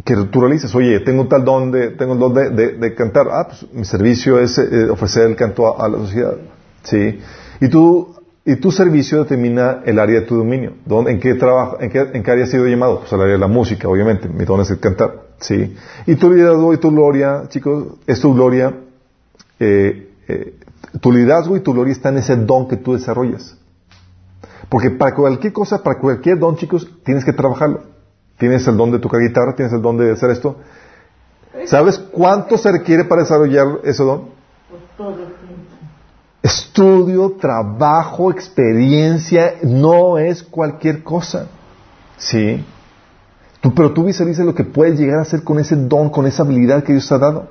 que 0.05 0.15
tú 0.31 0.41
realizas. 0.41 0.73
Oye, 0.77 1.01
tengo 1.01 1.27
tal 1.27 1.45
don 1.45 1.73
de, 1.73 1.91
tengo 1.91 2.13
el 2.13 2.21
don 2.21 2.35
de, 2.35 2.51
de- 2.79 2.95
cantar. 2.95 3.27
Ah, 3.33 3.49
pues 3.49 3.67
mi 3.73 3.85
servicio 3.85 4.39
es 4.39 4.57
eh, 4.59 4.89
ofrecer 4.89 5.25
el 5.27 5.35
canto 5.35 5.81
a, 5.83 5.89
la 5.89 5.99
sociedad. 5.99 6.37
Sí. 6.85 7.19
Y 7.61 7.69
tu, 7.69 8.15
y 8.45 8.55
tu 8.57 8.71
servicio 8.71 9.25
determina 9.25 9.83
el 9.85 9.99
área 9.99 10.21
de 10.21 10.27
tu 10.27 10.37
dominio. 10.37 10.75
¿Dónde, 10.87 11.11
en 11.11 11.19
qué 11.19 11.35
trabajo, 11.35 11.79
en 11.81 11.91
qué, 11.91 11.99
en 12.13 12.23
qué 12.23 12.31
área 12.31 12.45
has 12.45 12.51
sido 12.53 12.65
llamado? 12.69 13.01
Pues 13.01 13.13
al 13.13 13.23
área 13.23 13.33
de 13.33 13.41
la 13.41 13.49
música, 13.49 13.89
obviamente. 13.89 14.29
Mi 14.29 14.45
don 14.45 14.61
es 14.61 14.71
el 14.71 14.79
cantar. 14.79 15.27
Sí. 15.41 15.75
Y 16.07 16.15
tu 16.15 16.33
liderazgo 16.33 16.73
y 16.73 16.77
tu 16.79 16.93
gloria, 16.93 17.43
chicos, 17.49 17.99
es 18.07 18.21
tu 18.21 18.33
gloria, 18.35 18.73
eh, 19.61 20.13
eh, 20.29 20.55
tu 21.01 21.13
liderazgo 21.13 21.57
y 21.57 21.61
tu 21.61 21.73
gloria 21.73 21.93
está 21.93 22.11
en 22.11 22.19
ese 22.19 22.37
don 22.37 22.69
que 22.69 22.77
tú 22.77 22.93
desarrollas. 22.95 23.57
Porque 24.69 24.91
para 24.91 25.15
cualquier 25.15 25.53
cosa, 25.53 25.83
para 25.83 25.99
cualquier 25.99 26.39
don, 26.39 26.57
chicos, 26.57 26.89
tienes 27.05 27.25
que 27.25 27.33
trabajarlo. 27.33 27.83
Tienes 28.39 28.67
el 28.69 28.77
don 28.77 28.91
de 28.91 28.99
tocar 28.99 29.21
guitarra, 29.21 29.55
tienes 29.55 29.73
el 29.73 29.83
don 29.83 29.97
de 29.97 30.13
hacer 30.13 30.31
esto. 30.31 30.57
¿Sabes 31.67 31.99
cuánto 31.99 32.57
se 32.57 32.71
requiere 32.71 33.05
para 33.05 33.23
desarrollar 33.23 33.81
ese 33.85 34.03
don? 34.03 34.29
Estudio, 36.43 37.33
trabajo, 37.33 38.31
experiencia, 38.31 39.55
no 39.63 40.19
es 40.19 40.43
cualquier 40.43 41.03
cosa. 41.03 41.49
¿Sí? 42.17 42.65
Tú, 43.61 43.75
pero 43.75 43.93
tú 43.93 44.05
visualizas 44.05 44.47
lo 44.47 44.55
que 44.55 44.65
puedes 44.65 44.99
llegar 44.99 45.19
a 45.19 45.23
hacer 45.23 45.43
con 45.43 45.59
ese 45.59 45.75
don, 45.75 46.11
con 46.11 46.27
esa 46.27 46.43
habilidad 46.43 46.85
que 46.85 46.93
Dios 46.93 47.09
te 47.09 47.15
ha 47.15 47.19
dado. 47.19 47.49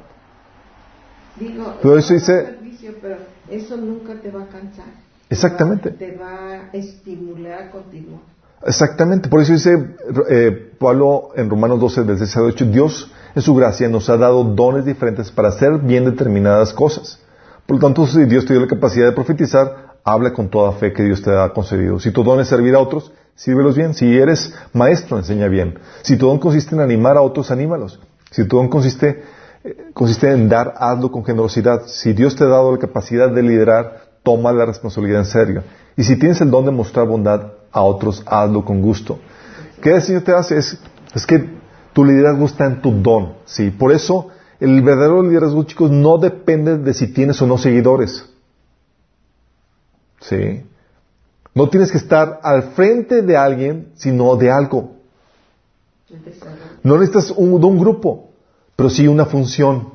Digo, 1.39 1.75
Pero 1.81 1.97
eso 1.97 2.13
dice- 2.13 2.45
servicio, 2.45 2.93
pero 3.01 3.17
eso 3.49 3.77
nunca 3.77 4.15
te 4.21 4.31
va 4.31 4.43
a 4.43 4.47
cansar. 4.47 4.85
Exactamente. 5.29 5.91
Te 5.91 6.15
va 6.15 6.51
a 6.53 6.69
estimular 6.73 7.63
a 7.63 7.71
continuar. 7.71 8.21
Exactamente, 8.65 9.29
por 9.29 9.41
eso 9.41 9.53
dice 9.53 9.95
eh, 10.29 10.71
Pablo 10.79 11.29
en 11.35 11.47
Romanos 11.49 11.79
12, 11.79 12.03
del 12.05 12.17
6 12.17 12.37
al 12.37 12.43
8, 12.45 12.65
Dios 12.65 13.11
en 13.35 13.41
su 13.43 13.53
gracia 13.53 13.87
nos 13.87 14.09
ha 14.09 14.17
dado 14.17 14.43
dones 14.43 14.83
diferentes 14.83 15.29
para 15.31 15.49
hacer 15.49 15.77
bien 15.79 16.05
determinadas 16.05 16.73
cosas. 16.73 17.19
Por 17.67 17.75
lo 17.75 17.81
tanto, 17.81 18.07
si 18.07 18.25
Dios 18.25 18.45
te 18.45 18.53
dio 18.53 18.61
la 18.61 18.67
capacidad 18.67 19.05
de 19.05 19.11
profetizar, 19.11 19.97
habla 20.03 20.33
con 20.33 20.49
toda 20.49 20.71
fe 20.71 20.91
que 20.91 21.03
Dios 21.03 21.21
te 21.21 21.29
ha 21.37 21.49
concedido. 21.53 21.99
Si 21.99 22.09
tu 22.11 22.23
don 22.23 22.39
es 22.39 22.47
servir 22.47 22.73
a 22.73 22.79
otros, 22.79 23.11
sírvelos 23.35 23.75
bien. 23.75 23.93
Si 23.93 24.17
eres 24.17 24.55
maestro, 24.73 25.17
enseña 25.19 25.47
bien. 25.49 25.77
Si 26.01 26.17
tu 26.17 26.25
don 26.27 26.39
consiste 26.39 26.73
en 26.73 26.81
animar 26.81 27.15
a 27.17 27.21
otros, 27.21 27.51
anímalos. 27.51 27.99
Si 28.31 28.45
tu 28.47 28.57
don 28.57 28.69
consiste, 28.69 29.21
consiste 29.93 30.31
en 30.31 30.49
dar, 30.49 30.73
hazlo 30.77 31.11
con 31.11 31.23
generosidad. 31.23 31.87
Si 31.87 32.13
Dios 32.13 32.35
te 32.35 32.43
ha 32.43 32.47
dado 32.47 32.71
la 32.71 32.77
capacidad 32.77 33.29
de 33.29 33.41
liderar, 33.41 34.01
toma 34.23 34.51
la 34.51 34.65
responsabilidad 34.65 35.21
en 35.21 35.25
serio. 35.25 35.63
Y 35.95 36.03
si 36.03 36.17
tienes 36.17 36.41
el 36.41 36.51
don 36.51 36.65
de 36.65 36.71
mostrar 36.71 37.07
bondad 37.07 37.53
a 37.71 37.81
otros, 37.81 38.23
hazlo 38.25 38.63
con 38.63 38.81
gusto. 38.81 39.19
¿Qué 39.81 39.95
el 39.95 40.01
Señor 40.01 40.23
te 40.23 40.33
hace? 40.33 40.57
Es, 40.57 40.79
es 41.13 41.25
que 41.25 41.49
tu 41.93 42.05
liderazgo 42.05 42.45
está 42.45 42.65
en 42.65 42.81
tu 42.81 42.91
don. 42.91 43.33
¿sí? 43.45 43.71
Por 43.71 43.91
eso, 43.91 44.29
el 44.59 44.81
verdadero 44.81 45.23
liderazgo, 45.23 45.63
chicos, 45.63 45.91
no 45.91 46.17
depende 46.17 46.77
de 46.77 46.93
si 46.93 47.07
tienes 47.07 47.41
o 47.41 47.47
no 47.47 47.57
seguidores. 47.57 48.25
¿Sí? 50.19 50.63
No 51.53 51.69
tienes 51.69 51.91
que 51.91 51.97
estar 51.97 52.39
al 52.43 52.63
frente 52.73 53.21
de 53.23 53.35
alguien, 53.35 53.91
sino 53.95 54.35
de 54.35 54.51
algo. 54.51 54.97
No 56.83 56.97
necesitas 56.97 57.31
un, 57.31 57.59
de 57.59 57.65
un 57.65 57.79
grupo, 57.79 58.26
pero 58.77 58.89
sí 58.91 59.07
una 59.07 59.25
función. 59.25 59.89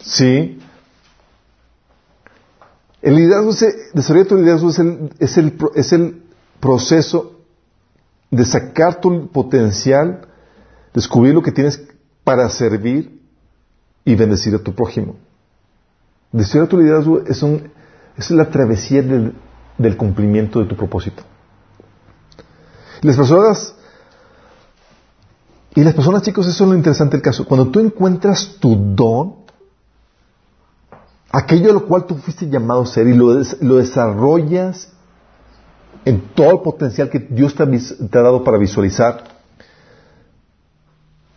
Sí. 0.00 0.58
El 3.00 3.14
liderazgo, 3.14 3.50
es, 3.52 3.64
desarrollar 3.94 4.26
tu 4.26 4.36
liderazgo 4.36 4.70
es 4.70 4.78
el, 4.80 5.10
es, 5.20 5.38
el, 5.38 5.58
es 5.76 5.92
el 5.92 6.22
proceso 6.58 7.40
de 8.32 8.44
sacar 8.44 9.00
tu 9.00 9.30
potencial, 9.30 10.26
descubrir 10.92 11.34
lo 11.34 11.42
que 11.42 11.52
tienes 11.52 11.80
para 12.24 12.50
servir 12.50 13.20
y 14.04 14.16
bendecir 14.16 14.52
a 14.56 14.58
tu 14.58 14.74
prójimo. 14.74 15.14
Desarrollar 16.32 16.68
tu 16.68 16.78
liderazgo 16.78 17.22
es, 17.24 17.42
un, 17.44 17.70
es 18.16 18.28
la 18.32 18.50
travesía 18.50 19.02
del, 19.02 19.34
del 19.78 19.96
cumplimiento 19.96 20.58
de 20.58 20.66
tu 20.66 20.76
propósito. 20.76 21.22
Las 23.02 23.14
personas 23.14 23.75
y 25.76 25.84
las 25.84 25.92
personas, 25.92 26.22
chicos, 26.22 26.46
eso 26.46 26.64
es 26.64 26.70
lo 26.70 26.74
interesante 26.74 27.18
del 27.18 27.22
caso. 27.22 27.44
Cuando 27.44 27.68
tú 27.68 27.80
encuentras 27.80 28.56
tu 28.58 28.74
don, 28.94 29.34
aquello 31.30 31.70
a 31.70 31.74
lo 31.74 31.84
cual 31.86 32.06
tú 32.06 32.14
fuiste 32.16 32.48
llamado 32.48 32.80
a 32.80 32.86
ser 32.86 33.06
y 33.06 33.14
lo, 33.14 33.34
lo 33.60 33.74
desarrollas 33.76 34.90
en 36.06 36.30
todo 36.34 36.50
el 36.52 36.60
potencial 36.60 37.10
que 37.10 37.18
Dios 37.18 37.54
te 37.54 37.62
ha, 37.62 38.22
dado 38.22 38.42
para 38.42 38.56
visualizar, 38.56 39.24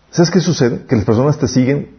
¿sabes 0.09 0.31
qué 0.31 0.39
sucede? 0.39 0.85
Que 0.85 0.95
las 0.95 1.03
personas 1.03 1.37
te 1.37 1.49
siguen 1.49 1.97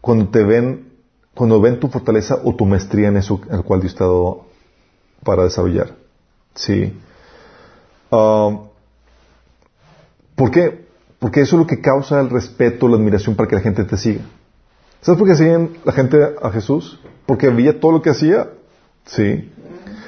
cuando 0.00 0.28
te 0.28 0.44
ven, 0.44 0.92
cuando 1.34 1.60
ven 1.60 1.80
tu 1.80 1.88
fortaleza 1.88 2.38
o 2.44 2.54
tu 2.54 2.64
maestría 2.64 3.08
en 3.08 3.16
eso 3.16 3.40
el 3.50 3.64
cual 3.64 3.80
Dios 3.80 3.96
te 3.96 4.04
ha 4.04 4.06
dado 4.06 4.44
para 5.24 5.42
desarrollar. 5.42 5.96
Sí. 6.54 6.96
Ah, 8.12 8.56
¿Por 10.36 10.52
qué? 10.52 10.81
Porque 11.22 11.42
eso 11.42 11.54
es 11.54 11.60
lo 11.60 11.68
que 11.68 11.80
causa 11.80 12.20
el 12.20 12.30
respeto, 12.30 12.88
la 12.88 12.96
admiración 12.96 13.36
para 13.36 13.48
que 13.48 13.54
la 13.54 13.62
gente 13.62 13.84
te 13.84 13.96
siga. 13.96 14.22
¿Sabes 15.02 15.20
por 15.20 15.28
qué 15.28 15.36
siguen 15.36 15.76
la 15.84 15.92
gente 15.92 16.18
a 16.42 16.50
Jesús? 16.50 16.98
Porque 17.26 17.48
veía 17.48 17.78
todo 17.78 17.92
lo 17.92 18.02
que 18.02 18.10
hacía. 18.10 18.48
Sí. 19.04 19.52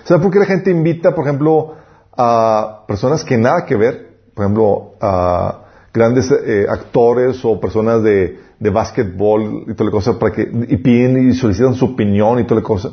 ¿Sabes 0.03 0.25
por 0.25 0.33
qué 0.33 0.41
la 0.41 0.47
gente 0.47 0.73
invita, 0.73 1.15
por 1.15 1.25
ejemplo, 1.25 1.77
a 2.17 2.83
personas 2.89 3.23
que 3.23 3.39
nada 3.39 3.65
que 3.65 3.77
ver? 3.77 4.23
Por 4.35 4.45
ejemplo, 4.45 4.95
a 5.01 5.61
grandes 5.93 6.33
eh, 6.33 6.67
actores 6.69 7.45
o 7.45 7.61
personas 7.61 8.03
de, 8.03 8.41
de 8.59 8.71
básquetbol 8.71 9.67
y 9.69 9.75
toda 9.75 9.85
la 9.85 9.93
cosa 9.93 10.19
para 10.19 10.33
que, 10.33 10.43
y 10.43 10.77
piden 10.79 11.31
y 11.31 11.35
solicitan 11.35 11.75
su 11.75 11.85
opinión 11.85 12.41
y 12.41 12.45
toda 12.45 12.61
la 12.61 12.67
cosa. 12.67 12.91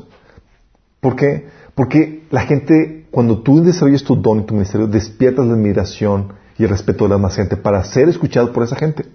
¿Por 0.99 1.15
qué? 1.15 1.48
Porque 1.73 2.27
la 2.30 2.41
gente, 2.41 3.07
cuando 3.10 3.39
tú 3.39 3.64
desarrollas 3.64 4.03
tu 4.03 4.15
don 4.15 4.41
y 4.41 4.43
tu 4.43 4.53
ministerio, 4.53 4.85
despiertas 4.85 5.48
la 5.48 5.53
admiración 5.53 6.39
y 6.57 6.64
el 6.64 6.69
respeto 6.69 7.06
de 7.06 7.11
la 7.11 7.18
más 7.18 7.36
gente 7.36 7.57
para 7.57 7.84
ser 7.84 8.10
escuchado 8.10 8.52
por 8.53 8.64
esa 8.64 8.76
gente. 8.76 9.06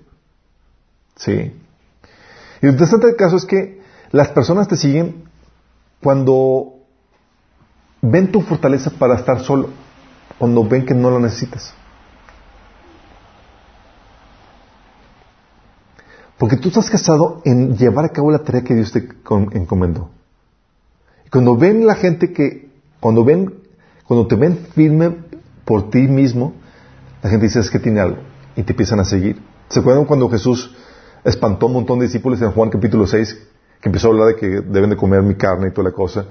Sí. 1.16 1.32
Y 2.62 2.66
lo 2.66 2.72
interesante 2.72 3.06
del 3.06 3.16
caso 3.16 3.36
es 3.36 3.44
que 3.44 3.80
las 4.10 4.28
personas 4.28 4.68
te 4.68 4.76
siguen 4.76 5.24
cuando 6.02 6.74
ven 8.02 8.30
tu 8.30 8.40
fortaleza 8.40 8.90
para 8.90 9.16
estar 9.16 9.40
solo, 9.40 9.70
cuando 10.38 10.64
ven 10.64 10.86
que 10.86 10.94
no 10.94 11.10
lo 11.10 11.18
necesitas. 11.18 11.74
Porque 16.38 16.56
tú 16.56 16.68
estás 16.68 16.90
casado 16.90 17.40
en 17.44 17.76
llevar 17.76 18.04
a 18.04 18.10
cabo 18.10 18.30
la 18.30 18.40
tarea 18.40 18.62
que 18.62 18.74
Dios 18.74 18.92
te 18.92 19.08
encomendó. 19.52 20.10
Y 21.24 21.30
cuando 21.30 21.56
ven 21.56 21.86
la 21.86 21.94
gente 21.94 22.32
que, 22.32 22.68
cuando 23.00 23.24
ven, 23.24 23.54
cuando 24.04 24.26
te 24.26 24.36
ven 24.36 24.58
firme 24.74 25.16
por 25.64 25.90
ti 25.90 26.06
mismo, 26.08 26.54
la 27.26 27.30
gente 27.30 27.46
dice 27.46 27.58
es 27.58 27.70
que 27.70 27.80
tiene 27.80 27.98
algo 28.00 28.18
y 28.54 28.62
te 28.62 28.72
empiezan 28.72 29.00
a 29.00 29.04
seguir. 29.04 29.42
¿Se 29.68 29.80
acuerdan 29.80 30.04
cuando 30.04 30.28
Jesús 30.30 30.74
espantó 31.24 31.66
a 31.66 31.68
un 31.68 31.72
montón 31.74 31.98
de 31.98 32.06
discípulos 32.06 32.40
en 32.40 32.52
Juan 32.52 32.70
capítulo 32.70 33.04
6, 33.04 33.36
que 33.80 33.88
empezó 33.88 34.06
a 34.06 34.10
hablar 34.12 34.28
de 34.28 34.36
que 34.36 34.46
deben 34.60 34.90
de 34.90 34.96
comer 34.96 35.22
mi 35.22 35.34
carne 35.34 35.68
y 35.68 35.70
toda 35.72 35.88
la 35.90 35.94
cosa? 35.94 36.26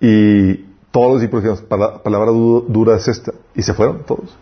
Y 0.00 0.54
todos 0.90 1.12
los 1.12 1.20
discípulos 1.20 1.44
dijeron, 1.44 1.64
"Pala- 1.68 2.02
palabra 2.02 2.32
du- 2.32 2.64
dura 2.68 2.96
es 2.96 3.06
esta. 3.06 3.32
Y 3.54 3.62
se 3.62 3.72
fueron 3.72 4.02
todos. 4.04 4.36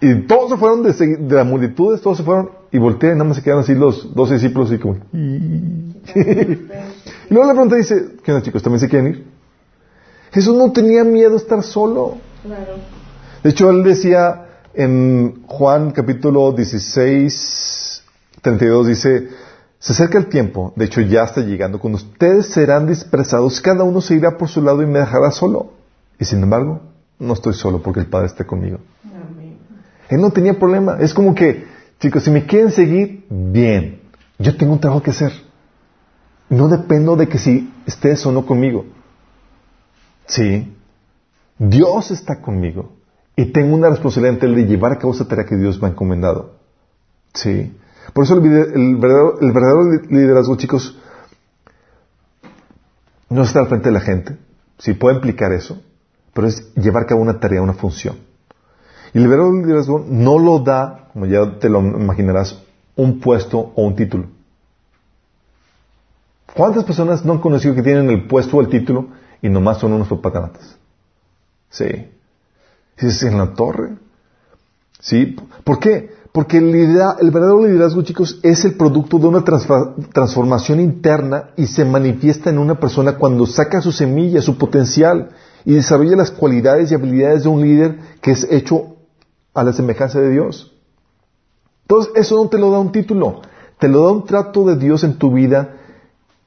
Y 0.00 0.14
todos 0.28 0.50
se 0.50 0.56
fueron 0.56 0.84
de, 0.84 0.92
de 0.92 1.34
las 1.34 1.44
multitudes, 1.46 2.00
todos 2.00 2.18
se 2.18 2.22
fueron 2.22 2.50
y 2.70 2.78
voltean 2.78 3.14
y 3.14 3.18
nada 3.18 3.24
más 3.28 3.38
se 3.38 3.42
quedaron 3.42 3.64
así 3.64 3.74
los 3.74 4.14
dos 4.14 4.30
discípulos 4.30 4.70
y 4.70 4.78
como... 4.78 4.98
y 5.12 5.96
luego 7.30 7.46
le 7.48 7.52
pregunta 7.54 7.74
y 7.74 7.78
dice, 7.78 8.10
¿qué 8.22 8.30
onda 8.32 8.44
chicos? 8.44 8.62
¿También 8.62 8.78
se 8.80 8.88
quieren 8.88 9.08
ir? 9.08 9.24
Jesús 10.30 10.56
no 10.56 10.70
tenía 10.70 11.02
miedo 11.02 11.34
a 11.34 11.38
estar 11.38 11.62
solo. 11.64 12.18
Claro. 12.44 12.74
De 13.42 13.50
hecho, 13.50 13.68
él 13.70 13.82
decía 13.82 14.44
en 14.78 15.42
Juan 15.48 15.90
capítulo 15.90 16.52
16, 16.52 18.04
32, 18.40 18.86
dice, 18.86 19.28
se 19.80 19.92
acerca 19.92 20.18
el 20.18 20.26
tiempo, 20.28 20.72
de 20.76 20.84
hecho 20.84 21.00
ya 21.00 21.24
está 21.24 21.40
llegando, 21.40 21.80
cuando 21.80 21.96
ustedes 21.96 22.46
serán 22.46 22.86
dispersados, 22.86 23.60
cada 23.60 23.82
uno 23.82 24.00
se 24.00 24.14
irá 24.14 24.38
por 24.38 24.48
su 24.48 24.62
lado 24.62 24.80
y 24.80 24.86
me 24.86 25.00
dejará 25.00 25.32
solo. 25.32 25.72
Y 26.20 26.24
sin 26.24 26.44
embargo, 26.44 26.80
no 27.18 27.32
estoy 27.32 27.54
solo 27.54 27.82
porque 27.82 27.98
el 27.98 28.06
Padre 28.06 28.28
está 28.28 28.46
conmigo. 28.46 28.78
Amén. 29.04 29.58
Él 30.10 30.20
no 30.20 30.30
tenía 30.30 30.56
problema. 30.56 30.98
Es 31.00 31.12
como 31.12 31.34
que, 31.34 31.66
chicos, 31.98 32.22
si 32.22 32.30
me 32.30 32.46
quieren 32.46 32.70
seguir, 32.70 33.26
bien. 33.28 34.02
Yo 34.38 34.56
tengo 34.56 34.72
un 34.72 34.80
trabajo 34.80 35.02
que 35.02 35.10
hacer. 35.10 35.32
No 36.50 36.68
dependo 36.68 37.16
de 37.16 37.28
que 37.28 37.38
si 37.38 37.72
estés 37.84 38.24
o 38.26 38.30
no 38.30 38.46
conmigo. 38.46 38.86
Sí. 40.26 40.72
Dios 41.58 42.12
está 42.12 42.40
conmigo. 42.40 42.97
Y 43.38 43.52
tengo 43.52 43.76
una 43.76 43.88
responsabilidad 43.88 44.34
ante 44.34 44.46
Él 44.46 44.56
de 44.56 44.66
llevar 44.66 44.90
a 44.90 44.98
cabo 44.98 45.12
esa 45.14 45.28
tarea 45.28 45.46
que 45.46 45.56
Dios 45.56 45.80
me 45.80 45.86
ha 45.86 45.90
encomendado. 45.92 46.56
Sí. 47.34 47.72
Por 48.12 48.24
eso 48.24 48.34
el, 48.34 48.96
verdadero, 48.96 49.84
liderazgo, 50.10 50.56
chicos, 50.56 50.98
no 53.30 53.42
es 53.42 53.46
estar 53.46 53.62
al 53.62 53.68
frente 53.68 53.90
de 53.90 53.92
la 53.92 54.00
gente. 54.00 54.36
Sí, 54.78 54.92
puede 54.94 55.14
implicar 55.14 55.52
eso. 55.52 55.80
Pero 56.34 56.48
es 56.48 56.74
llevar 56.74 57.04
a 57.04 57.06
cabo 57.06 57.20
una 57.20 57.38
tarea, 57.38 57.62
una 57.62 57.74
función. 57.74 58.16
Y 59.14 59.18
el 59.18 59.28
verdadero 59.28 59.54
liderazgo 59.54 60.04
no 60.04 60.40
lo 60.40 60.58
da, 60.58 61.08
como 61.12 61.26
ya 61.26 61.60
te 61.60 61.68
lo 61.68 61.78
imaginarás, 61.78 62.60
un 62.96 63.20
puesto 63.20 63.72
o 63.76 63.82
un 63.84 63.94
título. 63.94 64.26
¿Cuántas 66.56 66.82
personas 66.82 67.24
no 67.24 67.34
han 67.34 67.38
conocido 67.38 67.76
que 67.76 67.84
tienen 67.84 68.10
el 68.10 68.26
puesto 68.26 68.56
o 68.56 68.60
el 68.60 68.68
título 68.68 69.10
y 69.40 69.48
nomás 69.48 69.78
son 69.78 69.92
unos 69.92 70.08
propaganatas? 70.08 70.76
Sí. 71.70 72.17
Dices, 73.00 73.22
en 73.24 73.38
la 73.38 73.54
torre. 73.54 73.96
¿Sí? 75.00 75.36
¿Por 75.64 75.78
qué? 75.78 76.10
Porque 76.32 76.58
el, 76.58 76.72
verdadero 77.30 77.64
liderazgo, 77.64 78.02
chicos, 78.02 78.38
es 78.42 78.64
el 78.64 78.74
producto 78.74 79.18
de 79.18 79.26
una 79.26 79.44
transformación 79.44 80.80
interna 80.80 81.50
y 81.56 81.66
se 81.66 81.84
manifiesta 81.84 82.50
en 82.50 82.58
una 82.58 82.78
persona 82.78 83.16
cuando 83.16 83.46
saca 83.46 83.80
su 83.80 83.92
semilla, 83.92 84.42
su 84.42 84.58
potencial 84.58 85.30
y 85.64 85.74
desarrolla 85.74 86.16
las 86.16 86.30
cualidades 86.30 86.90
y 86.90 86.94
habilidades 86.94 87.44
de 87.44 87.48
un 87.48 87.62
líder 87.62 87.98
que 88.20 88.32
es 88.32 88.46
hecho 88.50 88.96
a 89.54 89.64
la 89.64 89.72
semejanza 89.72 90.20
de 90.20 90.30
Dios. 90.30 90.72
Entonces, 91.82 92.12
eso 92.16 92.36
no 92.42 92.48
te 92.48 92.58
lo 92.58 92.70
da 92.70 92.78
un 92.78 92.92
título, 92.92 93.40
te 93.78 93.88
lo 93.88 94.04
da 94.04 94.12
un 94.12 94.24
trato 94.24 94.64
de 94.66 94.76
Dios 94.76 95.04
en 95.04 95.18
tu 95.18 95.32
vida 95.32 95.76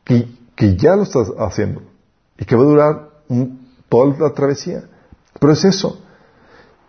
que, 0.03 0.27
que 0.55 0.75
ya 0.77 0.95
lo 0.95 1.03
estás 1.03 1.31
haciendo 1.39 1.81
y 2.37 2.45
que 2.45 2.55
va 2.55 2.61
a 2.63 2.65
durar 2.67 3.09
un- 3.27 3.59
toda 3.89 4.15
la 4.19 4.33
travesía. 4.33 4.83
Pero 5.39 5.53
es 5.53 5.65
eso. 5.65 6.01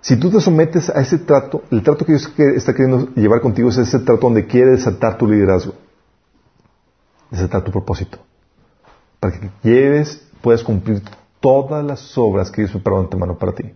Si 0.02 0.16
tú 0.16 0.30
te 0.30 0.40
sometes 0.40 0.90
a 0.90 1.00
ese 1.00 1.18
trato, 1.18 1.62
el 1.70 1.80
trato 1.84 2.04
que 2.04 2.12
Dios 2.12 2.34
está 2.36 2.74
queriendo 2.74 3.14
llevar 3.14 3.40
contigo 3.40 3.68
es 3.68 3.78
ese 3.78 4.00
trato 4.00 4.22
donde 4.22 4.48
quiere 4.48 4.72
desatar 4.72 5.16
tu 5.16 5.28
liderazgo, 5.28 5.74
desatar 7.30 7.62
tu 7.62 7.70
propósito, 7.70 8.18
para 9.20 9.38
que 9.38 9.50
lleves, 9.62 10.28
puedas 10.40 10.64
cumplir 10.64 11.02
todas 11.38 11.84
las 11.84 12.18
obras 12.18 12.50
que 12.50 12.62
Dios 12.62 12.72
preparó 12.72 12.96
de 12.96 13.04
antemano 13.04 13.38
para 13.38 13.52
ti. 13.52 13.72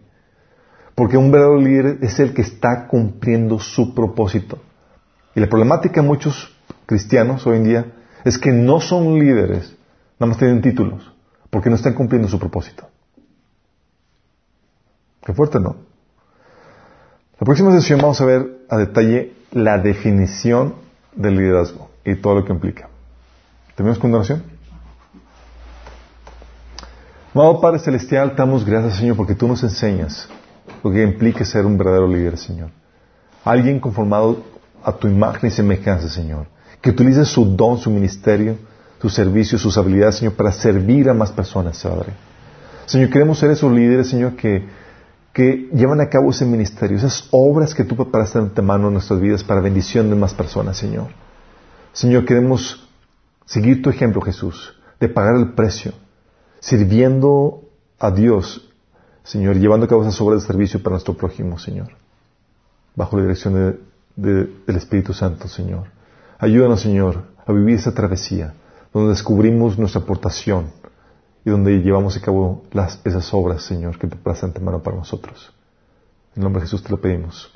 Porque 0.97 1.16
un 1.16 1.31
verdadero 1.31 1.61
líder 1.61 1.98
es 2.01 2.19
el 2.19 2.35
que 2.35 2.43
está 2.43 2.89
cumpliendo 2.89 3.61
su 3.61 3.94
propósito. 3.94 4.59
Y 5.36 5.39
la 5.39 5.48
problemática 5.48 6.01
de 6.01 6.09
muchos 6.09 6.57
cristianos 6.86 7.47
hoy 7.47 7.59
en 7.59 7.65
día 7.65 7.93
es 8.24 8.36
que 8.36 8.51
no 8.51 8.81
son 8.81 9.16
líderes, 9.16 9.77
nada 10.19 10.31
más 10.31 10.39
tienen 10.39 10.61
títulos, 10.61 11.09
porque 11.51 11.70
no 11.70 11.77
están 11.77 11.94
cumpliendo 11.94 12.27
su 12.27 12.40
propósito. 12.40 12.89
Qué 15.24 15.32
fuerte, 15.32 15.61
¿no? 15.61 15.86
La 17.39 17.45
próxima 17.45 17.71
sesión 17.73 18.01
vamos 18.01 18.19
a 18.23 18.25
ver 18.25 18.65
a 18.71 18.79
detalle 18.79 19.35
la 19.53 19.77
definición 19.77 20.75
del 21.15 21.37
liderazgo 21.37 21.91
y 22.03 22.15
todo 22.15 22.37
lo 22.37 22.45
que 22.47 22.53
implica. 22.53 22.89
¿Tenemos 23.75 23.99
con 23.99 24.15
una? 24.15 24.25
Amado 27.35 27.61
Padre 27.61 27.79
Celestial, 27.81 28.33
damos 28.35 28.65
gracias, 28.65 28.97
Señor, 28.97 29.17
porque 29.17 29.35
tú 29.35 29.47
nos 29.47 29.63
enseñas 29.63 30.27
lo 30.83 30.91
que 30.91 31.03
implica 31.03 31.45
ser 31.45 31.67
un 31.67 31.77
verdadero 31.77 32.09
líder, 32.09 32.39
Señor. 32.39 32.71
Alguien 33.45 33.81
conformado 33.81 34.43
a 34.83 34.93
tu 34.93 35.07
imagen 35.07 35.51
y 35.51 35.53
semejanza, 35.53 36.09
Señor. 36.09 36.47
Que 36.81 36.89
utilice 36.89 37.27
su 37.27 37.45
don, 37.55 37.77
su 37.77 37.91
ministerio, 37.91 38.57
su 39.03 39.11
servicio, 39.11 39.59
sus 39.59 39.77
habilidades, 39.77 40.17
Señor, 40.17 40.33
para 40.33 40.53
servir 40.53 41.11
a 41.11 41.15
más 41.15 41.33
personas, 41.33 41.83
Padre. 41.83 42.15
Señor, 42.87 43.11
queremos 43.11 43.39
ser 43.39 43.51
esos 43.51 43.71
líderes, 43.71 44.09
Señor, 44.09 44.37
que, 44.37 44.65
que 45.37 45.69
llevan 45.71 46.01
a 46.01 46.09
cabo 46.09 46.31
ese 46.31 46.47
ministerio, 46.47 46.97
esas 46.97 47.29
obras 47.31 47.75
que 47.75 47.85
tú 47.85 47.95
preparaste 47.95 48.39
de 48.39 48.47
antemano 48.47 48.87
en 48.87 48.95
nuestras 48.95 49.21
vidas 49.21 49.45
para 49.45 49.61
bendición 49.61 50.09
de 50.09 50.17
más 50.17 50.33
personas, 50.33 50.79
Señor. 50.79 51.09
Señor, 51.93 52.25
queremos 52.25 52.89
seguir 53.45 53.83
tu 53.83 53.91
ejemplo, 53.91 54.23
Jesús, 54.23 54.73
de 54.99 55.11
pagar 55.11 55.37
el 55.37 55.53
precio, 55.53 55.93
sirviendo 56.59 57.65
a 57.99 58.11
Dios, 58.11 58.71
Señor, 59.25 59.57
llevando 59.57 59.85
a 59.85 59.89
cabo 59.91 60.01
esas 60.05 60.19
obras 60.23 60.41
de 60.41 60.47
servicio 60.47 60.83
para 60.83 60.95
nuestro 60.95 61.13
prójimo, 61.13 61.59
Señor, 61.59 61.89
bajo 62.95 63.19
la 63.19 63.25
dirección 63.25 63.53
de- 63.53 63.79
de- 64.17 64.51
del 64.67 64.77
Espíritu 64.77 65.13
Santo, 65.13 65.49
Señor. 65.49 65.89
Ayúdanos, 66.39 66.81
Señor, 66.81 67.25
a 67.47 67.53
vivir 67.53 67.75
esa 67.75 67.93
travesía, 67.93 68.55
donde 68.91 69.11
descubrimos 69.11 69.79
nuestra 69.79 70.01
aportación 70.01 70.71
y 71.47 71.51
donde 71.51 71.78
llevamos 71.78 72.16
a 72.16 72.20
cabo 72.20 72.64
las, 72.73 73.01
esas 73.05 73.32
obras, 73.32 73.62
Señor, 73.62 73.97
que 74.01 74.09
preparaste 74.09 74.47
de 74.47 74.51
antemano 74.51 74.82
para 74.82 74.97
nosotros. 74.97 75.52
En 76.35 76.43
nombre 76.43 76.60
de 76.60 76.66
Jesús 76.66 76.82
te 76.82 76.90
lo 76.90 77.01
pedimos. 77.01 77.52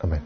Amén. 0.00 0.22